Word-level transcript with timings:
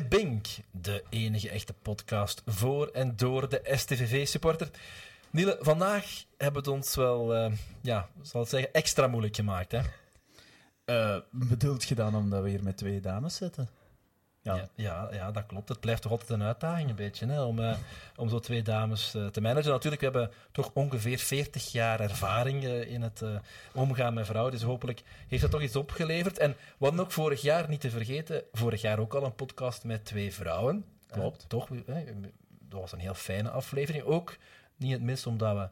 Bink, 0.00 0.46
de 0.70 1.04
enige 1.10 1.48
echte 1.48 1.72
podcast 1.72 2.42
voor 2.46 2.86
en 2.86 3.16
door 3.16 3.48
de 3.48 3.60
STVV-supporter. 3.64 4.70
Niele, 5.30 5.58
vandaag 5.60 6.24
hebben 6.36 6.62
we 6.62 6.70
het 6.70 6.78
ons 6.78 6.94
wel, 6.94 7.34
uh, 7.34 7.52
ja, 7.80 8.08
zal 8.22 8.42
ik 8.42 8.48
zeggen, 8.48 8.72
extra 8.72 9.06
moeilijk 9.06 9.36
gemaakt, 9.36 9.72
hè? 9.72 9.80
Uh, 10.86 11.20
bedoelt 11.30 11.84
je 11.84 11.94
dan 11.94 12.14
omdat 12.14 12.42
we 12.42 12.48
hier 12.48 12.62
met 12.62 12.76
twee 12.76 13.00
dames 13.00 13.36
zitten? 13.36 13.68
Ja. 14.42 14.68
ja. 14.74 15.08
Ja, 15.12 15.30
dat 15.30 15.46
klopt. 15.46 15.68
Het 15.68 15.80
blijft 15.80 16.02
toch 16.02 16.10
altijd 16.10 16.30
een 16.30 16.42
uitdaging 16.42 16.90
een 16.90 16.96
beetje, 16.96 17.26
hè, 17.26 17.42
om, 17.42 17.58
uh, 17.58 17.76
om 18.16 18.28
zo 18.28 18.38
twee 18.38 18.62
dames 18.62 19.14
uh, 19.14 19.26
te 19.26 19.40
managen. 19.40 19.70
Natuurlijk, 19.70 20.02
we 20.02 20.08
hebben 20.08 20.30
toch 20.52 20.70
ongeveer 20.74 21.18
40 21.18 21.72
jaar 21.72 22.00
ervaring 22.00 22.64
uh, 22.64 22.90
in 22.90 23.02
het 23.02 23.22
omgaan 23.74 24.14
met 24.14 24.26
vrouwen, 24.26 24.52
dus 24.52 24.62
hopelijk 24.62 25.02
heeft 25.28 25.42
dat 25.42 25.50
toch 25.50 25.62
iets 25.62 25.76
opgeleverd. 25.76 26.38
En 26.38 26.56
wat 26.78 26.98
ook 26.98 27.12
vorig 27.12 27.42
jaar, 27.42 27.68
niet 27.68 27.80
te 27.80 27.90
vergeten, 27.90 28.42
vorig 28.52 28.80
jaar 28.80 28.98
ook 28.98 29.14
al 29.14 29.24
een 29.24 29.34
podcast 29.34 29.84
met 29.84 30.04
twee 30.04 30.32
vrouwen. 30.32 30.84
Klopt. 31.06 31.48
toch, 31.48 31.68
dat 32.68 32.80
was 32.80 32.92
een 32.92 32.98
heel 32.98 33.14
fijne 33.14 33.50
aflevering. 33.50 34.04
Ook 34.04 34.36
niet 34.76 34.92
het 34.92 35.02
minst 35.02 35.26
omdat 35.26 35.56
we 35.56 35.68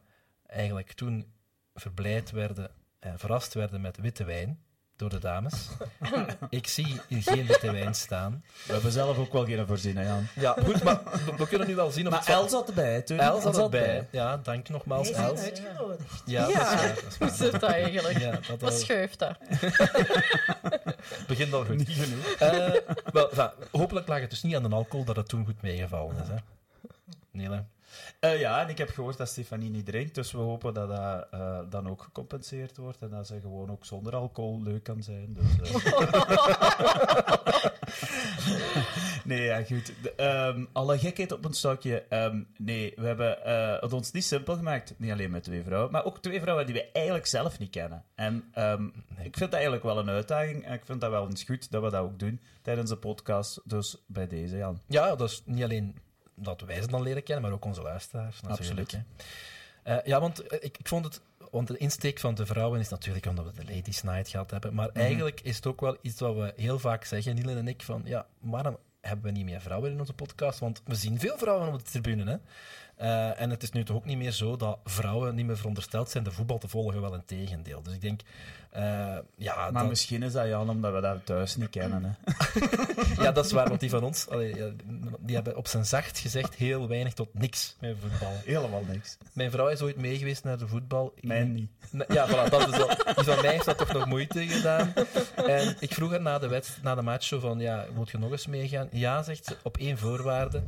eigenlijk 0.46 0.92
toen 0.92 1.32
verblijd 1.74 2.30
werden 2.30 2.70
en 2.98 3.18
verrast 3.18 3.54
werden 3.54 3.80
met 3.80 3.96
witte 3.96 4.24
wijn 4.24 4.60
door 5.00 5.10
de 5.10 5.18
dames. 5.18 5.68
ik 6.50 6.66
zie 6.66 7.00
geen 7.08 7.46
witte 7.46 7.72
wijn 7.72 7.94
staan. 7.94 8.44
We 8.66 8.72
hebben 8.72 8.92
zelf 8.92 9.18
ook 9.18 9.32
wel 9.32 9.44
geen 9.44 9.66
voorzien, 9.66 10.04
Jan. 10.04 10.26
Ja, 10.34 10.56
goed, 10.64 10.82
maar 10.82 11.00
we, 11.36 11.48
kunnen 11.48 11.68
nu 11.68 11.74
wel 11.74 11.90
zien 11.90 12.06
of 12.06 12.10
maar 12.10 12.20
het... 12.20 12.28
El 12.28 12.48
zat 12.48 12.68
erbij, 12.68 13.02
toen. 13.02 13.18
El 13.18 13.40
zat 13.40 13.58
erbij. 13.58 14.08
Ja, 14.10 14.36
dank 14.36 14.68
nogmaals, 14.68 15.10
El. 15.10 15.36
uitgenodigd. 15.36 16.22
Ja, 16.26 16.48
ja. 16.48 16.76
dat 16.76 17.04
is, 17.08 17.16
Hoe 17.18 17.30
zit 17.30 17.52
dat 17.52 17.62
eigenlijk? 17.62 18.18
Ja, 18.18 18.38
dat 18.48 18.60
Wat 18.60 18.80
schuift 18.80 19.18
dat? 19.18 19.38
Begint 21.28 21.52
al 21.52 21.64
goed. 21.64 21.76
Niet 21.76 21.88
genoeg. 21.88 22.40
Uh, 22.42 22.74
wel, 23.12 23.30
enfin, 23.30 23.50
hopelijk 23.70 24.08
lag 24.08 24.20
het 24.20 24.30
dus 24.30 24.42
niet 24.42 24.54
aan 24.54 24.62
de 24.62 24.68
alcohol 24.68 25.04
dat 25.04 25.16
het 25.16 25.28
toen 25.28 25.44
goed 25.44 25.62
meegevallen 25.62 26.16
is. 26.22 26.28
Hè? 26.28 26.36
Nee, 27.30 27.48
hè? 27.50 27.60
Uh, 28.20 28.40
ja, 28.40 28.62
en 28.62 28.68
ik 28.68 28.78
heb 28.78 28.90
gehoord 28.90 29.16
dat 29.16 29.28
Stefanie 29.28 29.70
niet 29.70 29.86
drinkt, 29.86 30.14
dus 30.14 30.32
we 30.32 30.38
hopen 30.38 30.74
dat 30.74 30.88
dat 30.88 31.26
uh, 31.34 31.58
dan 31.70 31.88
ook 31.88 32.02
gecompenseerd 32.02 32.76
wordt 32.76 33.02
en 33.02 33.10
dat 33.10 33.26
ze 33.26 33.40
gewoon 33.40 33.70
ook 33.70 33.84
zonder 33.84 34.14
alcohol 34.14 34.62
leuk 34.62 34.82
kan 34.82 35.02
zijn. 35.02 35.36
Dus, 35.38 35.84
uh... 35.84 36.08
nee, 39.24 39.42
ja, 39.42 39.62
goed. 39.62 39.92
Um, 40.16 40.68
alle 40.72 40.98
gekheid 40.98 41.32
op 41.32 41.44
een 41.44 41.54
stokje. 41.54 42.04
Um, 42.10 42.48
nee, 42.56 42.92
we 42.96 43.06
hebben 43.06 43.38
het 43.80 43.92
ons 43.92 44.12
niet 44.12 44.24
simpel 44.24 44.56
gemaakt. 44.56 44.94
Niet 44.96 45.10
alleen 45.10 45.30
met 45.30 45.42
twee 45.42 45.62
vrouwen, 45.62 45.92
maar 45.92 46.04
ook 46.04 46.18
twee 46.18 46.40
vrouwen 46.40 46.66
die 46.66 46.74
we 46.74 46.90
eigenlijk 46.92 47.26
zelf 47.26 47.58
niet 47.58 47.70
kennen. 47.70 48.04
En 48.14 48.52
um, 48.58 48.92
nee. 49.16 49.26
ik 49.26 49.36
vind 49.36 49.50
dat 49.50 49.52
eigenlijk 49.52 49.82
wel 49.82 49.98
een 49.98 50.10
uitdaging 50.10 50.64
en 50.64 50.72
ik 50.72 50.84
vind 50.84 51.00
dat 51.00 51.10
wel 51.10 51.28
eens 51.28 51.42
goed 51.42 51.70
dat 51.70 51.82
we 51.82 51.90
dat 51.90 52.02
ook 52.02 52.18
doen 52.18 52.40
tijdens 52.62 52.90
de 52.90 52.96
podcast. 52.96 53.60
Dus 53.64 54.04
bij 54.06 54.26
deze, 54.26 54.56
Jan. 54.56 54.80
Ja, 54.86 55.16
dat 55.16 55.30
is 55.30 55.42
niet 55.44 55.62
alleen 55.62 55.96
dat 56.42 56.60
wij 56.60 56.80
ze 56.80 56.86
dan 56.86 57.02
leren 57.02 57.22
kennen, 57.22 57.44
maar 57.44 57.52
ook 57.52 57.64
onze 57.64 57.82
luisteraars. 57.82 58.40
Absoluut. 58.48 59.00
Uh, 59.84 59.96
ja, 60.04 60.20
want 60.20 60.52
ik, 60.52 60.78
ik, 60.78 60.88
vond 60.88 61.04
het. 61.04 61.20
Want 61.50 61.68
de 61.68 61.76
insteek 61.76 62.18
van 62.18 62.34
de 62.34 62.46
vrouwen 62.46 62.80
is 62.80 62.88
natuurlijk 62.88 63.26
omdat 63.26 63.44
we 63.44 63.64
de 63.64 63.74
Ladies 63.74 64.02
Night 64.02 64.28
gehad 64.28 64.50
hebben. 64.50 64.74
Maar 64.74 64.88
-hmm. 64.92 65.02
eigenlijk 65.02 65.40
is 65.40 65.56
het 65.56 65.66
ook 65.66 65.80
wel 65.80 65.96
iets 66.00 66.20
wat 66.20 66.34
we 66.34 66.52
heel 66.56 66.78
vaak 66.78 67.04
zeggen, 67.04 67.34
Nielen 67.34 67.56
en 67.56 67.68
ik, 67.68 67.82
van 67.82 68.02
ja, 68.04 68.26
waarom 68.40 68.78
hebben 69.00 69.24
we 69.24 69.38
niet 69.38 69.44
meer 69.44 69.60
vrouwen 69.60 69.90
in 69.90 69.98
onze 69.98 70.12
podcast? 70.12 70.58
Want 70.58 70.82
we 70.84 70.94
zien 70.94 71.18
veel 71.18 71.38
vrouwen 71.38 71.72
op 71.72 71.84
de 71.84 71.90
tribune. 71.90 72.30
Hè? 72.30 72.36
Uh, 73.00 73.40
en 73.40 73.50
het 73.50 73.62
is 73.62 73.70
nu 73.70 73.84
toch 73.84 73.96
ook 73.96 74.04
niet 74.04 74.16
meer 74.16 74.32
zo 74.32 74.56
dat 74.56 74.78
vrouwen 74.84 75.34
niet 75.34 75.46
meer 75.46 75.56
verondersteld 75.56 76.10
zijn 76.10 76.24
de 76.24 76.30
voetbal 76.30 76.58
te 76.58 76.68
volgen, 76.68 77.00
wel 77.00 77.14
een 77.14 77.24
tegendeel. 77.24 77.82
Dus 77.82 77.94
ik 77.94 78.00
denk, 78.00 78.20
uh, 78.76 78.82
ja... 79.36 79.54
Maar 79.70 79.72
dat... 79.72 79.88
misschien 79.88 80.22
is 80.22 80.32
dat, 80.32 80.46
Jan, 80.46 80.70
omdat 80.70 80.92
we 80.92 81.00
dat 81.00 81.26
thuis 81.26 81.56
niet 81.56 81.70
kennen, 81.70 82.04
hè? 82.04 82.12
ja, 83.24 83.32
dat 83.32 83.44
is 83.44 83.52
waar, 83.52 83.68
want 83.68 83.80
die 83.80 83.90
van 83.90 84.02
ons, 84.02 84.28
allee, 84.28 84.54
die 85.20 85.34
hebben 85.34 85.56
op 85.56 85.66
zijn 85.66 85.84
zacht 85.84 86.18
gezegd 86.18 86.54
heel 86.54 86.88
weinig 86.88 87.14
tot 87.14 87.28
niks 87.32 87.76
met 87.80 87.96
voetbal. 88.00 88.32
Helemaal 88.44 88.84
niks. 88.88 89.18
Mijn 89.32 89.50
vrouw 89.50 89.68
is 89.68 89.82
ooit 89.82 89.96
meegeweest 89.96 90.44
naar 90.44 90.58
de 90.58 90.68
voetbal. 90.68 91.14
Mij 91.20 91.44
niet. 91.44 91.70
Ja, 92.08 92.28
voilà, 92.28 92.50
dat 92.50 92.68
is 92.68 92.76
wel... 92.76 92.88
Die 92.88 93.24
van 93.24 93.40
mij 93.40 93.50
heeft 93.50 93.64
dat 93.64 93.78
toch 93.78 93.92
nog 93.92 94.06
moeite 94.06 94.46
gedaan. 94.46 94.92
En 95.34 95.76
ik 95.78 95.94
vroeg 95.94 96.10
haar 96.10 96.20
na 96.20 96.38
de, 96.38 96.48
wet, 96.48 96.78
na 96.82 96.94
de 96.94 97.02
match 97.02 97.26
zo 97.26 97.38
van, 97.38 97.60
ja, 97.60 97.86
moet 97.94 98.10
je 98.10 98.18
nog 98.18 98.30
eens 98.30 98.46
meegaan? 98.46 98.88
Ja, 98.92 99.22
zegt 99.22 99.44
ze, 99.44 99.56
op 99.62 99.76
één 99.76 99.98
voorwaarde, 99.98 100.62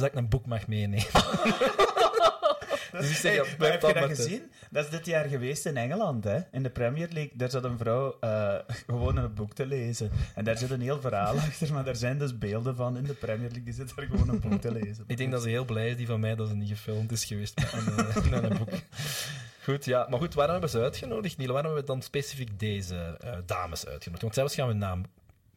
dat 0.00 0.10
ik 0.10 0.14
een 0.14 0.28
boek 0.28 0.46
mag 0.46 0.66
meenemen. 0.66 1.06
dus 3.00 3.22
hey, 3.22 3.34
heb 3.58 3.80
je 3.80 3.92
dat 3.92 4.04
gezien? 4.04 4.50
Dat 4.70 4.84
is 4.84 4.90
dit 4.90 5.06
jaar 5.06 5.24
geweest 5.24 5.66
in 5.66 5.76
Engeland, 5.76 6.24
hè? 6.24 6.38
in 6.52 6.62
de 6.62 6.70
Premier 6.70 7.08
League. 7.10 7.32
Daar 7.34 7.50
zat 7.50 7.64
een 7.64 7.78
vrouw 7.78 8.16
uh, 8.20 8.54
gewoon 8.86 9.16
een 9.16 9.34
boek 9.34 9.54
te 9.54 9.66
lezen. 9.66 10.10
En 10.34 10.44
daar 10.44 10.58
zit 10.58 10.70
een 10.70 10.80
heel 10.80 11.00
verhaal 11.00 11.34
achter, 11.48 11.72
maar 11.72 11.84
daar 11.84 11.96
zijn 11.96 12.18
dus 12.18 12.38
beelden 12.38 12.76
van 12.76 12.96
in 12.96 13.04
de 13.04 13.14
Premier 13.14 13.48
League. 13.48 13.62
Die 13.62 13.74
zit 13.74 13.96
daar 13.96 14.06
gewoon 14.06 14.28
een 14.28 14.40
boek 14.40 14.60
te 14.60 14.72
lezen. 14.72 15.04
ik 15.06 15.16
denk 15.16 15.30
dat 15.30 15.42
ze 15.42 15.48
heel 15.48 15.64
blij 15.64 15.88
is, 15.88 15.96
die 15.96 16.06
van 16.06 16.20
mij, 16.20 16.34
dat 16.34 16.48
ze 16.48 16.54
niet 16.54 16.68
gefilmd 16.68 17.12
is 17.12 17.24
geweest 17.24 17.58
met 17.58 17.72
een, 17.72 18.30
met 18.30 18.42
een 18.42 18.58
boek. 18.58 18.70
Goed, 19.62 19.84
ja. 19.84 20.06
Maar 20.10 20.18
goed, 20.18 20.34
waarom 20.34 20.52
hebben 20.52 20.70
ze 20.70 20.80
uitgenodigd, 20.80 21.36
Niel? 21.36 21.52
Waarom 21.52 21.64
hebben 21.64 21.86
we 21.86 21.92
dan 21.92 22.02
specifiek 22.02 22.58
deze 22.58 23.18
uh, 23.24 23.36
dames 23.46 23.86
uitgenodigd? 23.86 24.22
Want 24.22 24.34
zelfs 24.34 24.54
gaan 24.54 24.66
we 24.66 24.72
een 24.72 24.78
naam 24.78 25.04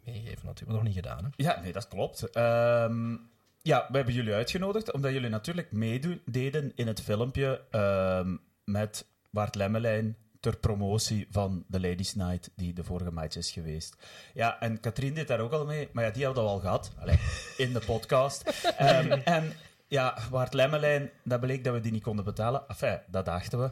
meegeven, 0.06 0.46
natuurlijk. 0.46 0.78
nog 0.78 0.84
niet 0.84 0.96
gedaan, 0.96 1.23
hè? 1.23 1.29
Ja, 1.35 1.59
nee, 1.62 1.72
dat 1.72 1.88
klopt. 1.88 2.38
Um, 2.38 3.29
ja, 3.62 3.88
we 3.90 3.96
hebben 3.96 4.14
jullie 4.14 4.34
uitgenodigd 4.34 4.92
omdat 4.92 5.12
jullie 5.12 5.30
natuurlijk 5.30 5.72
meededen 5.72 6.72
in 6.76 6.88
het 6.88 7.02
filmpje 7.02 7.62
uh, 7.72 8.28
met 8.64 9.06
Bart 9.30 9.56
Lemmelijn 9.56 10.16
ter 10.40 10.58
promotie 10.58 11.28
van 11.32 11.64
de 11.68 11.80
Ladies 11.80 12.16
Night 12.16 12.52
die 12.56 12.74
de 12.74 12.84
vorige 12.84 13.12
match 13.12 13.36
is 13.36 13.52
geweest. 13.52 13.96
Ja, 14.34 14.60
en 14.60 14.80
Katrien 14.80 15.14
deed 15.14 15.28
daar 15.28 15.40
ook 15.40 15.52
al 15.52 15.66
mee, 15.66 15.90
maar 15.94 16.04
ja, 16.04 16.12
die 16.12 16.26
hadden 16.26 16.44
we 16.44 16.50
al 16.50 16.60
gehad, 16.60 16.92
Allee, 17.00 17.20
in 17.58 17.74
de 17.74 17.80
podcast. 17.80 18.66
um, 18.82 19.12
en 19.38 19.54
ja, 19.88 20.18
Bart 20.32 20.54
Lemmelijn, 20.54 21.10
dat 21.24 21.40
bleek 21.40 21.64
dat 21.64 21.74
we 21.74 21.80
die 21.80 21.92
niet 21.92 22.04
konden 22.04 22.26
betalen. 22.26 22.64
Enfin, 22.68 23.00
dat 23.08 23.26
dachten 23.26 23.60
we. 23.60 23.70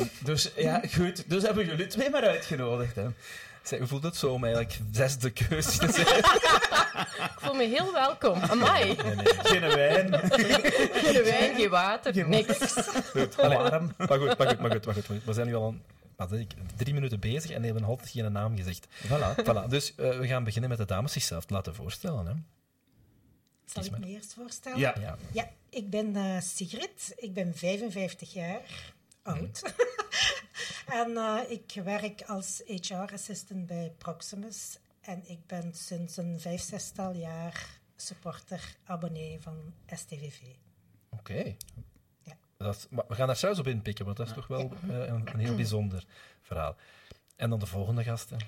Um, 0.00 0.08
dus 0.24 0.52
ja, 0.56 0.82
goed. 0.96 1.30
Dus 1.30 1.42
hebben 1.42 1.66
jullie 1.66 1.86
twee 1.86 2.10
maar 2.10 2.28
uitgenodigd. 2.28 2.94
Hè. 2.94 3.06
Hoe 3.70 3.86
voelt 3.86 4.02
het 4.02 4.16
zo 4.16 4.32
om 4.32 4.44
eigenlijk 4.44 4.80
zesde 4.90 5.30
keus 5.30 5.76
te 5.76 5.92
zijn? 5.92 6.16
Ik 7.34 7.40
voel 7.40 7.54
me 7.54 7.64
heel 7.64 7.92
welkom. 7.92 8.42
Amai. 8.42 8.84
Nee, 8.84 9.14
nee. 9.14 9.26
Geen 9.26 9.60
wijn. 9.60 10.30
Geen 10.92 11.24
wijn, 11.24 11.56
geen 11.56 11.70
water, 11.70 12.12
geen 12.12 12.28
niks. 12.28 12.72
Goed, 13.10 13.34
warm. 13.34 13.92
Maar 13.96 14.18
goed, 14.18 14.38
maar 14.38 14.48
goed, 14.48 14.58
maar 14.58 14.70
goed, 14.70 14.84
maar 14.86 14.94
goed. 14.94 15.24
We 15.24 15.32
zijn 15.32 15.46
nu 15.46 15.54
al 15.54 15.68
een, 15.68 15.82
wat 16.16 16.32
ik, 16.32 16.50
drie 16.76 16.94
minuten 16.94 17.20
bezig 17.20 17.50
en 17.50 17.62
hebben 17.62 17.84
altijd 17.84 18.10
geen 18.10 18.32
naam 18.32 18.56
gezegd. 18.56 18.86
Voilà. 19.06 19.44
voilà. 19.44 19.68
Dus 19.68 19.92
uh, 19.96 20.18
we 20.18 20.26
gaan 20.26 20.44
beginnen 20.44 20.70
met 20.70 20.78
de 20.78 20.84
dames 20.84 21.12
zichzelf 21.12 21.44
te 21.44 21.54
laten 21.54 21.74
voorstellen. 21.74 22.26
Hè. 22.26 22.32
Zal 23.64 23.84
ik 23.84 23.98
me 23.98 24.06
eerst 24.06 24.34
voorstellen? 24.34 24.78
Ja. 24.78 24.94
ja. 25.00 25.16
ja 25.32 25.50
ik 25.70 25.90
ben 25.90 26.16
uh, 26.16 26.40
Sigrid. 26.40 27.14
Ik 27.16 27.34
ben 27.34 27.54
55 27.54 28.32
jaar 28.32 28.60
oud. 29.22 29.62
Mm. 29.62 29.72
en 30.86 31.10
uh, 31.10 31.40
ik 31.48 31.80
werk 31.84 32.22
als 32.22 32.62
HR-assistant 32.66 33.66
bij 33.66 33.92
Proximus. 33.98 34.78
En 35.00 35.22
ik 35.30 35.46
ben 35.46 35.74
sinds 35.74 36.16
een 36.16 36.40
vijf, 36.40 36.62
zestal 36.62 37.12
jaar 37.12 37.80
supporter, 37.96 38.76
abonnee 38.84 39.40
van 39.40 39.74
STVV. 39.86 40.40
Oké. 41.10 41.32
Okay. 41.32 41.56
Ja. 42.22 42.74
we 42.88 43.14
gaan 43.14 43.26
daar 43.26 43.36
zelfs 43.36 43.58
op 43.58 43.66
inpikken, 43.66 44.04
want 44.04 44.16
dat 44.16 44.26
is 44.26 44.32
ja. 44.34 44.38
toch 44.38 44.48
wel 44.48 44.72
uh, 44.84 45.06
een, 45.06 45.28
een, 45.32 45.38
heel 45.38 45.54
bijzonder 45.54 46.04
verhaal. 46.42 46.76
En 47.36 47.50
dan 47.50 47.58
de 47.58 47.66
volgende 47.66 48.04
gasten. 48.04 48.38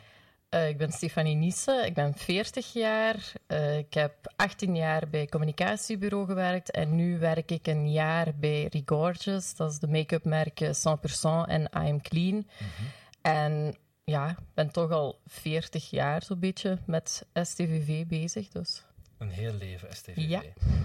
Uh, 0.50 0.68
ik 0.68 0.76
ben 0.76 0.92
Stefanie 0.92 1.34
Niesse, 1.34 1.82
ik 1.86 1.94
ben 1.94 2.14
40 2.14 2.72
jaar. 2.72 3.32
Uh, 3.48 3.78
ik 3.78 3.94
heb 3.94 4.32
18 4.36 4.76
jaar 4.76 5.08
bij 5.08 5.26
communicatiebureau 5.26 6.26
gewerkt 6.26 6.70
en 6.70 6.94
nu 6.94 7.18
werk 7.18 7.50
ik 7.50 7.66
een 7.66 7.92
jaar 7.92 8.34
bij 8.36 8.68
Regorgeous. 8.70 9.54
Dat 9.54 9.70
is 9.70 9.78
de 9.78 9.88
make-up 9.88 10.24
merk 10.24 10.60
100% 10.60 10.70
en 11.46 11.62
I 11.62 11.90
Am 11.90 12.00
Clean. 12.02 12.34
Mm 12.34 12.46
-hmm. 12.58 12.86
En 13.22 13.76
ja, 14.04 14.30
ik 14.30 14.54
ben 14.54 14.70
toch 14.70 14.90
al 14.90 15.20
40 15.26 15.90
jaar 15.90 16.22
zo'n 16.22 16.38
beetje 16.38 16.78
met 16.86 17.26
STVV 17.32 18.06
bezig. 18.06 18.48
Dus. 18.48 18.84
Een 19.18 19.30
heel 19.30 19.52
leven 19.52 19.96
STVV. 19.96 20.16
Ja. 20.16 20.42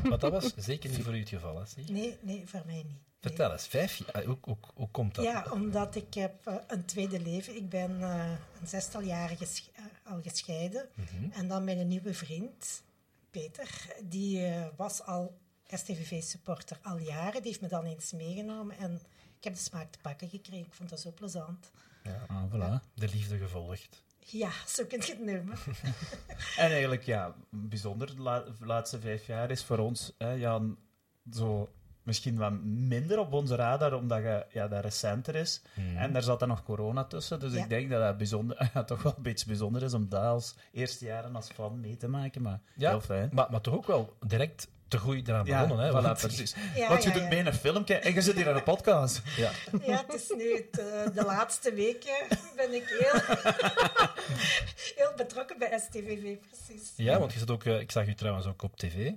Maar 0.10 0.20
dat 0.20 0.32
was 0.32 0.54
zeker 0.56 0.90
niet 0.90 1.04
voor 1.04 1.16
u 1.16 1.20
het 1.20 1.30
geval, 1.30 1.60
hè? 1.60 1.66
Zie? 1.66 1.92
Nee, 1.92 2.18
nee, 2.22 2.48
voor 2.48 2.64
mij 2.66 2.84
niet. 2.88 3.02
Vertel 3.20 3.46
nee. 3.46 3.58
eens, 3.58 3.68
vijf 3.68 3.96
jaar, 3.96 4.24
hoe, 4.24 4.38
hoe, 4.42 4.58
hoe, 4.74 4.90
komt 4.92 5.16
dat? 5.16 5.26
Ja, 5.26 5.46
omdat 5.52 5.96
ik 5.96 6.14
heb 6.14 6.48
uh, 6.48 6.56
een 6.68 6.86
tweede 6.86 7.20
leven. 7.20 7.56
Ik 7.56 7.70
ben 7.70 8.00
uh, 8.00 8.32
een 8.62 8.68
zestal 8.68 9.02
jaar 9.02 9.30
ges 9.30 9.70
uh, 9.80 9.86
al 10.12 10.22
gescheiden. 10.22 10.90
Mm 10.94 11.06
-hmm. 11.06 11.32
En 11.32 11.48
dan 11.48 11.64
mijn 11.64 11.88
nieuwe 11.88 12.14
vriend, 12.14 12.84
Peter, 13.30 13.96
die 14.04 14.54
was 14.76 15.04
al 15.04 15.38
STVV-supporter 15.68 16.80
al 16.84 16.98
jaren. 16.98 17.42
Die 17.42 17.52
heeft 17.52 17.62
me 17.62 17.68
dan 17.68 17.86
eens 17.86 18.12
meegenomen 18.12 18.78
en 18.78 19.02
ik 19.38 19.44
heb 19.44 19.54
de 19.54 19.60
smaak 19.60 19.92
te 19.92 20.00
pakken 20.02 20.30
gekregen. 20.30 20.66
Ik 20.66 20.74
vond 20.74 20.90
dat 20.90 21.00
zo 21.00 21.12
plezant. 21.12 21.72
Ja, 22.04 22.26
ah, 22.28 22.44
voilà. 22.54 22.94
De 22.94 23.08
liefde 23.08 23.38
gevolgd. 23.38 24.04
Ja, 24.26 24.50
zo 24.68 24.86
kun 24.86 25.00
je 25.06 25.12
het 25.12 25.20
noemen. 25.26 25.58
en 26.58 26.72
eigenlijk, 26.72 27.04
ja, 27.04 27.36
bijzonder 27.50 28.16
de 28.16 28.22
la 28.22 28.44
laatste 28.60 29.00
vijf 29.00 29.26
jaar 29.28 29.52
is 29.52 29.64
voor 29.64 29.78
ons, 29.78 30.14
hè, 30.18 30.32
Jan, 30.32 30.78
zo... 31.32 31.70
Misschien 32.04 32.38
wat 32.38 32.52
minder 32.64 33.20
op 33.20 33.34
onze 33.34 33.56
radar, 33.56 33.94
omdat 33.94 34.22
je, 34.22 34.46
ja, 34.52 34.68
dat 34.68 34.84
recenter 34.84 35.36
is. 35.36 35.62
Hmm. 35.74 35.98
En 35.98 36.14
daar 36.14 36.22
zat 36.24 36.40
dan 36.40 36.48
nog 36.48 36.64
corona 36.64 37.04
tussen. 37.04 37.40
Dus 37.40 37.54
Ja. 37.54 37.64
ik 37.64 37.70
denk 37.70 37.90
dat 37.90 38.02
dat 38.02 38.18
bijzonder, 38.18 38.70
ja, 38.74 38.84
toch 38.84 39.04
wel 39.04 39.14
een 39.18 39.24
beetje 39.24 39.46
bijzonder 39.46 39.84
is 39.84 39.94
om 39.94 40.10
dat 40.10 40.22
als 40.24 40.56
eerste 40.72 41.06
jaren 41.06 41.36
als 41.36 41.48
fan 41.48 41.80
mee 41.80 41.98
te 41.98 42.08
maken. 42.08 42.42
Maar 42.42 42.62
Ja, 42.76 42.90
heel 42.90 43.02
fijn. 43.02 43.30
maar, 43.34 43.48
maar 43.52 43.62
toch 43.62 43.74
ook 43.76 43.86
wel 43.86 44.16
direct 44.26 44.68
te 44.92 44.98
groei 44.98 45.22
eraan 45.26 45.46
Ja, 45.46 45.62
begonnen. 45.62 45.86
Hè, 45.86 45.92
voilà, 45.92 46.04
want- 46.04 46.20
precies. 46.20 46.56
Ja, 46.76 46.88
Want 46.90 47.04
je 47.04 47.08
ja, 47.10 47.14
doet 47.14 47.24
ja. 47.24 47.30
mee 47.30 47.40
in 47.40 47.46
een 47.46 47.54
filmpje 47.54 47.96
en 47.96 48.14
je 48.14 48.22
zit 48.22 48.36
hier 48.36 48.50
aan 48.50 48.56
een 48.56 48.64
podcast. 48.64 49.22
Ja. 49.38 49.52
Ja, 49.86 50.04
het 50.08 50.14
is 50.14 50.30
nu 50.38 50.56
het, 50.56 50.80
eh, 50.80 51.16
de 51.16 51.24
laatste 51.26 51.74
weken 51.74 52.16
ben 52.56 52.74
ik 52.74 52.84
heel, 53.00 53.22
heel 54.96 55.12
betrokken 55.16 55.58
bij 55.60 55.80
STVV, 55.80 56.38
precies. 56.38 56.92
ja, 56.96 57.20
want 57.20 57.34
je 57.34 57.40
zit 57.40 57.52
ook, 57.52 57.64
eh, 57.64 57.80
ik 57.80 57.92
zag 57.92 58.08
u 58.08 58.14
trouwens 58.16 58.46
ook 58.48 58.62
op 58.64 58.78
tv, 58.78 59.12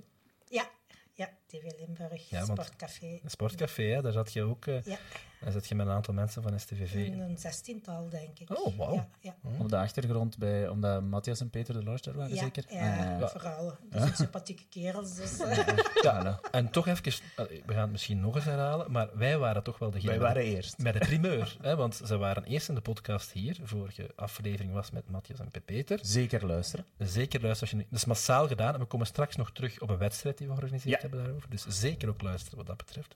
Ja, 0.49 0.69
ja 1.13 1.29
TV 1.47 1.63
Limburg, 1.79 2.21
Sportcafé. 2.43 3.19
sportcafé, 3.25 3.83
hè, 3.83 4.01
daar 4.01 4.11
zat 4.11 4.33
je 4.33 4.43
ook 4.43 4.65
eh, 4.65 4.83
Ja, 4.83 4.97
daar 5.45 5.53
zit 5.53 5.67
je 5.67 5.75
met 5.75 5.87
een 5.87 5.91
aantal 5.93 6.13
mensen 6.13 6.41
van 6.43 6.59
STVV. 6.59 6.93
een, 6.93 7.19
een 7.19 7.37
zestiental, 7.37 8.09
denk 8.09 8.39
ik. 8.39 8.49
Oh, 8.59 8.77
wauw. 8.77 8.93
Ja, 8.95 9.07
ja. 9.19 9.35
Op 9.59 9.69
de 9.69 9.77
achtergrond, 9.77 10.37
bij, 10.37 10.67
omdat 10.69 11.01
Matthias 11.03 11.39
en 11.39 11.49
Peter 11.49 11.73
de 11.73 11.83
Lars 11.83 12.01
daar 12.01 12.15
waren, 12.15 12.35
Ja, 12.35 12.41
zeker? 12.43 12.65
ja, 12.69 12.79
Ah, 13.13 13.19
ja. 13.19 13.27
vooral. 13.27 13.65
Dat 13.89 14.01
zijn 14.01 14.15
sympathieke 14.15 14.63
kerels. 14.69 15.15
Dus, 15.15 15.39
eh, 15.39 15.67
Ja, 16.01 16.39
en 16.51 16.69
toch 16.71 16.87
even, 16.87 17.03
we 17.35 17.61
gaan 17.73 17.81
het 17.81 17.91
misschien 17.91 18.19
nog 18.19 18.35
eens 18.35 18.45
herhalen, 18.45 18.91
maar 18.91 19.09
wij 19.17 19.37
waren 19.37 19.63
toch 19.63 19.77
wel 19.79 19.91
degene 19.91 20.09
Wij 20.09 20.19
met- 20.19 20.27
waren 20.27 20.43
eerst. 20.43 20.77
met 20.77 20.93
de 20.93 20.99
primeur. 20.99 21.57
hè, 21.61 21.75
want 21.75 22.01
ze 22.05 22.17
waren 22.17 22.43
eerst 22.43 22.69
in 22.69 22.75
de 22.75 22.81
podcast 22.81 23.31
hier. 23.31 23.57
Vorige 23.63 24.09
aflevering 24.15 24.73
was 24.73 24.91
met 24.91 25.09
Matthias 25.09 25.39
en 25.39 25.51
Peter. 25.65 25.99
Zeker 26.01 26.45
luisteren. 26.45 26.85
Zeker 26.97 27.41
luisteren. 27.41 27.71
Als 27.73 27.81
je 27.81 27.87
dat 27.89 27.99
is 27.99 28.05
massaal 28.05 28.47
gedaan. 28.47 28.73
En 28.73 28.79
we 28.79 28.85
komen 28.85 29.07
straks 29.07 29.35
nog 29.35 29.51
terug 29.51 29.81
op 29.81 29.89
een 29.89 29.97
wedstrijd 29.97 30.37
die 30.37 30.47
we 30.47 30.53
georganiseerd 30.53 30.95
Ja. 30.95 31.01
hebben 31.07 31.23
daarover. 31.23 31.49
Dus 31.49 31.65
zeker 31.67 32.09
ook 32.09 32.21
luisteren 32.21 32.57
wat 32.57 32.67
dat 32.67 32.77
betreft. 32.77 33.15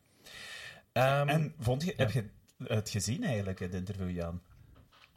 Ehm, 0.91 1.27
En 1.27 1.53
vond 1.59 1.83
je, 1.83 1.93
heb 1.97 2.11
je 2.11 2.23
het 2.63 2.89
gezien 2.89 3.23
eigenlijk, 3.23 3.59
het 3.59 3.73
interview, 3.73 4.09
Jan? 4.09 4.41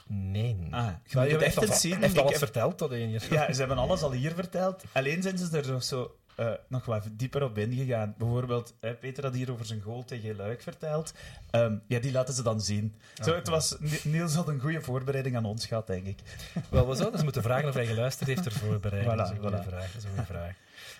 nee. 0.06 0.56
Ah, 0.70 0.86
je 1.06 1.18
moet 1.18 1.26
je 1.26 1.32
het 1.32 1.42
echt 1.42 1.56
al, 1.68 1.74
zien. 1.74 2.00
heeft 2.02 2.18
al 2.18 2.24
wat 2.24 2.38
verteld 2.38 2.78
tot 2.78 2.92
één 2.92 3.10
jaar. 3.10 3.22
Ja, 3.30 3.52
ze 3.52 3.58
hebben 3.58 3.78
alles 3.78 4.02
al 4.02 4.12
hier 4.12 4.32
verteld. 4.32 4.84
Alleen 4.92 5.22
zijn 5.22 5.38
ze 5.38 5.58
er 5.58 5.72
nog 5.72 5.82
zo 5.84 6.16
eh, 6.36 6.50
nog 6.68 6.84
wat 6.84 7.08
dieper 7.12 7.42
op 7.42 7.58
ingegaan. 7.58 8.14
Bijvoorbeeld, 8.18 8.74
eh, 8.80 8.90
Peter 9.00 9.24
had 9.24 9.34
hier 9.34 9.52
over 9.52 9.66
zijn 9.66 9.80
goal 9.80 10.04
tegen 10.04 10.36
Luik 10.36 10.62
verteld. 10.62 11.12
Ehm, 11.50 11.76
ja, 11.86 11.98
die 11.98 12.12
laten 12.12 12.34
ze 12.34 12.42
dan 12.42 12.60
zien. 12.60 12.94
Zo, 13.24 13.34
het 13.34 13.48
was, 13.48 13.76
Ni- 13.78 14.00
Niels 14.04 14.34
had 14.34 14.48
een 14.48 14.60
goede 14.60 14.80
voorbereiding 14.80 15.36
aan 15.36 15.44
ons 15.44 15.66
gehad, 15.66 15.86
denk 15.86 16.06
ik. 16.06 16.18
Wel, 16.70 16.88
we 16.88 16.94
zouden 16.94 17.12
eens 17.14 17.22
moeten 17.22 17.42
vragen 17.42 17.68
of 17.68 17.74
hij 17.74 17.86
geluisterd 17.86 18.28
heeft 18.28 18.46
ervoor 18.46 18.80
bereid. 18.80 19.04
Voilà, 19.04 19.16
dat 19.16 19.26
is 19.26 19.30
een 19.36 19.40
goede 19.42 19.62
voilà. 19.62 19.68
vraag. 19.68 19.86
Dat 19.92 19.96
is 19.96 20.04
een 20.04 20.10
goede 20.10 20.26
vraag. 20.26 20.54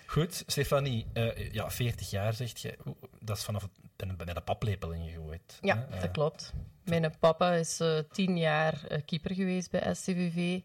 Goed, 0.05 0.43
Stefanie, 0.47 1.05
eh, 1.13 1.51
ja, 1.51 1.71
40 1.71 2.09
jaar 2.09 2.33
zegt 2.33 2.61
je. 2.61 2.77
Oeh, 2.85 2.95
Dat 3.19 3.37
is 3.37 3.43
vanaf 3.43 3.61
het, 3.61 3.71
ben- 3.95 4.15
met 4.17 4.35
een 4.35 4.43
paplepel 4.43 4.91
ingegooid. 4.91 5.57
Ja, 5.61 5.87
hè? 5.89 5.99
dat 5.99 6.11
klopt. 6.11 6.53
Mijn 6.83 7.13
papa 7.19 7.53
is 7.53 7.79
eh, 7.79 7.97
tien 8.11 8.37
jaar 8.37 8.83
eh, 8.87 9.01
keeper 9.05 9.33
geweest 9.35 9.71
bij 9.71 9.93
STVV. 9.93 10.59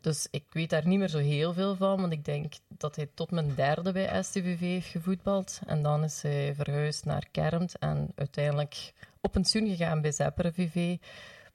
Dus 0.00 0.26
ik 0.30 0.44
weet 0.50 0.70
daar 0.70 0.86
niet 0.86 0.98
meer 0.98 1.08
zo 1.08 1.18
heel 1.18 1.52
veel 1.52 1.76
van, 1.76 2.00
want 2.00 2.12
ik 2.12 2.24
denk 2.24 2.52
dat 2.68 2.96
hij 2.96 3.08
tot 3.14 3.30
mijn 3.30 3.54
derde 3.54 3.92
bij 3.92 4.22
STVV 4.22 4.60
heeft 4.60 4.86
gevoetbald. 4.88 5.60
En 5.66 5.82
dan 5.82 6.04
is 6.04 6.22
hij 6.22 6.54
verhuisd 6.54 7.04
naar 7.04 7.26
Kermt 7.30 7.78
en 7.78 8.12
uiteindelijk 8.14 8.92
op 9.20 9.32
pensioen 9.32 9.68
gegaan 9.68 10.00
bij 10.00 10.12
Zeppere 10.12 10.52
VV. 10.52 10.96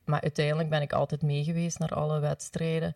Maar 0.05 0.21
uiteindelijk 0.21 0.69
ben 0.69 0.81
ik 0.81 0.93
altijd 0.93 1.21
mee 1.21 1.43
geweest 1.43 1.79
naar 1.79 1.93
alle 1.93 2.19
wedstrijden. 2.19 2.95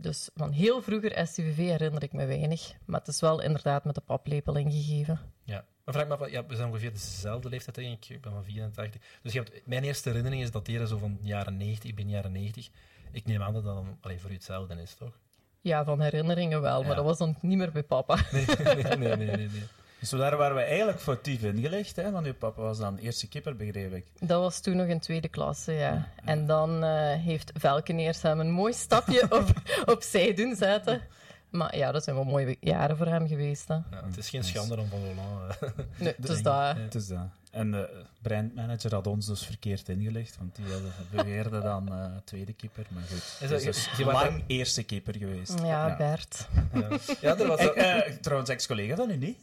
Dus 0.00 0.30
van 0.34 0.50
heel 0.50 0.82
vroeger 0.82 1.26
STVV 1.26 1.56
herinner 1.56 2.02
ik 2.02 2.12
me 2.12 2.26
weinig. 2.26 2.72
Maar 2.84 2.98
het 2.98 3.08
is 3.08 3.20
wel 3.20 3.40
inderdaad 3.42 3.84
met 3.84 3.94
de 3.94 4.00
paplepel 4.00 4.56
ingegeven. 4.56 5.20
Ja. 5.44 5.64
Maar 5.84 5.94
vraag 5.94 6.08
me 6.08 6.16
af, 6.24 6.30
ja, 6.30 6.46
we 6.46 6.56
zijn 6.56 6.68
ongeveer 6.68 6.92
dezelfde 6.92 7.48
leeftijd, 7.48 7.74
denk 7.76 8.04
ik. 8.04 8.08
Ik 8.10 8.20
ben 8.20 8.32
van 8.32 8.44
84. 8.44 9.00
Dus 9.22 9.32
je 9.32 9.38
hebt, 9.38 9.66
mijn 9.66 9.84
eerste 9.84 10.08
herinnering 10.08 10.42
is 10.42 10.50
dateren 10.50 10.88
zo 10.88 10.98
van 10.98 11.18
jaren 11.22 11.56
90. 11.56 11.90
Ik 11.90 11.96
ben 11.96 12.08
jaren 12.08 12.32
90. 12.32 12.68
Ik 13.12 13.26
neem 13.26 13.42
aan 13.42 13.52
dat 13.52 13.64
dat 13.64 13.74
dan 13.74 13.98
allee, 14.00 14.20
voor 14.20 14.30
u 14.30 14.32
hetzelfde 14.32 14.82
is, 14.82 14.94
toch? 14.94 15.18
Ja, 15.60 15.84
van 15.84 16.00
herinneringen 16.00 16.60
wel, 16.60 16.80
Ja. 16.80 16.86
maar 16.86 16.96
dat 16.96 17.04
was 17.04 17.18
dan 17.18 17.36
niet 17.40 17.58
meer 17.58 17.72
bij 17.72 17.82
papa. 17.82 18.18
Nee, 18.32 18.44
nee, 18.74 18.74
nee, 18.96 18.96
nee. 18.96 19.16
nee, 19.16 19.36
nee. 19.36 19.62
Dus 20.00 20.10
daar 20.10 20.36
waren 20.36 20.56
we 20.56 20.62
eigenlijk 20.62 21.00
foutief 21.00 21.42
ingelicht, 21.42 21.96
hè, 21.96 22.10
want 22.10 22.26
uw 22.26 22.34
papa 22.34 22.62
was 22.62 22.78
dan 22.78 22.96
eerste 22.96 23.28
keeper, 23.28 23.56
begreep 23.56 23.94
ik. 23.94 24.04
Dat 24.20 24.40
was 24.40 24.60
toen 24.60 24.76
nog 24.76 24.86
in 24.86 24.98
tweede 25.00 25.28
klasse, 25.28 25.72
ja. 25.72 26.08
En 26.24 26.46
dan 26.46 26.84
eh, 26.84 27.14
heeft 27.22 27.52
Velkeneers 27.54 28.22
hem 28.22 28.40
een 28.40 28.50
mooi 28.50 28.72
stapje 28.72 29.22
op, 29.38 29.52
opzij 29.86 30.34
doen 30.34 30.54
zetten. 30.56 31.02
Maar 31.50 31.76
ja, 31.76 31.92
dat 31.92 32.04
zijn 32.04 32.16
wel 32.16 32.24
mooie 32.24 32.56
jaren 32.60 32.96
voor 32.96 33.06
hem 33.06 33.28
geweest. 33.28 33.68
Hè. 33.68 33.74
Ja, 33.74 33.84
het 34.06 34.16
is 34.16 34.28
geen 34.30 34.44
schande 34.44 34.78
om 34.78 34.88
van 34.88 34.98
Roland... 35.04 35.58
eh, 35.60 35.68
Nee, 36.04 36.14
dus 36.18 36.30
denk- 36.30 36.44
dat... 36.44 36.54
Ja. 36.54 36.76
Het 36.76 36.94
is 36.94 37.06
dat. 37.06 37.28
En 37.50 37.70
de 37.70 38.04
brandmanager 38.22 38.94
had 38.94 39.06
ons 39.06 39.26
dus 39.26 39.46
verkeerd 39.46 39.88
ingelicht, 39.88 40.36
want 40.38 40.56
die 40.56 40.64
beweerde 41.10 41.60
dan 41.60 41.92
eh, 41.92 42.04
tweede 42.24 42.52
keeper. 42.52 42.86
Maar 42.88 43.02
goed, 43.02 43.36
dat- 43.40 43.48
dus, 43.48 43.62
dus 43.64 43.84
je- 43.84 43.90
je 43.96 44.04
was 44.04 44.22
lang 44.22 44.42
eerste 44.46 44.82
keeper 44.82 45.16
geweest. 45.16 45.54
Ja, 45.64 45.96
Bert. 45.96 46.48
ja. 46.74 46.88
ja, 47.20 47.38
er 47.38 47.46
was... 47.46 47.60
Ik, 47.60 47.72
eh, 47.74 48.12
trouwens, 48.20 48.50
ex-collega 48.50 48.96
van 48.96 49.10
u 49.10 49.16
niet? 49.16 49.38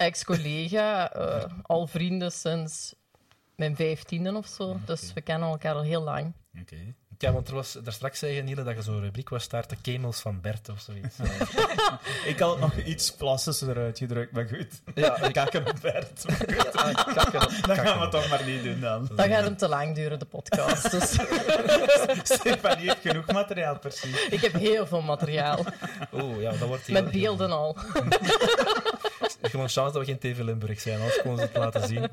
Ex-collega, 0.00 1.12
eh, 1.12 1.44
al 1.62 1.86
vrienden 1.86 2.32
sinds 2.32 2.94
mijn 3.56 3.76
vijftiende 3.76 4.34
of 4.34 4.46
zo. 4.46 4.80
Dus 4.84 5.12
we 5.12 5.20
kennen 5.20 5.48
elkaar 5.48 5.74
al 5.74 5.82
heel 5.82 6.02
lang. 6.02 6.32
Oké. 6.60 6.76
Ja, 7.18 7.32
want 7.32 7.48
er 7.48 7.54
was, 7.54 7.72
daar 7.72 7.92
straks 7.92 8.18
zei 8.18 8.32
je, 8.34 8.42
Niele, 8.42 8.62
dat 8.62 8.74
je 8.76 8.82
zo'n 8.82 9.00
rubriek 9.00 9.28
was 9.28 9.42
starten, 9.42 9.80
Kemels 9.80 10.20
van 10.20 10.40
Bert 10.40 10.68
of 10.68 10.80
zoiets. 10.80 11.16
Ik 12.24 12.38
had 12.38 12.50
het 12.50 12.60
nog 12.60 12.76
iets 12.76 13.12
plastischer 13.12 13.76
uitgedrukt, 13.76 14.32
maar 14.32 14.46
goed. 14.48 14.82
ja, 14.94 15.08
Kakken 15.32 15.66
op 15.66 15.76
Bert. 15.82 16.24
Maar 16.28 16.36
goed, 16.36 16.76
Ah, 16.76 16.94
kakken 16.94 17.40
Dat 17.40 17.60
kakken 17.60 17.86
gaan 17.86 18.00
we 18.00 18.08
toch 18.08 18.28
maar 18.28 18.44
niet 18.44 18.62
doen 18.62 18.80
dan. 18.80 19.08
Dat 19.14 19.26
gaat 19.26 19.44
hem 19.44 19.56
te 19.56 19.68
lang 19.68 19.94
duren, 19.94 20.18
de 20.18 20.24
podcast. 20.24 20.90
Dus 20.90 21.10
Stefanie 22.38 22.88
heeft 22.88 23.00
genoeg 23.00 23.26
materiaal, 23.26 23.78
precies. 23.78 24.26
ik 24.28 24.40
heb 24.40 24.52
heel 24.52 24.86
veel 24.86 25.02
materiaal. 25.02 25.64
Oeh, 26.12 26.40
ja, 26.40 26.50
dat 26.50 26.68
wordt 26.68 26.82
heel... 26.86 27.02
Met 27.02 27.12
beelden 27.12 27.50
al. 27.50 27.76
Gewoon 29.50 29.68
chance 29.68 29.92
dat 29.98 30.06
we 30.06 30.12
geen 30.16 30.18
TV 30.18 30.38
Limburg 30.40 30.80
zijn, 30.80 30.96
anders 31.00 31.20
konden 31.22 31.38
ze 31.40 31.44
het 31.52 31.56
laten 31.56 31.86
zien. 31.88 32.08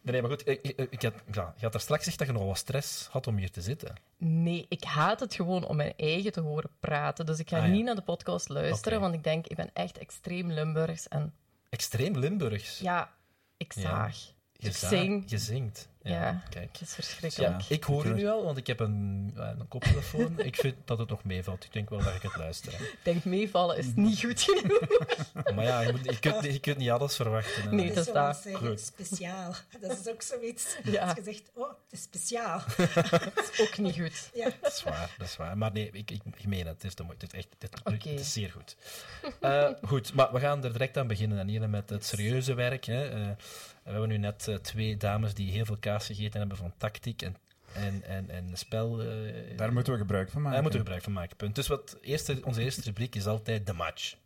Nee, 0.00 0.20
maar 0.20 0.30
goed, 0.30 0.48
ik, 0.48 0.60
ik, 0.62 0.86
ik 0.90 1.02
had, 1.02 1.12
ja, 1.32 1.52
je 1.56 1.62
had 1.62 1.72
daar 1.72 1.80
straks 1.80 1.98
gezegd 2.02 2.18
dat 2.18 2.26
je 2.26 2.32
nog 2.32 2.44
wat 2.44 2.58
stress 2.58 3.06
had 3.10 3.26
om 3.26 3.36
hier 3.36 3.50
te 3.50 3.60
zitten. 3.60 3.94
Nee, 4.18 4.66
ik 4.68 4.84
haat 4.84 5.20
het 5.20 5.34
gewoon 5.34 5.64
om 5.66 5.76
mijn 5.76 5.92
eigen 5.96 6.32
te 6.32 6.40
horen 6.40 6.70
praten. 6.80 7.26
Dus 7.26 7.38
ik 7.38 7.48
ga 7.48 7.56
Ah, 7.58 7.66
ja. 7.66 7.70
niet 7.72 7.84
naar 7.84 7.94
de 7.94 8.02
podcast 8.02 8.48
luisteren, 8.48 9.00
want 9.00 9.14
ik 9.14 9.24
denk, 9.24 9.46
ik 9.46 9.56
ben 9.56 9.70
echt 9.72 9.98
extreem 9.98 10.50
Limburgs. 10.52 11.08
En 11.08 11.34
Extreem 11.70 12.16
Limburgs. 12.18 12.78
ja, 12.78 13.10
ik 13.56 13.72
Ja. 13.74 13.80
zaag. 13.80 14.16
je, 14.52 14.68
ik 14.68 14.76
za- 14.76 14.88
zing. 14.88 15.24
je 15.30 15.38
zingt. 15.38 15.88
Ja, 16.08 16.42
kijk. 16.50 16.68
het 16.72 16.80
is 16.80 16.94
verschrikkelijk. 16.94 17.60
Ja, 17.60 17.74
ik 17.74 17.84
hoor 17.84 18.06
u 18.06 18.12
nu 18.12 18.26
al, 18.26 18.44
want 18.44 18.56
ik 18.56 18.66
heb 18.66 18.80
een, 18.80 19.32
een 19.34 19.68
koptelefoon. 19.68 20.38
ik 20.50 20.56
vind 20.56 20.76
dat 20.84 20.98
het 20.98 21.08
nog 21.08 21.24
meevalt. 21.24 21.64
Ik 21.64 21.72
denk 21.72 21.90
wel 21.90 21.98
dat 21.98 22.14
ik 22.14 22.22
het 22.22 22.36
luisteren. 22.36 22.80
Ik 22.80 22.98
denk, 23.02 23.24
meevallen 23.24 23.76
is 23.78 23.86
niet 23.94 24.20
goed 24.20 24.42
genoeg. 24.42 24.80
Maar 25.54 25.64
ja, 25.64 25.80
je, 25.80 25.92
moet, 25.92 26.04
je, 26.04 26.18
kunt, 26.18 26.44
je 26.44 26.58
kunt 26.58 26.76
niet 26.76 26.90
alles 26.90 27.16
verwachten. 27.16 27.62
hè. 27.62 27.72
Nee, 27.72 27.92
dat 27.92 28.06
is 28.06 28.12
dat. 28.12 28.36
zeggen, 28.36 28.68
Goed. 28.68 28.80
speciaal. 28.80 29.54
Dat 29.80 29.98
is 29.98 30.08
ook 30.08 30.22
zoiets. 30.22 30.76
Ja. 30.84 31.04
Als 31.04 31.14
je 31.14 31.22
zegt, 31.22 31.50
oh, 31.54 31.68
het 31.68 31.76
is 31.90 32.02
speciaal. 32.02 32.62
Dat 33.34 33.50
is 33.52 33.60
ook 33.60 33.78
niet 33.78 33.94
goed. 33.94 34.30
Ja. 34.34 34.48
Dat 34.60 34.72
is 34.72 34.82
waar, 34.82 35.14
dat 35.18 35.26
is 35.26 35.36
waar. 35.36 35.58
Maar 35.58 35.72
nee, 35.72 35.90
ik, 35.92 36.10
ik, 36.10 36.22
ik 36.36 36.46
meen 36.46 36.66
het. 36.66 36.82
Het 36.82 36.98
is, 36.98 37.04
mooi. 37.04 37.16
Het 37.18 37.32
is, 37.32 37.38
echt, 37.38 37.48
het, 37.58 38.20
is 38.20 38.32
zeer 38.32 38.50
goed. 38.50 38.76
Eh, 39.40 39.68
goed, 39.82 40.14
maar 40.14 40.32
we 40.32 40.40
gaan 40.40 40.64
er 40.64 40.72
direct 40.72 40.96
aan 40.96 41.06
beginnen, 41.06 41.36
Danielle, 41.36 41.66
met 41.66 41.90
het 41.90 42.04
serieuze 42.04 42.54
werk. 42.54 42.84
Hè. 42.84 43.08
Eh, 43.08 43.28
we 43.86 43.90
hebben 43.90 44.08
nu 44.08 44.18
net 44.18 44.48
eh, 44.48 44.54
twee 44.54 44.96
dames 44.96 45.34
die 45.34 45.50
heel 45.50 45.64
veel 45.64 45.76
kaas 45.96 46.06
gegeten 46.06 46.38
hebben 46.38 46.56
van 46.56 46.72
tactiek 46.76 47.22
en, 47.22 47.36
en, 47.72 48.02
en, 48.02 48.30
en 48.30 48.50
spel. 48.56 49.02
eh, 49.02 49.56
Daar 49.56 49.72
moeten 49.72 49.92
we 49.92 49.98
gebruik 49.98 50.30
van 50.30 50.40
maken. 50.42 50.52
Daar 50.54 50.62
moeten 50.62 50.80
we 50.80 50.84
gebruik 50.86 51.04
van 51.04 51.12
maken. 51.12 51.36
Punt. 51.36 51.54
Dus 51.54 51.66
wat 51.66 51.98
eerste, 52.00 52.38
onze 52.44 52.62
eerste 52.62 52.80
rubriek 52.82 53.14
is 53.14 53.26
altijd 53.26 53.66
de 53.66 53.72
match. 53.72 54.16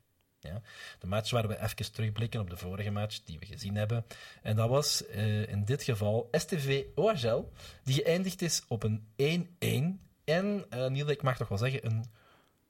Ja, 0.42 0.62
de 0.98 1.06
match 1.06 1.30
waar 1.30 1.48
we 1.48 1.62
even 1.62 1.92
terugblikken 1.92 2.40
op 2.40 2.50
de 2.50 2.56
vorige 2.56 2.90
match 2.90 3.20
die 3.24 3.38
we 3.38 3.46
gezien 3.46 3.74
hebben. 3.76 4.04
En 4.42 4.56
dat 4.56 4.68
was 4.68 5.06
eh, 5.06 5.48
in 5.48 5.64
dit 5.64 5.82
geval 5.82 6.28
STV 6.32 6.84
OHL, 6.94 7.52
die 7.84 7.94
geëindigd 7.94 8.42
is 8.42 8.62
op 8.68 8.82
een 8.82 9.04
1-1. 9.58 10.08
En, 10.24 10.64
eh 10.70 10.86
Niel, 10.86 11.08
ik 11.10 11.22
mag 11.22 11.36
toch 11.36 11.48
wel 11.48 11.58
zeggen, 11.58 11.86
een 11.86 12.04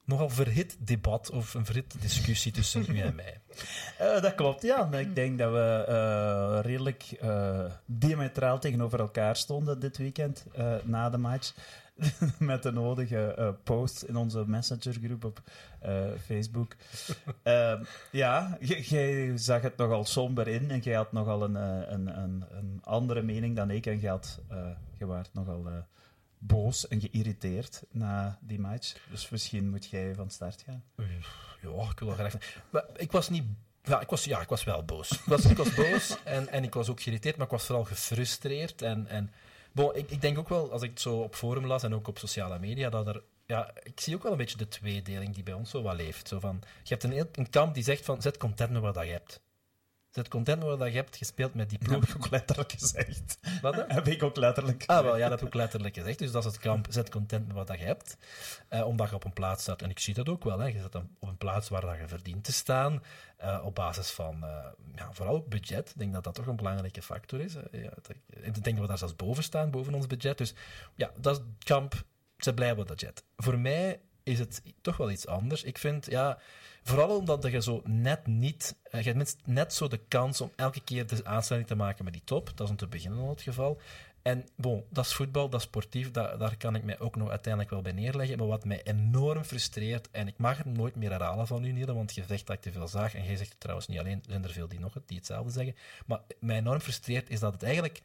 nogal 0.05 0.29
verhit 0.29 0.77
debat 0.87 1.29
of 1.29 1.53
een 1.53 1.65
verhit 1.65 2.01
discussie 2.01 2.51
tussen 2.51 2.85
u 2.89 2.99
en 2.99 3.15
mij. 3.23 3.40
Eh, 3.97 4.21
dat 4.21 4.35
klopt, 4.35 4.61
ja. 4.61 4.91
Ik 4.91 5.15
denk 5.15 5.37
dat 5.37 5.51
we 5.51 5.83
eh, 5.87 6.59
redelijk 6.61 7.03
eh, 7.19 7.65
diametraal 7.85 8.59
tegenover 8.59 8.99
elkaar 8.99 9.35
stonden 9.35 9.79
dit 9.79 9.97
weekend 9.97 10.45
na 10.83 11.09
de 11.09 11.17
match. 11.17 11.53
Met 12.39 12.63
de 12.63 12.71
nodige 12.71 13.55
posts 13.63 14.03
in 14.03 14.15
onze 14.15 14.43
messengergroep 14.47 15.25
op 15.25 15.41
Facebook. 16.25 16.75
Eh, 17.43 17.79
ja, 18.11 18.57
jij 18.59 19.37
zag 19.37 19.61
het 19.61 19.77
nogal 19.77 20.05
somber 20.05 20.47
in 20.47 20.71
en 20.71 20.79
jij 20.79 20.95
had 20.95 21.11
nogal 21.11 21.43
een, 21.43 21.55
een, 21.55 22.19
een, 22.19 22.43
een 22.51 22.81
andere 22.83 23.21
mening 23.21 23.55
dan 23.55 23.69
ik. 23.69 23.85
En 23.85 23.99
jij, 23.99 24.09
had, 24.09 24.39
jij 24.97 25.07
waart 25.07 25.29
nogal 25.33 25.65
boos 26.43 26.87
en 26.87 27.01
geïrriteerd 27.01 27.83
na 27.91 28.37
die 28.41 28.59
match. 28.59 28.95
Dus 29.09 29.29
misschien 29.29 29.69
moet 29.69 29.89
jij 29.89 30.15
van 30.15 30.29
start 30.29 30.63
gaan. 30.65 30.83
Ja, 31.61 31.89
ik 31.91 31.99
wil 31.99 32.13
graag. 32.13 32.35
Ik 32.95 33.11
was 33.11 33.29
niet 33.29 33.43
Ja, 33.83 34.01
ik 34.01 34.09
was, 34.09 34.23
ja, 34.23 34.41
ik 34.41 34.49
was 34.49 34.63
wel 34.63 34.83
boos. 34.83 35.11
Ik 35.11 35.25
was, 35.25 35.45
ik 35.45 35.57
was 35.57 35.73
boos 35.73 36.17
en, 36.23 36.47
en 36.47 36.63
ik 36.63 36.73
was 36.73 36.89
ook 36.89 37.01
geïrriteerd, 37.01 37.35
maar 37.37 37.45
ik 37.45 37.51
was 37.51 37.65
vooral 37.65 37.83
gefrustreerd. 37.83 38.81
En, 38.81 39.07
en 39.07 39.31
ik, 39.93 40.09
ik 40.11 40.21
denk 40.21 40.37
ook 40.37 40.49
wel, 40.49 40.71
als 40.71 40.81
ik 40.81 40.89
het 40.89 41.01
zo 41.01 41.17
op 41.17 41.35
forum 41.35 41.65
las 41.65 41.83
en 41.83 41.95
ook 41.95 42.07
op 42.07 42.17
sociale 42.17 42.59
media, 42.59 42.89
dat 42.89 43.07
er... 43.07 43.23
Ja, 43.45 43.71
ik 43.83 43.99
zie 43.99 44.15
ook 44.15 44.23
wel 44.23 44.31
een 44.31 44.37
beetje 44.37 44.57
de 44.57 44.67
tweedeling 44.67 45.33
die 45.33 45.43
bij 45.43 45.53
ons 45.53 45.69
zo 45.69 45.81
wat 45.81 45.95
leeft. 45.95 46.27
Zo 46.27 46.39
van, 46.39 46.61
je 46.83 46.95
hebt 46.95 47.03
een, 47.03 47.27
een 47.31 47.49
kamp 47.49 47.73
die 47.73 47.83
zegt 47.83 48.05
van, 48.05 48.21
zet 48.21 48.37
content 48.37 48.71
met 48.71 48.81
wat 48.81 48.95
je 48.95 49.11
hebt. 49.11 49.41
Zet 50.11 50.27
content 50.27 50.59
met 50.59 50.67
wat 50.67 50.79
dat 50.79 50.87
je 50.87 50.93
hebt, 50.93 51.15
gespeeld 51.17 51.53
met 51.53 51.69
die 51.69 51.79
Dat 51.79 51.87
ploeg. 51.87 52.01
heb 52.07 52.09
ik 52.15 52.23
ook 52.25 52.29
letterlijk 52.31 52.71
gezegd. 52.71 53.37
Wat, 53.61 53.75
hè? 53.75 53.83
heb 53.87 54.07
ik 54.07 54.23
ook 54.23 54.35
letterlijk 54.35 54.83
Ah, 54.87 55.03
wel, 55.03 55.17
ja, 55.17 55.29
dat 55.29 55.39
heb 55.39 55.47
ik 55.47 55.53
letterlijk 55.53 55.95
gezegd. 55.95 56.19
Dus 56.19 56.31
dat 56.31 56.45
is 56.45 56.51
het 56.51 56.61
kamp. 56.61 56.85
Zet 56.89 57.09
content 57.09 57.47
met 57.47 57.55
wat 57.55 57.67
dat 57.67 57.79
je 57.79 57.85
hebt. 57.85 58.17
Eh, 58.67 58.87
omdat 58.87 59.09
je 59.09 59.15
op 59.15 59.23
een 59.23 59.33
plaats 59.33 59.61
staat. 59.61 59.81
En 59.81 59.89
ik 59.89 59.99
zie 59.99 60.13
dat 60.13 60.29
ook 60.29 60.43
wel. 60.43 60.59
Hè. 60.59 60.67
Je 60.67 60.79
zit 60.81 60.95
op 60.95 61.05
een 61.19 61.37
plaats 61.37 61.69
waar 61.69 61.81
dat 61.81 61.97
je 61.97 62.07
verdient 62.07 62.43
te 62.43 62.53
staan. 62.53 63.03
eh, 63.37 63.61
op 63.63 63.75
basis 63.75 64.09
van, 64.11 64.43
eh, 64.43 64.65
ja, 64.95 65.09
vooral 65.13 65.35
ook 65.35 65.47
budget. 65.47 65.89
Ik 65.89 65.97
denk 65.97 66.13
dat 66.13 66.23
dat 66.23 66.35
toch 66.35 66.45
een 66.47 66.55
belangrijke 66.55 67.01
factor 67.01 67.39
is. 67.39 67.53
hè. 67.53 67.61
Ja, 67.71 67.89
dat- 68.01 68.09
ik 68.27 68.53
denk 68.63 68.63
dat 68.63 68.79
we 68.79 68.87
daar 68.87 68.97
zelfs 68.97 69.15
boven 69.15 69.43
staan, 69.43 69.71
boven 69.71 69.93
ons 69.93 70.07
budget. 70.07 70.37
Dus 70.37 70.53
ja, 70.95 71.11
dat 71.17 71.35
is 71.35 71.41
het 71.55 71.63
kamp. 71.63 72.03
Ze 72.37 72.53
blij 72.53 72.67
met 72.75 72.87
dat 72.87 72.87
budget. 72.87 73.23
Voor 73.37 73.59
mij 73.59 73.99
is 74.23 74.39
het 74.39 74.61
toch 74.81 74.97
wel 74.97 75.11
iets 75.11 75.27
anders. 75.27 75.63
Ik 75.63 75.77
vind, 75.77 76.05
ja, 76.05 76.37
vooral 76.83 77.17
omdat 77.17 77.51
je 77.51 77.61
zo 77.61 77.81
net 77.85 78.27
niet, 78.27 78.75
eh, 78.83 79.03
je 79.03 79.11
hebt 79.11 79.37
net 79.45 79.73
zo 79.73 79.87
de 79.87 79.99
kans 80.07 80.41
om 80.41 80.51
elke 80.55 80.83
keer 80.83 81.07
de 81.07 81.25
aanstelling 81.25 81.67
te 81.67 81.75
maken 81.75 82.03
met 82.03 82.13
die 82.13 82.23
top. 82.25 82.51
Dat 82.55 82.65
is 82.65 82.69
om 82.69 82.77
te 82.77 82.87
beginnen 82.87 83.19
al 83.19 83.29
het 83.29 83.41
geval. 83.41 83.79
En 84.21 84.45
bon, 84.55 84.83
dat 84.89 85.05
is 85.05 85.13
voetbal, 85.13 85.49
dat 85.49 85.59
is 85.59 85.65
sportief, 85.65 86.11
daar, 86.11 86.37
daar 86.37 86.57
kan 86.57 86.75
ik 86.75 86.83
mij 86.83 86.99
ook 86.99 87.15
nog 87.15 87.29
uiteindelijk 87.29 87.73
wel 87.73 87.81
bij 87.81 87.91
neerleggen. 87.91 88.37
Maar 88.37 88.47
wat 88.47 88.65
mij 88.65 88.83
enorm 88.83 89.43
frustreert, 89.43 90.11
en 90.11 90.27
ik 90.27 90.37
mag 90.37 90.57
het 90.57 90.65
nooit 90.65 90.95
meer 90.95 91.11
herhalen 91.11 91.47
van 91.47 91.65
u, 91.65 91.71
Niele, 91.71 91.93
want 91.93 92.15
je 92.15 92.23
zegt 92.27 92.47
dat 92.47 92.55
ik 92.55 92.61
te 92.61 92.71
veel 92.71 92.87
zaag, 92.87 93.15
en 93.15 93.23
jij 93.23 93.35
zegt 93.35 93.49
het 93.49 93.59
trouwens 93.59 93.87
niet 93.87 93.99
alleen, 93.99 94.17
er 94.17 94.29
zijn 94.29 94.43
er 94.43 94.49
veel 94.51 94.67
die 94.67 94.79
nog 94.79 94.93
het, 94.93 95.07
die 95.07 95.17
hetzelfde 95.17 95.51
zeggen. 95.51 95.75
Maar 96.05 96.19
mij 96.39 96.57
enorm 96.57 96.79
frustreert 96.79 97.29
is 97.29 97.39
dat 97.39 97.53
het 97.53 97.63
eigenlijk 97.63 98.01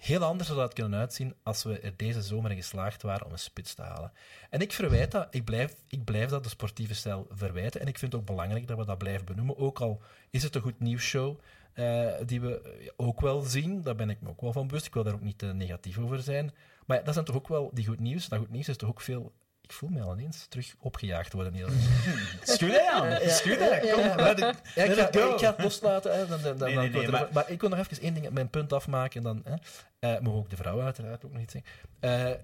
heel 0.00 0.22
anders 0.22 0.48
zou 0.48 0.60
dat 0.60 0.72
kunnen 0.72 0.98
uitzien 0.98 1.34
als 1.42 1.62
we 1.62 1.78
er 1.78 1.96
deze 1.96 2.22
zomer 2.22 2.50
in 2.50 2.56
geslaagd 2.56 3.02
waren 3.02 3.26
om 3.26 3.32
een 3.32 3.38
spits 3.38 3.74
te 3.74 3.82
halen. 3.82 4.12
En 4.50 4.60
ik 4.60 4.72
verwijt 4.72 5.10
dat, 5.10 5.26
ik 5.30 5.44
blijf, 5.44 5.74
ik 5.88 6.04
blijf 6.04 6.30
dat 6.30 6.42
de 6.42 6.48
sportieve 6.48 6.94
stijl 6.94 7.26
verwijten. 7.30 7.80
En 7.80 7.86
ik 7.86 7.98
vind 7.98 8.12
het 8.12 8.20
ook 8.20 8.26
belangrijk 8.26 8.66
dat 8.66 8.78
we 8.78 8.84
dat 8.84 8.98
blijven 8.98 9.26
benoemen. 9.26 9.58
Ook 9.58 9.80
al 9.80 10.02
is 10.30 10.42
het 10.42 10.54
een 10.54 10.62
goed 10.62 10.80
nieuwsshow 10.80 11.38
eh, 11.72 12.12
die 12.26 12.40
we 12.40 12.60
eh, 12.60 12.88
ook 12.96 13.20
wel 13.20 13.40
zien, 13.40 13.82
daar 13.82 13.94
ben 13.94 14.10
ik 14.10 14.20
me 14.20 14.28
ook 14.28 14.40
wel 14.40 14.52
van 14.52 14.66
bewust. 14.66 14.86
Ik 14.86 14.94
wil 14.94 15.04
daar 15.04 15.14
ook 15.14 15.22
niet 15.22 15.38
te 15.38 15.46
negatief 15.46 15.98
over 15.98 16.22
zijn. 16.22 16.52
Maar 16.86 17.04
dat 17.04 17.14
zijn 17.14 17.26
toch 17.26 17.36
ook 17.36 17.48
wel 17.48 17.70
die 17.74 17.86
goed 17.86 18.00
nieuws. 18.00 18.28
Dat 18.28 18.38
goed 18.38 18.50
nieuws 18.50 18.68
is 18.68 18.76
toch 18.76 18.88
ook 18.88 19.00
veel. 19.00 19.32
Ik 19.70 19.76
voel 19.76 19.88
mij 19.88 20.02
al 20.02 20.12
ineens 20.12 20.46
terug 20.48 20.74
opgejaagd 20.78 21.32
worden 21.32 21.54
hier. 21.54 21.68
Schudden 22.42 22.92
aan. 22.92 23.30
Schudden. 23.30 23.82
Ik, 23.82 24.92
ga, 24.92 25.50
het 25.50 25.62
loslaten. 25.62 26.18
Hè, 26.18 26.26
dan, 26.26 26.42
dan, 26.42 26.58
dan, 26.58 26.68
Nee, 26.68 26.76
nee, 26.76 26.90
nee, 26.90 27.08
maar- 27.08 27.28
maar... 27.32 27.50
ik 27.50 27.60
wil 27.60 27.68
nog 27.70 27.78
even 27.78 28.02
één 28.02 28.14
ding, 28.14 28.30
mijn 28.30 28.50
punt 28.50 28.72
afmaken. 28.72 29.16
En 29.16 29.22
dan 29.22 29.42
hè, 29.44 29.54
eh, 29.98 30.20
mogen 30.20 30.38
ook 30.38 30.50
de 30.50 30.56
vrouwen 30.56 30.84
uiteraard 30.84 31.24
ook 31.24 31.32
nog 31.32 31.42
iets 31.42 31.52
zeggen. 31.52 31.70
Eh, 32.00 32.40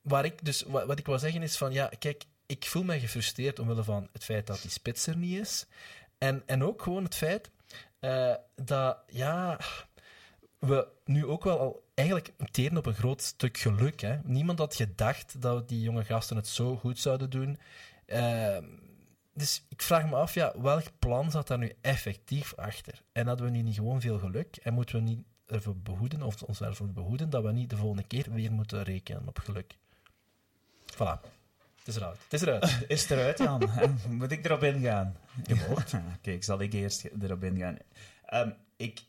waar 0.00 0.24
ik 0.24 0.44
dus, 0.44 0.62
wat, 0.62 0.86
wat 0.86 0.98
ik 0.98 1.06
wil 1.06 1.18
zeggen 1.18 1.42
is 1.42 1.56
van, 1.56 1.72
ja, 1.72 1.90
kijk, 1.98 2.24
ik 2.46 2.64
voel 2.64 2.82
mij 2.84 3.00
gefrustreerd 3.00 3.58
omwille 3.58 3.84
van 3.84 4.08
het 4.12 4.24
feit 4.24 4.46
dat 4.46 4.62
die 4.62 4.70
spits 4.70 5.06
er 5.06 5.16
niet 5.16 5.40
is. 5.40 5.66
En, 6.18 6.42
en 6.46 6.64
ook 6.64 6.82
gewoon 6.82 7.04
het 7.04 7.14
feit 7.14 7.50
eh, 8.00 8.34
dat, 8.54 8.98
ja, 9.06 9.58
we 10.58 10.88
nu 11.04 11.26
ook 11.26 11.44
wel 11.44 11.58
al 11.58 11.84
eigenlijk 11.94 12.32
teren 12.50 12.76
op 12.76 12.86
een 12.86 12.94
groot 12.94 13.22
stuk 13.22 13.58
geluk. 13.58 14.00
Hè. 14.00 14.16
Niemand 14.24 14.58
had 14.58 14.74
gedacht 14.74 15.42
dat 15.42 15.68
die 15.68 15.80
jonge 15.80 16.04
gasten 16.04 16.36
het 16.36 16.48
zo 16.48 16.76
goed 16.76 16.98
zouden 16.98 17.30
doen. 17.30 17.58
Eh, 18.06 18.58
dus 19.34 19.66
ik 19.68 19.82
vraag 19.82 20.08
me 20.08 20.16
af, 20.16 20.34
ja, 20.34 20.60
welk 20.60 20.84
plan 20.98 21.30
zat 21.30 21.46
daar 21.46 21.58
nu 21.58 21.72
effectief 21.80 22.54
achter? 22.54 23.02
En 23.12 23.26
hadden 23.26 23.46
we 23.46 23.52
nu 23.52 23.62
niet 23.62 23.74
gewoon 23.74 24.00
veel 24.00 24.18
geluk? 24.18 24.56
En 24.56 24.74
moeten 24.74 24.94
we 24.94 25.02
niet 25.02 25.24
ervoor 25.46 25.76
behoeden, 25.76 26.22
of 26.22 26.42
ons 26.42 26.60
ervoor 26.60 26.92
behoeden, 26.92 27.30
dat 27.30 27.42
we 27.42 27.52
niet 27.52 27.70
de 27.70 27.76
volgende 27.76 28.06
keer 28.06 28.32
weer 28.32 28.52
moeten 28.52 28.82
rekenen 28.82 29.28
op 29.28 29.38
geluk? 29.38 29.76
Voilà. 30.94 31.34
Het 31.86 31.94
is 31.94 31.96
eruit. 31.96 32.18
Het 32.22 32.32
is 32.32 32.40
eruit. 32.40 32.84
Is 32.88 33.10
eruit, 33.10 33.38
Jan? 33.38 33.70
Moet 34.18 34.32
ik 34.32 34.44
erop 34.44 34.62
ingaan? 34.62 35.16
Je 35.46 35.64
mocht. 35.68 35.94
Oké, 36.16 36.36
zal 36.40 36.60
ik 36.60 36.72
eerst 36.72 37.04
erop 37.20 37.44
ingaan. 37.44 37.76
Ehm, 38.24 38.50
ik 38.76 39.02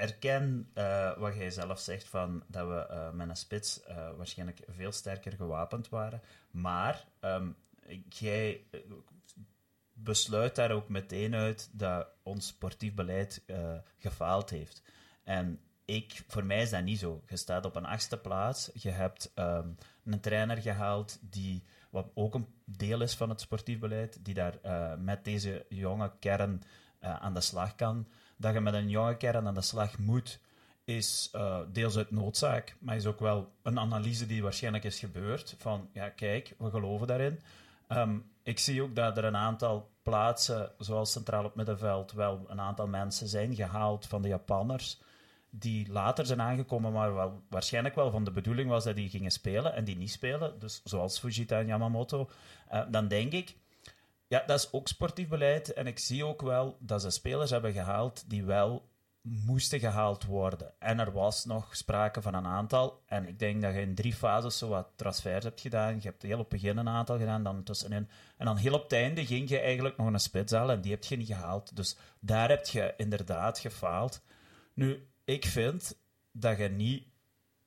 erken 0.00 0.70
eh, 0.74 1.16
wat 1.16 1.34
jij 1.34 1.50
zelf 1.50 1.80
zegt, 1.80 2.08
van 2.08 2.42
dat 2.46 2.68
we 2.68 2.86
eh, 2.86 3.10
met 3.10 3.28
een 3.28 3.36
spits 3.36 3.82
eh, 3.82 4.10
waarschijnlijk 4.16 4.60
veel 4.68 4.92
sterker 4.92 5.32
gewapend 5.32 5.88
waren. 5.88 6.20
Maar 6.50 7.04
ehm, 7.20 7.48
jij 8.08 8.64
besluit 9.92 10.54
daar 10.54 10.70
ook 10.70 10.88
meteen 10.88 11.34
uit 11.34 11.68
dat 11.72 12.08
ons 12.22 12.46
sportief 12.46 12.94
beleid 12.94 13.42
gefaald 13.98 14.50
heeft. 14.50 14.82
En 15.24 15.60
ik, 15.84 16.22
voor 16.26 16.44
mij 16.44 16.62
is 16.62 16.70
dat 16.70 16.82
niet 16.82 16.98
zo. 16.98 17.22
Je 17.28 17.36
staat 17.36 17.64
op 17.64 17.76
een 17.76 17.86
achtste 17.86 18.18
plaats. 18.18 18.70
Je 18.74 18.90
hebt 18.90 19.32
ehm, 19.34 19.68
een 20.04 20.20
trainer 20.20 20.56
gehaald 20.56 21.18
die, 21.20 21.64
wat 21.90 22.10
ook 22.14 22.34
een 22.34 22.46
deel 22.64 23.00
is 23.00 23.14
van 23.14 23.28
het 23.28 23.40
sportief 23.40 23.78
beleid, 23.78 24.24
die 24.24 24.34
daar 24.34 24.58
met 24.98 25.24
deze 25.24 25.66
jonge 25.68 26.12
kern 26.18 26.62
aan 27.00 27.34
de 27.34 27.40
slag 27.40 27.74
kan. 27.74 28.06
Dat 28.40 28.52
je 28.52 28.60
met 28.60 28.74
een 28.74 28.88
jonge 28.88 29.16
kern 29.16 29.46
aan 29.46 29.54
de 29.54 29.60
slag 29.60 29.98
moet, 29.98 30.40
is 30.84 31.28
eh, 31.32 31.58
deels 31.72 31.96
uit 31.96 32.10
noodzaak, 32.10 32.76
maar 32.78 32.96
is 32.96 33.06
ook 33.06 33.20
wel 33.20 33.52
een 33.62 33.78
analyse 33.78 34.26
die 34.26 34.42
waarschijnlijk 34.42 34.84
is 34.84 34.98
gebeurd. 34.98 35.54
Van, 35.58 35.88
ja, 35.92 36.08
kijk, 36.08 36.54
we 36.58 36.70
geloven 36.70 37.06
daarin. 37.06 37.40
Ehm, 37.88 38.18
ik 38.42 38.58
zie 38.58 38.82
ook 38.82 38.94
dat 38.94 39.16
er 39.16 39.24
een 39.24 39.36
aantal 39.36 39.90
plaatsen, 40.02 40.70
zoals 40.78 41.12
centraal 41.12 41.44
op 41.44 41.54
middenveld, 41.54 42.12
wel 42.12 42.46
een 42.48 42.60
aantal 42.60 42.86
mensen 42.86 43.28
zijn 43.28 43.54
gehaald 43.54 44.06
van 44.06 44.22
de 44.22 44.28
Japanners, 44.28 45.00
die 45.50 45.92
later 45.92 46.26
zijn 46.26 46.40
aangekomen, 46.40 46.92
maar 46.92 47.14
wel, 47.14 47.42
waarschijnlijk 47.48 47.94
wel 47.94 48.10
van 48.10 48.24
de 48.24 48.30
bedoeling 48.30 48.68
was 48.68 48.84
dat 48.84 48.96
die 48.96 49.08
gingen 49.08 49.30
spelen 49.30 49.74
en 49.74 49.84
die 49.84 49.96
niet 49.96 50.10
spelen, 50.10 50.58
dus 50.58 50.80
zoals 50.84 51.18
Fujita 51.18 51.58
en 51.58 51.66
Yamamoto. 51.66 52.30
Eh, 52.68 52.82
dan 52.90 53.08
denk 53.08 53.32
ik, 53.32 53.56
ja, 54.30 54.42
dat 54.46 54.58
is 54.58 54.72
ook 54.72 54.88
sportief 54.88 55.28
beleid. 55.28 55.72
En 55.72 55.86
ik 55.86 55.98
zie 55.98 56.24
ook 56.24 56.42
wel 56.42 56.76
dat 56.80 57.02
ze 57.02 57.10
spelers 57.10 57.50
hebben 57.50 57.72
gehaald 57.72 58.24
die 58.26 58.44
wel 58.44 58.88
moesten 59.20 59.80
gehaald 59.80 60.24
worden. 60.24 60.72
En 60.78 60.98
er 60.98 61.12
was 61.12 61.44
nog 61.44 61.76
sprake 61.76 62.22
van 62.22 62.34
een 62.34 62.46
aantal. 62.46 63.02
En 63.06 63.28
ik 63.28 63.38
denk 63.38 63.62
dat 63.62 63.74
je 63.74 63.80
in 63.80 63.94
drie 63.94 64.14
fases 64.14 64.58
zo 64.58 64.68
wat 64.68 64.88
transfers 64.96 65.44
hebt 65.44 65.60
gedaan. 65.60 65.94
Je 65.94 66.08
hebt 66.08 66.22
heel 66.22 66.38
op 66.38 66.50
het 66.50 66.60
begin 66.60 66.76
een 66.76 66.88
aantal 66.88 67.18
gedaan, 67.18 67.42
dan 67.42 67.62
tussenin. 67.62 68.08
En 68.36 68.46
dan 68.46 68.56
heel 68.56 68.74
op 68.74 68.82
het 68.82 68.92
einde 68.92 69.26
ging 69.26 69.48
je 69.48 69.58
eigenlijk 69.58 69.96
nog 69.96 70.06
een 70.06 70.20
spits 70.20 70.52
halen 70.52 70.74
en 70.74 70.80
die 70.80 70.92
heb 70.92 71.04
je 71.04 71.16
niet 71.16 71.26
gehaald. 71.26 71.76
Dus 71.76 71.96
daar 72.20 72.48
heb 72.48 72.66
je 72.66 72.94
inderdaad 72.96 73.58
gefaald. 73.58 74.22
Nu, 74.74 75.08
ik 75.24 75.44
vind 75.44 75.98
dat 76.32 76.58
je 76.58 76.68
niet 76.68 77.06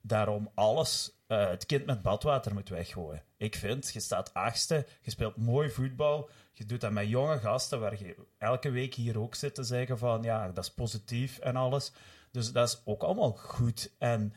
daarom 0.05 0.51
alles, 0.53 1.11
eh, 1.27 1.49
het 1.49 1.65
kind 1.65 1.85
met 1.85 2.01
badwater 2.01 2.53
moet 2.53 2.69
weggooien. 2.69 3.23
Ik 3.37 3.55
vind, 3.55 3.93
je 3.93 3.99
staat 3.99 4.33
achtste, 4.33 4.85
je 5.01 5.11
speelt 5.11 5.37
mooi 5.37 5.69
voetbal, 5.69 6.29
je 6.53 6.65
doet 6.65 6.81
dat 6.81 6.91
met 6.91 7.07
jonge 7.07 7.39
gasten, 7.39 7.79
waar 7.79 7.99
je 7.99 8.15
elke 8.37 8.69
week 8.69 8.93
hier 8.93 9.19
ook 9.19 9.35
zit 9.35 9.55
te 9.55 9.63
zeggen 9.63 9.97
van, 9.97 10.23
ja, 10.23 10.51
dat 10.51 10.63
is 10.63 10.71
positief 10.71 11.37
en 11.39 11.55
alles. 11.55 11.91
Dus 12.31 12.51
dat 12.51 12.67
is 12.67 12.81
ook 12.85 13.03
allemaal 13.03 13.31
goed. 13.31 13.91
En 13.97 14.33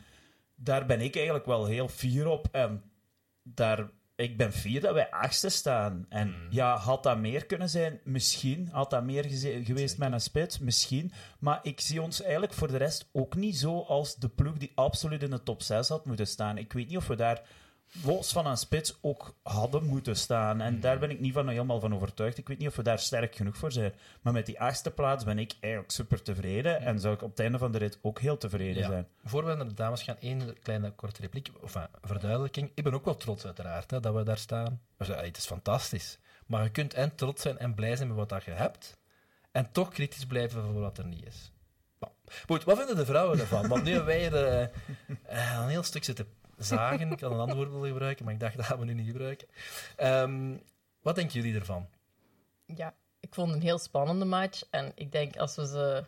daar 0.54 0.86
ben 0.86 1.00
ik 1.00 1.14
eigenlijk 1.14 1.46
wel 1.46 1.66
heel 1.66 1.88
fier 1.88 2.26
op. 2.26 2.48
En 2.52 2.82
daar, 3.42 3.90
ik 4.16 4.36
ben 4.36 4.52
fier 4.52 4.80
dat 4.80 4.94
wij 4.94 5.10
achtste 5.10 5.48
staan. 5.48 6.06
En 6.08 6.34
ja, 6.50 6.76
had 6.76 7.02
dat 7.02 7.18
meer 7.18 7.46
kunnen 7.46 7.68
zijn? 7.68 8.00
Misschien. 8.04 8.68
Had 8.72 8.90
dat 8.90 9.04
meer 9.04 9.24
geweest 9.64 9.98
met 9.98 10.12
een 10.12 10.20
spits? 10.20 10.58
Misschien. 10.58 11.12
Maar 11.38 11.58
ik 11.62 11.80
zie 11.80 12.02
ons 12.02 12.22
eigenlijk 12.22 12.52
voor 12.52 12.68
de 12.68 12.76
rest 12.76 13.08
ook 13.12 13.34
niet 13.34 13.56
zo 13.56 13.80
als 13.80 14.16
de 14.16 14.28
ploeg 14.28 14.56
die 14.56 14.72
absoluut 14.74 15.22
in 15.22 15.30
de 15.30 15.42
top 15.42 15.62
6 15.62 15.88
had 15.88 16.06
moeten 16.06 16.26
staan. 16.26 16.58
Ik 16.58 16.72
weet 16.72 16.88
niet 16.88 16.96
of 16.96 17.06
we 17.06 17.16
daar 17.16 17.42
los 18.04 18.32
van 18.32 18.46
een 18.46 18.56
spits 18.56 18.98
ook 19.00 19.34
hadden 19.42 19.84
moeten 19.84 20.16
staan. 20.16 20.60
En 20.60 20.80
daar 20.80 20.98
ben 20.98 21.10
ik 21.10 21.20
niet 21.20 21.32
van 21.32 21.48
helemaal 21.48 21.80
van 21.80 21.94
overtuigd. 21.94 22.38
Ik 22.38 22.48
weet 22.48 22.58
niet 22.58 22.68
of 22.68 22.76
we 22.76 22.82
daar 22.82 22.98
sterk 22.98 23.34
genoeg 23.36 23.56
voor 23.56 23.72
zijn. 23.72 23.92
Maar 24.20 24.32
met 24.32 24.46
die 24.46 24.60
achtste 24.60 24.90
plaats 24.90 25.24
ben 25.24 25.38
ik 25.38 25.54
eigenlijk 25.60 25.92
super 25.92 26.22
tevreden. 26.22 26.80
En 26.80 27.00
zou 27.00 27.14
ik 27.14 27.22
op 27.22 27.30
het 27.30 27.40
einde 27.40 27.58
van 27.58 27.72
de 27.72 27.78
rit 27.78 27.98
ook 28.02 28.20
heel 28.20 28.36
tevreden 28.38 28.82
Ja. 28.82 28.88
zijn. 28.88 29.08
Voor 29.24 29.44
we 29.44 29.54
naar 29.54 29.68
de 29.68 29.74
dames 29.74 30.02
gaan, 30.02 30.16
één 30.20 30.58
kleine 30.62 30.90
korte 30.90 31.20
repliek, 31.20 31.48
of 31.60 31.74
enfin, 31.74 31.90
verduidelijking. 32.02 32.70
Ik 32.74 32.84
ben 32.84 32.94
ook 32.94 33.04
wel 33.04 33.16
trots, 33.16 33.44
uiteraard, 33.44 33.90
hè, 33.90 34.00
dat 34.00 34.14
we 34.14 34.22
daar 34.22 34.38
staan. 34.38 34.80
Dus, 34.98 35.08
eh, 35.08 35.20
het 35.20 35.36
is 35.36 35.46
fantastisch. 35.46 36.18
Maar 36.46 36.62
je 36.62 36.70
kunt 36.70 36.94
en 36.94 37.14
trots 37.14 37.42
zijn 37.42 37.58
en 37.58 37.74
blij 37.74 37.96
zijn 37.96 38.08
met 38.08 38.16
wat 38.16 38.28
dat 38.28 38.44
je 38.44 38.50
hebt, 38.50 38.96
en 39.52 39.72
toch 39.72 39.88
kritisch 39.88 40.26
blijven 40.26 40.62
voor 40.62 40.80
wat 40.80 40.98
er 40.98 41.06
niet 41.06 41.26
is. 41.26 41.52
Nou, 42.00 42.12
goed, 42.46 42.64
wat 42.64 42.76
vinden 42.78 42.96
de 42.96 43.04
vrouwen 43.06 43.38
ervan? 43.40 43.68
Want 43.68 43.82
nu 43.84 43.90
hebben 43.90 44.06
wij 44.06 44.24
er 44.32 44.46
eh, 44.46 44.62
eh, 45.26 45.60
een 45.62 45.68
heel 45.68 45.82
stuk 45.82 46.04
zitten 46.04 46.26
zagen. 46.56 47.12
Ik 47.12 47.20
had 47.20 47.30
een 47.30 47.38
ander 47.38 47.56
woord 47.56 47.70
willen 47.70 47.88
gebruiken, 47.88 48.24
maar 48.24 48.34
ik 48.34 48.40
dacht, 48.40 48.56
dat 48.56 48.64
gaan 48.64 48.78
we 48.78 48.84
nu 48.84 48.94
niet 48.94 49.06
gebruiken. 49.06 49.48
Ehm, 49.96 50.56
wat 51.02 51.14
denken 51.14 51.34
jullie 51.34 51.58
ervan? 51.58 51.86
Ja, 52.64 52.94
ik 53.20 53.34
vond 53.34 53.48
het 53.48 53.56
een 53.56 53.62
heel 53.62 53.78
spannende 53.78 54.24
match. 54.24 54.62
En 54.70 54.92
ik 54.94 55.12
denk 55.12 55.36
als 55.36 55.56
we 55.56 55.66
ze 55.66 56.04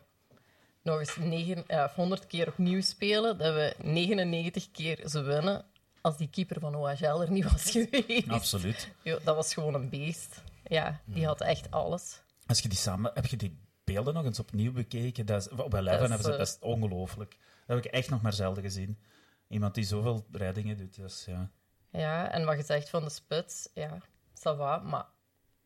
nog 0.81 0.99
eens 0.99 1.15
negen, 1.15 1.67
eh, 1.67 1.83
of 1.83 1.95
100 1.95 2.27
keer 2.27 2.47
opnieuw 2.47 2.81
spelen, 2.81 3.37
dat 3.37 3.53
we 3.53 3.75
99 3.83 4.71
keer 4.71 5.09
ze 5.09 5.21
winnen. 5.21 5.65
Als 6.01 6.17
die 6.17 6.29
keeper 6.29 6.59
van 6.59 6.75
OHL 6.75 7.21
er 7.21 7.31
niet 7.31 7.51
was 7.51 7.71
geweest. 7.77 8.29
Absoluut. 8.29 8.89
Jo, 9.01 9.19
dat 9.23 9.35
was 9.35 9.53
gewoon 9.53 9.73
een 9.73 9.89
beest. 9.89 10.41
Ja, 10.63 10.99
die 11.05 11.25
had 11.25 11.41
echt 11.41 11.71
alles. 11.71 12.21
Als 12.45 12.59
je 12.59 12.69
die 12.69 12.77
samen... 12.77 13.11
Heb 13.13 13.25
je 13.25 13.37
die 13.37 13.57
beelden 13.83 14.13
nog 14.13 14.25
eens 14.25 14.39
opnieuw 14.39 14.71
bekeken. 14.71 15.25
Dat 15.25 15.41
is, 15.41 15.49
op 15.49 15.73
Eleven 15.73 15.83
Dat 15.83 16.01
is, 16.01 16.09
hebben 16.09 16.25
ze 16.25 16.31
eh, 16.31 16.37
dat 16.37 16.47
is 16.47 16.57
ongelooflijk. 16.59 17.37
Dat 17.65 17.75
heb 17.75 17.85
ik 17.85 17.91
echt 17.91 18.09
nog 18.09 18.21
maar 18.21 18.33
zelden 18.33 18.63
gezien. 18.63 18.97
Iemand 19.49 19.75
die 19.75 19.83
zoveel 19.83 20.25
reddingen 20.31 20.77
doet, 20.77 20.95
dus 20.95 21.25
ja. 21.25 21.51
Ja, 21.91 22.31
en 22.31 22.45
wat 22.45 22.57
je 22.57 22.63
zegt 22.63 22.89
van 22.89 23.03
de 23.03 23.09
spits, 23.09 23.69
ja, 23.73 23.97
ça 24.33 24.55
va, 24.57 24.77
maar 24.77 25.05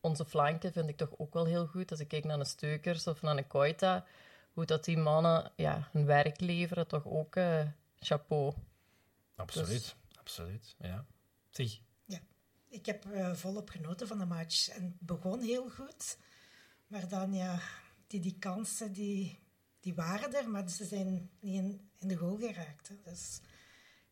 onze 0.00 0.24
flanken 0.24 0.72
vind 0.72 0.88
ik 0.88 0.96
toch 0.96 1.18
ook 1.18 1.34
wel 1.34 1.44
heel 1.44 1.66
goed. 1.66 1.90
Als 1.90 2.00
ik 2.00 2.08
kijk 2.08 2.24
naar 2.24 2.38
een 2.38 2.46
Steukers 2.46 3.06
of 3.06 3.22
naar 3.22 3.36
een 3.36 3.46
Koita, 3.46 4.04
hoe 4.52 4.64
dat 4.64 4.84
die 4.84 4.96
mannen 4.96 5.52
ja, 5.56 5.88
hun 5.92 6.06
werk 6.06 6.40
leveren, 6.40 6.86
toch 6.86 7.06
ook 7.06 7.36
eh, 7.36 7.68
chapeau. 7.98 8.54
Absoluut, 9.36 9.68
Dus- 9.68 9.96
absoluut. 10.18 10.74
Ja. 10.78 11.04
Zeg, 11.50 11.78
Ik 12.68 12.86
heb 12.86 13.04
eh, 13.04 13.32
volop 13.32 13.68
genoten 13.68 14.06
van 14.06 14.18
de 14.18 14.24
match. 14.26 14.68
En 14.68 14.82
het 14.82 15.00
begon 15.00 15.40
heel 15.40 15.70
goed. 15.70 16.18
Maar 16.86 17.08
dan, 17.08 17.34
ja, 17.34 17.58
die, 18.06 18.20
die 18.20 18.38
kansen, 18.38 18.92
die, 18.92 19.38
die 19.80 19.94
waren 19.94 20.34
er, 20.34 20.48
maar 20.48 20.68
ze 20.68 20.84
zijn 20.84 21.12
niet 21.12 21.30
in, 21.40 21.90
in 21.98 22.08
de 22.08 22.16
goal 22.16 22.36
geraakt. 22.36 22.88
Hè. 22.88 22.94
Dus 23.04 23.40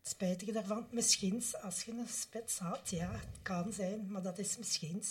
het 0.02 0.10
spijtige 0.10 0.52
daarvan, 0.52 0.86
misschien 0.90 1.42
als 1.62 1.84
je 1.84 1.92
een 1.92 2.08
spits 2.08 2.58
had, 2.58 2.90
ja, 2.90 3.10
het 3.12 3.38
kan 3.42 3.72
zijn, 3.72 4.10
maar 4.10 4.22
dat 4.22 4.38
is 4.38 4.58
misschien. 4.58 5.02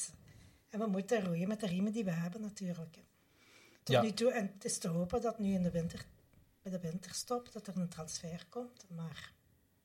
En 0.69 0.79
we 0.79 0.88
moeten 0.88 1.25
roeien 1.25 1.48
met 1.48 1.60
de 1.60 1.67
riemen 1.67 1.91
die 1.91 2.03
we 2.03 2.12
hebben 2.12 2.41
natuurlijk. 2.41 2.95
hè. 2.95 3.01
Tot 3.83 3.95
Ja. 3.95 4.01
nu 4.01 4.12
toe, 4.13 4.31
en 4.31 4.51
het 4.53 4.65
is 4.65 4.77
te 4.77 4.88
hopen 4.88 5.21
dat 5.21 5.39
nu 5.39 5.53
in 5.53 5.63
de 5.63 5.71
winter, 5.71 6.05
bij 6.62 6.71
de 6.71 6.79
winterstop, 6.79 7.51
dat 7.51 7.67
er 7.67 7.77
een 7.77 7.88
transfer 7.89 8.45
komt. 8.50 8.86
Maar 8.89 9.31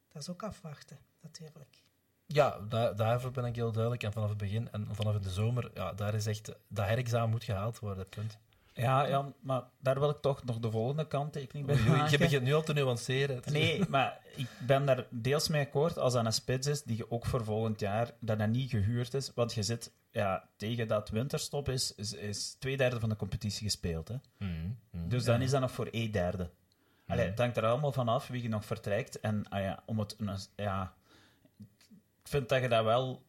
dat 0.08 0.22
is 0.22 0.28
ook 0.28 0.42
afwachten, 0.42 0.98
natuurlijk. 1.20 1.82
Ja, 2.26 2.58
daar, 2.58 2.96
daarvoor 2.96 3.30
ben 3.30 3.44
ik 3.44 3.54
heel 3.56 3.72
duidelijk. 3.72 4.02
En 4.02 4.12
vanaf 4.12 4.28
het 4.28 4.38
begin 4.38 4.70
en 4.70 4.88
vanaf 4.94 5.18
de 5.18 5.30
zomer, 5.30 5.70
ja, 5.74 5.92
daar 5.92 6.14
is 6.14 6.26
echt... 6.26 6.52
Dat 6.68 6.86
herexamen 6.86 7.30
moet 7.30 7.44
gehaald 7.44 7.78
worden, 7.78 8.08
punt. 8.08 8.38
Ja, 8.76 9.08
Jan, 9.08 9.34
maar 9.40 9.62
daar 9.80 10.00
wil 10.00 10.10
ik 10.10 10.16
toch 10.16 10.44
nog 10.44 10.58
de 10.58 10.70
volgende 10.70 11.06
kanttekening 11.06 11.66
bij 11.66 11.74
oei, 11.76 11.84
Je 11.84 11.90
maken. 11.90 12.18
begint 12.18 12.42
nu 12.42 12.54
al 12.54 12.62
te 12.62 12.72
nuanceren. 12.72 13.42
Nee, 13.50 13.88
maar 13.88 14.20
ik 14.34 14.48
ben 14.66 14.86
daar 14.86 15.06
deels 15.10 15.48
mee 15.48 15.64
akkoord 15.66 15.98
als 15.98 16.12
dat 16.12 16.24
een 16.24 16.32
spits 16.32 16.66
is 16.66 16.82
die 16.82 16.96
je 16.96 17.10
ook 17.10 17.26
voor 17.26 17.44
volgend 17.44 17.80
jaar 17.80 18.10
dat 18.20 18.38
dat 18.38 18.48
niet 18.48 18.70
gehuurd 18.70 19.14
is. 19.14 19.32
Want 19.34 19.54
je 19.54 19.62
zit 19.62 19.92
ja, 20.10 20.48
tegen 20.56 20.88
dat 20.88 21.08
winterstop 21.08 21.68
is, 21.68 21.94
is, 21.94 22.12
is 22.12 22.56
twee 22.58 22.76
derde 22.76 23.00
van 23.00 23.08
de 23.08 23.16
competitie 23.16 23.66
gespeeld. 23.66 24.08
Hè? 24.08 24.16
Mhm, 24.38 24.52
mhm. 24.90 25.08
Dus 25.08 25.24
dan 25.24 25.42
is 25.42 25.50
dat 25.50 25.60
nog 25.60 25.70
voor 25.70 25.86
één 25.86 26.10
derde. 26.10 26.50
Allee, 27.06 27.26
het 27.26 27.38
hangt 27.38 27.56
er 27.56 27.66
allemaal 27.66 27.92
vanaf 27.92 28.26
wie 28.26 28.42
je 28.42 28.48
nog 28.48 28.64
vertrekt. 28.64 29.20
En 29.20 29.48
ah 29.48 29.60
ja, 29.60 29.82
om 29.86 29.98
het, 29.98 30.16
ja, 30.56 30.94
ik 32.22 32.28
vind 32.28 32.48
dat 32.48 32.62
je 32.62 32.68
dat 32.68 32.84
wel 32.84 33.22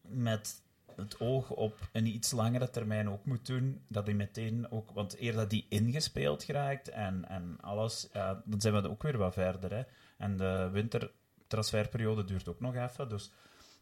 met 0.00 0.62
het 0.96 1.20
oog 1.20 1.50
op 1.50 1.88
een 1.92 2.06
iets 2.06 2.30
langere 2.30 2.70
termijn 2.70 3.10
ook 3.10 3.24
moet 3.24 3.46
doen. 3.46 3.82
Dat 3.88 4.06
hij 4.06 4.14
meteen 4.14 4.70
ook, 4.70 4.90
want 4.90 5.20
eer 5.20 5.32
dat 5.32 5.50
die 5.50 5.66
ingespeeld 5.68 6.42
geraakt 6.42 6.88
en, 6.88 7.28
en 7.28 7.58
alles, 7.60 8.08
ja, 8.12 8.42
dan 8.44 8.60
zijn 8.60 8.82
we 8.82 8.90
ook 8.90 9.02
weer 9.02 9.18
wat 9.18 9.32
verder. 9.32 9.74
Hè. 9.74 9.82
En 10.16 10.36
de 10.36 10.68
wintertransferperiode 10.72 12.24
duurt 12.24 12.48
ook 12.48 12.60
nog 12.60 12.74
even. 12.74 13.08
Dus 13.08 13.30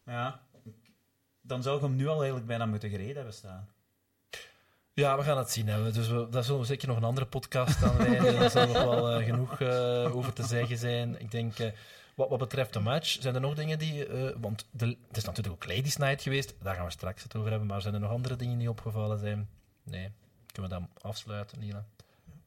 ja, 0.05 0.39
dan 1.41 1.63
zou 1.63 1.75
ik 1.75 1.81
hem 1.81 1.95
nu 1.95 2.07
al 2.07 2.17
eigenlijk 2.17 2.47
bijna 2.47 2.65
moeten 2.65 2.89
gereden 2.89 3.15
hebben 3.15 3.33
staan. 3.33 3.69
Ja, 4.95 5.17
we 5.17 5.23
gaan 5.23 5.37
het 5.37 5.51
zien. 5.51 5.67
Hè. 5.67 5.91
Dus 5.91 6.07
we, 6.07 6.27
daar 6.29 6.43
zullen 6.43 6.59
we 6.59 6.65
zeker 6.65 6.87
nog 6.87 6.97
een 6.97 7.03
andere 7.03 7.25
podcast 7.25 7.83
aan 7.83 7.97
wijden. 7.97 8.35
Daar 8.39 8.49
zal 8.49 8.67
nog 8.67 8.83
wel 8.83 9.11
eh, 9.11 9.25
genoeg 9.25 9.61
eh, 9.61 10.15
over 10.15 10.33
te 10.33 10.43
zeggen 10.43 10.77
zijn. 10.77 11.19
Ik 11.19 11.31
denk, 11.31 11.59
eh, 11.59 11.71
wat, 12.15 12.29
wat 12.29 12.39
betreft 12.39 12.73
de 12.73 12.79
match, 12.79 13.17
zijn 13.21 13.35
er 13.35 13.41
nog 13.41 13.55
dingen 13.55 13.79
die... 13.79 14.05
eh, 14.07 14.35
want 14.41 14.67
de, 14.71 14.85
het 15.07 15.17
is 15.17 15.23
natuurlijk 15.25 15.55
ook 15.55 15.67
Ladies 15.75 15.97
Night 15.97 16.21
geweest. 16.21 16.53
Daar 16.61 16.75
gaan 16.75 16.85
we 16.85 16.91
straks 16.91 17.23
het 17.23 17.35
over 17.35 17.49
hebben. 17.49 17.67
Maar 17.67 17.81
zijn 17.81 17.93
er 17.93 17.99
nog 17.99 18.11
andere 18.11 18.35
dingen 18.35 18.57
die 18.57 18.69
opgevallen 18.69 19.19
zijn? 19.19 19.49
Nee. 19.83 20.11
Kunnen 20.51 20.71
we 20.71 20.77
dan 20.77 20.89
afsluiten, 21.01 21.59
Nila? 21.59 21.85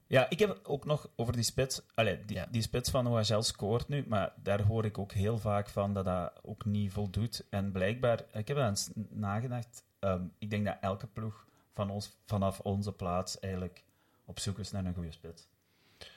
Ja, 0.07 0.31
ik 0.31 0.39
heb 0.39 0.61
ook 0.63 0.85
nog 0.85 1.09
over 1.17 1.33
die 1.33 1.43
spits. 1.43 1.81
Allee, 1.95 2.25
die, 2.25 2.37
Ja. 2.37 2.47
die 2.51 2.63
spits 2.63 2.91
van 2.91 3.07
OHL 3.07 3.41
scoort 3.41 3.89
nu, 3.89 4.05
maar 4.09 4.33
daar 4.43 4.63
hoor 4.63 4.85
ik 4.85 4.99
ook 4.99 5.13
heel 5.13 5.39
vaak 5.39 5.69
van 5.69 5.95
dat 5.95 6.05
dat 6.05 6.33
ook 6.43 6.65
niet 6.65 6.93
voldoet. 6.93 7.45
En 7.51 7.73
blijkbaar, 7.73 8.25
ik 8.33 8.49
heb 8.49 8.57
eens 8.57 8.91
nagedacht, 9.09 9.83
ehm, 9.99 10.23
ik 10.39 10.51
denk 10.51 10.65
dat 10.65 10.77
elke 10.81 11.07
ploeg 11.07 11.47
van 11.75 11.91
ons, 11.91 12.17
vanaf 12.27 12.61
onze 12.61 12.93
plaats 12.93 13.39
eigenlijk 13.39 13.83
op 14.25 14.39
zoek 14.39 14.59
is 14.59 14.71
naar 14.71 14.85
een 14.85 14.95
goede 14.95 15.13
spits. 15.13 15.47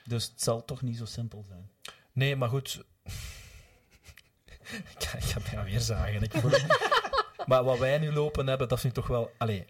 Dus 0.06 0.26
het 0.26 0.42
zal 0.42 0.66
toch 0.66 0.82
niet 0.82 0.98
zo 0.98 1.06
simpel 1.06 1.44
zijn. 1.48 1.70
Nee, 2.12 2.36
maar 2.36 2.50
goed. 2.50 2.84
ik 4.98 5.04
ga, 5.04 5.18
ik 5.18 5.24
ga 5.24 5.40
mij 5.56 5.64
weer 5.64 5.80
zagen. 5.80 6.22
Ik 6.22 6.32
voel 6.34 6.52
maar 7.46 7.64
wat 7.64 7.78
wij 7.80 7.98
nu 7.98 8.14
lopen 8.14 8.48
hebben, 8.48 8.68
dat 8.68 8.78
is 8.78 8.84
nu 8.84 8.92
toch 8.92 9.08
wel... 9.08 9.32
Allee, 9.38 9.66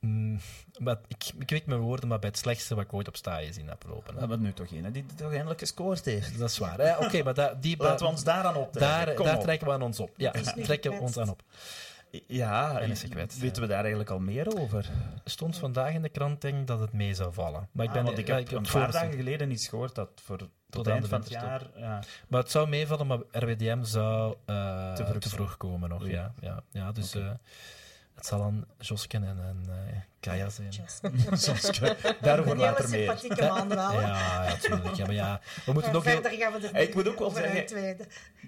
mm, 0.00 0.40
maar 0.78 0.96
ik, 1.08 1.24
ik 1.38 1.50
weet 1.50 1.66
mijn 1.66 1.80
woorden, 1.80 2.08
maar 2.08 2.18
bij 2.18 2.28
het 2.28 2.38
slechtste 2.38 2.74
wat 2.74 2.84
ik 2.84 2.92
ooit 2.92 3.08
op 3.08 3.16
sta 3.16 3.36
gezien 3.36 3.68
heb 3.68 3.84
lopen. 3.88 4.14
We 4.14 4.20
hebben 4.20 4.42
nu 4.42 4.52
toch 4.52 4.70
een 4.70 4.92
die 4.92 5.04
toch 5.16 5.32
eindelijk 5.32 5.60
gescoord 5.60 6.04
heeft. 6.04 6.38
Dat 6.38 6.50
is 6.50 6.58
waar. 6.58 6.78
hè. 6.78 6.96
Oké, 6.96 7.22
maar 7.22 7.34
da, 7.34 7.54
die, 7.60 7.76
Laten 7.76 8.06
we 8.06 8.12
ons 8.12 8.24
daaraan 8.24 8.56
optrekken. 8.56 9.06
daar, 9.06 9.24
daar 9.24 9.36
op. 9.36 9.42
trekken 9.42 9.66
we 9.66 9.72
aan 9.72 9.82
ons 9.82 10.00
op. 10.00 10.10
Ja, 10.16 10.30
trekken 10.62 10.90
we 10.90 10.98
ons 10.98 11.18
aan 11.18 11.28
op. 11.28 11.42
Ja, 12.26 12.80
En 12.80 12.90
is 12.90 13.00
gekwetst, 13.00 13.38
weten 13.38 13.62
we 13.62 13.68
daar 13.68 13.80
eigenlijk 13.80 14.10
al 14.10 14.18
meer 14.18 14.60
over? 14.60 14.90
stond 15.24 15.58
vandaag 15.58 15.92
in 15.92 16.02
de 16.02 16.08
krant 16.08 16.40
denk 16.40 16.58
ik, 16.58 16.66
dat 16.66 16.80
het 16.80 16.92
mee 16.92 17.14
zou 17.14 17.32
vallen. 17.32 17.68
Maar 17.72 17.84
ik 17.84 17.90
Ah, 17.90 17.96
ben 17.96 18.04
want 18.04 18.18
ik 18.18 18.26
heb 18.26 18.50
een 18.50 18.66
paar 18.72 18.92
dagen 18.92 19.12
geleden 19.12 19.50
iets 19.50 19.68
gehoord 19.68 19.94
dat 19.94 20.08
voor 20.14 20.38
tot, 20.70 20.86
aan 20.86 20.92
eind 20.92 21.08
van 21.08 21.20
het 21.20 21.28
jaar... 21.28 21.62
Ja, 21.76 22.02
Maar 22.28 22.40
het 22.40 22.50
zou 22.50 22.68
meevallen, 22.68 23.06
maar 23.06 23.18
RWDM 23.30 23.82
zou 23.84 24.36
eh, 24.44 24.92
Te 24.92 25.18
te, 25.18 25.28
vroeg 25.28 25.56
komen 25.56 25.88
nog. 25.88 26.08
Ja, 26.08 26.32
ja, 26.40 26.62
ja, 26.70 26.92
dus 26.92 27.14
het 28.14 28.26
zal 28.26 28.38
dan 28.38 28.64
Josken 28.78 29.24
en, 29.24 29.38
en 29.38 29.62
eh, 29.68 29.96
Kaya 30.20 30.48
zijn. 30.48 30.68
Just. 30.68 31.00
daarover 32.20 32.52
Een 32.52 32.58
hele 32.58 32.70
later 32.70 32.88
meer. 32.88 32.98
sympathieke 33.18 33.46
man 33.46 33.68
wel. 33.68 33.90
hè. 33.90 34.00
Ja, 34.00 34.44
ja, 34.48 34.56
tuurlijk. 34.56 34.94
Ja, 34.94 35.04
maar 35.06 35.14
ja, 35.14 35.40
we 35.64 35.72
moeten 35.72 35.92
nog 35.92 36.02
verder 36.02 36.30
gaan 36.30 36.52
we 36.60 36.66
er 36.66 36.72
Hey, 36.72 36.84
ik 36.84 36.94
moet 36.94 37.08
ook 37.08 37.18
wel 37.18 37.30
zeggen-. 37.30 37.96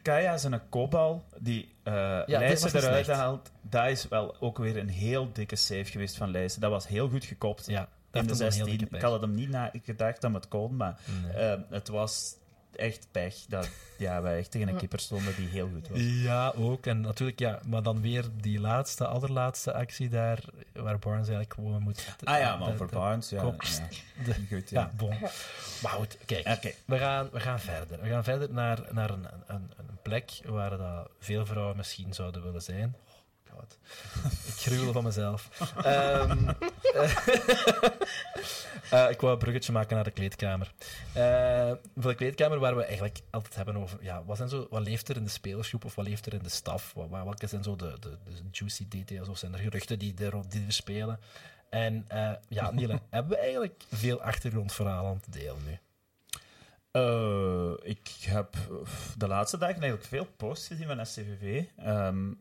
Kaya 0.02 0.32
is 0.34 0.44
een 0.44 0.68
kopbal 0.68 1.24
die 1.38 1.74
uh, 1.84 1.92
Leijsen 2.26 2.66
niet 2.72 2.82
eruit 2.82 3.04
slecht. 3.04 3.18
haalt. 3.20 3.50
Dat 3.62 3.86
is 3.88 4.08
wel 4.08 4.36
ook 4.40 4.58
weer 4.58 4.76
een 4.76 4.88
heel 4.88 5.32
dikke 5.32 5.56
save 5.56 5.84
geweest 5.84 6.16
van 6.16 6.30
Leijsen. 6.30 6.60
Dat 6.60 6.70
was 6.70 6.86
heel 6.88 7.08
goed 7.08 7.24
gekopt 7.24 7.66
Ja, 7.66 7.80
in 7.80 7.86
dat 8.10 8.12
de 8.12 8.18
heeft 8.18 8.28
hem 8.28 8.46
een 8.46 8.52
heel 8.54 8.64
16. 8.64 8.78
dikke 8.78 8.96
Ik 8.96 9.02
had 9.02 9.12
het 9.12 9.20
hem 9.20 9.34
niet 9.34 9.48
na 9.48 9.70
gedacht 9.84 10.20
dat 10.20 10.32
het 10.34 10.48
kon, 10.48 10.76
maar 10.76 10.98
Nee. 11.24 11.32
eh, 11.32 11.60
het 11.70 11.88
was 11.88 12.34
echt 12.76 13.06
pech 13.10 13.34
dat 13.48 13.68
ja, 13.98 14.22
wij 14.22 14.38
echt 14.38 14.50
tegen 14.50 14.68
een 14.68 14.76
keeper 14.76 15.00
stonden 15.00 15.34
die 15.36 15.48
heel 15.48 15.68
goed 15.74 15.88
was. 15.88 15.98
Ja, 16.00 16.52
ook. 16.56 16.86
En 16.86 17.00
natuurlijk, 17.00 17.38
ja, 17.38 17.60
maar 17.66 17.82
dan 17.82 18.00
weer 18.00 18.24
die 18.40 18.60
laatste, 18.60 19.06
allerlaatste 19.06 19.72
actie 19.72 20.08
daar, 20.08 20.38
waar 20.72 20.98
Barnes 20.98 21.28
eigenlijk 21.28 21.54
gewoon 21.54 21.82
moet... 21.82 22.16
Ah 22.24 22.38
ja, 22.38 22.56
maar 22.56 22.70
de- 22.70 22.76
voor 22.76 22.86
de- 22.86 22.94
Barnes, 22.94 23.28
ja. 23.30 23.42
kop- 23.42 23.62
ja. 23.62 23.88
de- 24.24 24.34
Goed, 24.56 24.70
Ja, 24.70 24.80
ja. 24.80 24.90
bon. 24.96 25.16
Maar 25.82 25.92
goed, 25.92 26.18
kijk. 26.26 26.46
Oké. 26.48 26.70
We 26.84 26.98
gaan, 26.98 27.28
we 27.32 27.40
gaan 27.40 27.60
verder. 27.60 28.00
We 28.02 28.08
gaan 28.08 28.24
verder 28.24 28.52
naar, 28.52 28.78
naar 28.90 29.10
een, 29.10 29.26
een, 29.46 29.70
een 29.76 29.98
plek 30.02 30.30
waar 30.44 30.76
dat 30.78 31.08
veel 31.20 31.46
vrouwen 31.46 31.76
misschien 31.76 32.14
zouden 32.14 32.42
willen 32.42 32.62
zijn. 32.62 32.96
Ik 34.50 34.54
gruwel 34.54 34.92
van 34.92 35.04
mezelf. 35.04 35.48
Ehm, 35.76 36.48
eh, 38.90 39.10
ik 39.10 39.20
wou 39.20 39.32
een 39.32 39.38
bruggetje 39.38 39.72
maken 39.72 39.94
naar 39.94 40.04
de 40.04 40.10
kleedkamer. 40.10 40.72
Eh, 41.12 41.72
voor 41.96 42.10
de 42.10 42.16
kleedkamer 42.16 42.58
waar 42.58 42.76
we 42.76 42.84
eigenlijk 42.84 43.20
altijd 43.30 43.54
hebben 43.54 43.76
over... 43.76 43.98
Ja, 44.02 44.24
wat, 44.24 44.36
zijn 44.36 44.48
zo, 44.48 44.66
wat 44.70 44.82
leeft 44.82 45.08
er 45.08 45.16
in 45.16 45.24
de 45.24 45.30
spelersgroep 45.30 45.84
of 45.84 45.94
wat 45.94 46.06
leeft 46.06 46.26
er 46.26 46.34
in 46.34 46.42
de 46.42 46.48
staf? 46.48 46.92
Wat, 46.94 47.08
welke 47.10 47.46
zijn 47.46 47.62
zo 47.62 47.76
de, 47.76 47.96
de, 48.00 48.18
de 48.24 48.32
juicy 48.50 48.88
details 48.88 49.28
of 49.28 49.38
zijn 49.38 49.52
er 49.52 49.58
geruchten 49.58 49.98
die 49.98 50.14
die 50.14 50.26
er 50.26 50.42
spelen? 50.68 51.20
En 51.74 52.04
eh, 52.08 52.32
ja, 52.48 52.70
Niele, 52.70 53.00
hebben 53.10 53.32
we 53.32 53.38
eigenlijk 53.38 53.84
veel 53.92 54.22
achtergrondverhalen 54.22 55.10
aan 55.10 55.20
te 55.20 55.30
delen 55.30 55.64
nu? 55.66 55.78
Eh, 56.94 57.72
ik 57.82 58.08
heb 58.20 58.56
de 59.16 59.26
laatste 59.26 59.58
dagen 59.58 59.82
eigenlijk 59.82 60.04
veel 60.08 60.26
posts 60.36 60.66
gezien 60.66 60.86
van 60.86 61.06
SCVV. 61.06 61.64
ehm, 61.76 62.32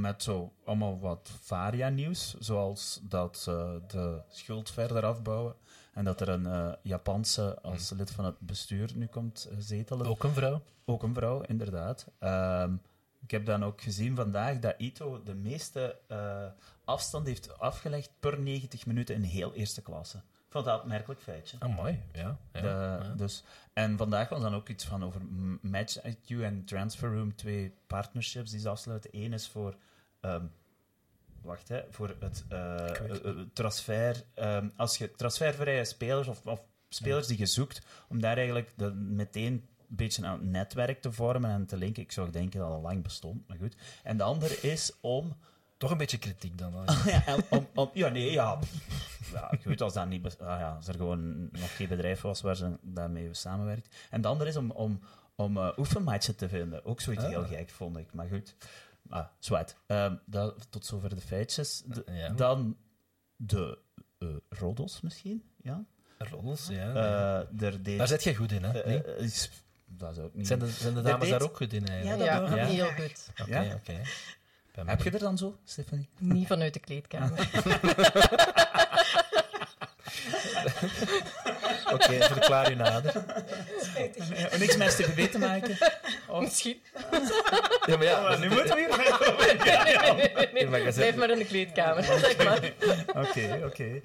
met 0.00 0.22
zo 0.22 0.52
allemaal 0.64 1.00
wat 1.00 1.30
Varia-nieuws. 1.40 2.34
Zoals 2.38 3.00
dat 3.02 3.38
ze 3.38 3.80
de 3.86 4.20
schuld 4.28 4.70
verder 4.70 5.04
afbouwen. 5.04 5.54
En 5.92 6.04
dat 6.04 6.20
er 6.20 6.28
een 6.28 6.46
eh, 6.46 6.72
Japanse 6.82 7.58
als 7.60 7.90
lid 7.90 8.10
van 8.10 8.24
het 8.24 8.38
bestuur 8.38 8.90
nu 8.94 9.06
komt 9.06 9.48
eh, 9.50 9.56
zetelen. 9.58 10.06
Ook 10.06 10.24
een 10.24 10.34
vrouw? 10.34 10.62
Ook 10.84 11.02
een 11.02 11.14
vrouw, 11.14 11.40
inderdaad. 11.40 12.06
Ehm, 12.18 12.74
ik 13.22 13.30
heb 13.30 13.46
dan 13.46 13.64
ook 13.64 13.80
gezien 13.80 14.16
vandaag 14.16 14.58
dat 14.58 14.74
Ito 14.78 15.22
de 15.22 15.34
meeste 15.34 15.98
eh, 16.08 16.46
afstand 16.84 17.26
heeft 17.26 17.58
afgelegd 17.58 18.10
per 18.20 18.40
90 18.40 18.86
minuten 18.86 19.14
in 19.14 19.22
heel 19.22 19.54
eerste 19.54 19.82
klasse. 19.82 20.22
Ik 20.52 20.58
vond 20.58 20.70
dat 20.70 20.78
een 20.78 20.84
opmerkelijk 20.84 21.20
feitje. 21.20 21.56
Ah, 21.60 21.76
mooi. 21.76 22.00
Ja. 22.12 22.38
ja, 22.52 22.60
De- 22.60 22.66
ja. 23.04 23.14
Dus, 23.16 23.44
en 23.72 23.96
vandaag 23.96 24.28
was 24.28 24.40
dan 24.40 24.54
ook 24.54 24.68
iets 24.68 24.84
van 24.84 25.04
over 25.04 25.20
Match 25.60 25.98
IQ 26.02 26.42
en 26.42 26.64
Transfer 26.64 27.14
Room, 27.14 27.36
twee 27.36 27.74
partnerships 27.86 28.50
die 28.50 28.60
ze 28.60 28.68
afsluiten. 28.68 29.10
Eén 29.12 29.32
is 29.32 29.48
voor, 29.48 29.76
ehm, 30.20 30.44
wacht 31.42 31.68
hè, 31.68 31.82
voor 31.90 32.16
het 32.20 32.44
eh, 32.48 32.88
eh, 32.88 33.24
eh, 33.24 33.36
transfer, 33.52 34.24
ehm, 34.34 34.68
als 34.76 34.98
je 34.98 35.12
transfervrije 35.12 35.84
spelers 35.84 36.28
of, 36.28 36.46
of 36.46 36.62
spelers 36.88 37.26
die 37.26 37.38
je 37.38 37.46
zoekt, 37.46 37.82
om 38.08 38.20
daar 38.20 38.36
eigenlijk 38.36 38.72
de, 38.76 38.92
meteen 38.94 39.52
een 39.52 39.96
beetje 39.96 40.24
een 40.26 40.50
netwerk 40.50 41.00
te 41.02 41.12
vormen 41.12 41.50
en 41.50 41.66
te 41.66 41.76
linken. 41.76 42.02
Ik 42.02 42.12
zou 42.12 42.30
denken 42.30 42.60
dat 42.60 42.68
al 42.68 42.80
lang 42.80 43.02
bestond, 43.02 43.48
maar 43.48 43.56
goed. 43.56 43.76
En 44.02 44.16
de 44.16 44.22
andere 44.22 44.60
is 44.60 44.92
om 45.00 45.36
Toch 45.82 45.90
een 45.90 45.96
beetje 45.96 46.18
kritiek 46.18 46.58
dan. 46.58 46.72
dan. 46.72 46.84
ja, 47.26 47.36
om, 47.48 47.66
om, 47.74 47.90
ja, 47.94 48.08
nee, 48.08 48.30
ja. 48.32 48.58
ja, 49.32 49.50
goed, 49.62 49.80
als, 49.80 49.92
dat 49.94 50.08
niet, 50.08 50.38
ah 50.38 50.58
ja, 50.58 50.74
als 50.76 50.88
er 50.88 50.94
gewoon 50.94 51.48
nog 51.52 51.76
geen 51.76 51.88
bedrijf 51.88 52.20
was 52.20 52.40
waar 52.40 52.56
ze 52.56 52.78
daarmee 52.82 53.34
samenwerkt. 53.34 53.96
En 54.10 54.20
de 54.20 54.28
andere 54.28 54.50
is 54.50 54.56
om, 54.56 54.70
om, 54.70 55.00
om 55.34 55.56
eh, 55.56 55.68
oefenmatchen 55.76 56.36
te 56.36 56.48
vinden. 56.48 56.84
Ook 56.84 57.00
zoiets 57.00 57.24
Ah. 57.24 57.28
heel 57.30 57.44
gek, 57.44 57.70
vond 57.70 57.96
ik. 57.96 58.12
Maar 58.12 58.26
goed, 58.28 58.54
ah, 59.08 59.26
zwart. 59.38 59.76
Ehm, 59.86 60.14
dat, 60.26 60.66
tot 60.70 60.86
zover 60.86 61.08
de 61.14 61.20
feitjes. 61.20 61.82
De- 61.86 62.04
Ja. 62.12 62.28
Dan 62.28 62.76
de 63.36 63.78
eh 64.18 64.28
roddels 64.48 65.00
misschien, 65.00 65.42
ja. 65.62 65.84
Roddels, 66.18 66.66
ja. 66.68 66.94
Eh, 67.40 67.46
deed, 67.82 67.98
Daar 67.98 68.08
zit 68.08 68.22
jij 68.22 68.34
goed 68.34 68.52
in, 68.52 68.62
hè? 68.64 68.72
Nee? 68.84 69.16
is- 69.16 69.50
dat 69.86 70.14
zou 70.14 70.26
ik 70.26 70.34
niet... 70.34 70.46
Zijn 70.46 70.58
de, 70.58 70.68
zijn 70.68 70.94
de 70.94 71.02
dames 71.02 71.20
deed- 71.28 71.30
daar 71.38 71.42
ook 71.48 71.56
goed 71.56 71.72
in, 71.72 71.84
Ja, 71.86 72.16
dat 72.16 72.26
Ja, 72.26 72.48
we 72.50 72.60
heel 72.60 72.86
goed. 72.92 73.28
Oké, 73.40 73.60
Ja? 73.60 73.74
oké. 73.74 74.00
Heb 74.72 75.02
je 75.02 75.10
er 75.10 75.18
dan 75.18 75.38
zo, 75.38 75.58
Stefanie? 75.64 76.08
Niet 76.18 76.46
vanuit 76.46 76.72
de 76.74 76.80
kleedkamer. 76.80 77.48
Oké, 81.92 82.22
verklaar 82.22 82.68
je 82.70 82.76
nader. 82.76 83.12
Spijtig. 83.80 84.30
Eh, 84.30 84.58
niks 84.58 84.76
met 84.76 84.90
STVV 84.92 85.30
te 85.30 85.38
maken? 85.38 85.76
Misschien. 86.40 86.80
Ja, 87.86 87.96
maar 87.96 88.04
ja, 88.04 88.36
nu 88.36 88.48
moeten 88.48 88.74
we 88.76 88.80
hier 88.80 90.52
Nee, 90.52 90.66
maar 90.70 90.78
je 90.78 90.84
zegt- 90.84 90.96
Blijf 90.96 91.16
maar 91.16 91.30
in 91.30 91.38
de 91.38 91.44
kleedkamer. 91.44 92.02
Zeg 92.04 92.44
maar. 92.44 92.72
Oké, 93.26 93.60
oké. 93.64 94.00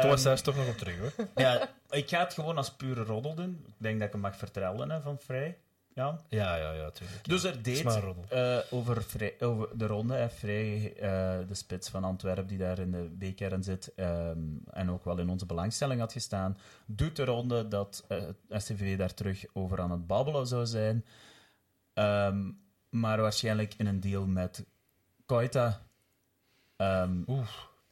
Thomas 0.00 0.22
daar 0.22 0.32
is 0.32 0.40
toch 0.40 0.56
nog 0.56 0.68
op 0.68 0.78
terug, 0.78 0.94
hoor. 0.98 1.12
Ja, 1.34 1.68
ik 1.90 2.08
ga 2.08 2.18
het 2.20 2.34
gewoon 2.34 2.56
als 2.56 2.70
pure 2.70 3.02
roddel 3.04 3.34
doen. 3.34 3.64
Ik 3.66 3.74
denk 3.78 3.98
dat 3.98 4.06
ik 4.06 4.12
hem 4.12 4.20
mag 4.22 4.36
vertellen 4.36 4.90
hè, 4.90 5.00
van 5.00 5.18
Vrij. 5.26 5.56
Ja. 5.94 6.20
Ja, 6.28 6.56
ja, 6.56 6.72
ja, 6.72 6.90
tuurlijk. 6.90 7.24
Dus 7.24 7.44
er 7.44 7.52
Het 7.52 7.64
deed 7.64 7.84
eh, 8.28 8.58
over, 8.70 9.02
Vrij, 9.02 9.34
over 9.40 9.78
de 9.78 9.86
ronde, 9.86 10.14
hè, 10.14 10.30
Vrij, 10.30 10.92
eh, 10.96 11.48
de 11.48 11.54
spits 11.54 11.88
van 11.88 12.04
Antwerpen 12.04 12.46
die 12.46 12.58
daar 12.58 12.78
in 12.78 12.90
de 12.90 13.30
B-kern 13.32 13.62
zit 13.62 13.94
ehm, 13.94 14.38
en 14.70 14.90
ook 14.90 15.04
wel 15.04 15.18
in 15.18 15.28
onze 15.28 15.46
belangstelling 15.46 16.00
had 16.00 16.12
gestaan, 16.12 16.58
doet 16.86 17.16
de 17.16 17.24
ronde 17.24 17.68
dat 17.68 18.04
eh 18.08 18.22
STVV 18.48 18.98
daar 18.98 19.14
terug 19.14 19.44
over 19.52 19.80
aan 19.80 19.90
het 19.90 20.06
babbelen 20.06 20.46
zou 20.46 20.66
zijn. 20.66 21.04
Ehm, 21.92 22.50
maar 22.88 23.20
waarschijnlijk 23.20 23.74
in 23.76 23.86
een 23.86 24.00
deal 24.00 24.26
met 24.26 24.66
Koita. 25.26 25.82
Ehm, 26.76 27.22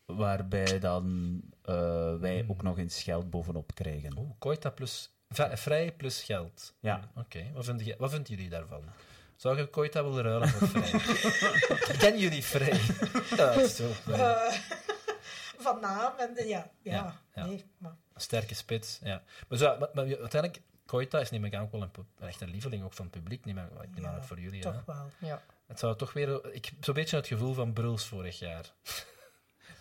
waarbij 0.07 0.79
dan 0.79 1.41
eh, 1.63 2.15
wij 2.15 2.45
ook 2.49 2.63
nog 2.63 2.79
eens 2.79 3.03
geld 3.03 3.31
bovenop 3.31 3.75
krijgen. 3.75 4.19
oeh, 4.19 4.31
Koita 4.39 4.71
plus... 4.71 5.13
v- 5.29 5.61
Vrij 5.61 5.93
plus 5.93 6.23
geld. 6.23 6.75
Ja. 6.81 7.11
Oké, 7.17 7.51
wat, 7.55 7.65
vind 7.65 7.85
je- 7.85 7.95
wat 7.99 8.11
vinden 8.11 8.35
jullie 8.35 8.49
daarvan? 8.51 8.83
Zou 9.37 9.57
je 9.59 9.67
Koita 9.67 10.03
willen 10.05 10.23
ruilen 10.23 10.49
voor 10.49 10.69
Vrij? 10.69 10.91
Kennen 11.99 12.21
jullie 12.21 12.45
Vrij? 12.45 12.81
Ja, 13.37 13.37
dat 13.37 13.57
is 13.57 13.77
zo. 13.77 13.91
Eh, 14.13 14.53
van 15.59 15.81
naam 15.81 16.13
en 16.19 16.35
de- 16.35 16.47
ja, 16.47 16.71
ja, 16.83 16.93
Ja, 16.93 17.21
ja. 17.35 17.45
nee, 17.47 17.65
maar 17.79 17.97
sterke 18.17 18.55
spits, 18.55 18.99
ja. 19.03 19.23
Maar, 19.49 19.59
zo, 19.59 19.79
maar, 19.79 19.89
maar 19.93 20.05
uiteindelijk, 20.05 20.61
Koita 20.87 21.19
is 21.21 21.31
neem 21.31 21.45
ik 21.45 21.55
aan 21.55 21.63
ook 21.63 21.73
wel 21.73 21.83
een, 21.83 21.91
pu- 21.91 22.05
echt 22.21 22.41
een 22.41 22.51
lieveling 22.51 22.85
ook 22.85 22.93
van 22.93 23.05
het 23.05 23.15
publiek. 23.15 23.45
Neem 23.45 23.59
ik, 23.59 23.65
ik 23.83 23.95
neem 23.95 24.07
aan 24.07 24.15
Ja, 24.15 24.23
voor 24.23 24.41
jullie. 24.41 24.61
toch 24.61 24.73
hè. 24.75 24.81
wel. 24.87 25.11
Ja. 25.19 25.43
Het 25.67 25.79
zou 25.79 25.97
toch 25.97 26.13
weer... 26.13 26.55
Ik 26.55 26.65
heb 26.65 26.75
zo'n 26.85 26.95
beetje 26.95 27.17
het 27.17 27.27
gevoel 27.27 27.55
van 27.55 27.73
Bruls 27.73 28.07
vorig 28.07 28.39
jaar. 28.39 28.73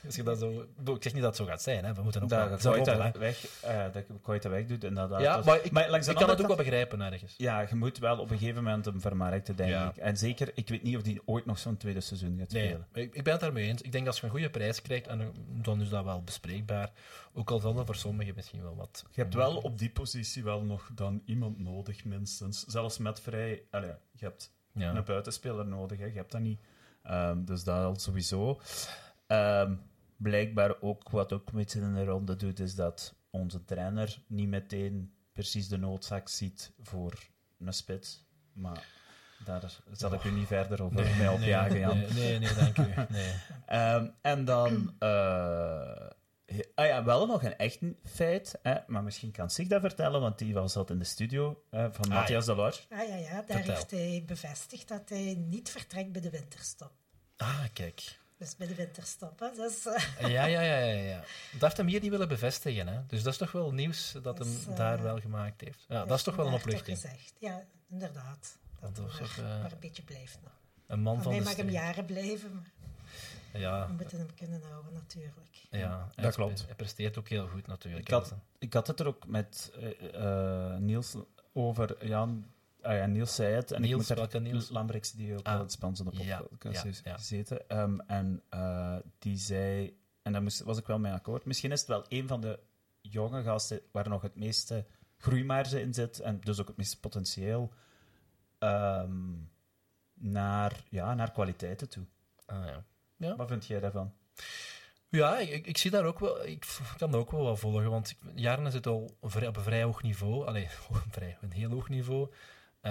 Dus 0.08 0.16
je 0.16 0.24
dat 0.24 0.40
zo, 0.40 0.52
ik 0.96 1.04
zeg 1.04 1.14
niet 1.14 1.22
dat 1.22 1.24
het 1.24 1.36
zo 1.36 1.46
gaat 1.46 1.62
zijn, 1.62 1.86
hè. 1.86 1.94
we 1.94 2.02
moeten 2.02 2.24
ook 2.24 2.30
wel 2.30 2.50
Dat 2.50 2.62
zo 2.62 2.72
Koita 2.72 2.92
roddelen, 2.92 3.14
hè. 3.14 3.20
weg, 3.20 3.62
eh 3.62 3.84
dat 3.94 4.04
Koita 4.22 4.50
wegdoet. 4.50 4.84
Inderdaad. 4.84 5.22
Ja, 5.22 5.36
Dat- 5.36 5.46
maar 5.46 5.60
ik, 5.64 5.72
langs 5.90 6.06
de 6.06 6.12
ik 6.12 6.18
kan 6.18 6.30
het 6.30 6.42
ook 6.42 6.48
wel 6.48 6.56
begrijpen 6.56 7.02
ergens. 7.02 7.34
Ja, 7.38 7.62
je 7.70 7.76
moet 7.76 7.98
wel 7.98 8.18
op 8.20 8.32
een 8.32 8.38
gegeven 8.38 8.64
moment 8.64 8.86
hem 8.86 9.02
vermarkten, 9.02 9.56
denk 9.56 9.70
Ja. 9.70 9.90
ik. 9.90 9.98
En 9.98 10.18
zeker, 10.18 10.52
ik 10.56 10.70
weet 10.70 10.84
niet 10.84 10.96
of 10.96 11.02
die 11.02 11.22
ooit 11.26 11.46
nog 11.46 11.60
zo'n 11.60 11.78
tweede 11.78 12.02
seizoen 12.02 12.38
gaat 12.40 12.52
Nee, 12.52 12.64
spelen. 12.68 12.88
ik, 12.94 13.16
ik 13.16 13.24
ben 13.24 13.34
het 13.34 13.42
daarmee 13.42 13.68
eens. 13.68 13.82
Ik 13.82 13.92
denk 13.92 14.08
als 14.08 14.18
je 14.20 14.24
een 14.26 14.32
goede 14.32 14.50
prijs 14.50 14.82
krijgt, 14.82 15.08
en 15.08 15.32
dan 15.62 15.82
is 15.82 15.90
dat 15.90 16.04
wel 16.04 16.22
bespreekbaar. 16.24 16.92
Ook 17.34 17.52
al 17.52 17.60
zal 17.60 17.74
dat 17.74 17.86
voor 17.86 17.96
sommigen 17.96 18.36
misschien 18.36 18.62
wel 18.62 18.76
wat... 18.76 19.06
Je 19.12 19.22
hebt 19.22 19.34
wel 19.34 19.58
op 19.58 19.78
die 19.78 19.90
positie 19.90 20.44
wel 20.44 20.62
nog 20.64 20.90
dan 20.96 21.22
iemand 21.26 21.60
nodig, 21.60 22.06
minstens. 22.06 22.64
Zelfs 22.66 22.98
met 22.98 23.20
vrij... 23.20 23.64
Allee, 23.72 23.92
je 24.12 24.26
hebt 24.26 24.52
Ja. 24.72 24.96
een 24.96 25.04
buitenspeler 25.04 25.66
nodig, 25.66 26.00
hè. 26.00 26.06
je 26.06 26.12
hebt 26.16 26.32
dat 26.32 26.42
niet. 26.42 26.60
Ehm, 27.04 27.44
dus 27.46 27.64
dat 27.64 27.84
al 27.86 27.96
sowieso. 28.00 28.60
Ehm, 29.28 29.74
blijkbaar 30.18 30.82
ook, 30.82 31.10
wat 31.10 31.34
ook 31.34 31.48
een 31.50 31.56
beetje 31.58 31.80
in 31.80 31.94
de 31.94 32.06
ronde 32.06 32.36
doet, 32.36 32.60
is 32.60 32.76
dat 32.76 33.16
onze 33.30 33.66
trainer 33.66 34.22
niet 34.28 34.48
meteen 34.48 35.14
precies 35.34 35.68
de 35.68 35.78
noodzaak 35.78 36.30
ziet 36.30 36.72
voor 36.80 37.14
een 37.60 37.74
spits. 37.74 38.26
Maar 38.54 38.86
daar 39.46 39.80
zal 39.92 40.14
ik 40.14 40.24
u 40.24 40.32
niet 40.32 40.48
verder 40.48 40.84
over 40.84 41.16
mij 41.18 41.28
opjagen, 41.30 41.80
Jan. 41.80 41.98
Nee, 41.98 42.10
nee, 42.12 42.40
nee, 42.40 42.54
dank 42.54 42.78
u. 42.78 42.94
Nee. 43.10 43.34
Ehm, 43.66 44.08
en 44.22 44.46
dan... 44.46 44.96
eh, 45.00 46.08
ah 46.76 46.86
ja, 46.86 47.04
wel 47.04 47.26
nog 47.26 47.44
een 47.44 47.58
echt 47.58 47.80
feit, 48.04 48.60
hè, 48.62 48.76
maar 48.88 49.04
misschien 49.04 49.32
kan 49.32 49.50
Sig 49.50 49.68
dat 49.68 49.82
vertellen, 49.82 50.22
want 50.22 50.38
die 50.38 50.54
was 50.54 50.76
altijd 50.76 50.90
in 50.98 51.04
de 51.04 51.10
studio 51.10 51.64
hè, 51.70 51.94
van 51.94 52.06
Ah, 52.06 52.12
Matthias 52.12 52.46
de 52.46 52.52
Delors. 52.56 52.88
Ah 52.90 53.08
ja, 53.08 53.16
ja, 53.16 53.32
daar 53.34 53.44
Vertel. 53.46 53.74
heeft 53.74 53.92
hij 53.92 54.24
bevestigd 54.26 54.88
dat 54.88 55.10
hij 55.10 55.36
niet 55.48 55.70
vertrekt 55.70 56.12
bij 56.12 56.22
de 56.22 56.30
winterstop. 56.30 56.92
Ah, 57.38 57.64
kijk. 57.74 58.20
Dus 58.38 58.56
bij 58.56 58.68
de 58.68 58.76
winterstop, 58.76 59.40
hè. 59.40 59.48
Dus, 59.56 59.84
Ja, 60.20 60.28
ja, 60.46 60.62
ja, 60.62 60.78
ja, 60.78 61.02
ja. 61.02 61.20
Dat 61.52 61.62
heeft 61.62 61.78
hem 61.78 61.88
hier 61.88 62.02
niet 62.02 62.12
willen 62.12 62.28
bevestigen, 62.28 62.88
hè. 62.88 63.06
Dus 63.08 63.24
dat 63.24 63.32
is 63.34 63.40
toch 63.40 63.52
wel 63.52 63.72
nieuws 63.72 64.16
dat 64.22 64.38
hem 64.38 64.58
eh, 64.70 64.76
daar 64.76 65.04
wel 65.04 65.20
gemaakt 65.20 65.62
heeft. 65.62 65.86
Ja, 65.88 66.06
dat 66.06 66.18
is 66.18 66.24
toch 66.24 66.36
wel 66.36 66.48
een 66.48 66.54
opluchting. 66.54 67.00
gezegd. 67.00 67.34
Ja, 67.40 67.64
inderdaad. 67.90 68.58
Dat 68.80 68.96
dat 68.96 69.18
toch, 69.18 69.38
eh, 69.38 69.62
maar 69.62 69.72
een 69.72 69.80
beetje 69.80 70.04
blijft 70.04 70.40
nog. 70.44 70.52
Een 70.88 71.00
man 71.00 71.14
Van 71.14 71.24
van 71.24 71.32
mij 71.32 71.42
de 71.42 71.46
mag 71.48 71.56
hem 71.56 71.70
jaren 71.70 72.06
blijven, 72.06 72.54
maar 72.54 73.62
Ja, 73.62 73.88
we 73.88 73.94
moeten 73.94 74.18
hem 74.18 74.34
kunnen 74.36 74.62
houden, 74.70 74.94
natuurlijk. 74.94 75.66
ja. 75.72 76.08
Dat 76.16 76.36
klopt. 76.36 76.66
Hij 76.66 76.76
presteert 76.76 77.18
ook 77.18 77.28
heel 77.28 77.48
goed, 77.48 77.68
natuurlijk. 77.68 78.06
Ik 78.08 78.12
had, 78.14 78.34
ik 78.58 78.74
had 78.74 78.88
het 78.88 79.00
er 79.00 79.08
ook 79.08 79.28
met 79.28 79.72
eh, 79.80 80.72
eh, 80.74 80.78
Niels 80.80 81.16
over. 81.54 82.08
Jan, 82.08 82.46
ah 82.82 82.96
ja, 82.96 83.06
Niels 83.06 83.36
zei 83.36 83.54
het. 83.54 83.72
En 83.72 83.82
Niels, 83.82 84.10
ik 84.10 84.18
welke 84.18 84.40
Niels? 84.40 84.70
Lambrechts, 84.70 85.12
die 85.12 85.34
ook 85.34 85.46
Ah, 85.46 85.60
het 85.60 85.72
Spaans 85.72 86.00
in 86.00 86.06
de 86.06 86.24
ja, 86.24 86.42
podcast 86.42 86.84
ja, 86.84 86.90
is 86.90 87.02
ja. 87.04 87.16
gezeten. 87.16 87.70
Ehm, 87.70 88.00
en 88.00 88.44
eh, 88.50 88.96
die 89.20 89.38
zei, 89.38 89.98
en 90.22 90.32
daar 90.32 90.42
moest, 90.44 90.62
was 90.62 90.78
ik 90.78 90.88
wel 90.88 91.00
mee 91.00 91.14
akkoord, 91.14 91.46
misschien 91.46 91.72
is 91.72 91.80
het 91.80 91.90
wel 91.90 92.06
een 92.08 92.28
van 92.28 92.42
de 92.42 92.60
jonge 93.02 93.44
gasten 93.44 93.82
waar 93.92 94.10
nog 94.10 94.22
het 94.22 94.36
meeste 94.36 94.86
groeimarge 95.18 95.82
in 95.82 95.94
zit, 95.94 96.20
en 96.20 96.40
dus 96.40 96.60
ook 96.60 96.68
het 96.68 96.78
meeste 96.78 97.00
potentieel 97.00 97.74
ehm, 98.60 99.34
naar, 100.14 100.84
ja, 100.90 101.14
naar 101.14 101.32
kwaliteiten 101.32 101.90
toe. 101.90 102.06
Ah, 102.46 102.66
ja. 102.66 102.84
Ja. 103.16 103.36
Wat 103.36 103.48
vind 103.48 103.66
jij 103.66 103.80
daarvan? 103.80 104.14
Ja, 105.10 105.38
ik, 105.38 105.78
zie 105.78 105.92
daar 105.92 106.06
ook 106.06 106.20
wel, 106.20 106.46
ik 106.46 106.80
kan 106.98 107.12
dat 107.12 107.22
ook 107.22 107.32
wel 107.32 107.44
wat 107.44 107.60
volgen, 107.60 107.90
want 107.90 108.16
jaren 108.36 108.72
zit 108.72 108.88
al 108.88 109.18
vrij, 109.22 109.48
op 109.48 109.58
een 109.58 109.64
vrij 109.64 109.84
hoog 109.84 110.04
niveau. 110.04 110.46
Allee, 110.46 110.68
vrij, 111.12 111.38
een 111.42 111.52
heel 111.52 111.70
hoog 111.70 111.90
niveau. 111.90 112.32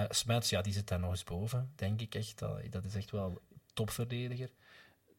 Smets, 0.09 0.49
ja, 0.49 0.61
die 0.61 0.73
zit 0.73 0.87
daar 0.87 0.99
nog 0.99 1.09
eens 1.09 1.23
boven, 1.23 1.71
denk 1.75 2.01
ik 2.01 2.15
echt. 2.15 2.39
Dat 2.69 2.83
is 2.85 2.95
echt 2.95 3.11
wel 3.11 3.41
topverdediger. 3.73 4.49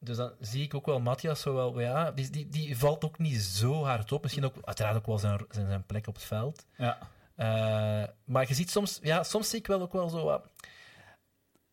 Dus 0.00 0.16
dan 0.16 0.32
zie 0.40 0.62
ik 0.62 0.74
ook 0.74 0.86
wel 0.86 1.00
Matthias 1.00 1.40
zo 1.40 1.54
wel, 1.54 1.80
ja, 1.80 2.12
die, 2.12 2.30
die, 2.30 2.48
die 2.48 2.78
valt 2.78 3.04
ook 3.04 3.18
niet 3.18 3.40
zo 3.40 3.84
hard 3.84 4.12
op. 4.12 4.22
Misschien 4.22 4.44
ook, 4.44 4.54
uiteraard 4.62 4.96
ook 4.96 5.06
wel 5.06 5.18
zijn, 5.18 5.46
zijn, 5.50 5.66
zijn 5.66 5.86
plek 5.86 6.06
op 6.06 6.14
het 6.14 6.24
veld. 6.24 6.66
Ja. 6.76 6.98
Eh, 7.34 8.08
maar 8.24 8.48
je 8.48 8.54
ziet 8.54 8.70
soms, 8.70 8.98
ja, 9.02 9.22
soms 9.22 9.48
zie 9.48 9.58
ik 9.58 9.66
wel 9.66 9.80
ook 9.80 9.92
wel 9.92 10.08
zo 10.08 10.24
wat... 10.24 10.46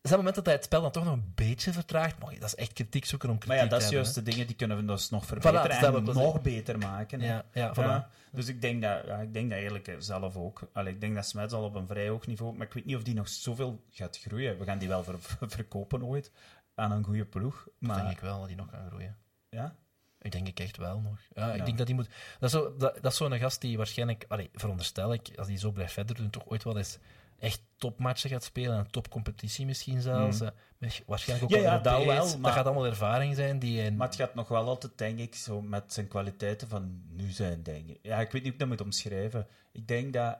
Er 0.06 0.12
zijn 0.12 0.24
momenten 0.24 0.44
dat 0.44 0.54
hij 0.54 0.62
het 0.62 0.64
spel 0.74 0.82
dan 0.82 0.92
toch 0.92 1.04
nog 1.04 1.14
een 1.14 1.32
beetje 1.36 1.74
vertraagt. 1.74 2.20
Maar 2.20 2.34
dat 2.34 2.44
is 2.44 2.56
echt 2.56 2.74
kritiek 2.74 3.06
zoeken 3.06 3.30
om 3.30 3.38
kritiek 3.38 3.56
Maar 3.58 3.64
ja, 3.66 3.72
dat 3.72 3.80
te 3.80 3.86
is 3.86 3.92
juist 3.92 4.16
de 4.16 4.24
dingen 4.24 4.48
die 4.48 4.56
kunnen 4.56 4.78
we 4.78 4.86
dus 4.86 5.10
nog 5.10 5.24
Voilà, 5.24 5.28
verbeteren 5.28 5.92
dat 5.92 6.06
dat 6.06 6.16
en 6.16 6.22
nog 6.22 6.42
beter 6.42 6.78
maken. 6.78 7.20
Ja, 7.22 7.46
ja, 7.54 7.74
voilà. 7.74 8.14
Dus 8.32 8.48
ik 8.48 8.62
denk 8.62 8.82
dat, 8.82 9.06
ja, 9.06 9.18
ik 9.18 9.34
denk 9.34 9.46
dat 9.50 9.58
eigenlijk 9.58 9.96
zelf 10.00 10.36
ook. 10.36 10.62
Allee, 10.74 10.94
ik 10.94 11.02
denk 11.02 11.16
dat 11.16 11.26
Smets 11.26 11.54
al 11.54 11.64
op 11.64 11.76
een 11.76 11.88
vrij 11.88 12.08
hoog 12.10 12.28
niveau, 12.28 12.56
maar 12.58 12.66
ik 12.68 12.74
weet 12.74 12.86
niet 12.86 12.96
of 12.96 13.04
die 13.04 13.14
nog 13.14 13.28
zoveel 13.30 13.84
gaat 13.92 14.18
groeien. 14.18 14.58
We 14.60 14.66
gaan 14.66 14.78
die 14.78 14.88
wel 14.88 15.04
ver- 15.04 15.20
verkopen 15.58 16.04
ooit 16.04 16.32
aan 16.76 16.92
een 16.92 17.04
goede 17.04 17.26
ploeg. 17.26 17.64
Dat 17.64 17.74
Maar 17.80 17.98
denk 17.98 18.10
ik 18.12 18.20
wel 18.20 18.38
dat 18.40 18.48
hij 18.48 18.56
nog 18.56 18.70
kan 18.72 18.88
groeien. 18.88 19.18
ja, 19.50 19.76
Ik 20.22 20.32
denk 20.32 20.48
ik 20.48 20.60
echt 20.60 20.78
wel 20.78 21.00
nog. 21.00 21.20
Ja, 21.34 21.52
ik 21.52 21.58
Ja. 21.60 21.66
denk 21.66 21.78
dat 21.78 21.88
hij 21.88 21.96
moet... 21.96 22.10
Dat 22.40 22.54
is, 22.54 22.60
zo, 22.60 22.76
dat, 22.78 22.98
dat 23.02 23.12
is 23.12 23.18
zo'n 23.18 23.38
gast 23.40 23.62
die 23.62 23.78
waarschijnlijk... 23.78 24.26
Allee, 24.28 24.50
veronderstel 24.54 25.14
ik, 25.14 25.30
als 25.38 25.48
hij 25.48 25.58
zo 25.58 25.72
blijft 25.72 25.94
verder 25.94 26.16
doen, 26.16 26.30
toch 26.30 26.46
ooit 26.48 26.64
wel 26.64 26.78
eens 26.78 26.98
echt 27.40 27.62
topmatchen 27.78 28.30
gaat 28.30 28.44
spelen. 28.44 28.78
Een 28.78 28.90
topcompetitie 28.92 29.66
misschien 29.66 30.02
zelfs. 30.02 30.40
Mhm. 30.40 30.50
eh, 30.80 30.92
waarschijnlijk 31.06 31.52
ook 31.54 31.58
Ja, 31.60 31.64
ja, 31.66 31.78
dat 31.80 32.04
wel, 32.06 32.16
Dat 32.16 32.38
maar- 32.38 32.52
gaat 32.52 32.66
allemaal 32.66 32.86
ervaring 32.86 33.36
zijn 33.36 33.60
die... 33.60 33.80
hij- 33.80 33.92
maar 33.92 34.08
het 34.08 34.16
gaat 34.16 34.36
nog 34.36 34.48
wel 34.48 34.68
altijd, 34.68 34.98
denk 34.98 35.20
ik, 35.20 35.36
zo 35.36 35.62
met 35.62 35.94
zijn 35.94 36.08
kwaliteiten 36.08 36.68
van 36.68 37.02
nu 37.10 37.30
zijn, 37.32 37.64
denk 37.64 37.88
ik. 37.90 38.00
Ja, 38.02 38.20
ik 38.20 38.32
weet 38.32 38.34
niet 38.34 38.44
hoe 38.44 38.52
ik 38.54 38.60
dat 38.60 38.68
moet 38.68 38.82
omschrijven. 38.82 39.48
Ik 39.72 39.88
denk 39.88 40.14
dat... 40.14 40.38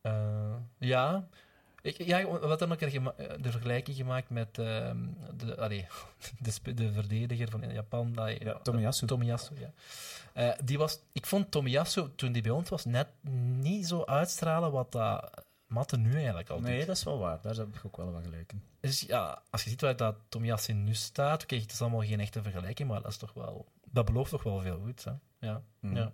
Eh, 0.00 0.54
ja. 0.78 1.28
Ik, 1.82 2.02
ja, 2.02 2.18
we 2.40 2.46
hadden 2.46 2.72
ook 2.72 2.80
een 2.80 3.12
eh, 3.16 3.26
de 3.40 3.50
vergelijking 3.50 3.96
gemaakt 3.96 4.30
met 4.30 4.58
ehm, 4.58 4.96
de, 5.36 5.56
allee, 5.56 5.86
de, 6.62 6.74
de 6.74 6.92
verdediger 6.92 7.50
van 7.50 7.72
Japan. 7.72 8.12
dat- 8.12 8.38
Ja, 8.42 8.58
Tomiyasu. 8.62 9.06
Tomiyasu, 9.06 9.54
ja. 9.58 10.56
Die 10.64 10.78
was, 10.78 10.98
ik 11.12 11.26
vond 11.26 11.50
Tomiyasu, 11.50 12.06
toen 12.16 12.32
die 12.32 12.42
bij 12.42 12.50
ons 12.50 12.68
was, 12.68 12.84
net 12.84 13.06
niet 13.60 13.86
zo 13.86 14.04
uitstralen 14.04 14.72
wat 14.72 14.92
dat 14.92 15.44
matte 15.72 15.96
nu 15.96 16.14
eigenlijk 16.14 16.48
al 16.50 16.60
Nee, 16.60 16.76
doet. 16.78 16.86
dat 16.86 16.96
is 16.96 17.02
wel 17.04 17.18
waar. 17.18 17.38
Daar 17.42 17.54
heb 17.54 17.74
ik 17.74 17.84
ook 17.84 17.96
wel 17.96 18.12
wat 18.12 18.22
gelijk 18.24 18.52
in. 18.52 18.62
Dus 18.80 19.00
ja, 19.00 19.42
als 19.50 19.62
je 19.64 19.70
ziet 19.70 19.80
waar 19.80 19.96
dat 19.96 20.16
Tomiyasu 20.28 20.72
nu 20.72 20.94
staat, 20.94 21.42
oké, 21.42 21.56
het 21.56 21.72
is 21.72 21.80
allemaal 21.80 22.00
geen 22.02 22.20
echte 22.20 22.42
vergelijking, 22.42 22.88
maar 22.88 23.02
dat 23.02 23.10
is 23.10 23.16
toch 23.16 23.32
wel... 23.32 23.66
Dat 23.90 24.04
belooft 24.04 24.30
toch 24.30 24.42
wel 24.42 24.60
veel 24.60 24.80
goed, 24.84 25.04
hè? 25.04 25.12
Ja. 25.46 25.62
Mhm. 25.80 25.96
ja. 25.96 26.12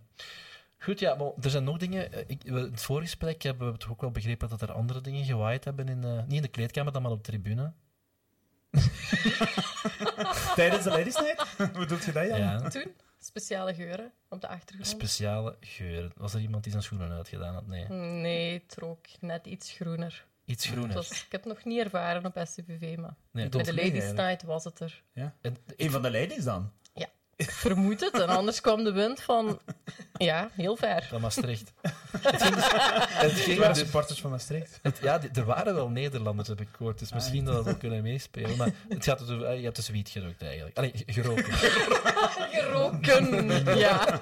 Goed, 0.78 0.98
ja, 1.00 1.14
maar 1.14 1.30
er 1.40 1.50
zijn 1.50 1.64
nog 1.64 1.76
dingen. 1.78 2.12
eh, 2.12 2.24
Ik, 2.26 2.44
in 2.44 2.54
het 2.54 2.80
voorgesprek 2.82 3.42
hebben 3.42 3.72
we 3.72 3.78
toch 3.78 3.90
ook 3.90 4.00
wel 4.00 4.10
begrepen 4.10 4.48
dat 4.48 4.60
er 4.62 4.72
andere 4.72 5.00
dingen 5.00 5.24
gewaaid 5.24 5.64
hebben. 5.64 5.88
In 5.88 6.00
de, 6.00 6.22
niet 6.26 6.36
in 6.36 6.42
de 6.42 6.48
kleedkamer, 6.48 6.92
dan 6.92 7.02
maar 7.02 7.10
op 7.10 7.24
de 7.24 7.30
tribune. 7.30 7.72
Tijdens 10.54 10.84
de 10.84 10.90
Ladies 10.90 11.16
Night? 11.20 11.46
Hoe 11.76 11.86
doet 11.86 12.04
je 12.04 12.12
dat, 12.12 12.26
Jan? 12.26 12.38
Ja. 12.38 12.68
Toen, 12.68 12.92
speciale 13.18 13.74
geuren 13.74 14.12
op 14.28 14.40
de 14.40 14.48
achtergrond. 14.48 14.88
Speciale 14.88 15.56
geuren. 15.60 16.12
Was 16.16 16.34
er 16.34 16.40
iemand 16.40 16.62
die 16.62 16.72
zijn 16.72 16.84
schoenen 16.84 17.12
uitgedaan 17.12 17.54
had? 17.54 17.66
Nee. 17.66 17.88
nee, 17.88 18.62
het 18.66 18.74
rook 18.78 19.06
net 19.20 19.46
iets 19.46 19.70
groener. 19.70 20.26
Iets 20.44 20.66
groener. 20.66 20.94
was, 20.94 21.10
ik 21.10 21.32
heb 21.32 21.44
het 21.44 21.52
nog 21.54 21.64
niet 21.64 21.78
ervaren 21.78 22.24
op 22.26 22.40
SCVV, 22.44 22.96
maar 22.96 23.16
Nee, 23.30 23.48
bij 23.48 23.62
de 23.62 23.74
Ladies 23.74 23.90
eigenlijk. 23.90 24.28
Night 24.28 24.42
was 24.42 24.64
het 24.64 24.80
er. 24.80 25.02
en, 25.40 25.56
Een 25.76 25.90
van 25.90 26.02
de 26.02 26.10
ladies 26.10 26.44
dan? 26.44 26.72
Ik 27.38 27.50
vermoed 27.50 28.00
het, 28.00 28.12
en 28.20 28.28
anders 28.28 28.60
kwam 28.60 28.84
de 28.84 28.92
wind 28.92 29.20
van... 29.20 29.60
Ja, 30.18 30.48
heel 30.54 30.76
ver. 30.76 31.02
van 31.08 31.20
Maastricht. 31.20 31.72
het 31.82 32.42
ging 32.42 32.54
het 32.54 33.32
ging 33.32 33.46
Ik 33.52 33.58
waren 33.58 33.74
dus- 33.74 33.82
supporters 33.82 34.20
van 34.20 34.30
Maastricht. 34.30 34.78
het- 34.82 34.98
ja, 35.02 35.20
er 35.34 35.44
waren 35.44 35.74
wel 35.74 35.88
Nederlanders, 35.88 36.48
heb 36.48 36.60
ik 36.60 36.68
gehoord. 36.76 36.98
Dus 36.98 37.12
misschien 37.12 37.44
dat 37.44 37.64
dat 37.64 37.74
ook 37.74 37.78
kunnen 37.80 38.02
meespelen. 38.02 38.56
Maar 38.56 38.70
het 38.88 39.04
gaat 39.04 39.18
dus, 39.26 39.42
eh, 39.42 39.56
je 39.56 39.62
hebt 39.64 39.76
dus 39.76 39.88
wiet 39.88 40.08
gerookt 40.08 40.42
eigenlijk. 40.42 40.76
Allee, 40.78 40.92
geroken. 41.06 41.52
Geroken, 42.50 43.76
ja. 43.78 44.20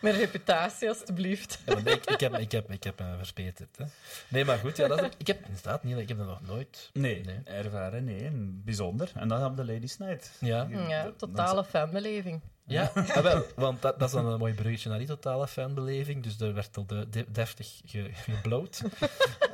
Mijn 0.00 0.14
reputatie, 0.14 0.88
alstublieft. 0.88 1.58
Ja, 1.66 1.74
maar 1.74 1.92
ik, 1.92 2.04
ik, 2.10 2.20
heb, 2.20 2.38
ik, 2.38 2.52
heb, 2.52 2.70
ik 2.70 2.84
heb 2.84 2.98
me 2.98 3.14
verspeterd. 3.16 3.76
Hè. 3.76 3.84
Nee, 4.28 4.44
maar 4.44 4.58
goed. 4.58 4.76
Ja, 4.76 4.88
dat 4.88 5.02
is, 5.02 5.08
ik 5.16 5.26
heb 5.26 5.46
inderdaad 5.46 5.82
niet... 5.84 5.98
Ik 5.98 6.08
heb 6.08 6.18
dat 6.18 6.26
nog 6.26 6.40
nooit... 6.46 6.90
Nee, 6.92 7.20
Nee. 7.24 7.40
ervaren, 7.44 8.04
nee. 8.04 8.28
Bijzonder. 8.64 9.10
En 9.14 9.28
dan 9.28 9.44
op 9.44 9.56
de 9.56 9.64
Ladies 9.64 9.98
Night. 9.98 10.30
Ja. 10.38 10.66
Ja, 10.88 11.12
totale 11.16 11.64
fanbeleving. 11.64 12.40
Ja, 12.66 12.90
ah, 12.94 13.16
wel, 13.16 13.44
want 13.56 13.82
dat, 13.82 13.98
dat 13.98 14.08
is 14.08 14.14
dan 14.14 14.26
een 14.26 14.38
mooi 14.38 14.54
bruggetje 14.54 14.88
naar 14.88 14.98
die 14.98 15.06
totale 15.06 15.48
fanbeleving. 15.48 16.22
Dus 16.22 16.40
er 16.40 16.54
werd 16.54 16.76
al 16.76 16.86
de, 16.86 17.08
de- 17.08 17.30
deftig 17.30 17.80
ge, 17.84 18.10
gebloot. 18.12 18.80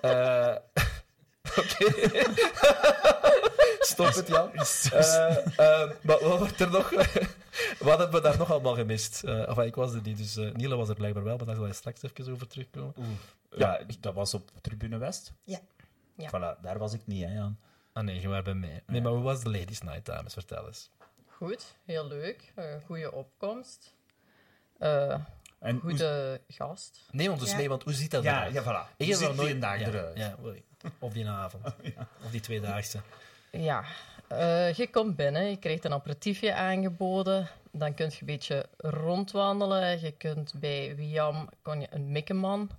Eh, 0.00 0.56
Oké. 1.58 2.08
Stop 3.80 4.14
het, 4.14 4.28
Jan. 4.28 4.52
Eh, 4.52 5.36
eh, 5.46 5.90
maar 6.02 6.18
wat 6.20 6.38
wordt 6.38 6.60
er 6.60 6.70
nog... 6.70 6.90
wat 7.78 7.98
hebben 7.98 8.12
we 8.12 8.20
daar 8.20 8.38
nog 8.38 8.50
allemaal 8.50 8.74
gemist? 8.74 9.24
Eh 9.24 9.48
enfin, 9.48 9.64
ik 9.64 9.74
was 9.74 9.92
er 9.94 10.00
niet, 10.02 10.16
dus 10.16 10.36
eh 10.36 10.52
Niele 10.52 10.76
was 10.76 10.88
er 10.88 10.94
blijkbaar 10.94 11.24
wel, 11.24 11.36
maar 11.36 11.46
daar 11.46 11.54
zal 11.56 11.66
je 11.66 11.72
straks 11.72 12.02
even 12.02 12.32
over 12.32 12.46
terugkomen. 12.46 12.94
Ja, 13.56 13.80
dat 14.00 14.14
was 14.14 14.34
op 14.34 14.50
Tribune 14.60 14.98
West. 14.98 15.32
Ja. 15.44 15.58
Ja. 16.16 16.28
Voilà, 16.28 16.60
daar 16.62 16.78
was 16.78 16.92
ik 16.92 17.00
niet, 17.04 17.24
hè, 17.24 17.34
Jan. 17.34 17.58
Ah 17.92 18.04
nee, 18.04 18.20
je 18.20 18.28
was 18.28 18.42
bij 18.42 18.54
mij. 18.54 18.82
Nee, 18.86 19.00
maar 19.00 19.12
hoe 19.12 19.22
was 19.22 19.42
de 19.42 19.50
Ladies 19.50 19.80
Night, 19.80 20.06
dames? 20.06 20.32
Vertel 20.32 20.66
eens. 20.66 20.90
Goed, 21.42 21.74
heel 21.84 22.06
leuk. 22.06 22.52
Eh, 22.54 22.64
goede 22.86 23.12
opkomst. 23.12 23.94
Eh, 24.78 25.10
En 25.58 25.72
hoe- 25.76 25.80
goede 25.80 26.40
gast. 26.48 27.00
Neem 27.10 27.30
ons 27.30 27.40
dus 27.40 27.50
Ja. 27.50 27.56
mee, 27.56 27.68
want 27.68 27.82
hoe 27.82 27.92
ziet 27.92 28.10
dat 28.10 28.22
Ja, 28.22 28.36
eruit? 28.46 28.52
ja, 28.54 28.62
voilà. 28.62 28.96
Ik 28.96 29.08
heb 29.08 29.18
nog 29.20 29.36
nooit... 29.36 29.50
een 29.54 29.60
dag 29.60 29.80
ja, 29.80 29.86
eruit? 29.86 30.18
Ja. 30.18 30.36
Of 30.98 31.12
die 31.12 31.28
avond. 31.28 31.64
Of 32.24 32.30
die 32.30 32.40
tweedaagse. 32.40 33.00
Ja, 33.50 33.84
eh, 34.28 34.72
je 34.72 34.90
komt 34.90 35.16
binnen, 35.16 35.50
je 35.50 35.56
krijgt 35.56 35.84
een 35.84 35.92
aperitiefje 35.92 36.54
aangeboden. 36.54 37.48
Dan 37.72 37.94
kun 37.94 38.06
je 38.06 38.16
een 38.20 38.26
beetje 38.26 38.66
rondwandelen. 38.76 40.00
Je 40.00 40.12
kunt 40.12 40.52
bij 40.56 40.96
Wiam 40.96 41.48
kon 41.62 41.80
je 41.80 41.86
een 41.90 42.12
mikkeman 42.12 42.70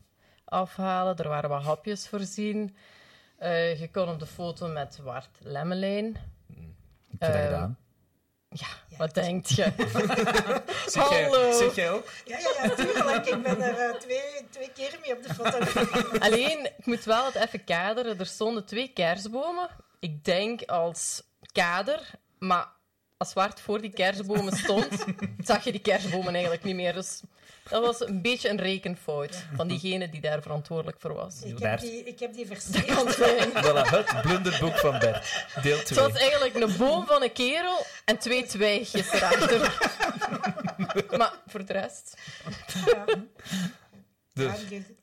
afhalen. 0.45 1.17
Er 1.17 1.28
waren 1.30 1.50
wat 1.50 1.63
hapjes 1.63 2.08
voorzien. 2.08 2.76
Eh, 3.38 3.80
je 3.80 3.89
kon 3.91 4.10
op 4.10 4.19
de 4.19 4.26
foto 4.26 4.67
met 4.67 4.97
Wart 4.97 5.38
Lemmelijn. 5.39 6.08
Ik 7.10 7.19
heb 7.19 7.19
dat 7.19 7.30
Eh, 7.30 7.43
gedaan. 7.45 7.78
Ja, 8.53 8.67
wat 8.97 9.13
denk 9.13 9.45
je? 9.57 9.71
Zeg 10.87 11.09
jij, 11.09 11.23
hallo. 11.23 11.57
zeg 11.57 11.75
jij 11.75 11.91
ook? 11.91 12.07
Ja, 12.25 12.37
ja, 12.37 12.49
ja, 12.63 12.69
tuurlijk. 12.75 13.25
Ik 13.25 13.43
ben 13.43 13.61
er 13.61 13.77
eh, 13.77 13.95
twee, 13.95 14.21
twee 14.49 14.71
keer 14.71 14.99
mee 15.01 15.17
op 15.17 15.23
de 15.23 15.33
foto. 15.33 15.79
Alleen, 16.25 16.65
ik 16.65 16.85
moet 16.85 17.03
wel 17.03 17.25
het 17.25 17.35
even 17.35 17.63
kaderen. 17.63 18.19
Er 18.19 18.25
stonden 18.25 18.65
twee 18.65 18.91
kerstbomen. 18.93 19.69
Ik 19.99 20.25
denk 20.25 20.61
als 20.61 21.23
kader, 21.51 22.09
maar 22.39 22.67
als 23.17 23.33
Wart 23.33 23.59
voor 23.59 23.81
die 23.81 23.93
kerstbomen 23.93 24.57
stond, 24.57 25.05
zag 25.49 25.63
je 25.63 25.71
die 25.71 25.81
kerstbomen 25.81 26.33
eigenlijk 26.33 26.63
niet 26.63 26.75
meer. 26.75 26.93
Dus 26.93 27.21
dat 27.71 27.81
was 27.86 27.99
een 28.07 28.21
beetje 28.21 28.49
een 28.49 28.57
rekenfout 28.60 29.43
van 29.55 29.67
diegene 29.67 30.10
die 30.10 30.21
daar 30.21 30.41
verantwoordelijk 30.41 30.99
voor 30.99 31.13
was. 31.13 31.41
Ik 31.41 31.49
heb 31.49 31.57
Bert. 31.60 31.81
die, 31.81 32.03
ik 32.03 32.19
heb 32.19 32.34
die. 32.34 32.47
Voilà, 32.51 33.89
het 33.89 34.21
blunderboek 34.21 34.77
van 34.77 34.99
Bert. 34.99 35.45
Deel 35.62 35.77
Het 35.77 35.86
2. 35.86 35.99
was 35.99 36.13
eigenlijk 36.19 36.55
een 36.55 36.77
boom 36.77 37.05
van 37.05 37.23
een 37.23 37.31
kerel 37.34 37.86
en 38.05 38.17
twee 38.17 38.45
twijgjes 38.45 39.12
erachter. 39.12 39.60
maar 41.17 41.34
voor 41.47 41.65
de 41.65 41.73
rest... 41.73 42.17
Ja, 42.86 43.05
Dus, 44.34 44.51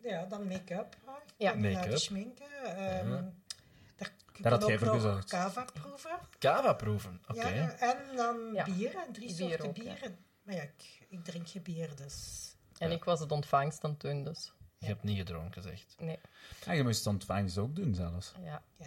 ja, 0.02 0.24
dan 0.24 0.46
make-up. 0.48 0.96
Ja. 1.36 1.54
Make-up. 1.54 1.96
schminken. 1.98 2.46
ehm, 2.76 3.22
daar 4.38 4.52
had 4.52 4.66
jij 4.66 4.78
voor 4.78 4.88
gezorgd. 4.88 5.30
Kava 5.30 5.64
proeven. 5.82 6.18
Cava 6.38 6.72
proeven. 6.72 7.20
Oké. 7.28 7.48
Ja, 7.48 7.74
en 7.78 7.96
dan 8.16 8.36
Ja. 8.54 8.64
bieren. 8.64 9.12
Drie 9.12 9.26
Bier 9.36 9.48
soorten 9.48 9.68
ook, 9.68 9.76
ja. 9.76 9.82
bieren. 9.82 10.18
Maar 10.42 10.54
ja, 10.54 10.62
ik, 10.62 11.06
ik 11.08 11.24
drink 11.24 11.48
geen 11.48 11.62
bier, 11.62 11.88
dus... 11.96 12.47
En 12.78 12.90
ik 12.90 13.04
was 13.04 13.20
het 13.20 13.32
ontvangst 13.32 13.80
dan 13.80 13.96
toen, 13.96 14.24
dus 14.24 14.52
Je 14.78 14.86
hebt 14.86 15.02
niet 15.02 15.16
gedronken, 15.18 15.62
zegt. 15.62 15.94
nee. 15.98 16.18
Ah, 16.66 16.74
je 16.74 16.82
moest 16.82 16.98
het 16.98 17.06
ontvangst 17.06 17.58
ook 17.58 17.76
doen, 17.76 17.94
zelfs. 17.94 18.32
Ja. 18.42 18.62
Ja. 18.78 18.86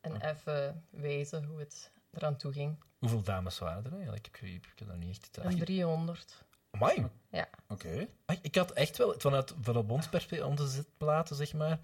En 0.00 0.20
even 0.30 0.84
wijzen 0.90 1.44
hoe 1.44 1.58
het 1.58 1.90
eraan 2.12 2.36
toe 2.36 2.52
ging. 2.52 2.78
Hoeveel 2.98 3.22
dames 3.22 3.58
waren 3.58 3.84
er 3.84 3.92
eigenlijk? 3.92 4.26
Ik, 4.26 4.40
ik, 4.40 4.66
ik 4.66 4.78
heb 4.78 4.88
dat 4.88 4.96
niet 4.96 5.10
echt 5.10 5.36
Een 5.36 5.42
geteld. 5.42 5.66
300. 5.66 6.44
Amai. 6.70 7.06
Ja. 7.30 7.48
Oké. 7.68 8.08
Ik 8.42 8.54
had 8.54 8.70
echt 8.70 8.96
wel, 8.96 9.14
vanuit, 9.18 9.54
vanuit 9.60 9.90
ons 9.90 10.08
perspectief, 10.08 10.46
onze 10.46 10.66
zitplaten, 10.68 11.36
zeg 11.36 11.52
maar, 11.52 11.78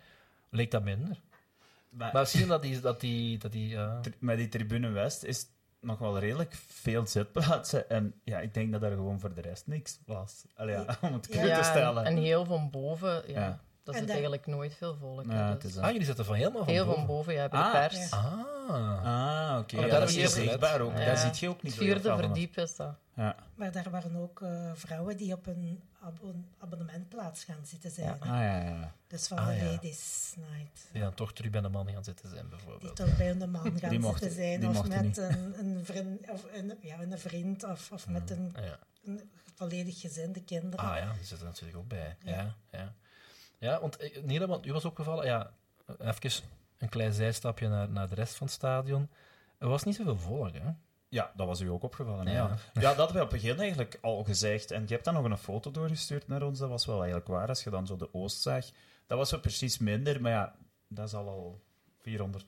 leek 0.50 0.70
dat 0.70 0.82
minder. 0.82 1.20
Maar 1.88 2.10
misschien 2.12 2.48
dat 2.48 2.62
die... 2.62 2.80
Dat 2.80 3.00
die, 3.00 3.38
dat 3.38 3.52
die. 3.52 3.78
Tri- 4.00 4.14
Met 4.18 4.36
die 4.36 4.48
Tribune 4.48 4.88
West 4.88 5.22
is 5.22 5.46
nog 5.82 5.98
wel 5.98 6.18
redelijk 6.18 6.54
veel 6.66 7.06
zitplaatsen. 7.06 7.90
En 7.90 8.14
ja, 8.24 8.38
ik 8.40 8.54
denk 8.54 8.72
dat 8.72 8.82
er 8.82 8.90
gewoon 8.90 9.20
voor 9.20 9.34
de 9.34 9.40
rest 9.40 9.66
niks 9.66 9.98
was. 10.06 10.44
Allee, 10.56 10.74
ja, 10.74 10.98
om 11.00 11.12
het 11.12 11.28
Ja. 11.30 11.56
te 11.58 11.64
stellen. 11.64 12.04
en 12.04 12.16
heel 12.16 12.44
van 12.44 12.70
boven, 12.70 13.22
ja. 13.26 13.40
Ja. 13.40 13.60
Dat 13.84 13.94
daar- 13.94 14.08
eigenlijk 14.08 14.46
nooit 14.46 14.74
veel 14.74 14.96
volk. 14.96 15.26
hè, 15.26 15.34
Ja, 15.38 15.54
dus. 15.54 15.70
is. 15.70 15.76
Ah, 15.78 15.90
jullie 15.90 16.06
zitten 16.06 16.24
van 16.24 16.34
helemaal 16.34 16.64
van 16.64 16.72
Heel 16.72 16.84
boven. 16.84 16.98
van 16.98 17.06
boven, 17.06 17.32
ja, 17.34 17.48
bij 17.48 17.60
de 17.60 17.66
Ah, 17.66 17.72
pers. 17.72 18.08
ja. 18.10 18.16
Ah. 18.16 19.04
Ah, 19.04 19.58
oké. 19.58 19.76
Oh, 19.76 19.82
Ja, 19.82 19.88
daar 19.88 20.00
dat 20.00 20.08
heb 20.14 20.18
is 20.18 20.32
gelet. 20.32 20.48
zichtbaar 20.48 20.80
ook. 20.80 20.96
Ja. 20.98 21.04
Dat 21.04 21.18
ziet 21.18 21.38
je 21.38 21.48
ook 21.48 21.62
niet. 21.62 21.72
Het 21.72 21.80
zo 21.80 21.86
heel 21.88 22.00
vierde 22.00 22.16
verdiep 22.22 22.56
is 22.56 22.76
dat. 22.76 22.94
Ja. 23.14 23.36
Maar 23.54 23.72
daar 23.72 23.90
waren 23.90 24.16
ook 24.16 24.42
eh, 24.42 24.70
vrouwen 24.74 25.16
die 25.16 25.32
op 25.32 25.46
een 25.46 25.82
abon 26.00 26.46
abonnementplaats 26.58 27.44
gaan 27.44 27.66
zitten 27.66 27.90
zijn. 27.90 28.06
Ja. 28.06 28.16
Ah, 28.20 28.26
ja, 28.28 28.60
ja. 28.62 28.94
Dus 29.06 29.26
van 29.28 29.38
Ah, 29.38 29.46
de 29.46 29.54
ja. 29.54 29.64
Ladies 29.64 30.34
Night. 30.36 30.88
Die 30.92 31.02
dan 31.02 31.14
toch 31.14 31.32
terug 31.32 31.50
bij 31.50 31.60
de 31.60 31.68
man 31.68 31.88
gaan 31.92 32.04
zitten 32.04 32.28
zijn, 32.28 32.40
Die 32.40 32.50
bijvoorbeeld. 32.50 32.96
toch 32.96 33.16
bij 33.16 33.30
een 33.30 33.50
man 33.50 33.78
gaan 33.78 33.90
Die 33.90 33.98
mochten- 33.98 34.20
zitten 34.30 34.42
zijn. 34.44 34.60
die 34.60 34.68
Of 34.68 34.74
mochten 34.74 34.92
met 34.92 35.02
niet. 35.02 35.16
een, 35.16 35.54
een 35.58 35.84
vriend, 35.84 36.30
of 36.30 36.44
een, 36.52 36.78
ja, 36.80 37.00
een 37.00 37.18
vriend 37.18 37.64
of, 37.64 37.92
of 37.92 38.08
met 38.08 38.30
een, 38.30 38.52
Ah, 38.56 38.64
ja. 38.64 38.78
een 39.04 39.30
volledig 39.54 40.00
gezin, 40.00 40.32
de 40.32 40.42
kinderen. 40.44 40.86
Ah 40.90 40.96
ja, 40.96 41.12
die 41.12 41.18
zitten 41.24 41.38
er 41.38 41.44
natuurlijk 41.52 41.78
ook 41.78 41.88
bij. 41.88 42.16
Ja, 42.24 42.54
Ja. 42.70 42.92
Ja. 43.62 43.80
want 43.80 43.96
eh, 43.96 44.22
Nina, 44.22 44.46
want 44.46 44.66
u 44.66 44.72
was 44.72 44.84
opgevallen, 44.84 45.26
ja, 45.26 45.50
even 45.98 46.42
een 46.78 46.88
klein 46.88 47.12
zijstapje 47.12 47.68
naar, 47.68 47.88
naar 47.88 48.08
de 48.08 48.14
rest 48.14 48.34
van 48.34 48.46
het 48.46 48.56
stadion. 48.56 49.08
Er 49.58 49.68
was 49.68 49.82
niet 49.82 49.94
zoveel 49.94 50.18
volk, 50.18 50.52
hè? 50.52 50.70
Ja, 51.08 51.32
dat 51.36 51.46
was 51.46 51.60
u 51.60 51.68
ook 51.68 51.82
opgevallen. 51.82 52.26
Ja. 52.26 52.32
Ja. 52.32 52.56
ja, 52.72 52.80
dat 52.80 52.96
hadden 52.96 53.16
we 53.16 53.22
op 53.22 53.30
het 53.30 53.40
begin 53.40 53.58
eigenlijk 53.58 53.98
al 54.00 54.24
gezegd. 54.24 54.70
En 54.70 54.82
je 54.82 54.92
hebt 54.92 55.04
dan 55.04 55.14
nog 55.14 55.24
een 55.24 55.38
foto 55.38 55.70
doorgestuurd 55.70 56.28
naar 56.28 56.42
ons. 56.42 56.58
Dat 56.58 56.68
was 56.68 56.86
wel 56.86 56.96
eigenlijk 56.96 57.26
waar. 57.26 57.48
Als 57.48 57.64
je 57.64 57.70
dan 57.70 57.86
zo 57.86 57.96
de 57.96 58.14
Oost 58.14 58.40
zag, 58.40 58.64
dat 59.06 59.18
was 59.18 59.30
wel 59.30 59.40
precies 59.40 59.78
minder. 59.78 60.20
Maar 60.20 60.32
ja, 60.32 60.54
dat 60.88 61.10
zal 61.10 61.28
al 61.28 61.62
400 62.00 62.46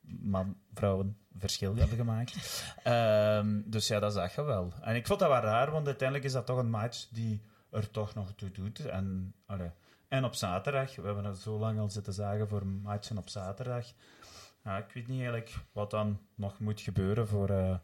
man, 0.00 0.56
vrouwen 0.74 1.16
verschil 1.38 1.76
hebben 1.76 1.96
gemaakt. 1.96 2.64
Ehm, 2.82 3.60
dus 3.64 3.86
ja, 3.86 3.98
dat 3.98 4.12
zag 4.12 4.34
je 4.34 4.42
wel. 4.42 4.72
En 4.80 4.94
ik 4.94 5.06
vond 5.06 5.20
dat 5.20 5.28
wel 5.28 5.40
raar, 5.40 5.70
want 5.70 5.86
uiteindelijk 5.86 6.28
is 6.28 6.32
dat 6.32 6.46
toch 6.46 6.58
een 6.58 6.70
match 6.70 7.06
die 7.10 7.42
er 7.70 7.90
toch 7.90 8.14
nog 8.14 8.32
toe 8.36 8.50
doet. 8.50 8.86
En, 8.86 9.34
allee. 9.46 9.70
En 10.16 10.24
op 10.24 10.34
zaterdag, 10.34 10.94
we 10.96 11.02
hebben 11.02 11.24
het 11.24 11.38
zo 11.38 11.58
lang 11.58 11.78
al 11.78 11.88
zitten 11.88 12.12
zagen 12.12 12.48
voor 12.48 12.66
matchen 12.66 13.18
op 13.18 13.28
zaterdag. 13.28 13.86
Ja, 14.64 14.76
ik 14.78 14.92
weet 14.94 15.06
niet 15.08 15.18
eigenlijk 15.20 15.54
wat 15.72 15.90
dan 15.90 16.20
nog 16.34 16.58
moet 16.58 16.80
gebeuren 16.80 17.28
voor, 17.28 17.48
eh, 17.50 17.74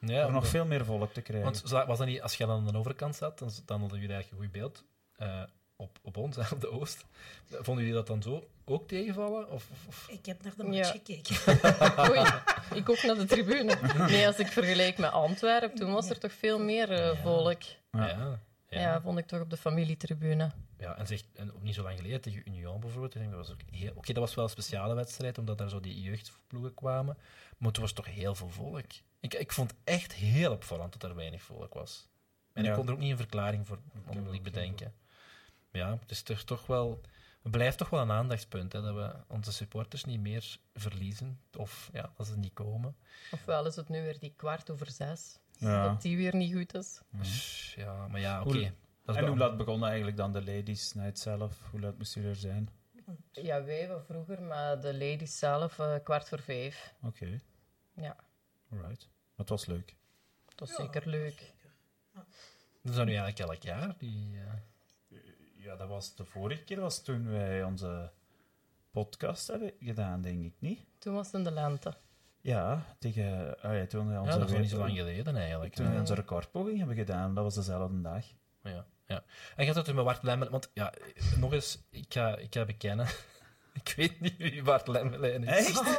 Ja, 0.00 0.22
voor 0.22 0.32
nog 0.32 0.46
veel 0.46 0.64
meer 0.66 0.84
volk 0.84 1.12
te 1.12 1.20
krijgen. 1.20 1.44
Want 1.44 1.86
was 1.86 1.98
dat 1.98 2.06
niet, 2.06 2.22
als 2.22 2.34
je 2.34 2.46
dan 2.46 2.66
aan 2.66 2.72
de 2.72 2.78
overkant 2.78 3.16
zat, 3.16 3.38
dan, 3.38 3.50
dan 3.66 3.80
hadden 3.80 3.98
jullie 3.98 4.14
eigenlijk 4.14 4.42
een 4.44 4.48
goed 4.50 4.60
beeld 4.60 4.84
eh, 5.16 5.42
op, 5.76 5.98
op 6.02 6.16
ons, 6.16 6.36
hè, 6.40 6.42
op 6.52 6.60
de 6.60 6.70
Oost. 6.70 7.04
Vonden 7.50 7.84
jullie 7.84 7.98
dat 7.98 8.06
dan 8.06 8.22
zo 8.22 8.44
ook 8.64 8.88
tegenvallen? 8.88 9.50
Of, 9.50 9.66
of- 9.88 10.08
Ik 10.10 10.26
heb 10.26 10.42
naar 10.42 10.52
de 10.56 10.64
match 10.64 10.76
Ja. 10.76 10.84
gekeken. 10.84 11.36
Oei, 12.10 12.24
ik 12.74 12.88
ook 12.90 13.02
naar 13.02 13.16
de 13.16 13.24
tribune. 13.24 13.76
Nee, 14.10 14.26
als 14.26 14.38
ik 14.38 14.46
vergelijk 14.46 14.98
met 14.98 15.10
Antwerpen, 15.10 15.74
toen 15.78 15.92
was 15.92 16.10
er 16.10 16.18
toch 16.18 16.32
veel 16.32 16.58
meer 16.60 16.92
eh, 16.92 17.22
volk. 17.22 17.62
Ja. 17.90 18.40
Ja. 18.68 18.80
Ja. 18.80 19.00
vond 19.00 19.18
ik 19.18 19.26
toch 19.26 19.40
op 19.40 19.50
de 19.50 19.56
familietribune. 19.56 20.50
Ja, 20.78 20.96
en, 20.96 21.06
zeg, 21.06 21.22
en 21.34 21.52
ook 21.54 21.62
niet 21.62 21.74
zo 21.74 21.82
lang 21.82 21.96
geleden 21.96 22.20
tegen 22.20 22.42
Union 22.46 22.80
bijvoorbeeld. 22.80 23.14
Ik 23.14 23.20
denk, 23.20 23.32
dat 23.32 23.46
was 23.46 23.50
ook 23.56 23.60
heel... 23.70 23.92
Oké, 23.94 24.12
dat 24.12 24.22
was 24.22 24.34
wel 24.34 24.44
een 24.44 24.50
speciale 24.50 24.94
wedstrijd, 24.94 25.38
omdat 25.38 25.58
daar 25.58 25.68
zo 25.68 25.80
die 25.80 26.02
jeugdploegen 26.02 26.74
kwamen. 26.74 27.16
Maar 27.58 27.72
toen 27.72 27.82
was 27.82 27.92
toch 27.92 28.06
heel 28.06 28.34
veel 28.34 28.48
volk. 28.48 28.84
Ik, 29.20 29.34
ik 29.34 29.52
vond 29.52 29.74
echt 29.84 30.12
heel 30.12 30.52
opvallend 30.52 30.92
dat 30.92 31.10
er 31.10 31.16
weinig 31.16 31.42
volk 31.42 31.74
was. 31.74 32.08
En 32.52 32.64
Ja. 32.64 32.70
ik 32.70 32.76
kon 32.76 32.86
er 32.86 32.92
ook 32.92 32.98
niet 32.98 33.10
een 33.10 33.16
verklaring 33.16 33.66
voor 33.66 33.78
onmiddellijk 34.06 34.42
bedenken. 34.42 34.94
Ja, 35.72 35.98
het 36.00 36.10
is 36.10 36.22
toch, 36.22 36.42
toch 36.42 36.66
wel... 36.66 37.00
Het 37.42 37.52
blijft 37.52 37.78
toch 37.78 37.90
wel 37.90 38.00
een 38.00 38.10
aandachtspunt, 38.10 38.72
hè, 38.72 38.82
dat 38.82 38.94
we 38.94 39.14
onze 39.26 39.52
supporters 39.52 40.04
niet 40.04 40.20
meer 40.20 40.56
verliezen. 40.74 41.40
Of 41.56 41.90
ja, 41.92 42.12
als 42.16 42.28
ze 42.28 42.36
niet 42.38 42.52
komen. 42.52 42.96
Ofwel 43.30 43.66
is 43.66 43.76
het 43.76 43.88
nu 43.88 44.02
weer 44.02 44.18
die 44.18 44.32
kwart 44.36 44.70
over 44.70 44.90
zes. 44.90 45.38
Ja. 45.58 45.88
Dat 45.88 46.02
die 46.02 46.16
weer 46.16 46.34
niet 46.34 46.54
goed 46.54 46.74
is. 46.74 47.00
Ja, 47.76 48.06
maar 48.08 48.20
ja, 48.20 48.42
oké. 48.42 48.72
En 49.04 49.26
hoe 49.26 49.36
laat 49.36 49.56
begon 49.56 49.84
eigenlijk 49.84 50.16
dan 50.16 50.32
de 50.32 50.44
Ladies 50.44 50.92
Night 50.94 51.18
zelf? 51.18 51.68
Hoe 51.70 51.80
laat 51.80 51.98
moest 51.98 52.16
u 52.16 52.26
er 52.26 52.36
zijn? 52.36 52.68
Ja, 53.32 53.64
wij 53.64 53.88
wel 53.88 54.00
vroeger, 54.02 54.42
maar 54.42 54.80
de 54.80 54.92
ladies 54.92 55.38
zelf 55.38 55.78
eh, 55.78 55.94
kwart 56.04 56.28
voor 56.28 56.40
vijf. 56.40 56.94
Oké, 57.02 57.40
Ja, 57.92 58.16
alright. 58.70 59.00
Maar 59.06 59.36
het 59.36 59.48
was 59.48 59.66
leuk. 59.66 59.94
dat 60.44 60.58
was 60.68 60.68
Ja, 60.68 60.84
zeker 60.84 61.08
leuk. 61.08 61.52
Dat 62.12 62.24
is 62.82 62.94
dat 62.94 63.06
nu 63.06 63.14
eigenlijk 63.14 63.38
elk 63.38 63.62
jaar, 63.62 63.94
die... 63.98 64.38
eh, 64.38 65.18
Ja, 65.56 65.76
dat 65.76 65.88
was 65.88 66.14
de 66.16 66.24
vorige 66.24 66.64
keer, 66.64 66.80
was 66.80 67.02
toen 67.02 67.30
wij 67.30 67.62
onze 67.64 68.10
podcast 68.90 69.46
hebben 69.46 69.72
gedaan, 69.80 70.22
denk 70.22 70.44
ik 70.44 70.54
niet. 70.58 70.80
Toen 70.98 71.14
was 71.14 71.26
het 71.26 71.34
in 71.34 71.44
de 71.44 71.50
lente. 71.50 71.94
Ja, 72.48 72.82
tegen, 72.98 73.56
ah 73.62 73.74
ja, 73.76 73.86
toen 73.86 74.12
ja, 74.12 74.20
onze, 74.20 74.38
dat 74.38 74.50
is 74.50 74.58
niet 74.58 74.70
zo 74.70 74.76
lang 74.78 74.96
geleden 74.96 75.36
eigenlijk. 75.36 75.74
toen 75.74 75.90
wij 75.90 75.98
onze 75.98 76.14
recordpoging 76.14 76.78
hebben 76.78 76.96
gedaan, 76.96 77.34
dat 77.34 77.44
was 77.44 77.54
dezelfde 77.54 78.00
dag. 78.00 78.24
Ja, 78.62 78.84
ja. 79.06 79.22
En 79.56 79.66
gaat 79.66 79.74
het 79.74 79.94
met 79.94 80.04
Bart 80.04 80.22
Lemmelen... 80.22 80.52
Want 80.52 80.70
ja, 80.74 80.92
nog 81.36 81.52
eens, 81.52 81.78
ik 81.90 82.04
ga, 82.08 82.36
ik 82.36 82.46
ga 82.54 82.64
bekennen. 82.64 83.06
ik 83.84 83.94
weet 83.96 84.20
niet 84.20 84.36
wie 84.36 84.62
Bart 84.62 84.88
Lemmelen 84.88 85.44
is. 85.44 85.56
Echt? 85.66 85.82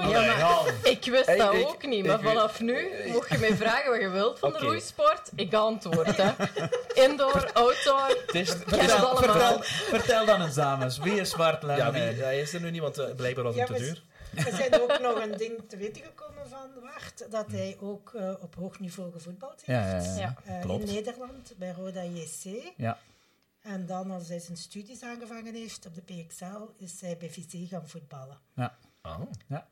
Ja, 0.00 0.20
maar 0.20 0.74
ik 0.82 1.04
wist 1.04 1.26
Hey, 1.26 1.36
dat 1.36 1.54
ik- 1.54 1.66
ook 1.66 1.86
niet. 1.86 2.06
Maar 2.06 2.20
vanaf 2.20 2.60
nu 2.60 2.88
mocht 3.12 3.30
je 3.30 3.38
mij 3.38 3.54
vragen 3.56 3.90
wat 3.90 4.00
je 4.00 4.08
wilt 4.08 4.38
van 4.38 4.52
de 4.52 4.58
roeisport. 4.58 5.30
Ik 5.34 5.54
antwoord, 5.54 6.16
hè. 6.16 6.30
Indoor, 6.94 7.50
outdoor. 7.52 8.24
Is, 8.32 8.50
vertel, 8.66 9.62
vertel 9.62 10.26
dan 10.26 10.42
eens, 10.42 10.54
dames. 10.54 10.98
Wie 10.98 11.20
is 11.20 11.36
Bart 11.36 11.62
ja, 11.62 11.92
wie, 11.92 12.02
hij 12.02 12.40
is 12.40 12.52
er 12.54 12.60
nu 12.60 12.70
niet, 12.70 12.80
want 12.80 12.98
eh, 12.98 13.14
blijkbaar 13.14 13.44
was 13.44 13.54
Ja, 13.54 13.60
het 13.60 13.66
te 13.68 13.72
we- 13.72 13.78
duur. 13.84 14.02
Er 14.34 14.52
zijn 14.54 14.80
ook 14.80 14.98
nog 15.00 15.22
een 15.22 15.36
ding 15.36 15.60
te 15.68 15.76
weten 15.76 16.02
gekomen 16.02 16.48
van 16.48 16.68
Wart, 16.80 17.30
dat 17.30 17.50
hij 17.50 17.76
ook 17.80 18.14
eh, 18.14 18.34
op 18.40 18.54
hoog 18.54 18.80
niveau 18.80 19.12
gevoetbald 19.12 19.62
heeft. 19.64 19.66
Ja, 19.66 19.96
ja, 19.96 20.02
ja. 20.02 20.16
Ja. 20.18 20.36
Eh, 20.44 20.60
klopt. 20.60 20.88
In 20.88 20.94
Nederland, 20.94 21.52
bij 21.56 21.70
Roda 21.70 22.02
JC. 22.04 22.72
Ja. 22.76 22.98
En 23.60 23.86
dan, 23.86 24.10
als 24.10 24.28
hij 24.28 24.38
zijn 24.38 24.56
studies 24.56 25.02
aangevangen 25.02 25.54
heeft 25.54 25.86
op 25.86 25.94
de 25.94 26.02
PXL, 26.02 26.62
is 26.76 27.00
hij 27.00 27.16
bij 27.16 27.30
Vizé 27.30 27.66
gaan 27.66 27.88
voetballen. 27.88 28.38
Ah, 29.02 29.20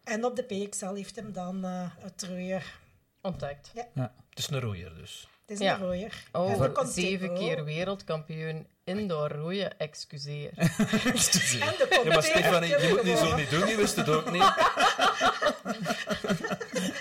En 0.04 0.24
op 0.24 0.36
de 0.36 0.42
PXL 0.42 0.92
heeft 0.94 1.16
hem 1.16 1.32
dan 1.32 1.64
eh 1.64 1.90
het 1.98 2.22
rooier. 2.22 2.78
Ontdekt. 3.20 3.70
het 3.94 4.10
is 4.34 4.48
een 4.50 4.60
roeier 4.60 4.94
dus. 4.94 5.28
Het 5.46 5.50
is 5.50 5.58
Ja. 5.58 5.74
een 5.74 5.80
rooier. 5.80 6.24
En 6.32 6.40
Oh, 6.40 6.86
zeven 6.86 7.34
keer 7.34 7.64
wereldkampioen 7.64 8.66
indoor 8.88 9.31
roeien. 9.31 9.79
Excuseer. 9.88 10.51
En 10.59 10.66
de 10.77 12.01
Ja, 12.05 12.12
maar 12.14 12.22
Stefanie, 12.22 12.68
je 12.81 12.88
moet 12.88 13.03
niet 13.03 13.18
zo 13.18 13.37
niet 13.37 13.51
doen, 13.51 13.66
je 13.68 13.77
wist 13.77 13.96
het 13.96 14.09
ook 14.09 14.31
niet. 14.31 14.42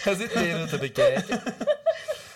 Hij 0.04 0.16
zit 0.16 0.32
even 0.36 0.68
te 0.68 0.78
bekijken. 0.78 1.42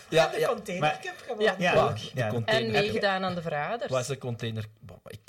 Ja, 0.09 0.25
En 0.25 0.31
de 0.33 0.39
ja. 0.39 0.47
Container 0.47 0.83
Maar- 0.83 0.99
Cup 1.01 1.13
gewonnen. 1.27 1.55
Ja, 1.59 1.73
ja. 1.73 2.29
De 2.31 2.41
En. 2.45 2.63
Heb 2.63 2.71
meegedaan 2.71 3.23
aan 3.23 3.35
de 3.35 3.41
verraders. 3.41 3.91
Wat 3.91 4.01
is 4.01 4.07
de 4.07 4.17
container? 4.17 4.65
Ik, 5.07 5.19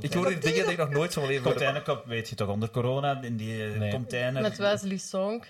ik 0.00 0.12
hoor 0.12 0.26
hier 0.26 0.40
dingen 0.40 0.62
die 0.62 0.72
ik 0.72 0.78
nog 0.78 0.90
nooit 0.90 1.12
van 1.12 1.26
leven. 1.26 1.42
Containerkop 1.42 2.06
weet 2.06 2.28
je 2.28 2.34
toch, 2.34 2.48
onder 2.48 2.70
corona, 2.70 3.22
in 3.22 3.36
die 3.36 3.64
eh, 3.72 3.78
Nee. 3.78 3.90
container. 3.90 4.42
Met 4.42 4.56
Wesley 4.58 4.96
Song. 4.96 5.44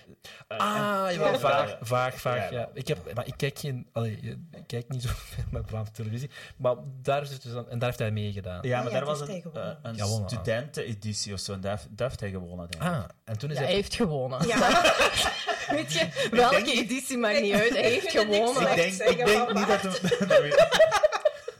Eh, 0.47 0.57
Ah, 0.57 1.07
en- 1.07 1.13
jawel, 1.13 1.31
Ja. 1.31 1.39
vaag, 1.39 1.77
vaag, 1.81 2.19
vaag. 2.19 2.49
Ja. 2.51 2.57
Ja. 2.59 2.69
Ik, 2.73 2.87
heb, 2.87 3.13
maar 3.13 3.27
ik 3.27 3.33
kijk 3.37 3.59
geen... 3.59 3.87
Allee, 3.93 4.19
ik 4.51 4.63
kijk 4.67 4.89
niet 4.89 5.01
zoveel 5.01 5.43
met 5.51 5.63
Vlaamse 5.67 5.91
televisie. 5.91 6.29
Maar 6.57 6.75
daar 7.01 7.21
is 7.21 7.29
het 7.29 7.41
dus 7.43 7.53
aan, 7.55 7.69
en 7.69 7.79
daar 7.79 7.87
heeft 7.87 7.99
hij 7.99 8.11
meegedaan. 8.11 8.59
Ja, 8.61 8.77
maar 8.81 8.91
Ja, 8.91 8.97
daar 8.97 9.05
was 9.05 9.19
heeft 9.19 9.45
een, 9.45 9.51
eh, 9.53 9.69
een 9.83 9.95
Ja, 9.95 10.03
ah. 10.03 10.27
studenteneditie 10.27 11.33
of 11.33 11.39
zo. 11.39 11.53
En 11.53 11.61
daar, 11.61 11.81
daar 11.89 12.07
heeft 12.07 12.19
hij 12.19 12.29
gewonnen, 12.29 12.67
denk 12.69 12.83
ik. 12.83 12.89
Ah, 12.89 13.03
en 13.25 13.37
toen 13.37 13.49
is 13.49 13.55
Ja, 13.55 13.61
hij 13.61 13.71
hij... 13.71 13.79
heeft 13.81 13.95
gewonnen. 13.95 14.47
Ja, 14.47 14.57
Weet 15.69 15.93
je, 15.93 16.07
welke 16.31 16.71
editie 16.71 17.17
maakt 17.17 17.41
niet 17.41 17.53
uit. 17.53 17.69
Hij 17.69 17.81
heeft 17.89 18.11
gewonnen. 18.11 18.61
ik 18.69 18.75
denk, 18.75 18.93
ik 19.19 19.25
denk 19.25 19.53
niet 19.53 19.67
dat 19.67 19.81
we... 20.01 21.07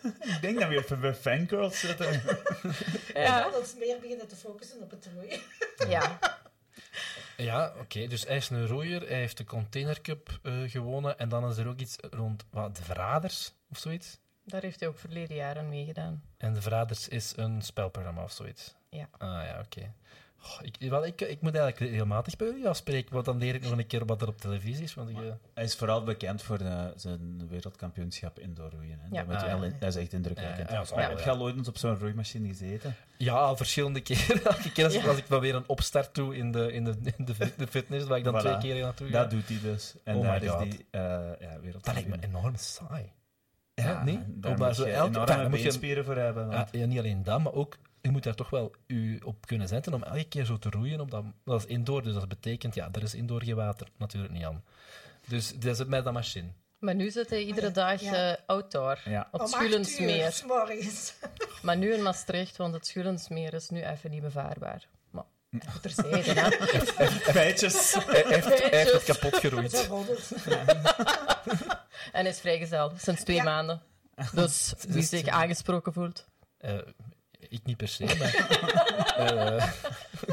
ik 0.33 0.37
denk 0.41 0.59
dat 0.59 0.69
we 0.69 0.77
even 0.77 0.99
bij 0.99 1.13
fangirls 1.13 1.79
zitten. 1.79 2.21
ja. 3.13 3.21
Ja. 3.21 3.49
dat 3.49 3.65
is 3.65 3.75
meer 3.75 3.99
beginnen 3.99 4.27
te 4.27 4.35
focussen 4.35 4.81
op 4.81 4.91
het 4.91 5.09
rooien. 5.15 5.39
ja. 5.87 6.19
Ja, 7.37 7.73
oké. 7.79 8.07
dus 8.07 8.27
hij 8.27 8.37
is 8.37 8.49
een 8.49 8.67
roeier. 8.67 9.01
Hij 9.07 9.19
heeft 9.19 9.37
de 9.37 9.43
Container 9.43 10.01
Cup 10.01 10.39
eh, 10.43 10.53
gewonnen. 10.65 11.17
En 11.17 11.29
dan 11.29 11.49
is 11.49 11.57
er 11.57 11.67
ook 11.67 11.79
iets 11.79 11.95
rond 12.09 12.45
wat, 12.51 12.75
de 12.75 12.83
Verraders 12.83 13.53
of 13.69 13.77
zoiets. 13.77 14.19
Daar 14.43 14.61
heeft 14.61 14.79
hij 14.79 14.89
ook 14.89 14.99
verleden 14.99 15.35
jaar 15.35 15.57
aan 15.57 15.69
meegedaan. 15.69 16.23
En 16.37 16.53
de 16.53 16.61
Verraders 16.61 17.07
is 17.07 17.33
een 17.35 17.61
spelprogramma 17.61 18.23
of 18.23 18.31
zoiets. 18.31 18.75
Ja. 18.89 19.09
Ah 19.17 19.43
ja, 19.45 19.59
oké. 19.65 19.93
Ik, 20.61 20.89
wel, 20.89 21.05
ik, 21.05 21.21
ik 21.21 21.41
moet 21.41 21.55
eigenlijk 21.55 21.91
regelmatig 21.91 22.35
bij 22.35 22.47
jullie 22.47 22.67
afspreken, 22.69 23.13
want 23.13 23.25
dan 23.25 23.37
leer 23.37 23.55
ik 23.55 23.61
nog 23.63 23.71
een 23.77 23.87
keer 23.87 24.05
wat 24.05 24.21
er 24.21 24.27
op 24.27 24.37
televisie 24.41 24.83
is. 24.83 24.93
Want 24.93 25.09
ik, 25.09 25.15
eh, 25.17 25.21
Hij 25.53 25.63
is 25.63 25.75
vooral 25.75 26.03
bekend 26.03 26.41
voor 26.41 26.57
de, 26.57 26.93
zijn 26.95 27.47
wereldkampioenschap 27.49 28.39
indoor 28.39 28.69
roeien. 28.69 28.99
Hè. 28.99 29.07
Ja. 29.11 29.23
Dat, 29.23 29.25
moet 29.27 29.41
je 29.41 29.47
Ah, 29.55 29.79
dat 29.79 29.95
is 29.95 30.01
echt 30.01 30.13
indrukwekkend. 30.13 30.69
Ja, 30.69 30.83
heb 31.09 31.19
je 31.19 31.29
al 31.29 31.41
ooit 31.41 31.55
eens 31.57 31.67
op 31.67 31.77
zo'n 31.77 31.97
roeimachine 31.99 32.47
gezeten? 32.47 32.95
ja, 33.17 33.33
al 33.33 33.55
verschillende 33.57 34.01
keren. 34.01 34.43
Elke 34.55 34.71
keer 34.71 34.85
als, 34.85 34.93
Ja. 34.93 35.07
als 35.07 35.17
ik 35.17 35.27
dan 35.27 35.39
weer 35.39 35.55
een 35.55 35.67
opstart 35.67 36.15
doe 36.15 36.35
in 36.37 36.51
de, 36.51 36.71
in 36.73 36.83
de, 36.83 36.93
in 37.17 37.25
de, 37.25 37.35
fit- 37.35 37.57
de 37.59 37.67
fitness, 37.67 38.05
waar 38.07 38.17
ik 38.17 38.23
dan 38.23 38.35
Voilà. 38.35 38.39
twee 38.39 38.57
keer 38.57 38.81
naartoe 38.83 39.07
ga. 39.07 39.13
Dat 39.21 39.29
doet 39.31 39.47
hij 39.47 39.57
dus. 39.61 39.95
En 40.03 40.15
Oh 40.15 40.21
daar 40.23 40.43
is 40.43 40.49
God. 40.49 40.61
die 40.71 40.85
eh 40.91 41.01
ja, 41.39 41.57
Dat 41.81 41.93
lijkt 41.93 42.07
me 42.09 42.17
enorm 42.19 42.53
saai. 42.55 43.11
Ja, 43.73 43.85
Ja, 43.89 44.03
nee? 44.03 44.19
daar 44.27 44.57
maar 44.57 44.67
moet 44.67 44.75
zo 44.75 44.85
je 44.87 44.91
elke- 44.93 45.19
enorme 45.19 45.49
moet 45.49 45.61
je- 45.61 46.03
voor 46.03 46.15
hebben. 46.15 46.47
Want- 46.47 46.69
ja, 46.71 46.85
niet 46.85 46.99
alleen 46.99 47.23
dat, 47.23 47.43
maar 47.43 47.53
ook, 47.53 47.77
je 48.01 48.11
moet 48.11 48.23
daar 48.23 48.35
toch 48.35 48.49
wel 48.49 48.75
u 48.87 49.19
op 49.23 49.45
kunnen 49.45 49.67
zetten 49.67 49.93
om 49.93 50.03
elke 50.03 50.23
keer 50.27 50.45
zo 50.45 50.57
te 50.57 50.69
roeien. 50.69 50.99
Op 50.99 51.11
dat, 51.11 51.23
dat 51.45 51.59
is 51.59 51.65
indoor, 51.65 52.03
dus 52.03 52.13
dat 52.13 52.27
betekent, 52.27 52.75
ja, 52.75 52.89
er 52.91 53.03
is 53.03 53.13
indoor 53.15 53.43
geen 53.43 53.55
water 53.55 53.87
natuurlijk 53.97 54.33
niet 54.33 54.43
aan. 54.43 54.63
Dus 55.27 55.53
dat 55.55 55.79
is 55.79 55.85
met 55.85 56.03
dat 56.03 56.13
machine. 56.13 56.47
Maar 56.79 56.95
nu 56.95 57.11
zit 57.11 57.29
hij 57.29 57.43
iedere 57.43 57.71
dag 57.71 58.01
Ja. 58.01 58.31
eh, 58.31 58.37
outdoor. 58.45 58.99
Ja. 59.05 59.27
Op 59.31 59.39
acht 59.39 59.49
Schulensmeer. 59.51 60.41
Maar 61.61 61.77
nu 61.77 61.93
in 61.93 62.01
Maastricht, 62.01 62.57
want 62.57 62.73
het 62.73 62.87
Schulensmeer 62.87 63.53
is 63.53 63.69
nu 63.69 63.83
even 63.83 64.09
niet 64.11 64.21
bevaarbaar. 64.21 64.87
Maar 65.09 65.23
terzijde, 65.81 66.31
hè. 66.41 66.49
Feitjes. 67.31 67.93
Hij, 67.93 68.23
heeft, 68.27 68.47
hij 68.47 68.69
heeft 68.79 68.91
het 68.91 69.03
kapot 69.03 69.35
geroeid. 69.35 69.89
En 72.11 72.21
hij 72.21 72.29
is 72.29 72.39
vrijgezel, 72.39 72.91
sinds 72.97 73.23
twee 73.23 73.35
Ja. 73.35 73.43
maanden. 73.43 73.81
Dus 74.33 74.73
wie 74.87 75.03
zich 75.03 75.27
aangesproken 75.27 75.93
voelt. 75.93 76.27
Eh, 76.57 76.77
ik 77.49 77.65
niet 77.65 77.77
per 77.77 77.87
se, 77.87 78.03
maar... 78.05 78.35
eh, 79.57 79.71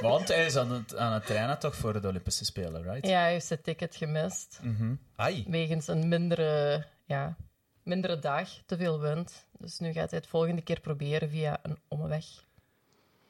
Want 0.02 0.29
hij 0.29 0.46
is 0.46 0.57
aan 0.57 0.70
het, 0.72 0.96
aan 0.96 1.12
het 1.12 1.26
trainen 1.26 1.59
toch 1.59 1.76
voor 1.76 2.00
de 2.00 2.09
Olympische 2.09 2.44
Spelen, 2.44 2.83
right? 2.83 3.07
Ja, 3.07 3.20
hij 3.20 3.33
heeft 3.33 3.46
zijn 3.46 3.61
ticket 3.62 3.96
gemist. 3.96 4.59
Mhm. 4.62 4.94
ai. 5.16 5.44
Wegens 5.48 5.88
een 5.88 6.09
mindere, 6.09 6.85
ja, 7.05 7.37
mindere 7.83 8.18
dag, 8.18 8.48
te 8.66 8.76
veel 8.76 9.00
wind. 9.00 9.46
Dus 9.59 9.79
nu 9.79 9.92
gaat 9.92 10.11
hij 10.11 10.18
het 10.18 10.29
volgende 10.29 10.62
keer 10.62 10.81
proberen 10.81 11.31
via 11.31 11.59
een 11.62 11.79
omweg. 11.88 12.24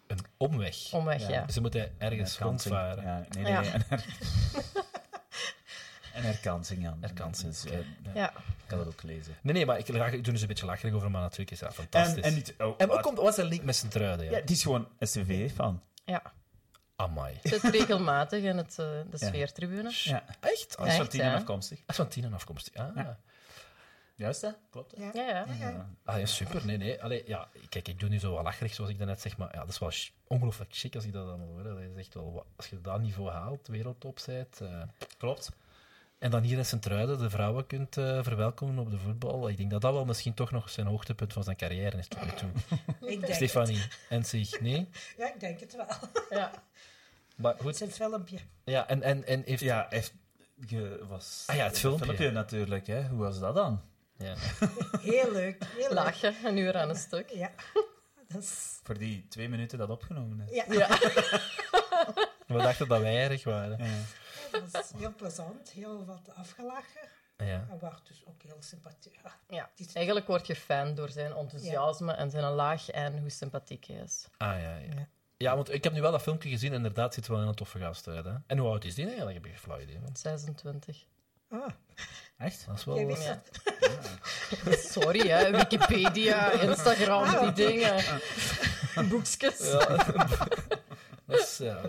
Een 0.07 0.21
omweg. 0.37 0.93
Omweg, 0.93 1.29
ja. 1.29 1.45
Dus 1.45 1.55
dan 1.55 1.63
moet 1.63 1.73
hij 1.73 1.93
ergens 1.99 2.39
rondvaren. 2.39 3.05
Ja, 3.05 3.25
nee, 3.31 3.43
nee, 3.43 3.53
Ja. 3.53 3.61
nee. 3.61 3.79
een 6.17 6.23
herkansing. 6.23 6.95
Herkansing, 7.01 7.51
Dus, 7.53 7.65
eh, 7.65 7.79
Ja. 8.15 8.31
Ik 8.37 8.73
kan 8.73 8.79
dat 8.79 8.87
ook 8.87 9.03
lezen. 9.03 9.35
Nee, 9.41 9.55
nee, 9.55 9.67
maar 9.67 9.79
ik, 9.79 9.89
ik 9.89 10.25
doe 10.25 10.33
dus 10.33 10.41
een 10.43 10.49
beetje 10.49 10.67
lacherig 10.67 10.95
over, 10.95 11.11
maar 11.11 11.21
natuurlijk 11.21 11.51
is 11.51 11.59
dat 11.59 11.69
En, 11.69 11.75
fantastisch. 11.75 12.23
en, 12.25 12.35
niet, 12.35 12.55
oh, 12.59 12.75
En 12.79 12.89
wat? 12.89 12.97
ook 12.97 13.03
komt, 13.03 13.17
wat 13.19 13.29
is 13.29 13.35
de 13.35 13.45
link 13.45 13.63
met 13.63 13.77
zijn 13.77 13.91
truiden? 13.91 14.25
Ja. 14.27 14.31
Ja, 14.37 14.41
die 14.45 14.57
is 14.57 14.63
gewoon 14.63 14.89
SCV-fan. 15.01 15.83
ja. 16.05 16.23
Amai. 16.97 17.39
Zit 17.43 17.63
regelmatig 17.63 18.43
in 18.43 18.57
het, 18.57 18.79
eh, 18.79 18.87
de 19.11 19.19
sfeertribune. 19.19 19.91
Ja. 19.93 20.25
Echt? 20.41 20.77
Dat 20.79 20.87
is 20.87 20.95
van 20.97 21.09
tien 21.09 21.23
afkomstig. 21.23 21.79
Is 21.87 21.97
van 21.97 22.09
tien 22.09 22.35
afkomstig. 22.35 22.75
Ah. 22.75 22.97
Ja. 22.97 23.19
Juist, 24.15 24.41
hè? 24.43 24.49
Klopt. 24.71 24.97
hè? 24.97 25.05
Ja. 25.05 25.11
Ja, 25.15 25.23
ja. 25.29 25.45
Ja, 25.59 25.69
ja. 25.71 25.89
Ah, 26.05 26.19
ja, 26.19 26.27
super. 26.27 26.67
Nee, 26.67 26.77
nee. 26.77 27.03
Allee, 27.03 27.23
ja, 27.27 27.49
kijk, 27.69 27.89
ik 27.89 28.01
doe 28.01 28.09
nu 28.09 28.19
zo 28.19 28.33
wat 28.33 28.43
lacherig, 28.45 28.75
zoals 28.75 28.91
ik 28.91 28.99
daarnet 28.99 29.21
zeg, 29.21 29.37
maar 29.37 29.49
ja, 29.55 29.61
dat 29.61 29.69
is 29.69 29.79
wel 29.79 29.91
ongelooflijk 30.27 30.71
chic 30.75 30.95
als 30.95 31.05
ik 31.05 31.13
dat 31.13 31.27
dan 31.27 31.41
hoor. 31.41 31.63
Dat 31.63 31.79
is 31.79 31.97
echt 31.97 32.15
wel, 32.15 32.47
als 32.57 32.67
je 32.69 32.81
dat 32.81 33.01
niveau 33.01 33.31
haalt, 33.31 33.67
wereldtop 33.67 34.19
zijt, 34.19 34.61
eh, 34.61 34.83
Klopt. 35.19 35.49
En 36.19 36.31
dan 36.31 36.43
hier 36.43 36.59
in 36.59 36.67
Sint-Truiden 36.67 37.19
de 37.19 37.31
vrouwen 37.31 37.67
kunt 37.67 37.97
eh, 37.97 38.23
verwelkomen 38.23 38.79
op 38.79 38.91
de 38.91 38.99
voetbal. 38.99 39.49
Ik 39.49 39.57
denk 39.57 39.71
dat 39.71 39.81
dat 39.81 39.93
wel 39.93 40.05
misschien 40.05 40.35
toch 40.35 40.51
nog 40.51 40.71
zijn 40.71 40.87
hoogtepunt 40.87 41.33
van 41.33 41.45
zijn 41.45 41.57
carrière 41.57 41.97
is 41.99 42.09
tot 42.09 42.25
nu 42.25 42.31
toe. 42.31 42.49
Ik 43.11 43.21
denk 43.21 43.35
Stefanie 43.35 43.83
en 44.09 44.25
zich, 44.25 44.61
nee? 44.61 44.79
Het. 44.79 45.15
Ja, 45.17 45.27
ik 45.35 45.41
denk 45.41 45.61
het 45.61 45.77
wel. 45.77 45.87
ja. 46.31 46.51
Maar 47.37 47.53
Het 47.53 47.61
goed, 47.63 47.75
is 47.75 47.81
een 47.81 47.91
filmpje. 47.93 48.39
ja, 48.65 48.89
en, 48.89 49.03
en, 49.03 49.27
en 49.27 49.43
heeft... 49.45 49.63
Ja, 49.63 49.87
heeft, 49.91 50.13
je 50.67 51.05
was... 51.09 51.43
Ah 51.47 51.57
ja, 51.57 51.65
het 51.65 51.79
filmpje. 51.79 52.05
filmpje 52.05 52.31
natuurlijk, 52.31 52.87
hè. 52.87 53.03
Hoe 53.09 53.19
was 53.19 53.39
dat 53.39 53.55
dan? 53.55 53.81
Ja. 54.19 54.35
Heel 55.01 55.33
leuk. 55.33 55.65
Heel 55.65 55.83
leuk. 55.83 55.93
Lachen, 55.93 56.35
een 56.45 56.57
uur 56.57 56.77
aan 56.77 56.89
een 56.89 56.97
stuk. 56.97 57.31
Ja. 57.31 57.51
Dat 58.29 58.43
is, 58.43 58.81
Voor 58.83 58.99
die 58.99 59.27
twee 59.29 59.49
minuten 59.49 59.79
dat 59.79 59.89
opgenomen 59.91 60.41
is. 60.49 60.55
ja. 60.55 60.65
Ja. 60.69 60.89
We 62.47 62.55
dachten 62.63 62.89
dat 62.89 63.01
wij 63.01 63.31
erg 63.31 63.45
waren. 63.45 63.79
Ja. 63.85 63.95
Dat 64.53 64.71
was 64.71 64.91
heel 64.97 65.15
plezant. 65.17 65.71
Heel 65.71 66.05
wat 66.05 66.31
afgelachen. 66.35 67.09
Ja. 67.37 67.67
En 67.71 67.79
waar 67.81 67.99
dus 68.05 68.23
ook 68.27 68.43
heel 68.43 68.57
sympathiek. 68.61 69.21
Ja, 69.49 69.71
is- 69.77 69.93
Eigenlijk 69.93 70.27
word 70.27 70.47
je 70.47 70.57
fan 70.57 70.95
door 70.95 71.09
zijn 71.09 71.33
enthousiasme 71.33 72.13
en 72.13 72.31
zijn 72.31 72.45
lach 72.53 72.91
en 72.91 73.19
hoe 73.19 73.31
sympathiek 73.31 73.85
hij 73.87 73.97
is. 73.97 74.27
Ah, 74.37 74.49
ja, 74.61 74.77
ja. 74.77 74.95
Ja. 74.95 75.09
Ja, 75.39 75.55
want 75.55 75.73
ik 75.73 75.85
heb 75.85 75.93
nu 75.93 76.01
wel 76.01 76.11
dat 76.11 76.23
filmpje 76.23 76.49
gezien 76.49 76.71
en 76.71 76.77
inderdaad 76.77 77.15
ziet 77.15 77.27
er 77.27 77.33
wel 77.37 77.41
een 77.49 77.55
toffe 77.55 77.79
gast 77.79 78.09
uit. 78.09 78.25
Hè? 78.25 78.33
En 78.47 78.59
hoe 78.59 78.69
oud 78.71 78.85
is 78.85 78.95
die 78.95 79.05
eigenlijk? 79.07 79.35
Heb 79.37 79.45
je 79.45 79.51
geen 79.51 79.61
flauw 79.61 79.81
idee? 79.81 80.01
Want 80.01 80.19
26. 80.19 81.05
Ah, 81.51 81.69
Echt? 82.39 82.67
dat 82.67 82.77
is 82.77 82.85
wel... 82.85 82.99
jij. 83.01 83.41
Sorry, 84.93 85.29
hè. 85.29 85.51
Wikipedia, 85.51 86.51
Instagram, 86.51 87.23
Ah, 87.23 87.31
die 87.31 87.41
oké. 87.41 87.53
dingen. 87.55 88.05
Boekjes. 89.11 89.59
Ja. 89.71 89.87
dat 91.27 91.41
is... 91.41 91.57
Ja, 91.59 91.81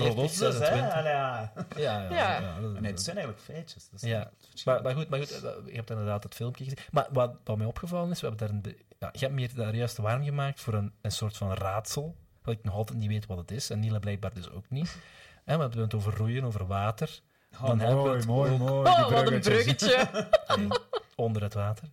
40, 0.00 0.14
Rodotjes, 0.14 0.38
hè? 0.40 0.52
26. 0.52 0.92
Allee, 0.94 1.12
ja. 1.12 1.52
Ja, 1.76 2.08
ja. 2.10 2.58
Nee, 2.58 2.90
het 2.90 3.02
zijn 3.02 3.16
eigenlijk 3.16 3.46
feitjes. 3.46 3.88
Dat 3.90 4.02
is 4.02 4.08
Ja. 4.08 4.30
Maar, 4.64 4.82
maar 4.82 4.94
goed, 4.94 5.08
maar 5.08 5.18
goed, 5.18 5.30
eh, 5.42 5.50
je 5.66 5.74
hebt 5.74 5.90
inderdaad 5.90 6.22
het 6.22 6.34
filmpje 6.34 6.64
gezien. 6.64 6.78
Maar 6.90 7.06
wat, 7.12 7.34
wat 7.44 7.56
mij 7.56 7.66
opgevallen 7.66 8.10
is, 8.10 8.20
we 8.20 8.26
hebben 8.26 8.46
daar 8.46 8.56
een, 8.56 8.62
be- 8.62 8.78
ja, 8.98 9.08
je 9.12 9.18
hebt 9.18 9.32
me 9.32 9.38
hier 9.40 9.54
daar 9.54 9.74
juist 9.74 9.96
warm 9.96 10.24
gemaakt 10.24 10.60
voor 10.60 10.74
een, 10.74 10.92
een 11.00 11.12
soort 11.12 11.36
van 11.36 11.52
raadsel, 11.52 12.16
wat 12.42 12.54
ik 12.54 12.64
nog 12.64 12.74
altijd 12.74 12.98
niet 12.98 13.08
weet 13.08 13.26
wat 13.26 13.38
het 13.38 13.50
is, 13.50 13.70
en 13.70 13.78
Niele 13.78 13.98
blijkbaar 13.98 14.34
dus 14.34 14.50
ook 14.50 14.64
niet. 14.70 14.96
En 15.44 15.56
we 15.56 15.62
hebben 15.62 15.80
het 15.80 15.94
over 15.94 16.16
roeien, 16.16 16.44
over 16.44 16.66
water, 16.66 17.20
Oh, 17.54 17.66
Dan 17.66 17.78
hebben 17.78 17.96
we 17.96 18.02
mooi, 18.04 18.16
het 18.18 18.26
mooi, 18.26 18.52
ook- 18.52 18.58
mooi. 18.58 18.88
Oh, 18.88 19.10
wat 19.10 19.30
een 19.30 19.40
bruggetje. 19.40 20.08
onder 21.16 21.42
het 21.42 21.54
water. 21.54 21.88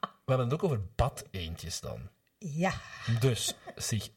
We 0.00 0.36
hebben 0.36 0.44
het 0.46 0.54
ook 0.54 0.64
over 0.64 0.80
badeentjes 0.96 1.80
dan. 1.80 2.08
Ja. 2.38 2.72
Dus, 3.20 3.54
zeg, 3.76 4.08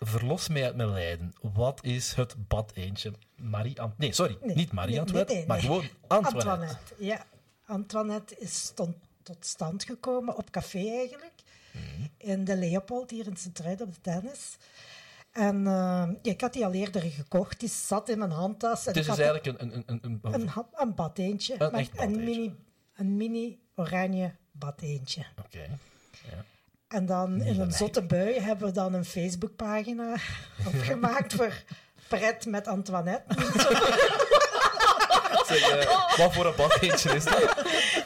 verlos 0.00 0.48
mij 0.48 0.64
uit 0.64 0.76
mijn 0.76 0.90
lijden. 0.92 1.32
Wat 1.40 1.84
is 1.84 2.14
het 2.14 2.34
badeentje? 2.48 3.12
Marie 3.36 3.80
Ant 3.80 3.98
Nee, 3.98 4.12
sorry, 4.12 4.38
Nee, 4.42 4.56
niet 4.56 4.72
Marie 4.72 4.90
nee, 4.90 5.00
Antoinette, 5.00 5.34
nee, 5.34 5.46
maar 5.46 5.60
gewoon 5.60 5.84
Antoinette. 6.06 6.48
Antoinette. 6.50 6.94
Ja. 6.98 7.26
Antoinette 7.66 8.36
is 8.38 8.60
stond 8.64 8.96
tot 9.22 9.46
stand 9.46 9.84
gekomen 9.84 10.36
op 10.36 10.50
café 10.50 10.78
eigenlijk. 10.78 11.32
Mhm. 11.72 12.06
In 12.16 12.44
de 12.44 12.56
Leopold, 12.56 13.10
hier 13.10 13.26
in 13.26 13.36
Sint-Truiden 13.36 13.86
op 13.86 13.94
de 13.94 14.00
tennis. 14.00 14.56
En 15.32 15.66
eh, 15.66 16.08
ik 16.22 16.40
had 16.40 16.52
die 16.52 16.64
al 16.64 16.72
eerder 16.72 17.02
gekocht. 17.02 17.60
Die 17.60 17.68
zat 17.68 18.08
in 18.08 18.18
mijn 18.18 18.30
handtas. 18.30 18.84
Het 18.84 18.96
is 18.96 19.06
dus 19.06 19.18
eigenlijk 19.18 19.46
een... 19.46 19.62
een, 19.62 19.82
een, 19.86 19.98
een, 20.02 20.18
een- 20.22 20.34
een, 20.34 20.48
ha- 20.48 20.68
een 20.72 20.94
badeentje. 20.94 21.54
Een 21.96 22.24
mini, 22.24 22.54
een 22.94 23.16
mini 23.16 23.58
oranje 23.74 24.34
badeentje. 24.52 25.26
Oké. 25.44 25.78
En 26.88 27.06
dan 27.06 27.42
in 27.42 27.60
een 27.60 27.72
zotte 27.72 28.02
bui 28.02 28.40
hebben 28.40 28.66
we 28.66 28.72
dan 28.72 28.94
een 28.94 29.04
Facebookpagina 29.04 30.16
opgemaakt 30.74 31.34
voor 31.34 31.62
Pret 32.08 32.46
met 32.46 32.66
Antoinette. 32.66 33.34
Zeg, 35.46 35.68
eh, 35.68 36.18
wat 36.18 36.34
voor 36.34 36.46
een 36.46 36.56
badeentje 36.56 37.14
is 37.14 37.24
dat? 37.24 37.40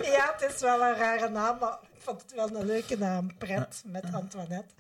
Ja, 0.02 0.34
het 0.38 0.54
is 0.54 0.60
wel 0.60 0.82
een 0.82 0.96
rare 0.96 1.28
naam, 1.28 1.58
maar 1.58 1.78
ik 1.94 2.00
vond 2.02 2.22
het 2.22 2.32
wel 2.34 2.56
een 2.56 2.66
leuke 2.66 2.98
naam. 2.98 3.36
Pret 3.38 3.82
met 3.86 4.04
Antoinette. 4.12 4.74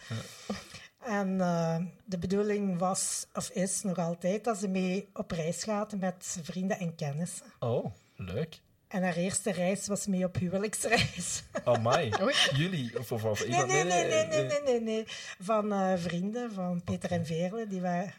En 1.04 1.40
eh, 1.40 1.76
de 2.04 2.18
bedoeling 2.18 2.78
was, 2.78 3.26
of 3.34 3.50
is 3.50 3.82
nog 3.82 3.98
altijd, 3.98 4.44
dat 4.44 4.58
ze 4.58 4.68
mee 4.68 5.08
op 5.14 5.30
reis 5.30 5.64
gaat 5.64 5.92
met 5.96 6.38
vrienden 6.42 6.78
en 6.78 6.94
kennissen. 6.94 7.46
Oh, 7.58 7.84
leuk. 8.16 8.60
En 8.90 9.02
haar 9.02 9.16
eerste 9.16 9.52
reis 9.52 9.86
was 9.86 10.06
mee 10.06 10.24
op 10.24 10.36
huwelijksreis. 10.36 11.42
Amai. 11.64 12.10
Oei. 12.22 12.34
Jullie? 12.52 12.98
Of, 12.98 13.12
of, 13.12 13.24
of 13.24 13.46
Nee, 13.46 13.64
nee, 13.64 13.84
nee, 13.84 14.04
nee, 14.04 14.26
nee, 14.26 14.42
nee, 14.44 14.60
nee, 14.64 14.80
nee. 14.80 15.04
Van 15.40 15.72
eh, 15.72 15.92
vrienden, 15.96 16.52
van 16.52 16.82
Peter 16.84 17.10
en 17.10 17.26
Veerle, 17.26 17.66
die, 17.66 17.80
waren, 17.80 18.12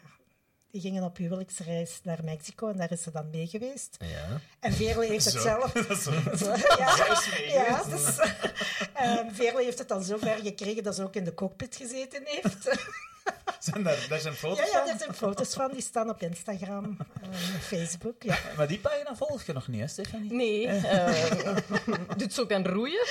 die 0.70 0.80
gingen 0.80 1.02
op 1.02 1.16
huwelijksreis 1.16 2.00
naar 2.02 2.18
Mexico 2.24 2.68
en 2.68 2.76
daar 2.76 2.90
is 2.92 3.02
ze 3.02 3.10
dan 3.10 3.30
mee 3.30 3.46
geweest. 3.46 3.96
Ja. 3.98 4.40
En 4.60 4.72
Veerle 4.72 5.06
heeft 5.06 5.24
het 5.24 5.34
Zo. 5.34 5.40
zelf... 5.40 5.72
Dat 5.88 5.90
is 5.90 6.02
zo. 6.02 6.10
ja, 6.78 6.96
ja, 7.46 7.84
dus, 7.84 8.18
eh, 8.94 9.18
Veerle 9.32 9.62
heeft 9.62 9.78
het 9.78 9.88
dan 9.88 10.02
zo 10.02 10.16
ver 10.16 10.38
gekregen 10.42 10.82
dat 10.82 10.94
ze 10.94 11.02
ook 11.02 11.14
in 11.16 11.24
de 11.24 11.34
cockpit 11.34 11.76
gezeten 11.76 12.22
heeft. 12.24 12.76
Zijn 13.70 13.82
daar, 13.82 14.06
daar 14.08 14.20
zijn 14.20 14.34
foto's 14.34 14.70
ja, 14.72 14.78
ja, 14.78 14.84
daar 14.84 14.98
zijn 14.98 15.14
foto's 15.14 15.54
van, 15.54 15.70
die 15.72 15.82
staan 15.82 16.08
op 16.08 16.22
Instagram 16.22 16.96
en 17.22 17.60
Facebook. 17.60 18.22
Ja. 18.22 18.38
Maar 18.56 18.66
die 18.68 18.78
pagina 18.78 19.16
volg 19.16 19.42
je 19.42 19.52
nog 19.52 19.68
niet, 19.68 19.80
hè, 19.80 19.86
Stefanie? 19.86 20.32
Nee. 20.32 20.66
eh, 20.66 21.56
doet 22.16 22.32
ze 22.34 22.40
ook 22.40 22.52
aan 22.52 22.66
roeien? 22.66 23.06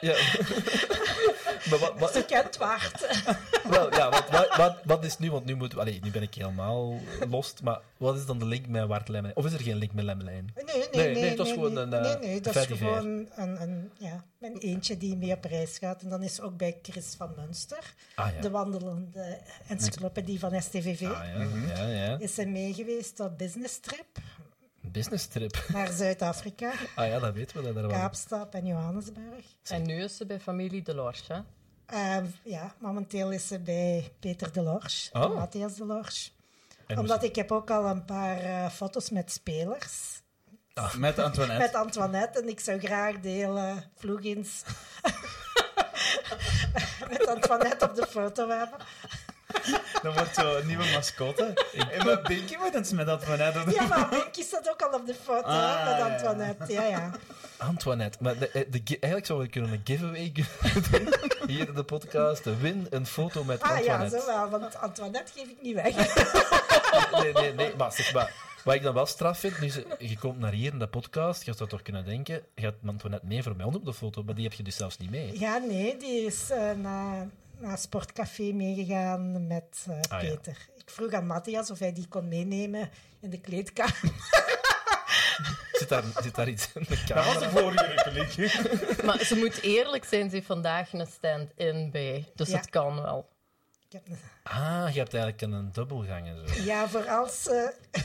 ja. 0.00 0.14
Maar 1.70 1.78
wat, 1.78 1.98
wat, 1.98 2.12
Ze 2.12 2.24
kent 2.24 2.56
Waard. 2.56 3.00
wel, 3.70 3.94
ja, 3.94 4.10
wat, 4.10 4.30
wat, 4.30 4.56
wat, 4.56 4.76
wat 4.84 5.04
is 5.04 5.18
nu? 5.18 5.30
Want 5.30 5.44
nu, 5.44 5.54
moet, 5.54 5.76
allee, 5.78 6.00
nu 6.02 6.10
ben 6.10 6.22
ik 6.22 6.34
helemaal 6.34 7.00
lost. 7.28 7.62
Maar 7.62 7.80
wat 7.96 8.16
is 8.16 8.26
dan 8.26 8.38
de 8.38 8.44
link 8.44 8.66
met 8.66 8.86
Wart 8.86 9.08
Lemmelijn? 9.08 9.36
Of 9.36 9.44
is 9.44 9.52
er 9.52 9.60
geen 9.60 9.76
link 9.76 9.92
met 9.92 10.04
Lemmelijn? 10.04 10.52
Nee, 10.54 10.64
nee, 10.64 10.88
Nee, 10.92 11.14
nee. 11.14 11.22
nee, 11.22 11.36
dat 11.36 11.46
is 11.46 11.52
nee, 11.56 11.62
gewoon 11.64 11.72
nee. 11.72 11.82
een, 11.82 11.92
eh, 11.92 12.18
Nee, 12.20 12.28
nee, 12.28 12.40
dat 12.40 12.56
is 12.56 12.66
gewoon 12.66 13.26
een, 13.34 13.62
een, 13.62 13.90
ja, 13.98 14.24
een 14.40 14.58
eentje 14.58 14.96
die 14.96 15.16
mee 15.16 15.32
op 15.32 15.44
reis 15.44 15.78
gaat. 15.78 16.02
En 16.02 16.08
dan 16.08 16.22
is 16.22 16.34
ze 16.34 16.42
ook 16.42 16.56
bij 16.56 16.78
Chris 16.82 17.14
van 17.16 17.32
Munster, 17.36 17.94
Ah 18.14 18.32
ja. 18.34 18.40
de 18.40 18.50
wandelende 18.50 19.38
encyclopedie 19.68 20.38
van 20.38 20.62
STVV. 20.62 21.02
Ah 21.02 21.24
ja, 21.76 21.86
ja, 21.86 21.86
ja. 21.86 22.18
Is 22.18 22.34
ze 22.34 22.46
mee 22.46 22.74
geweest 22.74 23.20
op 23.20 23.38
business 23.38 23.78
trip 23.80 24.06
Business 24.92 25.26
trip. 25.26 25.64
naar 25.72 25.92
Zuid-Afrika, 25.92 26.72
Ah 26.94 27.06
ja, 27.08 27.18
dat 27.18 27.34
weten 27.34 27.56
we. 27.56 27.62
Dat 27.62 27.74
daar 27.74 27.86
wel. 27.86 27.92
Kaapstad 27.98 28.54
en 28.54 28.66
Johannesburg. 28.66 29.44
En 29.64 29.86
nu 29.86 30.02
is 30.02 30.16
ze 30.16 30.26
bij 30.26 30.40
familie 30.40 30.82
Delors, 30.82 31.26
hè? 31.28 31.38
Eh, 31.88 32.16
ja, 32.42 32.74
momenteel 32.78 33.30
is 33.32 33.46
ze 33.46 33.58
bij 33.58 34.12
Peter 34.20 34.52
Delors, 34.52 35.10
Oh. 35.12 35.34
Matthias 35.34 35.74
Delors. 35.74 36.36
En 36.86 36.98
Omdat 36.98 37.22
ik 37.22 37.36
heb 37.36 37.52
ook 37.52 37.70
al 37.70 37.86
een 37.86 38.04
paar 38.04 38.38
eh, 38.38 38.70
foto's 38.70 39.10
met 39.10 39.32
spelers. 39.32 40.22
Met 40.96 41.18
Antoinette. 41.18 41.62
Met 41.66 41.74
Antoinette. 41.74 42.40
En 42.40 42.48
ik 42.48 42.60
zou 42.60 42.78
graag 42.80 43.20
de 43.20 43.28
hele 43.28 43.74
vloegins 43.96 44.62
met 47.10 47.26
Antoinette 47.26 47.84
op 47.84 47.94
de 47.94 48.06
foto 48.06 48.48
hebben. 48.48 48.78
Dan 50.02 50.12
wordt 50.14 50.34
zo 50.34 50.56
een 50.56 50.66
nieuwe 50.66 50.84
mascotte. 50.92 51.54
En 51.90 52.06
met 52.06 52.22
Binky 52.22 52.56
moet 52.56 52.74
eens 52.74 52.92
met 52.92 53.08
Antoinette. 53.08 53.62
Ja, 53.70 53.86
maar 53.86 54.08
Pinky 54.08 54.42
staat 54.42 54.70
ook 54.70 54.82
al 54.82 54.98
op 55.00 55.06
de 55.06 55.14
foto 55.24 55.46
Ah, 55.48 55.84
hè, 55.86 56.02
met. 56.02 56.12
Antoinette. 56.12 56.72
Ja, 56.72 56.82
ja. 56.82 57.10
Antoinette. 57.56 58.18
Maar 58.20 58.38
de, 58.38 58.66
de, 58.70 58.80
gi- 58.84 58.96
eigenlijk 59.00 59.26
zouden 59.26 59.46
we 59.48 59.52
kunnen 59.52 59.72
een 59.72 59.80
giveaway 59.84 60.32
doen. 60.90 61.14
Hier 61.46 61.68
in 61.68 61.74
de 61.74 61.82
podcast. 61.84 62.44
Win 62.60 62.86
een 62.90 63.06
foto 63.06 63.44
met 63.44 63.62
Ah 63.62 63.68
ja, 63.70 63.76
Antoinette. 63.92 64.18
zo 64.20 64.26
wel. 64.26 64.48
Want 64.50 64.76
Antoinette 64.76 65.32
geef 65.34 65.48
ik 65.48 65.62
niet 65.62 65.74
weg. 65.74 65.94
Nee, 67.22 67.32
nee, 67.32 67.54
nee. 67.54 67.76
Maar, 67.76 67.92
zeg 67.92 68.12
maar 68.12 68.32
wat 68.64 68.74
ik 68.74 68.82
dan 68.82 68.94
wel 68.94 69.06
straf 69.06 69.38
vind, 69.38 69.60
nu 69.60 69.68
ze, 69.70 69.86
je 69.98 70.18
komt 70.18 70.38
naar 70.38 70.52
hier 70.52 70.72
in 70.72 70.78
de 70.78 70.86
podcast, 70.86 71.44
je 71.44 71.52
zou 71.56 71.68
toch 71.68 71.82
kunnen 71.82 72.04
denken, 72.04 72.42
je 72.54 72.62
gaat 72.62 72.74
Antoinette 72.86 73.26
mee 73.26 73.42
mij 73.56 73.64
op 73.66 73.84
de 73.84 73.94
foto, 73.94 74.22
maar 74.22 74.34
die 74.34 74.44
heb 74.44 74.52
je 74.52 74.62
dus 74.62 74.76
zelfs 74.76 74.98
niet 74.98 75.10
mee. 75.10 75.38
Ja, 75.38 75.58
nee, 75.58 75.96
die 75.96 76.26
is 76.26 76.50
eh, 76.50 76.70
naar, 76.76 77.26
naar 77.60 77.78
Sportcafé 77.78 78.42
meegegaan 78.52 79.46
met 79.46 79.86
eh, 79.88 79.94
Ah, 80.08 80.22
ja. 80.22 80.28
Peter. 80.28 80.56
Ik 80.76 80.90
vroeg 80.90 81.12
aan 81.12 81.26
Matthias 81.26 81.70
of 81.70 81.78
hij 81.78 81.92
die 81.92 82.08
kon 82.08 82.28
meenemen 82.28 82.90
in 83.20 83.30
de 83.30 83.40
kleedkamer. 83.40 84.00
Zit 85.72 85.88
daar, 85.88 86.04
zit 86.22 86.34
daar 86.34 86.48
iets 86.48 86.68
in 86.74 86.82
de 86.88 87.02
Dat 87.06 87.24
was 87.24 87.38
kamer? 87.38 87.38
de 87.40 87.50
vorige. 87.50 89.04
Maar 89.04 89.18
ze 89.24 89.36
moet 89.36 89.60
eerlijk 89.62 90.04
zijn, 90.04 90.28
ze 90.28 90.34
heeft 90.34 90.46
vandaag 90.46 90.92
een 90.92 91.06
stand-in 91.06 91.90
bij. 91.90 92.32
Dus 92.34 92.48
Ja. 92.48 92.56
het 92.56 92.70
kan 92.70 93.02
wel. 93.02 93.28
Ik 93.90 93.94
heb 93.94 94.06
een- 94.08 94.18
Ah, 94.42 94.88
je 94.92 94.98
hebt 94.98 95.14
eigenlijk 95.14 95.40
een 95.42 95.68
dubbelgang 95.72 96.26
en 96.26 96.48
zo. 96.48 96.62
ja, 96.62 96.88
voor 96.88 97.08
als, 97.08 97.48
eh, 97.48 97.68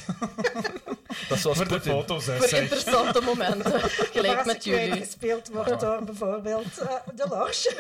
Dat 1.30 1.38
is 1.38 1.42
zoals 1.42 1.58
Voor 1.58 1.68
de 1.68 1.82
foto's, 1.82 2.26
hè, 2.26 2.38
Voor 2.38 2.48
zeg. 2.48 2.62
interessante 2.62 3.22
momenten. 3.22 3.80
Gelijk 4.14 4.38
als 4.38 4.46
met 4.46 4.56
ik 4.56 4.62
jullie. 4.62 4.92
gespeeld 5.06 5.50
wordt 5.50 5.80
door 5.80 6.04
bijvoorbeeld 6.04 6.78
eh, 6.78 6.96
de 7.16 7.26
Lors. 7.30 7.68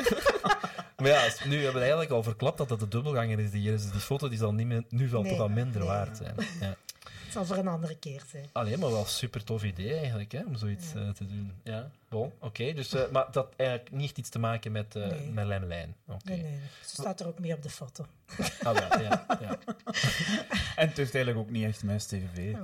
Maar 0.98 1.12
ja, 1.12 1.28
nu 1.46 1.56
hebben 1.56 1.74
we 1.74 1.80
eigenlijk 1.80 2.12
al 2.12 2.24
verklapt 2.24 2.58
dat 2.58 2.70
dat 2.70 2.80
de 2.80 2.88
dubbelganger 2.88 3.40
is 3.40 3.52
die 3.52 3.62
hier 3.62 3.74
is. 3.74 3.82
Dus 3.84 3.92
die 3.92 4.00
foto 4.02 4.30
die 4.30 4.38
zal 4.38 4.54
niet 4.54 4.68
meer, 4.68 4.84
nu 4.90 5.10
wel 5.10 5.22
Nee, 5.22 5.32
toch 5.32 5.40
al 5.42 5.50
minder 5.50 5.80
nee. 5.80 5.90
waard 5.90 6.18
zijn. 6.18 6.36
Ja. 6.60 6.76
Zal 7.34 7.46
voor 7.46 7.58
een 7.58 7.68
andere 7.68 7.96
keer 7.98 8.22
zijn. 8.28 8.46
Alleen 8.52 8.80
maar 8.80 8.92
wel 8.92 9.06
super 9.06 9.44
tof 9.44 9.64
idee 9.64 9.94
eigenlijk, 9.98 10.32
hè, 10.32 10.40
om 10.48 10.56
zoiets 10.56 10.94
eh, 10.94 11.10
te 11.10 11.26
doen. 11.26 11.54
Ja, 11.64 11.90
bon, 12.10 12.32
oké. 12.40 12.74
dus, 12.74 12.94
eh, 12.94 13.02
maar 13.12 13.26
dat 13.26 13.36
had 13.36 13.54
eigenlijk 13.58 13.92
niet 13.92 14.18
iets 14.18 14.30
te 14.30 14.40
maken 14.40 14.72
met, 14.72 14.96
eh 14.96 15.08
Nee. 15.08 15.60
met. 15.60 15.88
Oké. 16.08 16.30
Nee, 16.30 16.42
nee, 16.42 16.60
ze 16.86 16.96
staat 16.96 17.20
er 17.20 17.28
ook 17.28 17.40
mee 17.40 17.54
op 17.54 17.64
de 17.64 17.70
foto. 17.70 18.06
Ah, 18.64 18.74
wel, 18.74 19.02
ja, 19.02 19.26
ja. 19.42 19.58
En 20.76 20.88
het 20.88 20.98
heeft 20.98 21.16
eigenlijk 21.16 21.38
ook 21.38 21.50
niet 21.50 21.66
echt 21.66 21.84
met 21.84 22.02
STVV. 22.02 22.56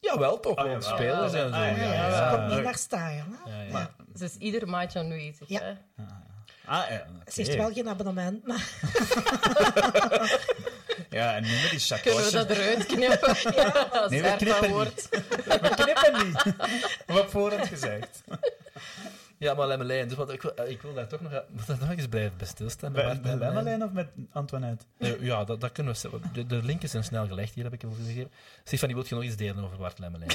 Jawel, 0.00 0.40
toch. 0.40 0.56
Ah, 0.56 0.80
spelers 0.80 1.32
en 1.32 1.48
zo. 1.48 1.54
Ah, 1.54 1.60
ja, 1.60 1.66
Ja, 1.66 1.76
ja, 1.76 1.92
ja, 1.92 2.08
ja. 2.08 2.30
ze 2.30 2.36
komt 2.36 2.54
niet 2.54 2.64
naar 2.64 2.76
staan. 2.78 3.38
Hè? 3.44 3.50
Ja, 3.50 3.62
ja. 3.62 3.90
Is 4.18 4.36
ieder 4.36 4.68
maandje 4.68 4.98
aanwezig. 4.98 5.48
Ja. 5.48 5.60
Hè? 5.60 5.72
Ah, 6.64 6.90
ja. 6.90 7.06
Ze 7.32 7.42
heeft 7.42 7.56
wel 7.56 7.72
geen 7.72 7.88
abonnement, 7.88 8.46
maar 8.46 8.72
Ja, 11.16 11.34
en 11.34 11.42
nu 11.42 11.48
met 11.48 11.70
die 11.70 11.98
Kunnen 12.02 12.24
we 12.24 12.30
dat 12.30 12.50
eruit 12.50 12.86
knippen? 12.86 13.28
Als 14.00 14.10
Nee, 14.10 14.22
we 14.22 14.34
knippen 14.36 14.70
wordt. 14.70 15.08
We 15.10 15.72
knippen 15.74 16.26
niet. 16.26 16.54
Wat 17.16 17.30
voorhand 17.30 17.66
gezegd. 17.66 18.22
Ja, 19.38 19.54
maar 19.54 19.66
Lemmelijn. 19.66 20.08
Dus 20.08 20.16
wat, 20.16 20.32
ik, 20.32 20.42
wil, 20.42 20.54
eh, 20.54 20.70
ik 20.70 20.82
wil 20.82 20.94
daar 20.94 21.06
toch 21.06 21.20
nog, 21.20 21.32
moet 21.48 21.66
daar 21.66 21.78
nog 21.80 21.90
eens 21.90 22.06
blijven 22.06 22.36
bij 22.36 22.46
stilstaan. 22.46 22.92
Bij, 22.92 23.04
Bart 23.04 23.22
bij 23.22 23.30
Lemmelijn. 23.30 23.54
Lemmelijn 23.54 23.82
of 23.84 23.92
met 23.92 24.08
Antoinette? 24.32 24.84
Eh, 24.98 25.20
ja, 25.20 25.44
dat, 25.44 25.60
dat 25.60 25.72
kunnen 25.72 25.94
we... 26.02 26.20
De, 26.32 26.46
de 26.46 26.62
link 26.62 26.82
is 26.82 26.92
een 26.92 27.04
snel 27.04 27.26
gelegd, 27.26 27.54
hier 27.54 27.64
heb 27.64 27.72
ik 27.72 27.80
hem 27.80 27.94
gegeven. 27.94 28.30
Stefanie, 28.64 28.94
wil 28.94 29.04
je 29.08 29.14
nog 29.14 29.24
iets 29.24 29.36
delen 29.36 29.64
over 29.64 29.76
Bart 29.76 29.98
Lemmelijn? 29.98 30.30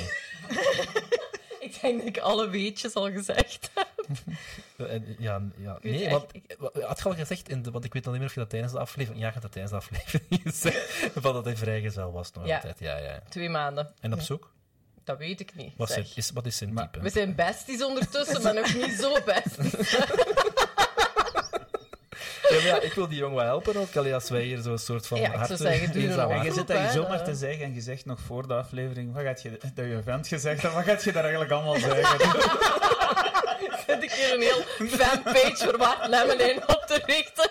Ik 1.60 1.82
denk 1.82 1.98
dat 1.98 2.08
ik 2.08 2.18
alle 2.18 2.50
weetjes 2.50 2.94
al 2.94 3.12
gezegd 3.12 3.70
heb. 3.74 3.91
Eh, 4.78 4.94
en, 4.94 5.16
ja, 5.20 5.42
ja, 5.58 5.78
nee, 5.82 6.02
echt- 6.04 6.12
want 6.12 6.26
ik 6.36 6.56
had 6.82 6.98
je 7.00 7.04
al 7.04 7.14
gezegd, 7.16 7.50
in 7.50 7.62
de, 7.62 7.72
want 7.72 7.86
ik 7.86 7.94
weet 7.94 8.06
al 8.06 8.12
niet 8.12 8.20
meer 8.20 8.30
of 8.30 8.36
je 8.36 8.40
dat 8.42 8.50
tijdens 8.50 8.72
de 8.72 8.80
aflevering... 8.80 9.22
Ja, 9.22 9.28
je 9.28 9.34
had 9.34 9.42
dat 9.42 9.52
tijdens 9.52 9.74
de 9.74 9.80
aflevering 9.80 10.42
gezegd, 10.44 11.08
van 11.24 11.34
dat 11.34 11.46
hij 11.46 11.56
vrijgezel 11.58 12.12
was 12.12 12.32
nog 12.34 12.46
Ja. 12.48 12.56
altijd. 12.56 12.80
Ja. 12.80 13.20
Twee 13.30 13.50
maanden. 13.50 13.94
En 14.00 14.14
op 14.14 14.20
zoek? 14.22 14.52
Dat 15.04 15.18
weet 15.18 15.40
ik 15.40 15.56
niet. 15.56 15.74
Wat, 15.78 15.88
zeg. 15.88 16.04
zijn, 16.06 16.16
is, 16.18 16.32
wat 16.32 16.46
is 16.46 16.58
zijn 16.58 16.76
type? 16.76 17.00
We 17.00 17.10
zijn 17.10 17.36
besties 17.36 17.84
ondertussen, 17.84 18.42
maar 18.42 18.54
nog 18.54 18.74
niet 18.76 18.92
zo 19.00 19.14
besties. 19.26 19.92
Ja, 22.50 22.58
maar 22.58 22.66
ja, 22.66 22.82
ik 22.82 22.94
wil 22.94 23.08
die 23.08 23.18
jongen 23.18 23.36
wel 23.36 23.46
helpen 23.46 23.76
ook, 23.76 23.96
allee, 23.96 24.14
als 24.14 24.30
wij 24.30 24.42
hier 24.44 24.62
zo'n 24.62 24.78
soort 24.78 25.08
van... 25.08 25.20
Ja, 25.20 25.32
harte- 25.32 25.56
zeggen, 25.58 25.92
doe 25.94 26.02
nog? 26.16 26.32
En 26.32 26.44
je 26.44 26.52
zit 26.54 26.68
hier 26.72 26.90
zomaar 26.90 27.24
te 27.24 27.36
zeggen 27.36 27.66
en 27.66 27.74
je 27.74 27.82
zegt 27.82 28.06
nog 28.06 28.20
voor 28.20 28.48
de 28.48 28.54
aflevering, 28.54 29.14
wat 29.14 29.24
gaat 29.24 29.42
je, 29.42 29.50
dat 29.74 29.86
je 29.86 30.02
vent 30.04 30.28
gezegd 30.28 30.62
hebt, 30.62 30.74
wat 30.74 30.84
gaat 30.84 31.04
je 31.04 31.12
daar 31.12 31.22
eigenlijk 31.24 31.52
allemaal 31.54 31.80
zeggen? 31.80 32.20
Ik 34.00 34.12
hier 34.12 34.34
een 34.34 34.42
heel 34.42 34.88
fanpage 34.88 35.56
voor 35.58 36.10
Lemmelijn 36.10 36.58
op 36.58 36.84
te 36.88 37.02
richten. 37.06 37.50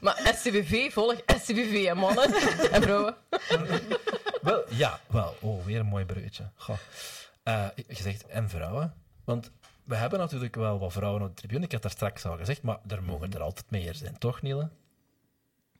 Maar 0.00 0.32
SCVV, 0.34 0.92
volg 0.92 1.14
SCVV, 1.26 1.84
hè, 1.84 1.94
mannen 1.94 2.34
en 2.72 2.82
vrouwen. 2.82 3.16
Wel, 4.42 4.64
ja, 4.68 5.00
wel. 5.06 5.36
Oh, 5.40 5.64
weer 5.64 5.80
een 5.80 5.86
mooi 5.86 6.04
bruggetje. 6.04 6.44
Goh. 6.56 6.76
Eh, 7.42 7.66
je 7.74 8.02
zegt, 8.02 8.26
en 8.26 8.48
vrouwen? 8.48 8.94
Want 9.24 9.50
we 9.84 9.94
hebben 9.94 10.18
natuurlijk 10.18 10.54
wel 10.54 10.78
wat 10.78 10.92
vrouwen 10.92 11.22
op 11.22 11.28
de 11.28 11.34
tribune. 11.34 11.64
Ik 11.64 11.72
had 11.72 11.82
daar 11.82 11.90
straks 11.90 12.24
al 12.24 12.36
gezegd, 12.36 12.62
maar 12.62 12.78
er 12.88 13.02
mogen 13.02 13.32
er 13.32 13.42
altijd 13.42 13.70
meer 13.70 13.94
zijn, 13.94 14.18
toch, 14.18 14.42
Niele? 14.42 14.68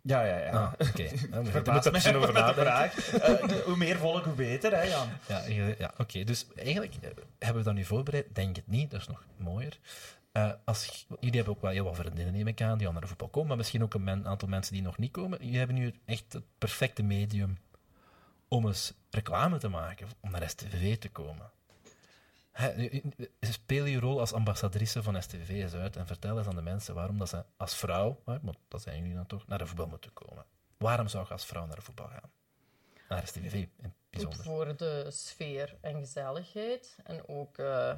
Ja, 0.09 0.23
ja, 0.25 0.37
ja. 0.39 0.51
Ah, 0.51 0.73
oké. 0.89 1.03
Moeten 1.31 1.47
Verbaas 1.53 1.77
er 1.77 1.83
mij 1.83 1.91
misschien 1.93 2.17
over 2.17 2.33
met 2.33 2.47
de 2.47 2.55
vraag. 2.55 2.95
Eh, 3.23 3.61
hoe 3.65 3.77
meer 3.77 3.97
volk, 3.97 4.25
hoe 4.25 4.35
beter, 4.35 4.73
hè, 4.77 4.83
Jan? 4.83 5.09
Ja, 5.29 5.39
je- 5.47 5.75
ja 5.79 5.91
oké. 5.99 6.25
Dus 6.25 6.47
eigenlijk 6.57 6.95
eh, 6.95 7.11
hebben 7.39 7.59
we 7.63 7.69
dat 7.69 7.75
nu 7.75 7.85
voorbereid. 7.85 8.35
Denk 8.35 8.57
het 8.57 8.67
niet, 8.67 8.91
dat 8.91 9.01
is 9.01 9.07
nog 9.07 9.25
mooier. 9.37 9.79
Eh, 10.33 10.51
als, 10.65 11.07
jullie 11.21 11.37
hebben 11.37 11.55
ook 11.55 11.63
wel 11.63 11.71
heel 11.71 11.85
wat 11.85 11.97
vriendinnen, 11.97 12.35
neem 12.35 12.47
ik 12.47 12.61
aan, 12.63 12.79
die 12.79 12.87
al 12.87 12.93
naar 12.93 13.03
de 13.03 13.09
voetbal 13.09 13.29
komen, 13.29 13.49
maar 13.49 13.57
misschien 13.57 13.83
ook 13.83 13.95
een 13.95 14.05
men- 14.05 14.27
aantal 14.27 14.49
mensen 14.49 14.73
die 14.73 14.83
nog 14.83 14.99
niet 14.99 15.13
komen. 15.13 15.39
Jullie 15.41 15.59
hebben 15.59 15.77
nu 15.77 15.95
echt 16.07 16.33
het 16.33 16.43
perfecte 16.59 17.03
medium 17.03 17.59
om 18.49 18.67
eens 18.67 18.93
reclame 19.11 19.59
te 19.59 19.69
maken, 19.69 20.07
om 20.21 20.31
naar 20.31 20.49
STVV 20.49 20.97
te 20.97 21.09
komen. 21.09 21.51
Speel 23.41 23.85
je 23.85 24.01
rol 24.01 24.21
als 24.21 24.33
ambassadrice 24.33 25.03
van 25.03 25.23
STVV 25.23 25.49
eens 25.49 25.75
uit 25.75 25.97
en 25.97 26.07
vertel 26.07 26.39
eens 26.39 26.47
aan 26.47 26.57
de 26.57 26.63
mensen 26.63 26.95
waarom 26.95 27.19
dat 27.19 27.29
ze 27.29 27.45
als 27.57 27.77
vrouw, 27.77 28.21
want 28.25 28.57
dat 28.69 28.83
zijn 28.83 28.99
jullie 28.99 29.15
dan 29.15 29.27
toch, 29.27 29.47
naar 29.47 29.59
de 29.59 29.67
voetbal 29.67 29.87
moeten 29.87 30.13
komen. 30.13 30.45
Waarom 30.77 31.09
zou 31.09 31.25
je 31.27 31.33
als 31.33 31.47
vrouw 31.47 31.67
naar 31.67 31.77
de 31.77 31.83
voetbal 31.83 32.09
gaan? 32.09 32.31
Naar 33.09 33.27
STVV 33.27 33.53
in 33.55 33.71
het 33.83 33.93
bijzonder. 34.11 34.43
voor 34.43 34.77
de 34.77 35.07
sfeer 35.11 35.77
en 35.81 35.95
gezelligheid. 35.95 36.97
En 37.05 37.29
ook, 37.29 37.59
eh 37.59 37.93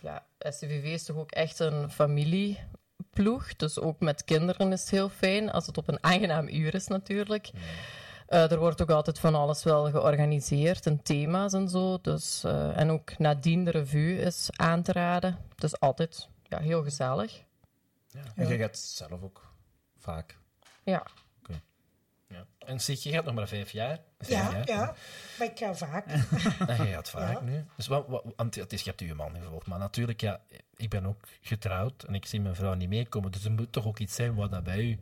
ja, 0.00 0.26
SCVV 0.38 0.84
is 0.84 1.04
toch 1.04 1.16
ook 1.16 1.30
echt 1.30 1.58
een 1.58 1.90
familieploeg. 1.90 3.56
Dus 3.56 3.78
ook 3.78 4.00
met 4.00 4.24
kinderen 4.24 4.72
is 4.72 4.80
het 4.80 4.90
heel 4.90 5.08
fijn, 5.08 5.50
als 5.50 5.66
het 5.66 5.78
op 5.78 5.88
een 5.88 6.02
aangenaam 6.02 6.48
uur 6.48 6.74
is 6.74 6.86
natuurlijk. 6.86 7.50
Eh, 8.26 8.50
er 8.52 8.58
wordt 8.58 8.82
ook 8.82 8.90
altijd 8.90 9.18
van 9.18 9.34
alles 9.34 9.62
wel 9.64 9.90
georganiseerd 9.90 10.86
en 10.86 11.02
thema's 11.02 11.52
en 11.52 11.68
zo. 11.68 11.98
Dus, 12.02 12.44
eh, 12.44 12.78
en 12.78 12.90
ook 12.90 13.18
nadien 13.18 13.64
de 13.64 13.70
revue 13.70 14.18
is 14.18 14.48
aan 14.56 14.82
te 14.82 14.92
raden. 14.92 15.38
Dus 15.56 15.80
altijd 15.80 16.28
ja, 16.42 16.58
heel 16.58 16.82
gezellig. 16.82 17.42
En 18.34 18.48
je 18.48 18.56
gaat 18.56 18.78
zelf 18.78 19.22
ook 19.22 19.50
vaak. 19.98 20.38
Ja, 20.84 21.02
Ja. 22.28 22.46
En 22.58 22.80
zie 22.80 22.98
je 23.00 23.10
gaat 23.10 23.24
nog 23.24 23.34
maar 23.34 23.48
vijf 23.48 23.70
jaar. 23.70 23.98
Vijf 24.18 24.30
Ja, 24.42 24.52
jaar. 24.52 24.66
ja, 24.68 24.94
maar 25.38 25.46
ik 25.46 25.58
ga 25.58 25.74
vaak. 25.74 26.06
En 26.68 26.86
je 26.86 26.92
gaat 26.92 27.10
vaak 27.10 27.32
Ja. 27.32 27.40
nu. 27.40 27.64
Dus 27.76 27.86
wat, 27.86 28.06
wat, 28.08 28.24
want 28.36 28.54
het 28.54 28.72
is, 28.72 28.82
je 28.82 28.88
hebt 28.88 29.00
je 29.00 29.14
man 29.14 29.34
gevolgd. 29.40 29.66
Maar 29.66 29.78
natuurlijk, 29.78 30.20
ja, 30.20 30.40
ik 30.76 30.88
ben 30.90 31.06
ook 31.06 31.24
getrouwd 31.40 32.02
en 32.02 32.14
ik 32.14 32.26
zie 32.26 32.40
mijn 32.40 32.54
vrouw 32.54 32.74
niet 32.74 32.88
meekomen. 32.88 33.32
Dus 33.32 33.44
er 33.44 33.50
moet 33.52 33.72
toch 33.72 33.86
ook 33.86 33.98
iets 33.98 34.14
zijn 34.14 34.34
wat 34.34 34.50
dat 34.50 34.62
bij 34.64 34.78
u... 34.80 35.00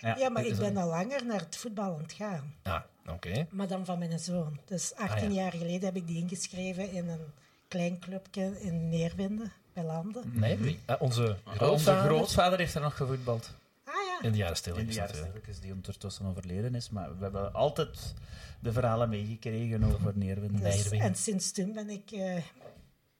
Ja, 0.00 0.28
maar 0.28 0.44
ik 0.44 0.56
ben 0.56 0.76
al 0.76 0.88
langer 0.88 1.26
naar 1.26 1.40
het 1.40 1.56
voetbal 1.56 1.94
aan 1.94 2.02
het 2.02 2.12
gaan. 2.12 2.54
Ah, 2.62 2.80
oké. 3.08 3.46
Maar 3.50 3.68
dan 3.68 3.84
van 3.84 3.98
mijn 3.98 4.18
zoon. 4.18 4.60
Dus 4.64 4.94
18 4.94 5.28
Ah, 5.28 5.34
ja. 5.34 5.40
jaar 5.42 5.52
geleden 5.52 5.84
heb 5.84 5.96
ik 5.96 6.06
die 6.06 6.16
ingeschreven 6.22 6.92
in 6.92 7.08
een 7.08 7.24
klein 7.68 7.98
clubje 7.98 8.60
in 8.60 8.88
Neerwinden, 8.88 9.52
bij 9.72 9.84
Landen. 9.84 10.22
Nee, 10.32 10.56
wie? 10.56 10.78
Eh, 10.86 10.94
onze 10.98 11.36
Onze 11.44 11.56
grootvader 11.56 12.02
grootvader 12.10 12.58
heeft 12.58 12.74
er 12.74 12.80
nog 12.80 12.96
gevoetbald. 12.96 13.50
Ah 13.84 13.94
ja, 13.94 14.22
in 14.26 14.30
de 14.32 14.36
jaren 14.38 14.52
In 14.54 14.58
stilletjes 14.58 14.88
de 14.88 14.94
jaren 14.94 15.10
natuurlijk. 15.14 15.36
stilletjes, 15.44 15.60
die 15.64 15.72
ondertussen 15.74 16.26
overleden 16.26 16.74
is. 16.74 16.90
Maar 16.90 17.16
we 17.16 17.22
hebben 17.22 17.52
altijd 17.54 18.14
de 18.60 18.72
verhalen 18.72 19.08
meegekregen 19.08 19.84
over 19.84 20.12
Neerwinden. 20.14 20.60
Nee. 20.62 20.72
dus, 20.76 20.90
en 20.90 21.14
sinds 21.14 21.52
toen 21.52 21.72
ben 21.72 21.90
ik 21.90 22.10
eh, 22.10 22.36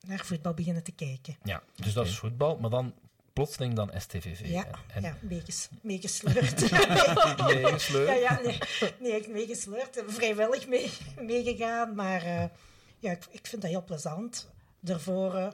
naar 0.06 0.24
voetbal 0.24 0.54
beginnen 0.54 0.82
te 0.82 0.92
kijken. 0.92 1.36
Ja, 1.42 1.62
dus 1.74 1.92
dat 1.92 2.06
is 2.06 2.18
voetbal. 2.18 2.56
Maar 2.58 2.70
dan 2.70 2.94
plotseling 3.32 3.74
dan 3.74 3.90
STVV. 3.98 4.40
Ja, 4.48 4.66
En, 4.94 5.02
ja 5.02 5.16
meeges- 5.20 5.68
meegesleurd. 5.82 6.70
Nee, 6.70 7.66
gesleurd. 7.78 8.08
ja, 8.08 8.14
ja, 8.14 8.40
nee, 8.44 8.58
nee, 9.00 9.28
meegesleurd. 9.28 10.02
Vrijwillig 10.06 10.68
mee, 10.68 10.90
meegegaan. 11.20 11.94
Maar 11.94 12.22
eh, 12.22 12.44
ja, 12.98 13.10
ik, 13.10 13.24
ik 13.30 13.46
vind 13.46 13.62
dat 13.62 13.70
heel 13.70 13.84
plezant. 13.84 14.48
Daarvoor 14.80 15.34
eh, 15.34 15.48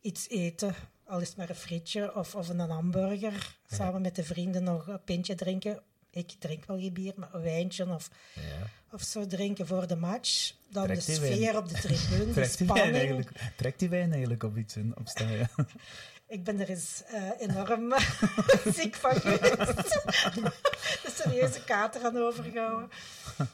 iets 0.00 0.28
eten, 0.28 0.74
al 1.04 1.20
is 1.20 1.28
het 1.28 1.36
maar 1.36 1.48
een 1.48 1.54
frietje 1.54 2.14
of, 2.14 2.34
of 2.34 2.48
een 2.48 2.58
hamburger. 2.60 3.54
Samen 3.70 4.02
met 4.02 4.16
de 4.16 4.24
vrienden 4.24 4.62
nog 4.62 4.86
een 4.86 5.04
pintje 5.04 5.34
drinken. 5.34 5.80
Ik 6.10 6.32
drink 6.38 6.64
wel 6.64 6.78
geen 6.78 6.92
bier, 6.92 7.12
maar 7.16 7.28
een 7.34 7.42
wijntje 7.42 7.86
of, 7.94 8.10
Ja. 8.34 8.42
of 8.92 9.02
zo 9.02 9.26
drinken 9.26 9.66
voor 9.66 9.86
de 9.86 9.96
match. 9.96 10.52
Dan 10.70 10.84
Trekt 10.84 11.06
de 11.06 11.12
die 11.12 11.20
wijn? 11.20 11.32
sfeer 11.34 11.56
op 11.56 11.68
de 11.68 11.74
tribune, 11.74 12.26
de 12.26 12.32
Trekt 12.32 12.58
die, 12.58 12.66
wijn 12.66 12.88
spanning. 12.96 13.28
trekt 13.56 13.78
die 13.78 13.88
wijn 13.88 14.10
eigenlijk 14.12 14.42
op 14.42 14.56
iets 14.56 14.76
in, 14.76 14.94
op 14.98 15.08
staan, 15.08 15.32
ja. 15.32 15.48
Ik 16.28 16.44
ben 16.44 16.60
er 16.60 16.68
eens 16.68 17.02
eh, 17.06 17.30
enorm 17.38 17.94
ziek 18.78 18.94
van 18.94 19.14
geweest. 19.14 20.00
een 21.04 21.10
serieuze 21.14 21.64
kater 21.64 22.04
aan 22.04 22.16
overgehouden. 22.16 22.88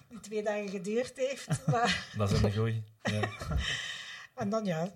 Die 0.09 0.21
twee 0.21 0.43
dagen 0.43 0.69
geduurd 0.69 1.13
heeft. 1.17 1.67
Maar, 1.67 2.07
Dat 2.17 2.31
is 2.31 2.43
een 2.43 2.53
goeie. 2.55 2.83
Ja. 3.03 3.29
en 4.43 4.49
dan 4.51 4.65
ja, 4.65 4.93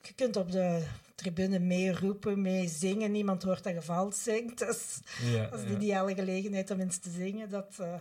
je 0.00 0.12
kunt 0.14 0.36
op 0.36 0.52
de 0.52 0.84
tribune 1.14 1.58
meeroepen, 1.58 2.42
mee 2.42 2.68
zingen. 2.68 3.12
Niemand 3.12 3.42
hoort 3.42 3.62
dat 3.64 3.74
je 3.74 3.82
vals 3.82 4.22
zingt. 4.22 4.58
Dus 4.58 4.98
Ja, 5.22 5.46
dat 5.46 5.58
is 5.58 5.64
de 5.64 5.70
ja. 5.72 5.76
ideale 5.76 6.14
gelegenheid 6.14 6.70
om 6.70 6.80
eens 6.80 6.98
te 6.98 7.10
zingen. 7.10 7.48
Dat, 7.50 7.76
eh, 7.80 7.94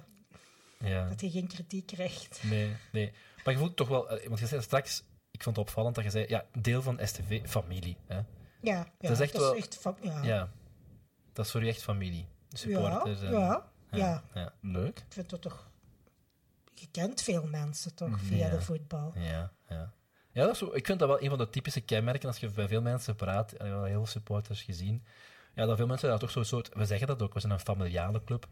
ja. 0.89 1.07
dat 1.09 1.21
je 1.21 1.29
geen 1.31 1.47
kritiek 1.47 1.85
krijgt. 1.87 2.39
Nee, 2.43 2.75
nee. 2.91 3.11
Maar 3.43 3.53
je 3.53 3.59
voelt 3.59 3.75
toch 3.75 3.87
wel... 3.87 4.09
eh, 4.09 4.27
Want 4.27 4.39
je 4.39 4.47
zei 4.47 4.61
straks... 4.61 5.03
Ik 5.31 5.43
vond 5.43 5.55
het 5.55 5.65
opvallend 5.65 5.95
dat 5.95 6.03
je 6.03 6.09
zei... 6.09 6.25
Ja, 6.27 6.45
deel 6.59 6.81
van 6.81 6.99
STV, 7.03 7.41
familie. 7.45 7.97
Hè? 8.07 8.19
Ja, 8.63 8.87
ja 8.99 9.09
is 9.09 9.19
echt 9.19 9.37
wel- 9.37 9.55
ja. 10.01 10.23
Ja. 10.23 10.49
Dat 11.33 11.45
is 11.45 11.51
voor 11.51 11.63
u 11.63 11.67
echt 11.67 11.83
familie. 11.83 12.25
De 12.49 12.69
ja, 12.69 12.79
supporters. 12.79 13.21
en- 13.21 13.31
ja, 13.31 13.65
ja. 13.91 14.23
ja. 14.33 14.53
Leuk. 14.61 14.97
Ik 14.99 15.05
vind 15.09 15.31
het 15.31 15.41
toch... 15.41 15.71
Je 16.73 16.87
kent 16.91 17.21
veel 17.21 17.45
mensen 17.45 17.95
toch 17.95 18.19
via 18.19 18.49
de 18.49 18.61
voetbal. 18.61 19.13
Ja, 19.15 19.51
ja. 19.69 19.93
Ja, 20.31 20.45
dat 20.45 20.55
is 20.55 20.61
ik 20.61 20.85
vind 20.85 20.99
dat 20.99 21.07
wel 21.07 21.21
een 21.21 21.29
van 21.29 21.37
de 21.37 21.49
typische 21.49 21.81
kenmerken 21.81 22.27
als 22.27 22.37
je 22.37 22.49
bij 22.49 22.67
veel 22.67 22.81
mensen 22.81 23.15
praat. 23.15 23.53
Ik 23.53 23.57
heb 23.57 23.67
wel 23.67 23.83
heel 23.83 23.93
veel 23.95 24.05
supporters 24.05 24.61
gezien. 24.61 25.03
Ja, 25.55 25.65
dat 25.65 25.77
veel 25.77 25.87
mensen 25.87 26.09
daar 26.09 26.19
toch 26.19 26.31
zo'n 26.31 26.45
soort... 26.45 26.69
We 26.73 26.85
zeggen 26.85 27.07
dat 27.07 27.21
ook, 27.21 27.33
we 27.33 27.39
zijn 27.39 27.51
een 27.53 27.59
familiale 27.59 28.23
club. 28.23 28.47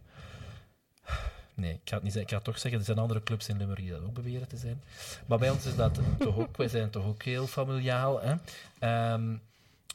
Nee, 1.54 1.74
ik 1.74 1.90
ga 1.90 1.94
het 1.96 2.04
niet 2.04 2.14
zeggen. 2.14 2.22
Ik 2.22 2.30
ga 2.30 2.36
het 2.36 2.44
toch 2.44 2.60
zeggen, 2.60 2.80
er 2.80 2.86
zijn 2.86 2.98
andere 2.98 3.24
clubs 3.24 3.48
in 3.48 3.58
Limburg 3.58 3.80
die 3.80 3.92
dat 3.92 4.02
ook 4.04 4.14
beweren 4.14 4.48
te 4.48 4.58
zijn. 4.58 4.84
Maar 5.26 5.38
bij 5.38 5.50
ons 5.50 5.66
is 5.66 5.76
dat 5.76 6.00
toch 6.20 6.38
ook... 6.38 6.58
Wij 6.58 6.68
zijn 6.68 6.90
toch 6.90 7.06
ook 7.06 7.24
heel 7.24 7.48
familiaal, 7.48 8.22
hè. 8.22 8.36
Ehm, 8.80 9.38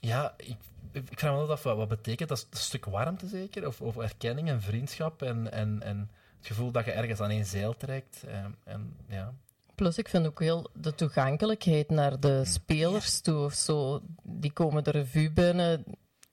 ja, 0.01 0.35
ik, 0.37 0.57
ik 0.93 1.19
vraag 1.19 1.33
me 1.33 1.39
altijd 1.39 1.59
af, 1.59 1.65
wat, 1.65 1.77
wat 1.77 1.89
betekent 1.89 2.29
dat? 2.29 2.47
Een 2.51 2.59
stuk 2.59 2.85
warmte 2.85 3.27
zeker? 3.27 3.67
Of, 3.67 3.81
of 3.81 3.97
erkenning 3.97 4.49
en 4.49 4.63
vriendschap 4.63 5.23
en, 5.23 5.53
en, 5.53 5.83
en 5.83 6.11
het 6.39 6.47
gevoel 6.47 6.71
dat 6.71 6.85
je 6.85 6.91
ergens 6.91 7.21
aan 7.21 7.31
één 7.31 7.47
zeil 7.47 7.77
trekt. 7.77 8.25
Ehm, 8.27 8.51
en, 8.65 8.97
ja. 9.09 9.35
Plus, 9.75 9.99
ik 9.99 10.09
vind 10.09 10.27
ook 10.27 10.41
heel 10.41 10.71
de 10.73 10.95
toegankelijkheid 10.95 11.91
naar 11.91 12.21
de 12.21 12.45
spelers 12.45 13.21
toe 13.21 13.45
of 13.45 13.55
zo. 13.55 14.01
Die 14.23 14.53
komen 14.53 14.85
de 14.85 14.91
revue 14.91 15.33
binnen. 15.33 15.85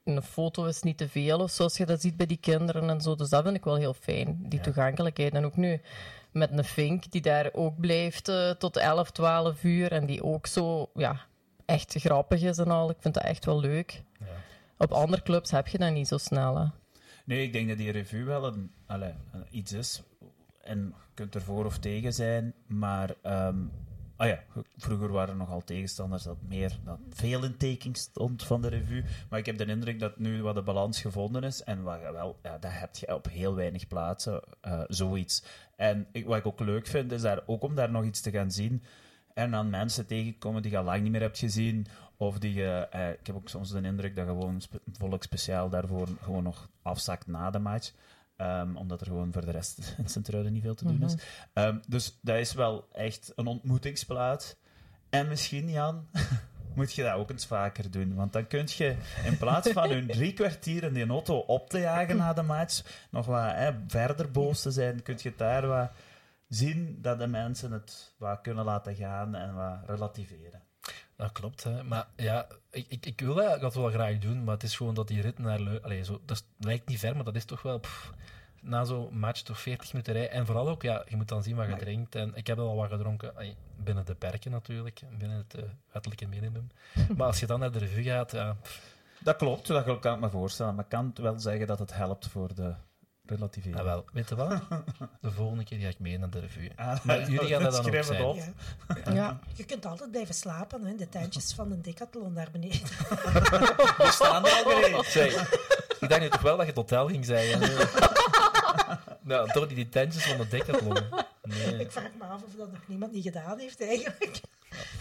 Een 0.04 0.22
foto 0.22 0.66
is 0.66 0.82
niet 0.82 0.98
te 0.98 1.10
veel, 1.10 1.40
of 1.40 1.52
zoals 1.52 1.78
je 1.78 1.86
dat 1.86 2.02
ziet 2.02 2.18
bij 2.18 2.26
die 2.26 2.38
kinderen 2.38 2.90
en 2.90 3.02
zo. 3.02 3.16
Dus 3.16 3.30
dat 3.30 3.44
vind 3.44 3.56
ik 3.56 3.64
wel 3.64 3.76
heel 3.76 3.94
fijn, 3.94 4.46
die 4.48 4.60
toegankelijkheid. 4.60 5.34
En 5.34 5.46
ook 5.46 5.56
nu 5.56 5.82
met 6.32 6.52
een 6.52 6.64
Fink, 6.64 7.12
die 7.12 7.22
daar 7.22 7.50
ook 7.54 7.80
blijft 7.80 8.28
eh, 8.28 8.50
tot 8.50 8.78
11, 8.78 9.12
12 9.12 9.64
uur. 9.64 9.92
En 9.92 10.06
die 10.06 10.24
ook 10.24 10.48
zo, 10.48 10.90
ja, 10.94 11.26
echt 11.66 11.94
grappig 11.98 12.42
is 12.42 12.58
en 12.58 12.72
al. 12.72 12.90
Ik 12.90 12.98
vind 13.00 13.14
dat 13.14 13.24
echt 13.24 13.46
wel 13.46 13.60
leuk. 13.60 14.04
Ja. 14.20 14.26
Op 14.78 14.92
andere 14.92 15.22
clubs 15.24 15.52
heb 15.52 15.68
je 15.68 15.78
dat 15.78 15.92
niet 15.94 16.08
zo 16.08 16.18
snel, 16.18 16.58
hè. 16.58 16.66
Nee, 17.26 17.44
ik 17.44 17.54
denk 17.54 17.68
dat 17.68 17.78
die 17.78 17.92
revue 17.92 18.24
wel 18.26 18.46
een, 18.46 18.72
allee, 18.86 19.14
een- 19.32 19.46
iets 19.52 19.72
is. 19.72 20.02
En 20.64 20.80
je 20.80 20.94
kunt 21.14 21.36
er 21.36 21.42
voor 21.42 21.66
of 21.66 21.78
tegen 21.78 22.14
zijn, 22.14 22.54
maar 22.68 23.16
ehm, 23.22 23.58
ah 24.16 24.28
ja, 24.28 24.40
vroeger 24.78 25.12
waren 25.12 25.30
er 25.30 25.36
nogal 25.36 25.64
tegenstanders 25.64 26.24
dat 26.24 26.38
meer 26.48 26.78
dat 26.86 27.00
veel 27.10 27.44
in 27.44 27.58
teken 27.58 27.96
stond 27.96 28.44
van 28.44 28.62
de 28.62 28.68
revue. 28.68 29.04
Maar 29.30 29.40
ik 29.40 29.46
heb 29.46 29.58
de 29.58 29.66
indruk 29.66 30.00
dat 30.00 30.18
nu 30.20 30.42
wat 30.42 30.56
de 30.56 30.62
balans 30.62 31.02
gevonden 31.02 31.44
is. 31.44 31.64
En 31.64 31.84
wat 31.84 32.02
wel, 32.02 32.40
ja, 32.44 32.58
dat 32.58 32.72
heb 32.74 32.96
je 32.96 33.16
op 33.16 33.30
heel 33.30 33.56
weinig 33.56 33.88
plaatsen, 33.88 34.42
eh, 34.62 34.82
zoiets. 34.88 35.44
En 35.76 36.08
ik, 36.12 36.26
wat 36.26 36.38
ik 36.38 36.46
ook 36.46 36.60
leuk 36.60 36.88
vind, 36.88 37.12
is 37.12 37.22
daar, 37.22 37.42
ook 37.46 37.64
om 37.64 37.76
daar 37.76 37.92
nog 37.92 38.04
iets 38.04 38.22
te 38.22 38.32
gaan 38.32 38.52
zien. 38.52 38.84
En 39.34 39.52
dan 39.52 39.70
mensen 39.70 40.06
tegenkomen 40.06 40.62
die 40.62 40.72
je 40.72 40.78
al 40.78 40.84
lang 40.84 41.02
niet 41.02 41.12
meer 41.12 41.22
hebt 41.22 41.38
gezien. 41.38 41.88
Of 42.18 42.40
die 42.40 42.54
je, 42.54 42.88
eh, 42.92 43.10
ik 43.10 43.28
heb 43.28 43.36
ook 43.36 43.50
soms 43.50 43.72
de 43.72 43.82
indruk 43.82 44.16
dat 44.16 44.28
gewoon 44.28 44.62
spe, 44.62 44.82
volk 44.92 45.24
speciaal 45.24 45.70
daarvoor 45.70 46.08
gewoon 46.22 46.44
nog 46.44 46.70
afzakt 46.82 47.28
na 47.28 47.52
de 47.52 47.60
match. 47.60 47.92
Um, 48.38 48.78
omdat 48.78 49.02
er 49.02 49.08
gewoon 49.08 49.34
voor 49.34 49.46
de 49.46 49.52
rest 49.52 49.78
in 49.98 50.10
Sint-Truiden 50.10 50.54
niet 50.54 50.64
veel 50.64 50.76
te 50.76 50.86
doen 50.86 51.04
is. 51.04 51.16
Um, 51.54 51.82
dus 51.88 52.20
dat 52.22 52.38
is 52.38 52.54
wel 52.54 52.88
echt 52.92 53.32
een 53.36 53.48
ontmoetingsplaats. 53.48 54.56
En 55.10 55.28
misschien, 55.28 55.70
Jan, 55.70 56.08
moet 56.76 56.94
je 56.94 57.04
dat 57.04 57.14
ook 57.14 57.30
eens 57.30 57.46
vaker 57.46 57.92
doen. 57.92 58.16
Want 58.16 58.34
dan 58.34 58.48
kun 58.48 58.64
je 58.66 58.96
in 59.26 59.38
plaats 59.38 59.72
van 59.72 59.90
hun 59.90 60.08
drie 60.18 60.34
kwartier 60.34 60.84
in 60.84 60.94
die 60.94 61.08
auto 61.08 61.38
op 61.38 61.70
te 61.70 61.80
jagen 61.80 62.18
na 62.18 62.34
de 62.34 62.42
match, 62.42 62.82
nog 63.10 63.26
wat 63.26 63.52
hè, 63.52 63.72
verder 63.88 64.32
boos 64.32 64.62
te 64.62 64.72
zijn, 64.72 65.02
kun 65.02 65.18
je 65.22 65.34
daar 65.36 65.68
wat 65.68 65.92
zien 66.48 67.02
dat 67.02 67.20
de 67.20 67.28
mensen 67.28 67.72
het 67.72 68.14
wat 68.18 68.42
kunnen 68.42 68.66
laten 68.66 68.96
gaan 68.96 69.36
en 69.36 69.56
wat 69.56 69.80
relativeren. 69.86 70.62
Dat 71.16 71.32
klopt, 71.32 71.64
hè. 71.64 71.84
maar 71.84 72.08
ja, 72.16 72.48
ik, 72.72 73.06
ik, 73.06 73.22
wil 73.22 73.34
dat, 73.34 73.74
wel 73.74 73.90
graag 73.90 74.18
doen, 74.18 74.44
maar 74.44 74.54
het 74.54 74.64
is 74.64 74.76
gewoon 74.76 74.94
dat 74.94 75.08
die 75.08 75.22
rit 75.22 75.40
naar 75.40 75.60
zo, 76.04 76.22
dat 76.26 76.46
lijkt 76.58 76.88
niet 76.88 77.00
ver, 77.00 77.16
maar 77.16 77.24
dat 77.24 77.36
is 77.36 77.46
toch 77.46 77.62
wel... 77.62 77.80
Pff, 77.80 78.14
na 78.64 78.84
zo'n 78.84 79.20
match 79.20 79.42
toch 79.42 79.60
40 79.60 79.92
minuten 79.94 80.14
rijden. 80.14 80.32
En 80.32 80.46
vooral 80.46 80.70
ook, 80.70 80.82
ja, 80.82 81.04
je 81.08 81.16
moet 81.16 81.28
dan 81.28 81.44
zien 81.44 81.56
wat 81.56 81.68
je 81.68 81.76
drinkt. 81.76 82.16
En 82.16 82.36
ik 82.36 82.48
heb 82.48 82.60
al 82.60 82.76
wat 82.76 82.90
gedronken, 82.90 83.36
allee, 83.36 83.56
binnen 83.76 84.06
de 84.06 84.16
perken 84.16 84.52
natuurlijk, 84.52 85.02
binnen 85.18 85.38
het 85.38 85.56
uh, 85.58 85.64
wettelijke 85.92 86.28
minimum. 86.28 86.68
maar 87.18 87.28
als 87.28 87.40
je 87.40 87.46
dan 87.46 87.60
naar 87.60 87.72
de 87.72 87.80
revue 87.80 88.04
gaat, 88.04 88.32
ja... 88.32 88.54
Pff. 88.62 88.92
Dat 89.20 89.36
klopt, 89.36 89.68
dat 89.68 90.00
kan 90.00 90.14
ik 90.14 90.20
me 90.20 90.30
voorstellen. 90.30 90.76
Maar 90.76 90.84
ik 90.84 90.90
kan 90.90 91.12
wel 91.16 91.40
zeggen 91.40 91.68
dat 91.68 91.80
het 91.80 91.94
helpt 91.94 92.28
voor 92.28 92.56
de 92.56 92.74
relativeren. 93.26 93.80
Ah, 93.80 93.86
wel, 93.86 94.06
weet 94.14 94.30
je 94.30 94.36
wat? 94.36 94.62
De 95.22 95.32
volgende 95.32 95.64
keer 95.64 95.80
ga 95.80 95.88
ik 95.88 96.00
mee 96.00 96.20
naar 96.20 96.30
de 96.30 96.40
revue. 96.40 96.72
Ah, 96.76 97.04
maar 97.04 97.30
jullie 97.30 97.48
gaan 97.48 97.64
dat 97.72 97.84
dan 97.84 97.96
ook 97.96 98.04
zijn. 98.04 98.24
Op. 98.24 98.38
Ja. 99.06 99.14
ja. 99.14 99.40
Je 99.54 99.64
kunt 99.64 99.86
altijd 99.86 100.12
blijven 100.12 100.36
slapen, 100.36 100.86
hè, 100.86 100.96
de 100.96 101.10
tentjes 101.10 101.54
van 101.54 101.72
een 101.72 101.82
decathlon 101.82 102.34
daar 102.34 102.50
beneden. 102.52 102.80
We 103.98 104.10
staan 104.12 104.46
er 104.46 104.52
al 104.52 104.64
beneden. 104.64 105.00
ik 106.00 106.10
dacht 106.10 106.22
nu 106.22 106.30
toch 106.30 106.42
wel 106.42 106.58
dat 106.58 106.66
je 106.66 106.72
het 106.72 106.76
hotel 106.76 107.08
ging 107.08 107.26
zeggen. 107.26 107.60
nou, 109.22 109.52
door 109.52 109.68
die 109.68 109.90
tentjes 109.90 110.24
van 110.24 110.38
de 110.38 110.48
decathlon. 110.48 110.98
Nee. 111.44 111.80
Ik 111.80 111.92
vraag 111.92 112.12
me 112.20 112.24
af 112.24 112.44
of 112.44 112.56
dat 112.58 112.72
nog 112.72 112.82
niemand 112.86 113.12
niet 113.12 113.24
gedaan 113.24 113.60
heeft, 113.60 113.82
eigenlijk. 113.82 114.42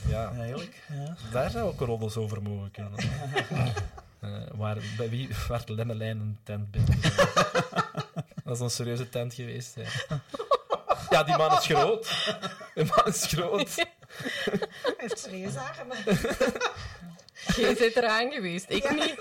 Ja, 0.08 0.32
eigenlijk. 0.38 0.82
Ja. 0.88 1.16
Daar 1.32 1.50
zou 1.50 1.68
ook 1.68 1.80
roddels 1.80 2.16
over 2.16 2.42
mogen 2.42 2.70
kunnen. 2.70 2.92
Uh, 4.20 4.46
waar, 4.60 4.76
bij 4.96 5.10
wie, 5.10 5.28
waar 5.48 5.64
de 5.64 5.74
Lemmelijn 5.74 6.20
een 6.20 6.38
tent 6.42 6.70
binnen 6.70 7.00
Dat 8.44 8.54
is 8.54 8.60
een 8.60 8.70
serieuze 8.70 9.08
tent 9.08 9.34
geweest. 9.34 9.74
Ja. 9.76 10.20
ja, 11.10 11.22
die 11.22 11.36
man 11.36 11.58
is 11.58 11.64
groot. 11.66 12.34
Die 12.74 12.84
man 12.84 13.06
is 13.06 13.24
groot. 13.26 13.74
Hij 13.74 14.94
heeft 14.96 15.18
serieus 15.18 15.52
armen. 15.56 15.96
Jij 17.56 17.76
zit 17.76 17.96
eraan 17.96 18.30
geweest, 18.32 18.64
ik 18.68 18.82
Ja. 18.82 18.92
niet. 18.92 19.14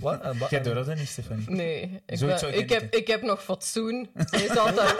Wat? 0.00 0.20
En 0.20 0.38
wat- 0.38 0.50
Jij 0.50 0.62
doet 0.62 0.74
dat 0.74 0.96
niet, 0.96 1.08
Stefanie. 1.08 1.50
Nee, 1.50 2.02
ik, 2.06 2.18
ben- 2.18 2.68
heb, 2.68 2.94
ik 2.94 3.06
heb 3.06 3.22
nog 3.22 3.42
fatsoen. 3.44 4.10
Hij 4.14 4.42
is 4.44 4.56
altijd... 4.56 4.96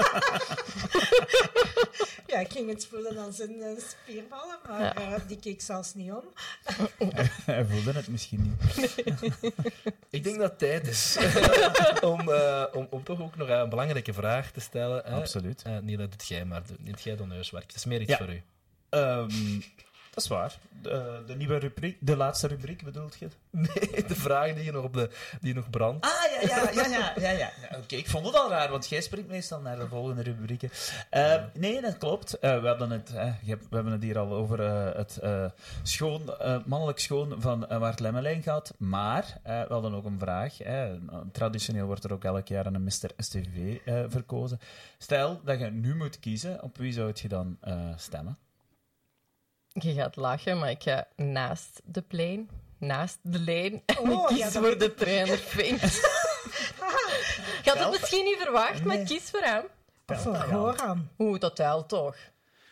Ja, 2.26 2.38
ik 2.38 2.50
ging 2.52 2.68
het 2.68 2.86
voelen 2.86 3.18
aan 3.18 3.32
zijn 3.32 3.62
eh, 3.62 3.68
spierballen, 3.88 4.58
maar 4.68 4.80
Ja. 4.80 4.94
eh, 4.94 5.20
die 5.26 5.38
keek 5.38 5.60
zelfs 5.60 5.94
niet 5.94 6.12
om. 6.12 6.22
Hij 7.44 7.64
voelde 7.64 7.92
het 7.92 8.08
misschien 8.08 8.42
niet. 8.42 8.94
Ik 10.10 10.24
denk 10.24 10.38
dat 10.38 10.50
het 10.50 10.58
tijd 10.58 10.86
is 10.86 11.16
om, 12.12 12.32
eh, 12.32 12.64
om, 12.72 12.86
om 12.90 13.04
toch 13.04 13.20
ook 13.20 13.36
nog 13.36 13.48
een 13.48 13.68
belangrijke 13.68 14.12
vraag 14.12 14.50
te 14.50 14.60
stellen. 14.60 15.02
Hè? 15.04 15.14
Absoluut. 15.14 15.62
Niet 15.82 15.98
dat 15.98 16.12
het 16.12 16.28
jij, 16.28 16.44
maar 16.44 16.62
doe- 16.66 16.76
niet 16.80 17.02
jij 17.02 17.16
doneurswerk. 17.16 17.66
Het 17.66 17.76
is 17.76 17.84
meer 17.84 18.00
iets 18.00 18.10
Ja. 18.10 18.16
voor 18.16 18.28
u. 18.32 18.42
Ehm, 18.88 19.30
is 20.20 20.28
waar. 20.28 20.58
De, 20.82 21.22
de 21.26 21.36
nieuwe 21.36 21.56
rubriek, 21.56 21.96
de 22.00 22.16
laatste 22.16 22.46
rubriek 22.46 22.84
bedoelt 22.84 23.16
je? 23.18 23.28
Nee, 23.50 24.04
de 24.06 24.14
vraag 24.14 24.54
die, 24.54 24.64
je 24.64 24.72
nog 24.72 24.84
op 24.84 24.94
de, 24.94 25.10
die 25.40 25.54
nog 25.54 25.70
brandt. 25.70 26.04
Ah, 26.04 26.10
ja, 26.42 26.48
ja, 26.48 26.70
ja, 26.72 26.86
ja. 26.86 27.12
ja, 27.20 27.30
ja. 27.30 27.52
Oké, 27.82 27.96
ik 27.96 28.08
vond 28.08 28.26
het 28.26 28.34
al 28.34 28.50
raar, 28.50 28.70
want 28.70 28.88
jij 28.88 29.00
springt 29.00 29.28
meestal 29.28 29.60
naar 29.60 29.78
de 29.78 29.88
volgende 29.88 30.22
rubrieken. 30.22 30.70
Eh, 31.10 31.42
nee, 31.54 31.80
dat 31.80 31.98
klopt. 31.98 32.38
Eh, 32.38 32.60
we, 32.60 32.66
hadden 32.66 32.90
het, 32.90 33.10
we 33.10 33.56
hebben 33.70 33.92
het 33.92 34.02
hier 34.02 34.18
al 34.18 34.32
over 34.32 34.60
eh, 34.60 34.96
het 34.96 35.20
schoon, 35.82 36.34
mannelijk 36.66 36.98
schoon 36.98 37.34
van 37.38 37.66
Waard 37.68 38.00
Lemmelijn 38.00 38.42
gehad. 38.42 38.74
Maar 38.78 39.38
we 39.42 39.66
hadden 39.68 39.94
ook 39.94 40.04
een 40.04 40.18
vraag. 40.18 40.56
traditioneel 41.32 41.86
wordt 41.86 42.04
er 42.04 42.12
ook 42.12 42.24
elk 42.24 42.48
jaar 42.48 42.66
een 42.66 42.82
Mr. 42.82 43.10
STV 43.16 43.78
verkozen. 44.08 44.60
Stel 44.98 45.40
dat 45.44 45.58
je 45.58 45.70
nu 45.70 45.94
moet 45.94 46.20
kiezen, 46.20 46.62
op 46.62 46.76
wie 46.76 46.92
zou 46.92 47.12
je 47.14 47.28
dan 47.28 47.58
stemmen? 47.96 48.38
Je 49.72 49.92
gaat 49.92 50.16
lachen, 50.16 50.58
maar 50.58 50.70
ik 50.70 50.82
ga 50.82 51.06
naast 51.16 51.80
de 51.84 52.02
plein, 52.02 52.50
naast 52.78 53.18
de 53.22 53.38
lijn. 53.38 53.82
En 53.86 53.98
Oh, 54.12 54.30
ik 54.30 54.36
kies 54.36 54.52
voor 54.52 54.78
de 54.78 54.94
trainer 54.94 55.36
Fink. 55.36 55.80
Je 57.64 57.70
had 57.70 57.78
het 57.78 57.90
misschien 57.90 58.24
niet 58.24 58.38
verwacht, 58.40 58.84
maar 58.84 58.96
Nee. 58.96 59.04
kies 59.04 59.30
voor 59.30 59.40
hem. 59.42 59.62
Of 60.06 60.22
voor 60.22 60.36
Goran. 60.36 61.08
Oeh, 61.18 61.38
dat 61.40 61.56
telt 61.56 61.88
toch. 61.88 62.16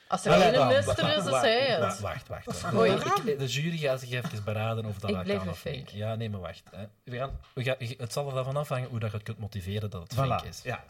Als 0.09 0.24
er 0.24 0.32
één 0.32 0.53
wacht, 0.59 0.74
mister 0.86 1.05
wacht, 1.05 1.16
is, 1.16 1.24
hij 1.40 1.78
wacht, 1.80 1.92
het. 1.92 2.01
Wacht, 2.28 2.46
wacht. 2.46 2.74
Oei. 2.74 2.92
Ik- 2.92 3.38
de 3.38 3.46
jury 3.46 3.76
gaat 3.76 4.01
zich 4.01 4.11
even 4.11 4.44
beraden 4.44 4.84
of 4.84 4.99
dat 4.99 5.11
Ik 5.11 5.22
blijf 5.22 5.44
kan 5.44 5.72
niet. 5.72 5.90
Ja, 5.90 6.14
nee, 6.14 6.30
maar 6.30 6.40
wacht. 6.40 6.62
Hè. 6.70 6.84
We 7.05 7.16
gaan, 7.16 7.40
we 7.55 7.62
gaan, 7.62 7.76
het 7.78 8.12
zal 8.12 8.28
er 8.28 8.34
daarvan 8.34 8.57
afhangen 8.57 8.88
hoe 8.88 8.99
dat 8.99 9.11
je 9.11 9.16
het 9.16 9.24
kunt 9.26 9.38
motiveren 9.38 9.90
dat 9.90 10.03
het 10.03 10.14
Voilà. 10.14 10.16
fake 10.28 10.46
is. 10.49 10.61
Ja. 10.62 10.84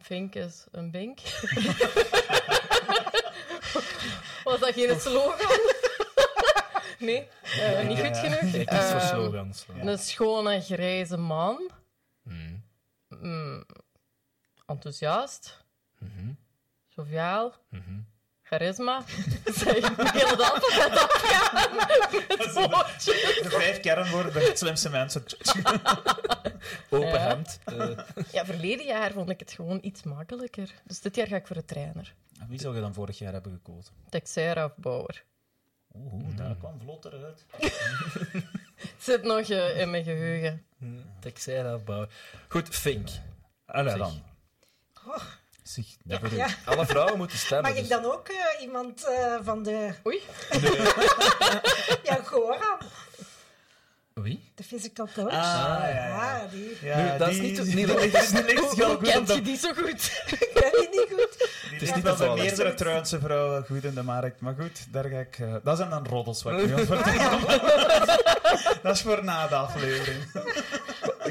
Fink 0.00 0.34
is 0.34 0.64
een 0.70 0.90
bink. 0.90 1.18
Dat 4.62 4.74
geen 4.74 5.00
slogan? 5.00 5.58
nee, 6.98 7.28
eh, 7.42 7.86
niet 7.88 7.98
Ja, 7.98 8.06
goed 8.06 8.16
ja. 8.16 8.20
genoeg. 8.30 8.54
Ik 8.54 8.66
kies 8.66 8.78
voor 8.78 9.00
Ehm, 9.00 9.08
slogans. 9.08 9.64
Een 9.80 9.98
schone 9.98 10.60
grijze 10.60 11.16
man. 11.16 11.70
Hmm. 12.22 12.64
Mm, 13.08 13.64
enthousiast. 14.66 15.60
Joviaal. 16.88 17.54
Mhm. 17.70 18.00
Charisma. 18.42 19.02
zeg, 19.44 19.76
ik 19.76 19.84
het 20.28 20.40
altijd 20.50 20.78
afgaan. 20.78 21.76
De 23.42 23.48
vijf 23.50 23.80
kernwoorden 23.80 24.32
bij 24.32 24.44
het 24.44 24.58
slimste 24.58 24.90
mensen. 24.90 25.24
Open 26.90 27.08
Ja. 27.08 27.18
hemd. 27.18 27.58
eh, 27.64 27.88
Ja, 28.32 28.44
verleden 28.44 28.86
jaar 28.86 29.12
vond 29.12 29.30
ik 29.30 29.40
het 29.40 29.52
gewoon 29.52 29.78
iets 29.82 30.02
makkelijker. 30.02 30.70
Dus 30.84 31.00
dit 31.00 31.16
jaar 31.16 31.26
ga 31.26 31.36
ik 31.36 31.46
voor 31.46 31.56
de 31.56 31.64
trainer. 31.64 32.14
Wie 32.48 32.60
zou 32.60 32.74
je 32.74 32.80
dan 32.80 32.94
vorig 32.94 33.18
jaar 33.18 33.32
hebben 33.32 33.52
gekozen? 33.52 33.94
Texera 34.08 34.64
of 34.64 34.76
Bauer. 34.76 35.24
Oeh, 35.94 36.36
daar 36.36 36.56
kwam 36.56 36.80
vlotter 36.80 37.24
uit. 37.24 37.46
Zit 38.98 39.22
nog 39.22 39.48
eh, 39.48 39.80
in 39.80 39.90
mijn 39.90 40.04
geheugen. 40.04 40.66
Texera 41.20 41.78
bouwen. 41.78 42.08
Goed, 42.48 42.68
Fink. 42.68 43.08
Allee, 43.66 43.96
dan. 43.96 44.22
Oh, 45.06 45.22
Zeg, 45.62 45.86
ja, 45.86 45.94
dat 46.04 46.20
bedoel 46.20 46.38
ja. 46.38 46.46
ik. 46.46 46.58
Alle 46.64 46.86
vrouwen 46.86 47.16
moeten 47.18 47.38
stemmen. 47.38 47.70
Mag 47.70 47.80
ik 47.80 47.88
dus- 47.88 48.02
dan 48.02 48.12
ook 48.12 48.28
eh, 48.28 48.62
iemand 48.62 49.04
eh, 49.04 49.36
van 49.42 49.62
de... 49.62 49.94
Oei. 50.06 50.20
Ja, 52.08 52.14
Goran, 52.14 52.78
Wie? 54.14 54.50
de 54.54 54.62
physical 54.64 55.08
coach. 55.14 55.26
Ah, 55.26 55.32
ja, 55.32 55.88
ja. 55.88 56.06
Ja, 56.08 56.46
die 56.50 56.76
Ja, 56.82 57.12
Nu, 57.12 57.18
dat 57.18 57.28
is 57.28 57.34
die- 57.34 57.42
niet- 57.42 57.56
die- 57.56 57.64
die 57.64 57.86
die 57.86 58.58
hoe 58.58 58.68
goed 58.68 58.84
op 58.84 59.02
kent 59.02 59.34
je 59.34 59.42
die 59.42 59.56
zo 59.56 59.72
goed? 59.72 60.22
ken 60.54 60.70
je 60.70 60.88
niet 60.90 61.06
goed. 61.20 61.36
Die 61.38 61.74
is 61.74 61.80
ligt 61.80 61.94
niet 61.94 62.04
bij 62.04 62.12
toevallig. 62.14 62.42
meerdere 62.42 62.74
Truinse 62.74 63.20
vrouwen 63.20 63.64
goed 63.66 63.84
in 63.84 63.94
de 63.94 64.02
markt. 64.02 64.40
Maar 64.40 64.54
goed, 64.60 64.86
daar 64.92 65.04
ga 65.04 65.18
ik... 65.18 65.38
eh, 65.38 65.54
dat 65.64 65.76
zijn 65.76 65.90
dan 65.90 66.06
roddels 66.06 66.42
wat 66.42 66.52
ik 66.60 66.66
nu 66.66 66.72
aan 66.72 67.40
het. 67.46 68.78
Dat 68.82 68.94
is 68.96 69.00
voor 69.02 69.24
na 69.24 69.46
de 69.46 69.54
aflevering. 69.54 70.22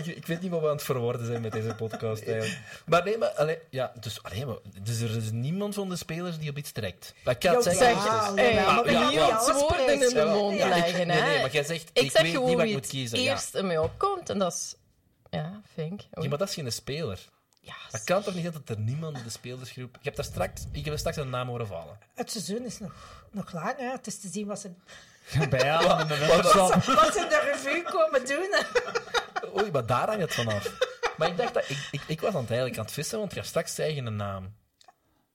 Ik, 0.08 0.16
ik 0.16 0.26
weet 0.26 0.41
niet 0.41 0.52
wat 0.52 0.60
we 0.62 0.68
aan 0.68 0.76
het 0.76 0.84
verwoorden 0.84 1.26
zijn 1.26 1.41
met 1.41 1.52
deze 1.52 1.76
podcast 1.76 2.24
eigenlijk. 2.28 2.60
Maar 2.86 3.04
nee, 3.04 3.18
maar, 3.18 3.30
allee, 3.30 3.58
ja, 3.70 3.91
dus, 3.99 4.24
allee, 4.24 4.45
maar, 4.45 4.56
dus 4.82 5.02
er 5.02 5.16
is 5.18 5.32
niemand 5.32 5.74
van 5.74 5.89
de 5.89 5.95
spelers 5.95 6.38
die 6.38 6.49
op 6.49 6.58
iets 6.58 6.72
trekt. 6.72 7.14
Maar 7.24 7.36
ik 7.36 7.43
ga 7.43 7.56
het 7.56 7.64
Ja, 7.64 7.72
zeggen. 7.74 8.36
ja, 8.36 9.12
maar 9.12 9.39
ons 9.39 9.62
woorden 9.62 9.93
in 9.93 9.99
de 9.99 10.26
mond 10.34 10.58
Ja, 10.58 10.68
leggen, 10.68 11.08
nee, 11.08 11.18
hè. 11.18 11.30
nee, 11.30 11.41
maar 11.41 11.52
jij 11.52 11.64
zegt, 11.64 11.89
Ik, 11.93 12.04
ik, 12.04 12.12
zeg 12.12 12.22
weet 12.22 12.32
gewoon 12.32 12.47
niet 12.47 12.56
wat 12.58 12.64
wie 12.66 12.74
ik 12.76 12.82
moet 12.82 12.86
het 12.86 12.91
kiezen. 12.95 13.22
Ja. 13.22 13.32
eerst 13.32 13.56
in 13.56 13.68
mij 13.68 13.78
opkomt. 13.78 14.30
En 14.30 14.39
dat 14.39 14.54
is... 14.54 14.76
Ja, 15.30 15.62
Fink. 15.74 16.02
Ja, 16.12 16.30
maar 16.30 16.38
dat 16.38 16.47
is 16.47 16.54
geen 16.54 16.72
speler. 16.72 17.20
Ja, 17.64 17.74
Dat 17.91 18.03
kan 18.03 18.24
toch 18.24 18.34
niet 18.34 18.53
dat 18.53 18.70
er 18.70 18.80
niemand 18.80 19.18
in 19.18 19.24
de 19.24 19.30
spelersgroep... 19.30 19.97
Ik 19.97 20.03
heb 20.05 20.16
daar 20.16 20.26
straks, 20.26 20.62
ik 20.72 20.84
heb 20.86 20.93
er 20.93 20.99
straks 20.99 21.18
een 21.18 21.30
naam 21.30 21.47
horen 21.47 21.68
vallen. 21.68 21.97
Het 22.14 22.32
seizoen 22.32 22.66
is 22.66 22.80
nog, 22.80 22.93
nog 23.32 23.51
lang, 23.53 23.78
hè. 23.78 23.91
Het 23.91 24.07
is 24.07 24.20
te 24.20 24.28
zien 24.28 24.47
wat 24.47 24.59
ze, 24.59 24.72
Ga 25.26 25.47
bijhalen 25.47 26.07
de 26.07 26.18
winterstad. 26.28 26.86
wat 26.86 27.14
ze 27.14 27.20
in 27.20 27.30
de 27.30 27.39
revue 27.53 27.84
komen 27.84 28.26
doen. 28.26 28.55
Oei, 29.62 29.72
maar 29.72 29.86
daar 29.86 30.07
hangt 30.07 30.22
het 30.22 30.34
vanaf. 30.34 30.72
Maar 31.18 31.28
ik 31.28 31.38
dacht 31.38 31.53
dat... 31.53 31.70
Ik, 31.70 31.88
ik, 31.91 32.01
ik 32.07 32.22
was 32.22 32.34
aan 32.34 32.39
het 32.41 32.49
eigenlijk 32.49 32.80
aan 32.80 32.86
het 32.86 32.93
vissen, 32.93 33.20
want 33.20 33.32
je 33.34 33.39
gaat 33.39 33.47
straks 33.47 33.76
zeggen 33.76 34.05
een 34.05 34.16
naam. 34.16 34.55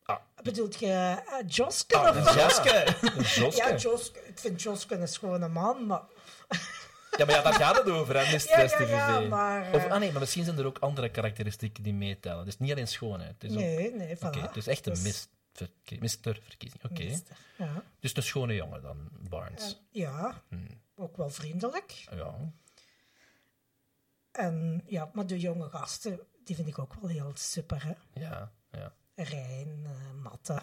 Ah, 0.04 0.16
bedoelt 0.42 0.78
je 0.80 0.86
uh, 0.86 1.16
Joske? 1.46 1.96
Ah, 1.96 2.16
of- 2.16 2.34
Jaske. 2.34 2.94
Joske. 3.40 3.56
ja, 3.56 3.76
Joske, 3.76 4.18
ik 4.26 4.38
vind 4.38 4.62
Joske 4.62 4.94
een 4.94 5.08
schone 5.08 5.48
man, 5.48 5.86
maar... 5.86 6.02
Ja, 7.16 7.24
maar 7.24 7.34
ja, 7.34 7.42
daar 7.42 7.54
gaat 7.54 7.76
het 7.76 7.88
over, 7.90 8.16
hè, 8.26 8.34
Mr. 8.34 8.88
Ja, 8.88 9.18
ja, 9.20 9.20
maar, 9.28 9.72
Of, 9.74 9.84
eh, 9.84 9.90
ah 9.92 9.98
nee, 10.00 10.10
maar 10.12 10.20
misschien 10.20 10.44
zijn 10.44 10.58
er 10.58 10.66
ook 10.66 10.78
andere 10.78 11.08
karakteristieken 11.10 11.82
die 11.82 11.94
meetellen. 11.94 12.44
Dus 12.44 12.58
niet 12.58 12.70
alleen 12.70 12.88
schoonheid. 12.88 13.42
Het 13.42 13.50
ook- 13.50 13.56
Nee, 13.58 13.94
nee, 13.94 14.16
voilà. 14.16 14.20
Oké, 14.20 14.50
is 14.54 14.66
echt 14.66 14.86
een 14.86 14.92
Dus- 14.92 15.28
Mr. 16.00 16.38
verkiezing. 16.42 16.84
Oké. 16.84 17.02
Mister, 17.04 17.36
Ja. 17.58 17.82
Dus 18.00 18.16
een 18.16 18.22
schone 18.22 18.54
jongen 18.54 18.82
dan, 18.82 19.08
Barnes. 19.28 19.80
ja, 19.90 20.42
Hmm. 20.48 20.66
ook 20.94 21.16
wel 21.16 21.30
vriendelijk. 21.30 21.90
Ja. 22.14 22.34
En 24.32 24.82
ja, 24.86 25.10
maar 25.12 25.26
de 25.26 25.38
jonge 25.38 25.68
gasten, 25.68 26.20
die 26.44 26.56
vind 26.56 26.68
ik 26.68 26.78
ook 26.78 26.94
wel 26.94 27.10
heel 27.10 27.32
super, 27.34 27.84
hè. 27.84 27.92
Ja, 28.20 28.52
ja. 28.70 28.92
Rijn, 29.14 29.80
eh, 29.84 30.22
Matte, 30.22 30.60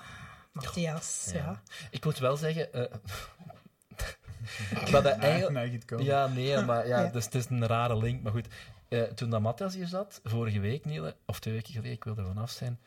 Matthias, 0.51 1.30
ja. 1.34 1.38
ja. 1.39 1.62
Ik 1.91 2.06
moet 2.06 2.18
wel 2.18 2.36
zeggen... 2.38 2.74
eh 2.74 2.93
maar 4.91 5.02
dat 5.02 5.18
eigenlijk... 5.18 5.94
Ja, 5.98 6.28
nee, 6.28 6.62
maar 6.62 6.88
ja. 6.88 7.06
Dus 7.06 7.26
het 7.26 7.36
is 7.36 7.46
een 7.50 7.68
rare 7.68 7.98
link. 7.98 8.22
Maar 8.24 8.32
goed, 8.32 8.48
eh, 8.89 9.02
toen 9.02 9.30
dat 9.30 9.41
Matthias 9.41 9.74
hier 9.74 9.88
zat, 9.88 10.22
vorige 10.24 10.60
week, 10.60 10.86
Niele, 10.86 11.16
of 11.26 11.39
twee 11.39 11.54
weken 11.54 11.74
geleden, 11.74 11.91
ik 11.91 12.04
wil 12.04 12.18
er 12.18 12.26
vanaf 12.26 12.52
zijn, 12.52 12.80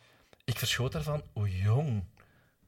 ik 0.45 0.59
verschoot 0.59 0.95
ervan 0.95 1.23
hoe 1.33 1.57
jong 1.57 2.05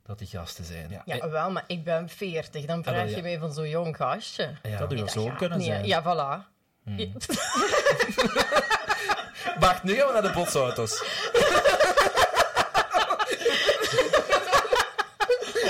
dat 0.03 0.19
die 0.19 0.29
gasten 0.29 0.65
zijn. 0.65 0.91
Ja. 0.91 1.03
Ja, 1.05 1.29
wel, 1.29 1.51
maar 1.51 1.65
ik 1.67 1.85
ben 1.85 2.09
40. 2.09 2.65
Dan 2.65 2.83
vraag 2.83 2.95
wel, 2.95 3.07
ja. 3.07 3.17
je 3.17 3.23
mij 3.23 3.39
van 3.39 3.53
zo'n 3.53 3.69
jong 3.69 3.97
gastje. 3.97 4.53
Eh, 4.63 4.71
ja. 4.71 4.87
Dat 4.87 5.11
zoon 5.11 5.29
gaat 5.29 5.39
kunnen 5.39 5.63
zijn. 5.63 5.87
Ja, 5.87 6.03
voilà. 6.03 6.57
Hmm. 6.85 6.97
Wacht, 9.61 9.83
nu 9.83 9.95
gaan 9.95 10.07
we 10.07 10.13
naar 10.13 10.23
de 10.23 10.33
botsauto's. 10.33 11.03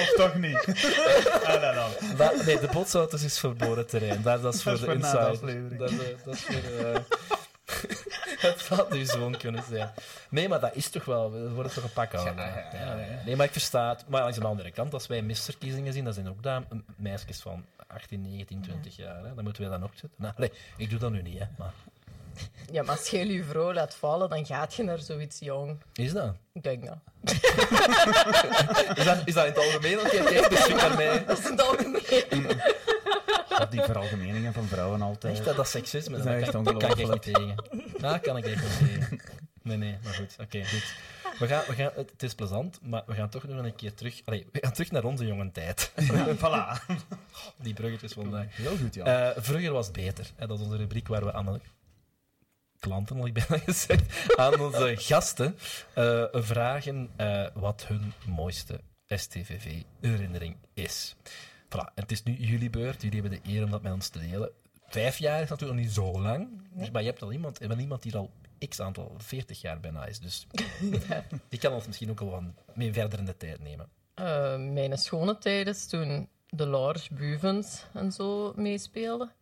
Of 0.00 0.12
toch 0.16 0.34
niet? 0.34 0.64
ah, 1.44 1.60
dan, 1.60 1.74
dan. 1.74 1.90
Da- 2.16 2.32
nee, 2.46 2.60
de 2.60 2.68
botsauto's 2.72 3.22
is 3.22 3.38
verboden 3.38 3.86
terrein. 3.86 4.22
Dat, 4.22 4.42
dat 4.42 4.54
is 4.54 4.62
voor 4.62 4.72
Dat 4.72 4.80
is 4.80 4.86
de 4.86 4.92
inside. 4.92 5.76
Dat, 5.76 5.90
is- 5.90 5.98
dat 6.24 6.34
is 6.34 6.40
voor... 6.42 6.54
eh, 6.86 7.00
het 8.50 8.68
had 8.68 8.92
uw 8.92 9.04
zoon 9.04 9.36
kunnen 9.36 9.64
zijn. 9.70 9.90
Nee, 10.28 10.48
maar 10.48 10.60
dat 10.60 10.74
is 10.74 10.88
toch 10.90 11.04
wel... 11.04 11.32
We 11.32 11.50
worden 11.50 11.72
toch 11.72 11.84
een 11.84 11.92
pak 11.92 12.14
aan. 12.14 12.24
Ja, 12.24 12.32
ja, 12.46 12.78
ja, 12.78 12.96
ja. 12.96 13.22
Nee, 13.24 13.36
maar 13.36 13.46
ik 13.46 13.52
versta 13.52 13.88
het. 13.88 14.04
Maar 14.08 14.22
aan 14.22 14.32
de 14.32 14.44
andere 14.44 14.70
kant, 14.70 14.94
als 14.94 15.06
wij 15.06 15.22
misverkiezingen 15.22 15.92
zien, 15.92 16.04
dat 16.04 16.14
zijn 16.14 16.28
ook 16.28 16.42
daar 16.42 16.62
meisjes 16.96 17.40
van 17.40 17.64
18, 17.86 18.22
19, 18.22 18.60
20 18.60 18.96
jaar. 18.96 19.24
Hè. 19.24 19.34
Dan 19.34 19.44
moeten 19.44 19.62
wij 19.62 19.70
dan 19.70 19.82
ook 19.84 19.90
zitten. 19.92 20.10
Nou, 20.16 20.34
nee, 20.36 20.52
ik 20.76 20.90
doe 20.90 20.98
dat 20.98 21.10
nu 21.10 21.22
niet, 21.22 21.38
hè. 21.38 21.44
Maar 21.58 21.72
ja, 22.72 22.82
maar 22.82 22.96
als 22.96 23.08
je 23.08 23.26
je 23.26 23.44
vrouw 23.44 23.72
laat 23.72 23.94
vallen, 23.94 24.28
dan 24.28 24.46
gaat 24.46 24.74
je 24.74 24.82
naar 24.82 24.98
zoiets 24.98 25.38
jong. 25.38 25.78
is 25.94 26.12
dat? 26.12 26.34
Ik 26.52 26.62
denk 26.62 26.86
dat. 26.86 26.98
Is 28.94 29.04
dat, 29.04 29.18
is 29.24 29.34
dat 29.34 29.46
in 29.46 29.52
het 29.52 29.58
algemeen? 29.58 29.98
Oké, 29.98 30.22
kijk, 30.24 30.50
dus 30.50 30.68
naar 30.68 30.96
mij. 30.96 31.24
Dat 31.24 31.38
is 31.38 31.44
in 31.44 31.50
het 31.50 31.62
algemeen. 31.62 32.60
Dat 33.58 33.70
die 33.70 33.82
veralgemeningen 33.82 34.52
van 34.52 34.64
vrouwen 34.66 35.02
altijd. 35.02 35.36
Echt, 35.36 35.44
dat, 35.44 35.56
dat 35.56 35.68
seksisme, 35.68 36.16
Dat 36.16 36.26
dat, 36.26 36.34
is 36.34 36.40
echt 36.40 36.50
kan, 36.50 36.64
dat 36.64 36.76
kan 36.76 36.90
ik 36.90 36.98
echt 36.98 37.10
niet 37.10 37.22
tegen. 37.22 37.54
Dat 37.98 38.20
kan 38.20 38.36
ik 38.36 38.44
echt 38.44 38.80
niet 38.80 38.90
tegen. 38.90 39.20
Nee, 39.62 39.76
nee, 39.76 39.98
maar 40.02 40.14
goed. 40.14 40.36
Oké, 40.40 40.64
goed. 40.64 40.94
We 41.38 41.46
gaan, 41.46 41.62
we 41.66 41.74
gaan, 41.74 41.90
het 41.94 42.22
is 42.22 42.34
plezant, 42.34 42.78
maar 42.82 43.02
we 43.06 43.14
gaan 43.14 43.28
toch 43.28 43.44
nog 43.44 43.64
een 43.64 43.74
keer 43.74 43.94
terug... 43.94 44.20
Allee, 44.24 44.46
we 44.52 44.58
gaan 44.60 44.72
terug 44.72 44.90
naar 44.90 45.04
onze 45.04 45.26
jonge 45.26 45.50
tijd. 45.50 45.92
Ja, 45.96 46.26
voilà. 46.44 46.94
Die 47.56 47.74
bruggetjes 47.74 48.12
vandaag. 48.12 48.56
Heel 48.56 48.76
goed, 48.76 48.94
ja. 48.94 49.32
Eh, 49.34 49.42
vroeger 49.42 49.72
was 49.72 49.86
het 49.86 49.96
beter. 49.96 50.30
Hè? 50.36 50.46
Dat 50.46 50.58
is 50.58 50.64
onze 50.64 50.76
rubriek 50.76 51.08
waar 51.08 51.24
we 51.24 51.32
aan 51.32 51.60
klanten, 52.80 53.16
had 53.16 53.26
ik 53.26 53.32
bijna 53.32 53.64
gezegd, 53.72 54.36
aan 54.36 54.60
onze 54.60 54.94
gasten 54.96 55.58
eh, 55.94 56.24
vragen 56.32 57.10
eh, 57.16 57.46
wat 57.54 57.84
hun 57.86 58.12
mooiste 58.26 58.80
STVV-herinnering 59.06 60.56
is. 60.74 61.16
Voilà, 61.68 61.94
het 61.94 62.10
is 62.10 62.22
nu 62.22 62.34
jullie 62.34 62.70
beurt. 62.70 63.02
Jullie 63.02 63.20
hebben 63.20 63.40
de 63.42 63.50
eer 63.50 63.64
om 63.64 63.70
dat 63.70 63.82
met 63.82 63.92
ons 63.92 64.08
te 64.08 64.18
delen. 64.18 64.50
Vijf 64.88 65.18
jaar 65.18 65.42
is 65.42 65.48
natuurlijk 65.48 65.78
nog 65.78 65.86
niet 65.86 65.94
zo 65.94 66.20
lang, 66.20 66.48
dus, 66.72 66.90
maar 66.90 67.02
je 67.02 67.08
hebt 67.08 67.22
al 67.22 67.32
iemand, 67.32 67.58
iemand 67.58 68.02
die 68.02 68.12
er 68.12 68.18
al 68.18 68.30
x 68.68 68.80
aantal, 68.80 69.14
40 69.18 69.60
jaar 69.60 69.80
bijna 69.80 70.06
is. 70.06 70.18
Dus 70.18 70.46
die 71.48 71.58
kan 71.58 71.72
ons 71.72 71.86
misschien 71.86 72.10
ook 72.10 72.20
al 72.20 72.30
wat 72.30 72.42
mee 72.74 72.92
verder 72.92 73.18
in 73.18 73.24
de 73.24 73.36
tijd 73.36 73.60
nemen. 73.60 73.88
Eh, 74.14 74.56
mijn 74.56 74.98
schone 74.98 75.38
tijd 75.38 75.66
is 75.66 75.86
toen 75.86 76.28
de 76.48 76.66
Large 76.66 77.14
Buvens 77.14 77.84
en 77.92 78.12
zo 78.12 78.52
meespeelden. 78.56 79.32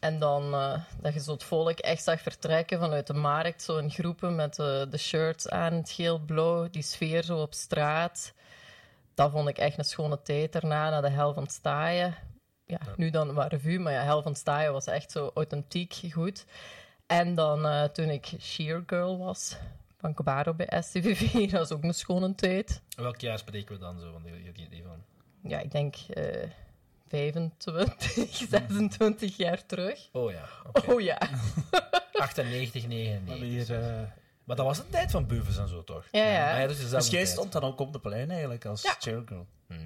En 0.00 0.18
dan 0.18 0.54
eh, 0.54 0.80
dat 1.00 1.14
je 1.14 1.20
zo 1.20 1.32
het 1.32 1.42
volk 1.42 1.78
echt 1.78 2.02
zag 2.02 2.20
vertrekken 2.20 2.78
vanuit 2.78 3.06
de 3.06 3.14
markt, 3.14 3.62
zo 3.62 3.76
in 3.76 3.90
groepen 3.90 4.34
met 4.34 4.58
eh, 4.58 4.82
de 4.90 4.98
shirts 4.98 5.48
aan, 5.48 5.72
het 5.72 5.90
geel-blauw, 5.90 6.70
die 6.70 6.82
sfeer 6.82 7.22
zo 7.22 7.38
op 7.40 7.54
straat. 7.54 8.32
Dat 9.14 9.30
vond 9.30 9.48
ik 9.48 9.58
echt 9.58 9.78
een 9.78 9.84
schone 9.84 10.22
tijd. 10.22 10.52
Daarna 10.52 10.90
naar 10.90 11.02
de 11.02 11.08
Hel 11.08 11.34
van 11.34 11.46
Staaien. 11.46 12.14
Ja, 12.66 12.78
nu 12.96 13.10
dan 13.10 13.32
maar 13.32 13.48
revue, 13.48 13.78
maar 13.78 13.92
ja, 13.92 14.02
Hel 14.02 14.22
van 14.22 14.34
Staaien 14.34 14.72
was 14.72 14.86
echt 14.86 15.10
zo 15.10 15.30
authentiek 15.34 16.00
goed. 16.12 16.44
En 17.06 17.34
dan 17.34 17.66
eh, 17.66 17.84
toen 17.84 18.08
ik 18.08 18.32
Sheer 18.40 18.82
Girl 18.86 19.18
was, 19.18 19.56
van 19.96 20.14
Cobaro 20.14 20.54
bij 20.54 20.82
STVV, 20.82 21.32
dat 21.50 21.60
was 21.60 21.72
ook 21.72 21.82
een 21.82 21.94
schone 21.94 22.34
tijd. 22.34 22.82
Welk 22.96 23.20
jaar 23.20 23.38
spreken 23.38 23.74
we 23.74 23.80
dan 23.80 24.00
zo? 24.00 24.20
Ik 24.24 24.44
heb 24.44 24.56
geen 24.56 24.66
idee 24.66 24.82
van. 24.82 25.04
ja, 25.50 25.60
ik 25.60 25.70
denk 25.70 25.96
25, 27.08 28.34
26 28.36 29.36
jaar 29.36 29.66
terug. 29.66 30.08
Oh 30.12 30.30
ja, 30.30 30.44
oké. 30.72 30.92
Oh 30.92 31.00
ja. 31.00 31.18
98, 32.12 32.82
We 32.82 32.88
99. 32.88 33.28
hebben 33.28 33.48
hier, 33.48 33.74
eh, 33.98 34.02
Maar 34.44 34.56
dat 34.56 34.66
was 34.66 34.78
een 34.78 34.88
tijd 34.90 35.10
van 35.10 35.26
buffers 35.26 35.56
en 35.58 35.68
zo, 35.68 35.84
toch? 35.84 36.04
Ja, 36.12 36.24
ja. 36.24 36.62
Ah, 36.62 36.68
dus 36.68 36.90
Dus 36.90 36.90
jij 37.08 37.20
tijd. 37.22 37.28
stond 37.28 37.52
dan 37.52 37.62
ook 37.62 37.80
op 37.80 37.92
de 37.92 38.00
plein 38.00 38.30
eigenlijk 38.30 38.64
als 38.64 38.82
Ja. 38.82 38.94
cheergirl? 38.98 39.46
Mhm. 39.66 39.80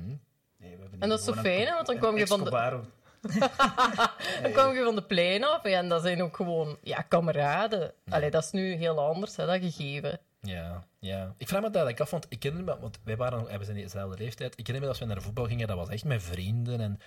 Nee, 0.59 0.77
we 0.77 0.81
hebben 0.83 1.01
En 1.01 1.09
dat 1.09 1.19
is 1.19 1.25
zo 1.25 1.33
een- 1.33 1.39
fijn, 1.39 1.67
hè, 1.67 1.75
want 1.75 1.87
dan 1.87 1.99
kwam 1.99 2.17
je 2.19 2.27
van 2.27 2.45
de-. 2.45 2.81
Dan 4.43 4.53
kwam 4.53 4.75
je 4.75 4.83
van 4.85 4.95
de 4.95 5.03
plein 5.03 5.45
af 5.45 5.65
en 5.65 5.89
dat 5.89 6.03
zijn 6.03 6.23
ook 6.23 6.37
gewoon 6.37 6.77
ja, 6.83 7.03
kameraden. 7.03 7.93
Allee, 8.09 8.31
dat 8.31 8.45
is 8.45 8.51
nu 8.51 8.73
heel 8.75 8.99
anders, 9.01 9.37
hè, 9.37 9.47
dat 9.47 9.61
gegeven. 9.61 10.21
Ja, 10.47 10.85
ja. 10.99 11.35
Ik 11.37 11.49
vraag 11.49 11.61
me 11.61 11.67
dat 11.67 11.77
eigenlijk 11.77 12.01
af, 12.01 12.11
want 12.11 12.27
ik 12.29 12.43
herinner 12.43 12.75
me, 12.75 12.81
want 12.81 12.99
wij 13.05 13.17
waren, 13.17 13.59
we 13.59 13.65
zijn 13.65 13.77
dezelfde 13.77 14.19
leeftijd. 14.19 14.53
Ik 14.59 14.67
herinner 14.67 14.81
me 14.81 14.87
dat 14.87 14.99
we 14.99 15.05
naar 15.05 15.17
de 15.17 15.23
voetbal 15.23 15.47
gingen, 15.47 15.67
dat 15.67 15.77
was 15.77 15.89
echt 15.89 16.05
met 16.05 16.23
vrienden 16.23 16.81
en 16.81 17.01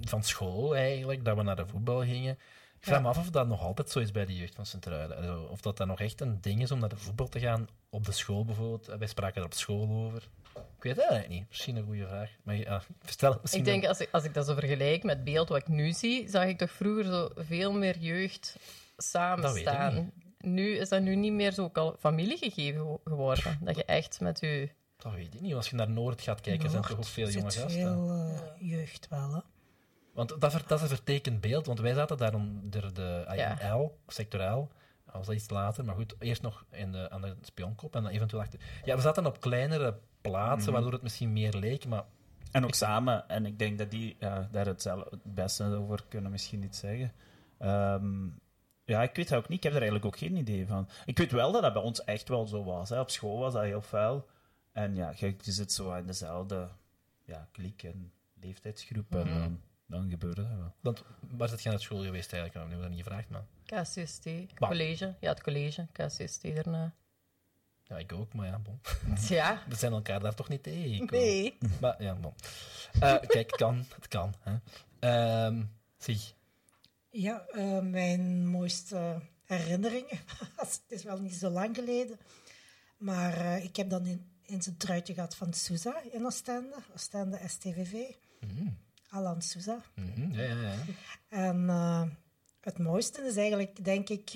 van 0.00 0.22
school 0.22 0.76
eigenlijk, 0.76 1.24
dat 1.24 1.36
we 1.36 1.42
naar 1.42 1.56
de 1.56 1.66
voetbal 1.66 2.00
gingen. 2.00 2.38
Ik 2.78 2.88
vraag 2.88 3.02
me 3.02 3.08
af 3.08 3.18
of 3.18 3.30
dat 3.30 3.46
nog 3.46 3.62
altijd 3.62 3.90
zo 3.90 3.98
is 3.98 4.10
bij 4.10 4.26
de 4.26 4.36
jeugd 4.36 4.54
van 4.54 4.66
Sint-Truiden. 4.66 5.16
Also, 5.16 5.48
Of 5.50 5.60
dat 5.60 5.76
dat 5.76 5.86
nog 5.86 6.00
echt 6.00 6.20
een 6.20 6.40
ding 6.40 6.62
is 6.62 6.70
om 6.70 6.78
naar 6.78 6.88
de 6.88 6.96
voetbal 6.96 7.28
te 7.28 7.40
gaan, 7.40 7.68
op 7.90 8.04
de 8.04 8.12
school 8.12 8.44
bijvoorbeeld. 8.44 8.86
Wij 8.98 9.06
spraken 9.06 9.40
er 9.40 9.46
op 9.46 9.54
school 9.54 9.88
over. 10.06 10.28
Ik 10.54 10.82
weet 10.82 10.96
het 10.96 11.04
eigenlijk 11.04 11.28
niet. 11.28 11.48
Misschien 11.48 11.76
een 11.76 11.84
goede 11.84 12.06
vraag. 12.06 12.30
Maar 12.42 12.56
ja, 12.56 12.82
stel 13.04 13.32
het 13.32 13.40
misschien 13.42 13.64
Ik 13.64 13.70
denk, 13.70 13.84
als 13.84 14.00
ik, 14.00 14.08
als 14.12 14.24
ik 14.24 14.34
dat 14.34 14.46
zo 14.46 14.54
vergelijk 14.54 15.02
met 15.02 15.24
beeld 15.24 15.48
wat 15.48 15.58
ik 15.58 15.68
nu 15.68 15.92
zie, 15.92 16.28
zag 16.28 16.44
ik 16.44 16.58
toch 16.58 16.70
vroeger 16.70 17.04
zo 17.04 17.30
veel 17.36 17.72
meer 17.72 17.98
jeugd 17.98 18.56
samen 18.96 20.12
Nu 20.42 20.76
is 20.76 20.88
dat 20.88 21.02
nu 21.02 21.14
niet 21.16 21.32
meer 21.32 21.52
zo 21.52 21.70
al 21.72 21.96
familiegegeven 21.98 22.80
gewo- 22.80 23.00
geworden. 23.04 23.58
Dat 23.60 23.76
je 23.76 23.84
echt 23.84 24.20
met 24.20 24.40
je... 24.40 24.68
Dat 24.96 25.12
weet 25.12 25.34
ik 25.34 25.40
niet. 25.40 25.54
Als 25.54 25.70
je 25.70 25.76
naar 25.76 25.90
Noord 25.90 26.20
gaat 26.20 26.40
kijken, 26.40 26.70
zijn 26.70 26.82
er 26.82 26.88
toch 26.88 26.98
ook 26.98 27.04
veel 27.04 27.28
jonge 27.28 27.44
gasten. 27.50 27.70
veel 27.70 28.10
eh, 28.10 28.70
jeugd 28.70 29.08
wel, 29.08 29.34
hè. 29.34 29.40
Want 30.14 30.40
dat, 30.40 30.52
ver- 30.52 30.64
dat 30.66 30.78
is 30.78 30.90
een 30.90 30.96
vertekend 30.96 31.40
beeld, 31.40 31.66
want 31.66 31.80
wij 31.80 31.94
zaten 31.94 32.16
daar 32.16 32.34
onder 32.34 32.94
de 32.94 33.24
Ja. 33.34 33.58
AIL, 33.60 33.98
sector 34.06 34.40
L, 34.40 34.68
was 35.12 35.26
dat 35.26 35.34
iets 35.34 35.50
later, 35.50 35.84
maar 35.84 35.94
goed, 35.94 36.14
eerst 36.18 36.42
nog 36.42 36.64
in 36.70 36.92
de, 36.92 37.10
aan 37.10 37.20
de 37.20 37.36
spionkop 37.40 37.94
en 37.94 38.02
dan 38.02 38.12
eventueel 38.12 38.42
achter. 38.42 38.60
Ja, 38.84 38.94
we 38.96 39.02
zaten 39.02 39.26
op 39.26 39.40
kleinere 39.40 39.98
plaatsen, 40.20 40.62
Mhm. 40.62 40.72
waardoor 40.72 40.92
het 40.92 41.02
misschien 41.02 41.32
meer 41.32 41.54
leek, 41.54 41.86
maar 41.86 42.04
En 42.50 42.64
ook 42.64 42.74
samen. 42.74 43.28
En 43.28 43.46
ik 43.46 43.58
denk 43.58 43.78
dat 43.78 43.90
die 43.90 44.16
ja, 44.18 44.48
daar 44.50 44.66
het, 44.66 44.82
zelf, 44.82 45.10
het 45.10 45.34
beste 45.34 45.64
over 45.64 46.04
kunnen 46.08 46.30
misschien 46.30 46.62
iets 46.62 46.78
zeggen. 46.78 47.12
Ehm, 47.58 48.26
ja, 48.92 49.02
ik 49.02 49.16
weet 49.16 49.28
het 49.28 49.38
ook 49.38 49.48
niet. 49.48 49.56
Ik 49.58 49.62
heb 49.62 49.72
er 49.72 49.80
eigenlijk 49.82 50.14
ook 50.14 50.18
geen 50.20 50.36
idee 50.36 50.66
van. 50.66 50.88
Ik 51.04 51.18
weet 51.18 51.32
wel 51.32 51.52
dat 51.52 51.62
dat 51.62 51.72
bij 51.72 51.82
ons 51.82 52.04
echt 52.04 52.28
wel 52.28 52.46
zo 52.46 52.64
was. 52.64 52.88
Hè. 52.88 53.00
Op 53.00 53.10
school 53.10 53.38
was 53.38 53.52
dat 53.52 53.62
heel 53.62 53.82
vuil. 53.82 54.28
En 54.72 54.94
ja, 54.94 55.12
je, 55.16 55.34
je 55.42 55.52
zit 55.52 55.72
zo 55.72 55.94
in 55.94 56.06
dezelfde 56.06 56.68
ja, 57.24 57.48
kliek 57.52 57.82
en 57.82 58.12
leeftijdsgroep. 58.40 59.14
En 59.14 59.26
Mhm. 59.28 59.38
dan, 59.38 59.60
dan 59.86 60.10
gebeurde 60.10 60.42
dat 60.42 60.56
wel. 60.58 60.72
want, 60.80 61.02
waar 61.30 61.48
zit 61.48 61.62
je 61.62 61.68
naar 61.68 61.80
school 61.80 62.02
geweest 62.02 62.32
eigenlijk? 62.32 62.54
Nou, 62.54 62.68
hebben 62.68 62.76
we 62.76 62.82
dat 62.88 62.96
niet 62.96 63.06
gevraagd, 63.06 63.28
maar... 63.28 63.44
KCST, 63.82 64.24
Bah. 64.58 64.68
college. 64.70 65.14
Ja, 65.20 65.28
het 65.28 65.42
college, 65.42 65.86
KCST 65.92 66.54
daarna. 66.54 66.92
Ja, 67.82 67.98
ik 67.98 68.12
ook, 68.12 68.34
maar 68.34 68.46
ja, 68.46 68.58
bon. 68.58 68.80
Ja, 69.28 69.62
We 69.68 69.74
zijn 69.74 69.92
elkaar 69.92 70.20
daar 70.20 70.34
toch 70.34 70.48
niet 70.48 70.62
tegen. 70.62 71.06
nee. 71.10 71.58
Maar 71.80 72.02
ja, 72.02 72.14
bon. 72.14 72.34
Eh, 72.92 73.00
kijk, 73.00 73.32
het 73.50 73.56
kan. 73.56 73.84
Het 73.94 74.08
kan. 74.08 74.34
Hè. 74.40 74.56
Ehm, 74.98 75.62
zie, 75.98 76.20
Ja, 77.14 77.46
eh, 77.46 77.80
mijn 77.80 78.48
mooiste 78.48 79.20
herinneringen. 79.44 80.18
het 80.56 80.80
is 80.88 81.02
wel 81.02 81.18
niet 81.18 81.34
zo 81.34 81.50
lang 81.50 81.74
geleden. 81.76 82.18
Maar 82.96 83.36
eh, 83.36 83.64
ik 83.64 83.76
heb 83.76 83.90
dan 83.90 84.06
in, 84.06 84.30
in 84.42 84.62
zijn 84.62 84.76
truitje 84.76 85.14
gehad 85.14 85.36
van 85.36 85.52
Souza 85.52 86.02
in 86.10 86.24
Oostende. 86.24 86.76
Oostende 86.92 87.40
STVV. 87.46 87.92
Mhm. 88.40 88.68
Alan 89.08 89.42
Souza. 89.42 89.82
Mhm, 89.94 90.32
ja, 90.32 90.42
ja, 90.42 90.60
ja. 90.60 90.76
En 91.28 91.68
eh, 91.68 92.02
het 92.60 92.78
mooiste 92.78 93.22
is 93.22 93.36
eigenlijk, 93.36 93.84
denk 93.84 94.08
ik, 94.08 94.30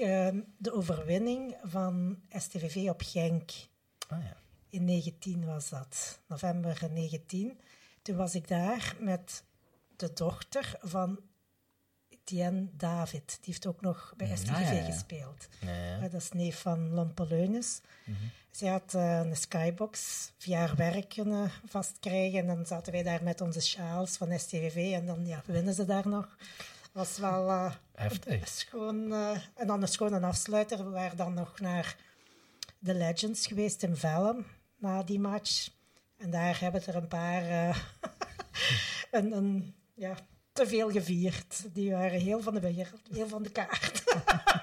de 0.56 0.72
overwinning 0.72 1.56
van 1.62 2.18
STVV 2.30 2.88
op 2.88 3.02
Genk. 3.04 3.50
Ah, 4.08 4.22
ja. 4.22 4.36
in 4.68 4.84
19 4.84 5.44
was 5.44 5.68
dat, 5.68 6.20
november 6.26 6.88
19. 6.92 7.60
Toen 8.02 8.16
was 8.16 8.34
ik 8.34 8.48
daar 8.48 8.96
met 9.00 9.44
de 9.96 10.12
dochter 10.12 10.78
van 10.80 11.20
Etienne 12.30 12.66
David. 12.76 13.26
Die 13.26 13.38
heeft 13.44 13.66
ook 13.66 13.80
nog 13.80 14.14
bij 14.16 14.36
STV 14.36 14.50
Ah, 14.50 14.60
ja, 14.60 14.70
ja. 14.72 14.84
gespeeld. 14.84 15.48
Ja, 15.60 16.08
dat 16.08 16.20
is 16.20 16.30
neef 16.32 16.60
van 16.60 16.90
Lompeleunis. 16.94 17.80
Zij 18.50 18.68
had 18.70 18.94
eh, 18.94 19.18
een 19.18 19.36
skybox 19.36 20.30
via 20.38 20.58
haar 20.58 20.76
werk 20.76 21.08
kunnen 21.08 21.50
vastkrijgen. 21.66 22.38
En 22.38 22.46
dan 22.46 22.66
zaten 22.66 22.92
wij 22.92 23.02
daar 23.02 23.22
met 23.22 23.40
onze 23.40 23.60
sjaals 23.60 24.16
van 24.16 24.38
STVV. 24.38 24.92
En 24.92 25.06
dan 25.06 25.26
ja, 25.26 25.42
winnen 25.46 25.74
ze 25.74 25.84
daar 25.84 26.08
nog. 26.08 26.36
was 26.92 27.18
wel 27.18 27.48
eh, 27.48 27.72
Heftig. 27.94 28.48
schoon. 28.48 29.12
eh, 29.12 29.30
en 29.54 29.66
dan 29.66 29.82
een 29.82 29.88
schone 29.88 30.20
afsluiter. 30.26 30.84
We 30.84 30.90
waren 30.90 31.16
dan 31.16 31.34
nog 31.34 31.60
naar 31.60 31.96
de 32.78 32.94
Legends 32.94 33.46
geweest 33.46 33.82
in 33.82 33.96
Vellum 33.96 34.46
na 34.78 35.02
die 35.02 35.20
match. 35.20 35.68
En 36.16 36.30
daar 36.30 36.60
hebben 36.60 36.86
er 36.86 36.96
een 36.96 37.08
paar 37.08 37.42
eh, 37.42 37.76
een, 39.10 39.32
een, 39.36 39.74
ja, 39.94 40.14
te 40.56 40.66
veel 40.66 40.90
gevierd. 40.90 41.74
Die 41.74 41.90
waren 41.90 42.20
heel 42.20 42.40
van 42.40 42.54
de 42.54 42.60
wereld, 42.60 43.00
heel 43.12 43.28
van 43.28 43.42
de 43.42 43.50
kaart. 43.50 44.02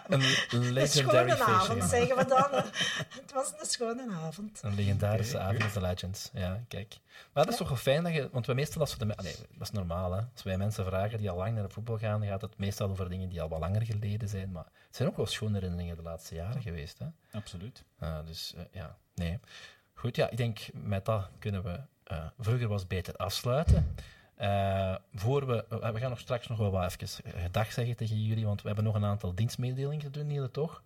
Een 0.08 0.22
Een 0.60 0.72
legendary 0.72 1.30
schone 1.30 1.44
avond, 1.44 1.80
feestje. 1.80 1.98
zeggen 1.98 2.18
we 2.18 2.26
dan. 2.26 2.48
hè. 2.52 2.62
Het 3.22 3.32
was 3.34 3.54
een 3.60 3.66
schone 3.66 4.12
avond. 4.12 4.60
Een 4.64 4.76
legendarische 4.76 5.40
avond 5.40 5.64
of 5.64 5.72
the 5.72 5.82
Legends. 5.82 6.30
Ja, 6.34 6.64
kijk. 6.68 6.98
Maar 7.34 7.44
dat 7.44 7.54
is 7.54 7.60
toch 7.60 7.68
wel 7.68 7.78
fijn 7.78 8.04
dat 8.04 8.14
je... 8.14 8.30
Want 8.32 8.46
wij 8.46 8.56
meestal, 8.56 8.82
als 8.82 8.98
we 8.98 9.06
de... 9.06 9.18
Allee, 9.18 9.36
dat 9.52 9.62
is 9.62 9.72
normaal, 9.72 10.12
hè. 10.12 10.22
Als 10.34 10.44
wij 10.44 10.58
mensen 10.58 10.86
vragen 10.86 11.18
die 11.18 11.30
al 11.30 11.38
lang 11.38 11.54
naar 11.54 11.64
de 11.68 11.74
voetbal 11.74 11.98
gaan, 11.98 12.20
dan 12.20 12.30
gaat 12.30 12.42
het 12.42 12.58
meestal 12.58 12.90
over 12.90 13.10
dingen 13.10 13.30
die 13.30 13.42
al 13.42 13.50
wat 13.50 13.60
langer 13.60 13.86
geleden 13.86 14.30
zijn. 14.30 14.52
Maar 14.52 14.66
het 14.88 14.96
zijn 14.96 15.10
ook 15.10 15.18
wel 15.18 15.26
schone 15.26 15.54
herinneringen 15.54 15.96
de 15.96 16.02
laatste 16.02 16.36
jaren 16.36 16.62
geweest, 16.62 17.00
hè. 17.00 17.06
Absoluut. 17.32 17.84
Ah, 18.00 18.26
dus 18.26 18.54
eh, 18.56 18.64
ja, 18.72 18.98
nee. 19.16 19.40
Goed, 19.94 20.16
ja, 20.16 20.30
ik 20.30 20.38
denk 20.38 20.60
met 20.74 21.06
dat 21.06 21.30
kunnen 21.40 21.64
we 21.64 21.80
eh, 22.04 22.26
vroeger 22.40 22.68
was 22.68 22.88
beter 22.88 23.16
afsluiten. 23.16 23.96
Eh, 24.44 24.96
voor 25.14 25.48
we, 25.48 25.66
we 25.70 26.00
gaan 26.00 26.10
nog 26.10 26.20
straks 26.20 26.48
nog 26.48 26.58
wel 26.58 26.72
wat 26.72 26.96
even 27.02 27.32
gedag 27.42 27.72
zeggen 27.72 27.96
tegen 27.96 28.24
jullie, 28.24 28.46
want 28.46 28.62
we 28.62 28.68
hebben 28.68 28.86
nog 28.86 28.96
een 28.96 29.06
aantal 29.06 29.36
dienstmededelingen 29.36 30.04
te 30.04 30.10
doen, 30.20 30.28
Niele, 30.28 30.52
toch? 30.52 30.84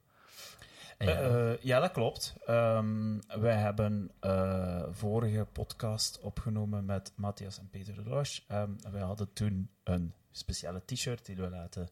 Ja, 0.99 1.05
Eh, 1.07 1.51
eh, 1.51 1.57
ja, 1.61 1.79
dat 1.79 1.91
klopt. 1.91 2.35
Ehm, 2.45 3.17
wij 3.39 3.55
hebben 3.55 4.11
eh, 4.19 4.83
vorige 4.91 5.47
podcast 5.51 6.19
opgenomen 6.21 6.85
met 6.85 7.11
Matthias 7.15 7.59
en 7.59 7.69
Peter 7.69 8.03
de 8.03 8.09
Roche. 8.09 8.41
Ehm, 8.47 8.69
wij 8.91 9.01
hadden 9.01 9.33
toen 9.33 9.69
een 9.83 10.13
speciale 10.31 10.81
t-shirt 10.85 11.25
die 11.25 11.35
we 11.35 11.49
laten 11.49 11.89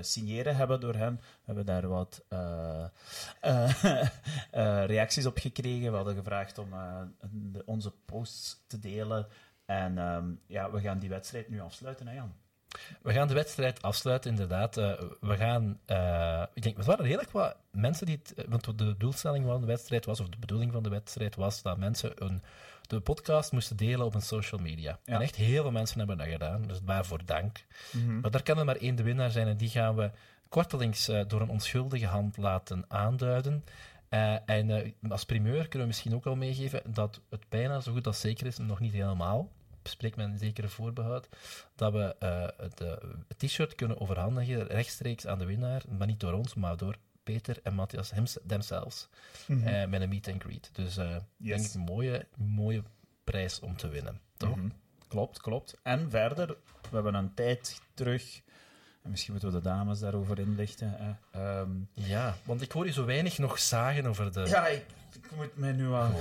signeren 0.00 0.56
hebben 0.56 0.80
door 0.80 0.94
hen. 0.94 1.14
We 1.16 1.22
hebben 1.44 1.66
daar 1.66 1.88
wat 1.88 2.24
reacties 4.86 5.26
op 5.26 5.38
gekregen. 5.38 5.90
We 5.90 5.96
hadden 5.96 6.14
gevraagd 6.14 6.58
om 6.58 6.68
de- 7.30 7.62
onze 7.66 7.92
posts 8.04 8.64
te 8.66 8.78
delen. 8.78 9.26
En 9.66 9.98
ehm, 9.98 10.24
ja, 10.46 10.70
we 10.70 10.80
gaan 10.80 10.98
die 10.98 11.08
wedstrijd 11.08 11.48
nu 11.48 11.60
afsluiten, 11.60 12.06
hè 12.06 12.14
Jan? 12.14 12.34
we 13.02 13.12
gaan 13.12 13.28
de 13.28 13.34
wedstrijd 13.34 13.82
afsluiten, 13.82 14.30
inderdaad. 14.30 14.76
Eh, 14.76 14.92
we 15.20 15.36
gaan, 15.36 15.78
eh, 15.86 16.42
ik 16.54 16.62
denk, 16.62 16.78
er 16.78 16.84
waren 16.84 17.04
redelijk 17.04 17.30
wat 17.30 17.56
mensen 17.70 18.06
die 18.06 18.20
het, 18.22 18.34
eh, 18.34 18.44
want 18.48 18.78
de 18.78 18.96
doelstelling 18.96 19.44
van 19.46 19.60
de 19.60 19.66
wedstrijd 19.66 20.04
was, 20.04 20.20
of 20.20 20.28
de 20.28 20.38
bedoeling 20.38 20.72
van 20.72 20.82
de 20.82 20.88
wedstrijd 20.88 21.34
was, 21.34 21.62
dat 21.62 21.78
mensen 21.78 22.24
een, 22.24 22.42
de 22.86 23.00
podcast 23.00 23.52
moesten 23.52 23.76
delen 23.76 24.06
op 24.06 24.14
een 24.14 24.22
social 24.22 24.60
media. 24.60 24.98
Ja. 25.04 25.14
En 25.14 25.20
echt 25.20 25.36
heel 25.36 25.62
veel 25.62 25.72
mensen 25.72 25.98
hebben 25.98 26.18
dat 26.18 26.26
gedaan, 26.26 26.62
dus 26.62 26.80
waarvoor 26.84 27.24
dank. 27.24 27.64
Maar 28.20 28.30
daar 28.30 28.42
kan 28.42 28.58
er 28.58 28.64
maar 28.64 28.76
één 28.76 28.96
de 28.96 29.02
winnaar 29.02 29.30
zijn 29.30 29.48
en 29.48 29.56
die 29.56 29.68
gaan 29.68 29.96
we 29.96 30.10
kortelings 30.48 31.10
door 31.26 31.40
een 31.40 31.48
onschuldige 31.48 32.06
hand 32.06 32.36
laten 32.36 32.84
aanduiden. 32.88 33.64
En 34.08 34.94
als 35.08 35.24
primeur 35.24 35.62
kunnen 35.62 35.80
we 35.80 35.86
misschien 35.86 36.14
ook 36.14 36.26
al 36.26 36.36
meegeven 36.36 36.82
dat 36.94 37.20
het 37.30 37.48
bijna 37.48 37.80
zo 37.80 37.92
goed 37.92 38.06
als 38.06 38.20
zeker 38.20 38.46
is, 38.46 38.58
nog 38.58 38.80
niet 38.80 38.92
helemaal, 38.92 39.52
spreekt 39.88 40.16
met 40.16 40.26
een 40.26 40.38
zekere 40.38 40.68
voorbehoud, 40.68 41.28
dat 41.74 41.92
we 41.92 42.14
het 42.56 42.80
eh, 42.80 42.90
het 43.28 43.38
t-shirt 43.38 43.74
kunnen 43.74 44.00
overhandigen 44.00 44.66
rechtstreeks 44.66 45.26
aan 45.26 45.38
de 45.38 45.44
winnaar, 45.44 45.82
maar 45.98 46.06
niet 46.06 46.20
door 46.20 46.32
ons, 46.32 46.54
maar 46.54 46.76
door 46.76 46.96
Peter 47.22 47.58
en 47.62 47.74
Matthias 47.74 48.10
hems- 48.10 48.38
themselves, 48.46 49.08
eh, 49.46 49.84
met 49.86 50.00
een 50.00 50.08
meet 50.08 50.28
and 50.28 50.42
greet. 50.42 50.70
Dus 50.72 50.96
eh 50.96 51.16
denk 51.36 51.64
ik 51.64 51.74
een 51.74 51.80
mooie, 51.80 52.26
mooie 52.36 52.82
prijs 53.24 53.60
om 53.60 53.76
te 53.76 53.88
winnen, 53.88 54.20
toch? 54.36 54.56
Mhm. 54.56 54.68
Klopt, 55.08 55.40
klopt. 55.40 55.76
En 55.82 56.10
verder, 56.10 56.46
we 56.90 56.94
hebben 56.94 57.14
een 57.14 57.34
tijd 57.34 57.80
terug, 57.94 58.40
en 59.02 59.10
misschien 59.10 59.32
moeten 59.32 59.50
we 59.52 59.56
de 59.56 59.62
dames 59.68 59.98
daarover 59.98 60.38
inlichten. 60.38 60.90
Hè. 60.98 61.12
Ehm, 61.40 61.70
Ja, 61.92 62.36
want 62.44 62.62
ik 62.62 62.72
hoor 62.72 62.86
je 62.86 62.92
zo 62.92 63.04
weinig 63.04 63.38
nog 63.38 63.58
zagen 63.58 64.06
over 64.06 64.32
de... 64.32 64.40
ja, 64.40 64.66
ik, 64.66 64.84
ik 65.16 65.30
moet 65.36 65.56
mij 65.56 65.72
nu 65.72 65.86
al 65.88 66.10
uh, 66.10 66.12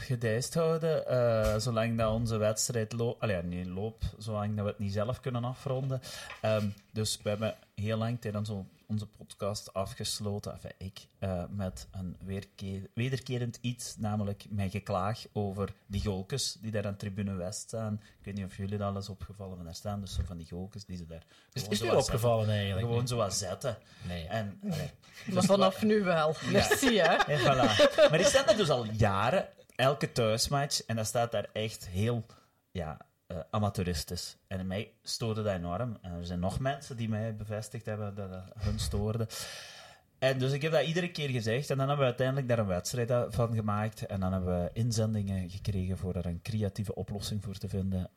gedijst 0.00 0.54
houden, 0.54 1.06
eh, 1.06 1.56
zolang 1.58 1.98
dat 1.98 2.12
onze 2.12 2.36
wedstrijd 2.36 2.92
loopt. 2.92 3.20
Allee, 3.22 3.42
niet 3.42 3.66
loopt, 3.66 4.04
zolang 4.18 4.54
dat 4.56 4.64
we 4.64 4.70
het 4.70 4.78
niet 4.80 4.92
zelf 4.92 5.20
kunnen 5.20 5.44
afronden. 5.44 6.00
Ehm, 6.40 6.66
dus 6.92 7.18
we 7.22 7.28
hebben 7.28 7.54
heel 7.74 7.96
lang 7.98 8.20
tijdens 8.20 8.48
on- 8.48 8.68
onze 8.86 9.06
podcast 9.06 9.74
afgesloten, 9.74 10.52
enfin, 10.52 10.72
ik, 10.78 10.98
eh, 11.18 11.42
met 11.50 11.86
een 11.90 12.16
weerke- 12.24 12.90
wederkerend 12.94 13.58
iets, 13.60 13.96
namelijk 13.98 14.44
mijn 14.48 14.70
geklaag 14.70 15.22
over 15.32 15.72
die 15.86 16.02
golkes 16.04 16.56
die 16.60 16.70
daar 16.70 16.86
aan 16.86 16.96
tribune 16.96 17.34
West 17.34 17.60
staan. 17.60 17.94
Ik 18.18 18.24
weet 18.24 18.34
niet 18.34 18.44
of 18.44 18.56
jullie 18.56 18.78
dat 18.78 18.88
al 18.88 18.96
eens 18.96 19.08
opgevallen, 19.08 19.56
maar 19.56 19.64
daar 19.64 19.74
staan 19.74 20.00
dus 20.00 20.14
zo 20.14 20.22
van 20.26 20.36
die 20.36 20.46
golkes 20.50 20.84
die 20.84 20.96
ze 20.96 21.06
daar 21.06 21.22
Is, 21.52 21.60
gewoon 21.62 21.70
is 21.70 21.78
zo 21.78 21.84
u 21.84 21.88
wat 21.90 22.02
opgevallen 22.02 22.38
zetten. 22.44 22.54
eigenlijk? 22.60 22.86
Gewoon 22.88 23.08
zo 23.08 23.16
wat 23.16 23.34
zetten. 23.34 23.76
Nee. 24.06 24.26
En, 24.26 24.60
allee, 24.70 24.90
Maar 25.32 25.42
vanaf 25.44 25.82
nu 25.82 26.02
wel. 26.02 26.34
Merci, 26.52 26.98
hè. 26.98 27.14
en 27.14 27.38
voilà. 27.40 27.90
Maar 28.10 28.19
die 28.22 28.30
staan 28.30 28.48
er 28.48 28.56
dus 28.56 28.70
al 28.70 28.84
jaren, 28.84 29.48
elke 29.76 30.12
thuismatch, 30.12 30.84
en 30.86 30.96
dat 30.96 31.06
staat 31.06 31.32
daar 31.32 31.48
echt 31.52 31.88
heel 31.88 32.26
ja, 32.70 32.96
eh, 33.26 33.38
amateuristisch. 33.50 34.36
En 34.46 34.66
mij 34.66 34.92
stoorde 35.02 35.42
dat 35.42 35.54
enorm. 35.54 35.98
En 36.00 36.12
er 36.12 36.26
zijn 36.26 36.40
nog 36.40 36.58
mensen 36.58 36.96
die 36.96 37.08
mij 37.08 37.36
bevestigd 37.36 37.86
hebben 37.86 38.14
dat 38.14 38.30
dat 38.30 38.44
hun 38.58 38.78
stoorde. 38.78 39.28
En 40.18 40.38
dus 40.38 40.52
ik 40.52 40.62
heb 40.62 40.72
dat 40.72 40.86
iedere 40.86 41.10
keer 41.10 41.28
gezegd. 41.28 41.70
En 41.70 41.76
dan 41.76 41.88
hebben 41.88 42.04
we 42.04 42.10
uiteindelijk 42.10 42.48
daar 42.48 42.58
een 42.58 42.66
wedstrijd 42.66 43.34
van 43.34 43.54
gemaakt. 43.54 44.06
En 44.06 44.20
dan 44.20 44.32
hebben 44.32 44.62
we 44.62 44.70
inzendingen 44.72 45.50
gekregen 45.50 45.98
voor 45.98 46.14
er 46.14 46.26
een 46.26 46.42
creatieve 46.42 46.94
oplossing 46.94 47.42
voor 47.44 47.54
te 47.54 47.68
vinden. 47.68 48.10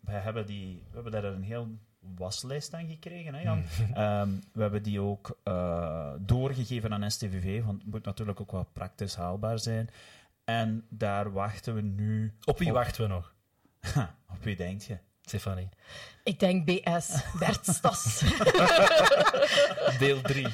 Wij 0.00 0.20
hebben, 0.20 0.46
die, 0.46 0.82
we 0.88 0.94
hebben 0.94 1.12
daar 1.12 1.24
een 1.24 1.42
heel 1.42 1.68
waslijst 2.16 2.74
aan 2.74 2.88
gekregen, 2.88 3.34
hè 3.34 3.40
Jan? 3.42 3.62
Ehm, 3.94 4.28
we 4.52 4.62
hebben 4.62 4.82
die 4.82 5.00
ook 5.00 5.38
eh, 5.42 6.12
doorgegeven 6.18 6.92
aan 6.92 7.10
STVV, 7.10 7.64
want 7.64 7.82
het 7.82 7.90
moet 7.90 8.04
natuurlijk 8.04 8.40
ook 8.40 8.52
wel 8.52 8.66
praktisch 8.72 9.14
haalbaar 9.14 9.58
zijn. 9.58 9.88
En 10.44 10.86
daar 10.88 11.32
wachten 11.32 11.74
we 11.74 11.80
nu... 11.80 12.34
Op 12.44 12.58
wie 12.58 12.72
wachten 12.72 13.02
we 13.02 13.08
nog, 13.08 13.34
Ha, 13.80 14.14
op 14.34 14.42
wie 14.44 14.56
denk 14.56 14.80
je? 14.80 14.98
Stefanie? 15.24 15.68
Ik 16.24 16.40
denk 16.40 16.64
BS, 16.64 17.08
Bert 17.38 17.66
Stas. 17.66 18.22
Deel 19.98 20.20
3. 20.20 20.46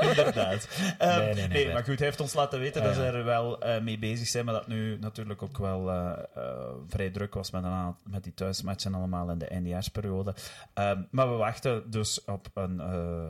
Inderdaad. 0.00 0.68
Ehm, 0.98 1.18
Nee, 1.18 1.34
nee, 1.34 1.48
nee, 1.48 1.72
maar 1.72 1.84
goed, 1.84 1.98
hij 1.98 2.06
heeft 2.06 2.20
ons 2.20 2.32
laten 2.34 2.60
weten 2.60 2.80
Ah, 2.80 2.86
dat 2.86 2.96
ze 2.96 3.02
ja. 3.02 3.06
er 3.12 3.24
wel 3.24 3.60
eh, 3.60 3.80
mee 3.82 3.98
bezig 3.98 4.26
zijn, 4.28 4.44
maar 4.44 4.54
dat 4.54 4.66
nu 4.66 4.98
natuurlijk 4.98 5.42
ook 5.42 5.58
wel 5.58 5.90
eh, 5.90 6.12
eh, 6.34 6.42
vrij 6.88 7.10
druk 7.10 7.34
was 7.34 7.50
met, 7.50 7.64
een 7.64 7.70
aantal- 7.70 8.10
met 8.12 8.24
die 8.24 8.34
thuismatchen 8.34 8.94
allemaal 8.94 9.30
in 9.30 9.38
de 9.38 9.46
eindejaarsperiode. 9.48 10.34
Ehm, 10.74 11.02
maar 11.10 11.30
we 11.30 11.36
wachten 11.36 11.90
dus 11.90 12.24
op 12.24 12.46
een 12.54 12.80
eh, 12.80 13.24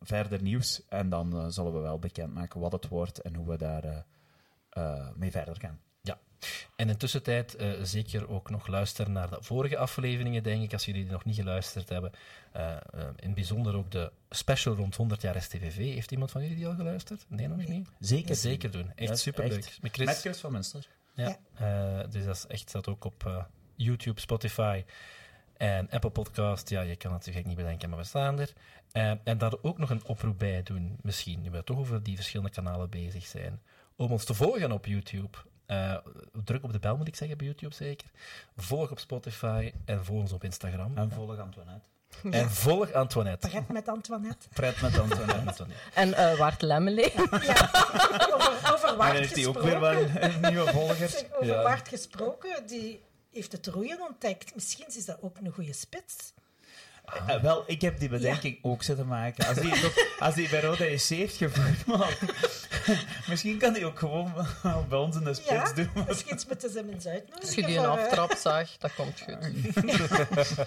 verder 0.00 0.42
nieuws 0.42 0.82
en 0.88 1.08
dan 1.08 1.52
zullen 1.52 1.72
we 1.74 1.78
wel 1.80 1.98
bekendmaken 1.98 2.60
wat 2.60 2.72
het 2.72 2.88
wordt 2.88 3.20
en 3.20 3.34
hoe 3.34 3.48
we 3.48 3.56
daar 3.56 4.04
mee 5.14 5.30
verder 5.30 5.56
gaan. 5.58 5.80
Ja. 6.40 6.46
En 6.76 6.88
in 6.88 6.96
tussentijd 6.96 7.54
eh, 7.54 7.70
zeker 7.82 8.28
ook 8.28 8.50
nog 8.50 8.66
luisteren 8.66 9.12
naar 9.12 9.30
de 9.30 9.36
vorige 9.40 9.76
afleveringen, 9.78 10.42
denk 10.42 10.62
ik, 10.62 10.72
als 10.72 10.84
jullie 10.84 11.02
die 11.02 11.12
nog 11.12 11.24
niet 11.24 11.34
geluisterd 11.36 11.88
hebben. 11.88 12.12
Eh, 12.52 12.72
eh, 12.72 12.80
in 13.00 13.26
het 13.26 13.34
bijzonder 13.34 13.76
ook 13.76 13.90
de 13.90 14.12
special 14.30 14.74
rond 14.74 14.96
100 14.96 15.22
jaar 15.22 15.42
STVV. 15.42 15.76
Heeft 15.76 16.10
iemand 16.12 16.30
van 16.30 16.40
jullie 16.42 16.56
die 16.56 16.66
al 16.66 16.74
geluisterd? 16.74 17.24
Nee, 17.28 17.48
nog 17.48 17.66
niet? 17.66 17.88
Zeker. 18.00 18.34
Zeker 18.36 18.70
doen. 18.70 18.92
Echt 18.94 19.10
is 19.10 19.22
superleuk. 19.22 19.58
echt- 19.58 19.82
Met 19.82 19.92
Chris. 19.92 20.06
Met 20.06 20.18
Chris 20.20 20.38
van 20.40 20.52
Munster. 20.52 20.88
Ja. 21.14 21.38
Eh, 21.54 22.10
dus 22.10 22.24
dat 22.24 22.36
is 22.36 22.46
echt, 22.46 22.68
staat 22.68 22.88
ook 22.88 23.04
op 23.04 23.26
eh, 23.26 23.44
YouTube, 23.76 24.20
Spotify 24.20 24.84
en 25.56 25.90
Apple 25.90 26.10
Podcast. 26.10 26.68
Ja, 26.68 26.80
je 26.80 26.96
kan 26.96 27.10
het 27.12 27.18
natuurlijk 27.20 27.46
niet 27.46 27.56
bedenken, 27.56 27.88
maar 27.88 27.98
we 27.98 28.04
staan 28.04 28.40
er. 28.40 28.52
Eh, 28.92 29.12
en 29.24 29.38
daar 29.38 29.52
ook 29.62 29.78
nog 29.78 29.90
een 29.90 30.04
oproep 30.06 30.38
bij 30.38 30.62
doen, 30.62 30.96
misschien, 31.02 31.40
nu 31.42 31.50
we 31.50 31.64
toch 31.64 31.78
over 31.78 32.02
die 32.02 32.14
verschillende 32.16 32.52
kanalen 32.52 32.90
bezig 32.90 33.26
zijn, 33.26 33.60
om 33.96 34.10
ons 34.12 34.24
te 34.24 34.34
volgen 34.34 34.72
op 34.72 34.86
YouTube. 34.86 35.38
Eh, 35.66 35.94
druk 36.44 36.62
op 36.64 36.72
de 36.72 36.78
bel, 36.78 36.96
moet 36.96 37.08
ik 37.08 37.16
zeggen, 37.16 37.36
bij 37.38 37.46
YouTube 37.46 37.74
zeker. 37.74 38.06
Volg 38.56 38.90
op 38.90 38.98
Spotify 38.98 39.72
en 39.84 40.04
volg 40.04 40.20
ons 40.20 40.32
op 40.32 40.44
Instagram. 40.44 40.96
En 40.98 41.10
volg 41.10 41.38
Antoinette. 41.38 41.88
En 42.30 42.50
volg 42.50 42.92
Antoinette. 42.92 43.48
Pret 43.48 43.68
met 43.68 43.88
Antoinette. 43.88 44.48
Pret 44.54 44.80
met 44.80 44.98
Antoinette. 44.98 45.34
Antoinette. 45.46 45.82
En 45.94 46.14
eh 46.14 46.38
Wart 46.38 46.62
Lemmelee. 46.62 47.12
Ja, 47.14 47.70
over, 48.34 48.72
over 48.72 48.96
Waard 48.96 49.18
heeft 49.18 49.34
hij 49.34 49.46
ook 49.46 49.58
gesproken. 49.60 49.62
weer 49.62 49.80
wel 49.80 50.22
een 50.30 50.40
nieuwe 50.52 50.70
volger? 50.70 51.08
Zeg, 51.08 51.24
over 51.32 51.46
Ja. 51.46 51.62
Waard 51.62 51.88
gesproken, 51.88 52.66
die 52.66 53.02
heeft 53.32 53.52
het 53.52 53.66
roeien 53.66 54.00
ontdekt. 54.08 54.54
Misschien 54.54 54.86
is 54.88 55.04
dat 55.04 55.18
ook 55.20 55.36
een 55.42 55.52
goede 55.52 55.72
spits. 55.72 56.14
Eh, 57.26 57.42
wel, 57.42 57.64
ik 57.66 57.80
heb 57.80 57.98
die 57.98 58.08
bedenking 58.08 58.58
ook 58.62 58.82
zitten 58.82 59.06
maken. 59.06 59.46
Als 59.46 59.58
die, 59.58 59.80
toch- 59.80 60.18
als 60.18 60.34
die 60.34 60.48
bij 60.48 60.60
Roda 60.60 60.96
SC 60.98 61.08
heeft 61.08 61.36
gevoetbald, 61.36 62.16
Misschien 63.28 63.58
kan 63.58 63.72
hij 63.72 63.84
ook 63.84 63.98
gewoon 63.98 64.32
bij 64.88 64.98
ons 64.98 65.16
in 65.16 65.24
de 65.24 65.34
spits 65.34 65.50
Ja, 65.50 65.72
doen. 65.72 65.90
misschien 66.08 66.40
moeten 66.48 66.70
ze 66.70 66.78
hem 66.78 66.88
eens 66.88 67.06
uitnodigen. 67.06 67.40
Als 67.46 67.54
je 67.54 67.66
die 67.66 67.76
een 67.76 67.84
eh, 67.84 67.90
aftrap 67.90 68.32
zag, 68.36 68.76
dat 68.78 68.94
komt 68.94 69.20
goed. 69.20 69.36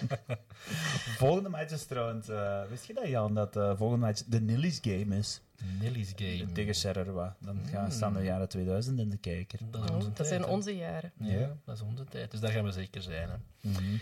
Volgende 1.18 1.50
match 1.50 1.72
is 1.72 1.86
trouwens... 1.86 2.28
eh, 2.30 2.62
wist 2.70 2.86
je 2.86 2.94
dat, 2.94 3.08
Jan, 3.08 3.34
dat 3.34 3.54
de 3.54 3.74
volgende 3.78 4.06
match 4.06 4.22
de 4.26 4.42
Nilly's 4.42 4.80
Game 4.82 5.18
is? 5.18 5.42
Nilly's 5.80 6.12
Game. 6.16 6.52
Tegen 6.52 6.76
Sererwa. 6.76 7.36
Dan 7.40 7.60
gaan, 7.72 7.92
staan 7.92 8.14
de 8.14 8.24
jaren 8.24 8.50
2000 8.50 9.00
in 9.00 9.10
de 9.10 9.18
kijker. 9.18 9.60
Dat 9.72 9.84
is 9.84 9.90
Oh, 9.90 9.96
onze 9.96 10.08
dat 10.08 10.16
tijd, 10.16 10.28
zijn 10.28 10.46
onze 10.46 10.76
jaren. 10.76 11.12
Ja, 11.18 11.56
dat 11.66 11.76
is 11.76 11.82
onze 11.82 12.04
tijd. 12.06 12.32
Dus 12.32 12.40
daar 12.40 12.52
gaan 12.52 12.64
we 12.64 12.72
zeker 12.72 13.02
zijn. 13.02 13.30
Hè. 13.30 13.36
Mhm. 13.70 13.98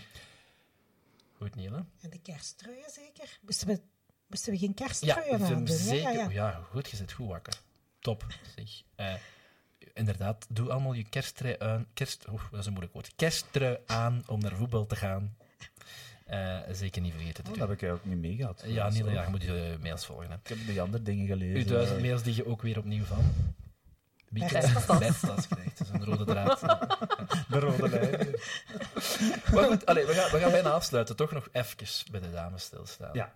Goed, 1.36 1.54
Niel, 1.54 1.72
hè? 1.72 1.78
En 2.00 2.10
de 2.10 2.18
kersttruien 2.18 2.90
zeker? 2.90 3.38
Moesten 3.42 3.66
we, 3.68 3.80
moesten 4.26 4.52
we 4.52 4.58
geen 4.58 4.72
Ja, 4.76 4.84
kersttruien 4.86 5.40
hè? 5.40 5.66
zeker. 5.66 6.12
Ja, 6.12 6.20
Ja, 6.22 6.28
ja. 6.30 6.60
goed, 6.70 6.90
je 6.90 6.96
zit 6.96 7.12
goed 7.12 7.28
wakker. 7.28 7.54
Top. 8.08 8.26
Zeg. 8.56 8.82
Eh, 8.96 9.14
inderdaad, 9.94 10.46
doe 10.48 10.70
allemaal 10.70 10.92
je 10.92 11.04
kersttrui 11.08 11.54
aan. 11.58 11.86
Kerst, 11.94 12.24
oeh, 12.30 12.42
dat 12.50 12.60
is 12.60 12.66
een 12.66 12.70
moeilijk 12.72 12.94
woord. 12.94 13.12
Kersttrui 13.16 13.76
aan 13.86 14.22
om 14.26 14.40
naar 14.40 14.52
voetbal 14.56 14.86
te 14.86 14.96
gaan. 14.96 15.36
Eh, 16.26 16.58
zeker 16.72 17.02
niet 17.02 17.12
vergeten 17.12 17.44
te 17.44 17.50
Oh, 17.50 17.56
doen. 17.56 17.58
dat 17.58 17.68
heb 17.68 17.82
ik 17.82 17.94
ook 17.94 18.04
niet 18.04 18.18
meegehad. 18.18 18.62
ja, 18.66 18.88
Niel, 18.88 19.10
ja, 19.10 19.22
je 19.22 19.28
moet 19.30 19.42
je 19.42 19.76
mails 19.82 20.06
volgen. 20.06 20.28
Hè. 20.30 20.34
Ik 20.34 20.48
heb 20.48 20.58
die 20.66 20.80
andere 20.80 21.02
dingen 21.02 21.26
gelezen. 21.26 21.56
Uw 21.56 21.64
duizend 21.64 21.96
Eh, 21.98 22.04
mails 22.04 22.22
die 22.22 22.34
je 22.34 22.46
ook 22.46 22.62
weer 22.62 22.78
opnieuw 22.78 23.04
van. 23.04 23.32
Wie 24.28 24.46
krijgt 24.46 24.84
krijgt. 24.84 25.22
Dat 25.22 25.38
is 25.80 25.88
een 25.92 26.04
rode 26.04 26.24
draad. 26.24 26.60
De 27.50 27.58
rode 27.58 27.88
lijn. 27.88 28.28
Maar 29.54 29.64
goed, 29.64 29.86
allee, 29.86 30.06
we, 30.06 30.12
gaan, 30.12 30.30
we 30.30 30.38
gaan 30.38 30.50
bijna 30.50 30.70
afsluiten. 30.70 31.16
Toch 31.16 31.32
nog 31.32 31.48
even 31.52 32.10
bij 32.10 32.20
de 32.20 32.30
dames 32.30 32.62
stilstaan. 32.62 33.10
Ja. 33.12 33.32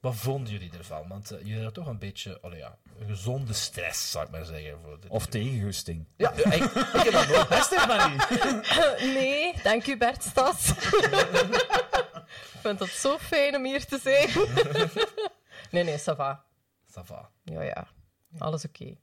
Wat 0.00 0.14
vonden 0.16 0.52
jullie 0.52 0.70
ervan? 0.78 1.08
Want 1.08 1.30
eh, 1.30 1.38
jullie 1.38 1.54
hadden 1.54 1.72
toch 1.72 1.86
een 1.86 1.98
beetje 1.98 2.40
allee, 2.40 2.58
ja, 2.58 2.76
een 2.98 3.06
gezonde 3.06 3.52
stress, 3.52 4.10
zou 4.10 4.24
ik 4.24 4.30
maar 4.30 4.44
zeggen. 4.44 4.78
Voor 4.82 5.00
dit. 5.00 5.10
Of 5.10 5.26
tegengusting. 5.26 6.08
Ja, 6.16 6.32
ja, 6.36 6.52
ik, 6.52 6.62
ik 6.64 7.02
heb 7.02 7.12
dat 7.12 7.28
nooit. 7.28 7.48
Hè, 7.48 7.62
Stefanie? 7.62 8.18
Nee, 9.14 9.54
dank 9.62 9.86
u 9.86 9.96
Bert 9.96 10.22
Stas. 10.22 10.68
Ik 12.54 12.66
vind 12.66 12.78
het 12.80 12.90
zo 12.90 13.18
fijn 13.18 13.56
om 13.56 13.64
hier 13.64 13.86
te 13.86 13.98
zijn. 14.02 14.28
Nee, 15.70 15.84
nee, 15.84 15.98
ça 15.98 16.16
va. 16.16 16.44
Ça 16.90 17.02
va. 17.04 17.30
Ja, 17.44 17.62
ja. 17.62 17.86
Alles 18.38 18.64
oké. 18.64 18.84
Is 18.84 18.96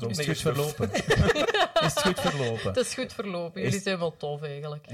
het 0.00 0.06
niet 0.16 0.24
goed 0.26 0.38
verlopen? 0.40 0.92
Is 0.92 1.94
het 1.94 2.00
goed 2.02 2.20
verlopen? 2.20 2.66
Het 2.66 2.76
is 2.76 2.94
goed 2.94 3.12
verlopen. 3.12 3.60
Jullie 3.62 3.76
Is- 3.76 3.82
zijn 3.82 3.98
wel 3.98 4.16
tof 4.16 4.42
eigenlijk. 4.42 4.86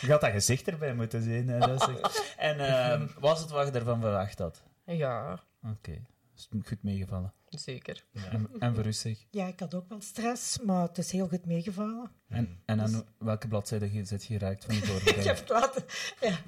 Je 0.00 0.10
had 0.10 0.20
dat 0.20 0.30
gezicht 0.30 0.68
erbij 0.68 0.94
moeten 0.94 1.22
zien. 1.22 1.48
Hè, 1.48 1.58
dat 1.58 1.88
is 1.88 1.96
echt- 2.02 2.34
En 2.36 2.60
ehm, 2.60 3.06
was 3.18 3.40
het 3.40 3.50
wat 3.50 3.66
je 3.66 3.72
ervan 3.72 4.00
verwacht 4.00 4.38
had? 4.38 4.62
Ja, 4.84 5.40
Oké. 5.66 5.90
Is 6.36 6.48
het 6.50 6.66
goed 6.68 6.82
meegevallen? 6.82 7.32
zeker. 7.48 8.04
En, 8.30 8.50
en 8.58 8.74
voor 8.74 8.86
u 8.86 8.92
zeg? 8.92 9.16
Ja, 9.30 9.46
ik 9.46 9.60
had 9.60 9.74
ook 9.74 9.88
wel 9.88 10.00
stress, 10.00 10.58
maar 10.58 10.82
het 10.82 10.98
is 10.98 11.12
heel 11.12 11.28
goed 11.28 11.46
meegevallen. 11.46 12.10
En, 12.28 12.60
en 12.64 12.80
aan 12.80 13.04
welke 13.18 13.48
bladzijde 13.48 13.92
je- 13.92 14.04
zit 14.04 14.24
je 14.24 14.38
geraakt 14.38 14.64
van 14.64 14.74
de 14.74 14.80
Ik 14.82 14.86
voorbereiding? 14.86 15.26
heb 15.26 15.38
het 15.38 15.48
laten... 15.48 15.84
Ja, 16.20 16.38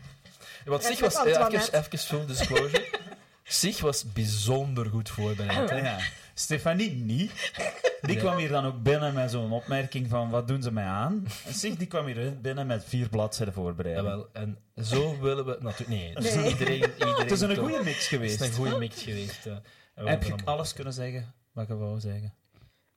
Sig 0.80 1.00
Met 1.00 1.12
was, 1.12 1.24
eh, 1.26 1.46
even, 1.52 1.74
even 1.78 1.98
full 1.98 2.26
disclosure, 2.26 2.88
Sig 3.42 3.80
was 3.80 4.12
bijzonder 4.12 4.86
goed 4.86 5.10
voorbereid. 5.10 5.70
hè. 5.70 5.76
Ja. 5.76 5.98
Stefanie 6.40 6.90
niet. 6.90 7.52
Die 8.00 8.16
kwam 8.16 8.36
hier 8.36 8.48
dan 8.48 8.64
ook 8.66 8.82
binnen 8.82 9.14
met 9.14 9.30
zo'n 9.30 9.52
opmerking 9.52 10.08
van 10.08 10.30
wat 10.30 10.48
doen 10.48 10.62
ze 10.62 10.72
mij 10.72 10.84
aan? 10.84 11.26
En 11.46 11.54
Sig 11.54 11.76
die 11.76 11.86
kwam 11.86 12.06
hier 12.06 12.40
binnen 12.40 12.66
met 12.66 12.84
vier 12.84 13.08
bladzijden 13.08 13.54
voorbereiding. 13.54 14.06
Jawel, 14.08 14.28
en 14.32 14.58
zo 14.82 15.18
willen 15.20 15.44
we 15.46 15.56
natuurlijk... 15.60 15.88
Nee, 15.88 16.14
dus 16.14 16.34
Nee. 16.34 16.48
iedereen, 16.48 16.74
iedereen... 16.92 17.14
Het 17.22 17.30
is 17.30 17.40
een 17.40 17.54
toch- 17.54 17.58
goede 17.68 17.84
mix 17.84 17.96
Het 17.98 18.06
geweest. 18.06 18.40
is 18.40 18.48
een 18.48 18.54
goede 18.54 18.78
mix 18.78 19.02
geweest. 19.02 19.46
eh. 19.46 19.52
En 19.94 20.04
we 20.04 20.10
Heb 20.10 20.22
je 20.22 20.32
allemaal- 20.32 20.54
alles 20.54 20.72
kunnen 20.72 20.92
zeggen 20.92 21.34
wat 21.52 21.68
je 21.68 21.76
wou 21.76 22.00
zeggen? 22.00 22.34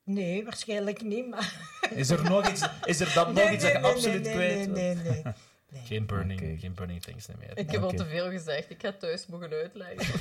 nee, 0.04 0.44
waarschijnlijk 0.44 1.02
niet, 1.02 1.30
maar... 1.30 1.54
Is 1.96 2.10
er 2.10 2.24
nog 2.24 2.50
iets, 2.50 2.62
is 2.86 3.00
er 3.00 3.12
dan 3.14 3.34
nog 3.34 3.52
iets 3.52 3.64
dat 3.64 3.72
je 3.72 3.80
absoluut 3.82 4.24
nee, 4.24 4.34
kwijt 4.34 4.56
nee, 4.72 4.96
wilt? 4.96 5.04
nee, 5.04 5.14
nee, 5.14 5.24
nee. 5.72 5.82
Geen 5.86 6.06
burning, 6.06 6.42
Oké. 6.42 6.58
geen 6.60 6.74
burning 6.74 7.02
things 7.02 7.28
meer. 7.40 7.58
Ik 7.58 7.72
heb 7.72 7.82
al 7.82 7.88
Oké. 7.88 7.98
te 7.98 8.06
veel 8.06 8.30
gezegd. 8.30 8.70
Ik 8.70 8.82
ga 8.82 8.92
thuis 9.00 9.26
mogen 9.28 9.50
uitleggen. 9.52 10.20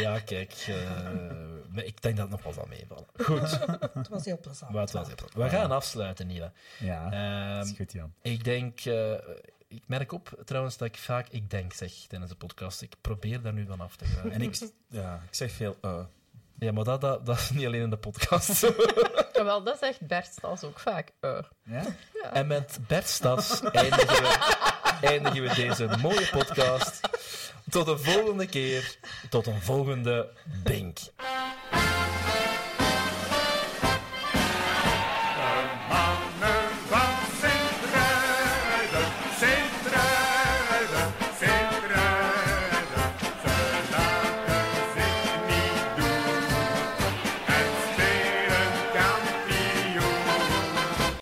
Ja, 0.00 0.18
kijk. 0.18 0.52
eh, 0.68 1.84
ik 1.86 2.02
denk 2.02 2.16
dat 2.16 2.30
het 2.30 2.30
nog 2.30 2.42
wel 2.42 2.52
zal 2.52 2.66
meevallen. 2.68 3.06
Goed, 3.22 3.58
Het 3.98 4.08
was 4.08 4.24
heel 4.24 4.38
plezant. 4.40 4.72
maar 4.72 4.80
het 4.80 4.92
was 4.92 5.06
heel 5.06 5.16
We 5.34 5.48
gaan 5.48 5.70
afsluiten, 5.70 6.26
Niela. 6.26 6.52
Ja, 6.78 7.10
Ehm, 7.12 7.56
dat 7.56 7.66
is 7.66 7.76
goed, 7.76 7.92
Jan. 7.92 8.12
ik 8.22 8.44
denk... 8.44 8.80
eh, 8.80 9.12
ik 9.68 9.82
merk 9.86 10.12
op 10.12 10.42
trouwens 10.44 10.76
dat 10.76 10.88
ik 10.88 10.96
vaak 10.96 11.28
ik 11.30 11.50
denk 11.50 11.72
zeg 11.72 11.92
tijdens 12.08 12.30
de 12.30 12.36
podcast. 12.36 12.82
Ik 12.82 12.94
probeer 13.00 13.42
daar 13.42 13.52
nu 13.52 13.66
van 13.66 13.80
af 13.80 13.96
te 13.96 14.04
gaan. 14.04 14.30
En 14.30 14.42
ik, 14.42 14.58
ja, 14.88 15.14
ik 15.28 15.34
zeg 15.34 15.52
veel 15.52 15.76
uh. 15.82 15.98
Ja, 16.58 16.72
maar 16.72 16.84
dat, 16.84 17.00
dat, 17.00 17.26
dat 17.26 17.38
is 17.38 17.50
niet 17.50 17.66
alleen 17.66 17.82
in 17.82 17.90
de 17.90 17.96
podcast 17.96 18.52
zo. 18.54 18.74
Ja, 19.32 19.44
wel, 19.44 19.62
dat 19.62 19.78
zegt 19.78 20.00
Bert 20.06 20.26
Stas 20.26 20.64
ook 20.64 20.78
vaak. 20.78 21.12
eh. 21.20 21.38
Ja? 21.62 21.84
En 22.32 22.46
met 22.46 22.78
Bert 22.86 23.08
Stas 23.08 23.60
eindigen 23.62 24.06
we, 24.22 24.74
eindigen 25.00 25.42
we 25.42 25.54
deze 25.54 25.88
mooie 26.02 26.28
podcast. 26.30 27.00
Tot 27.70 27.86
de 27.86 27.98
volgende 27.98 28.46
keer. 28.46 28.96
Tot 29.30 29.46
een 29.46 29.62
volgende 29.62 30.28
Bink. 30.64 30.98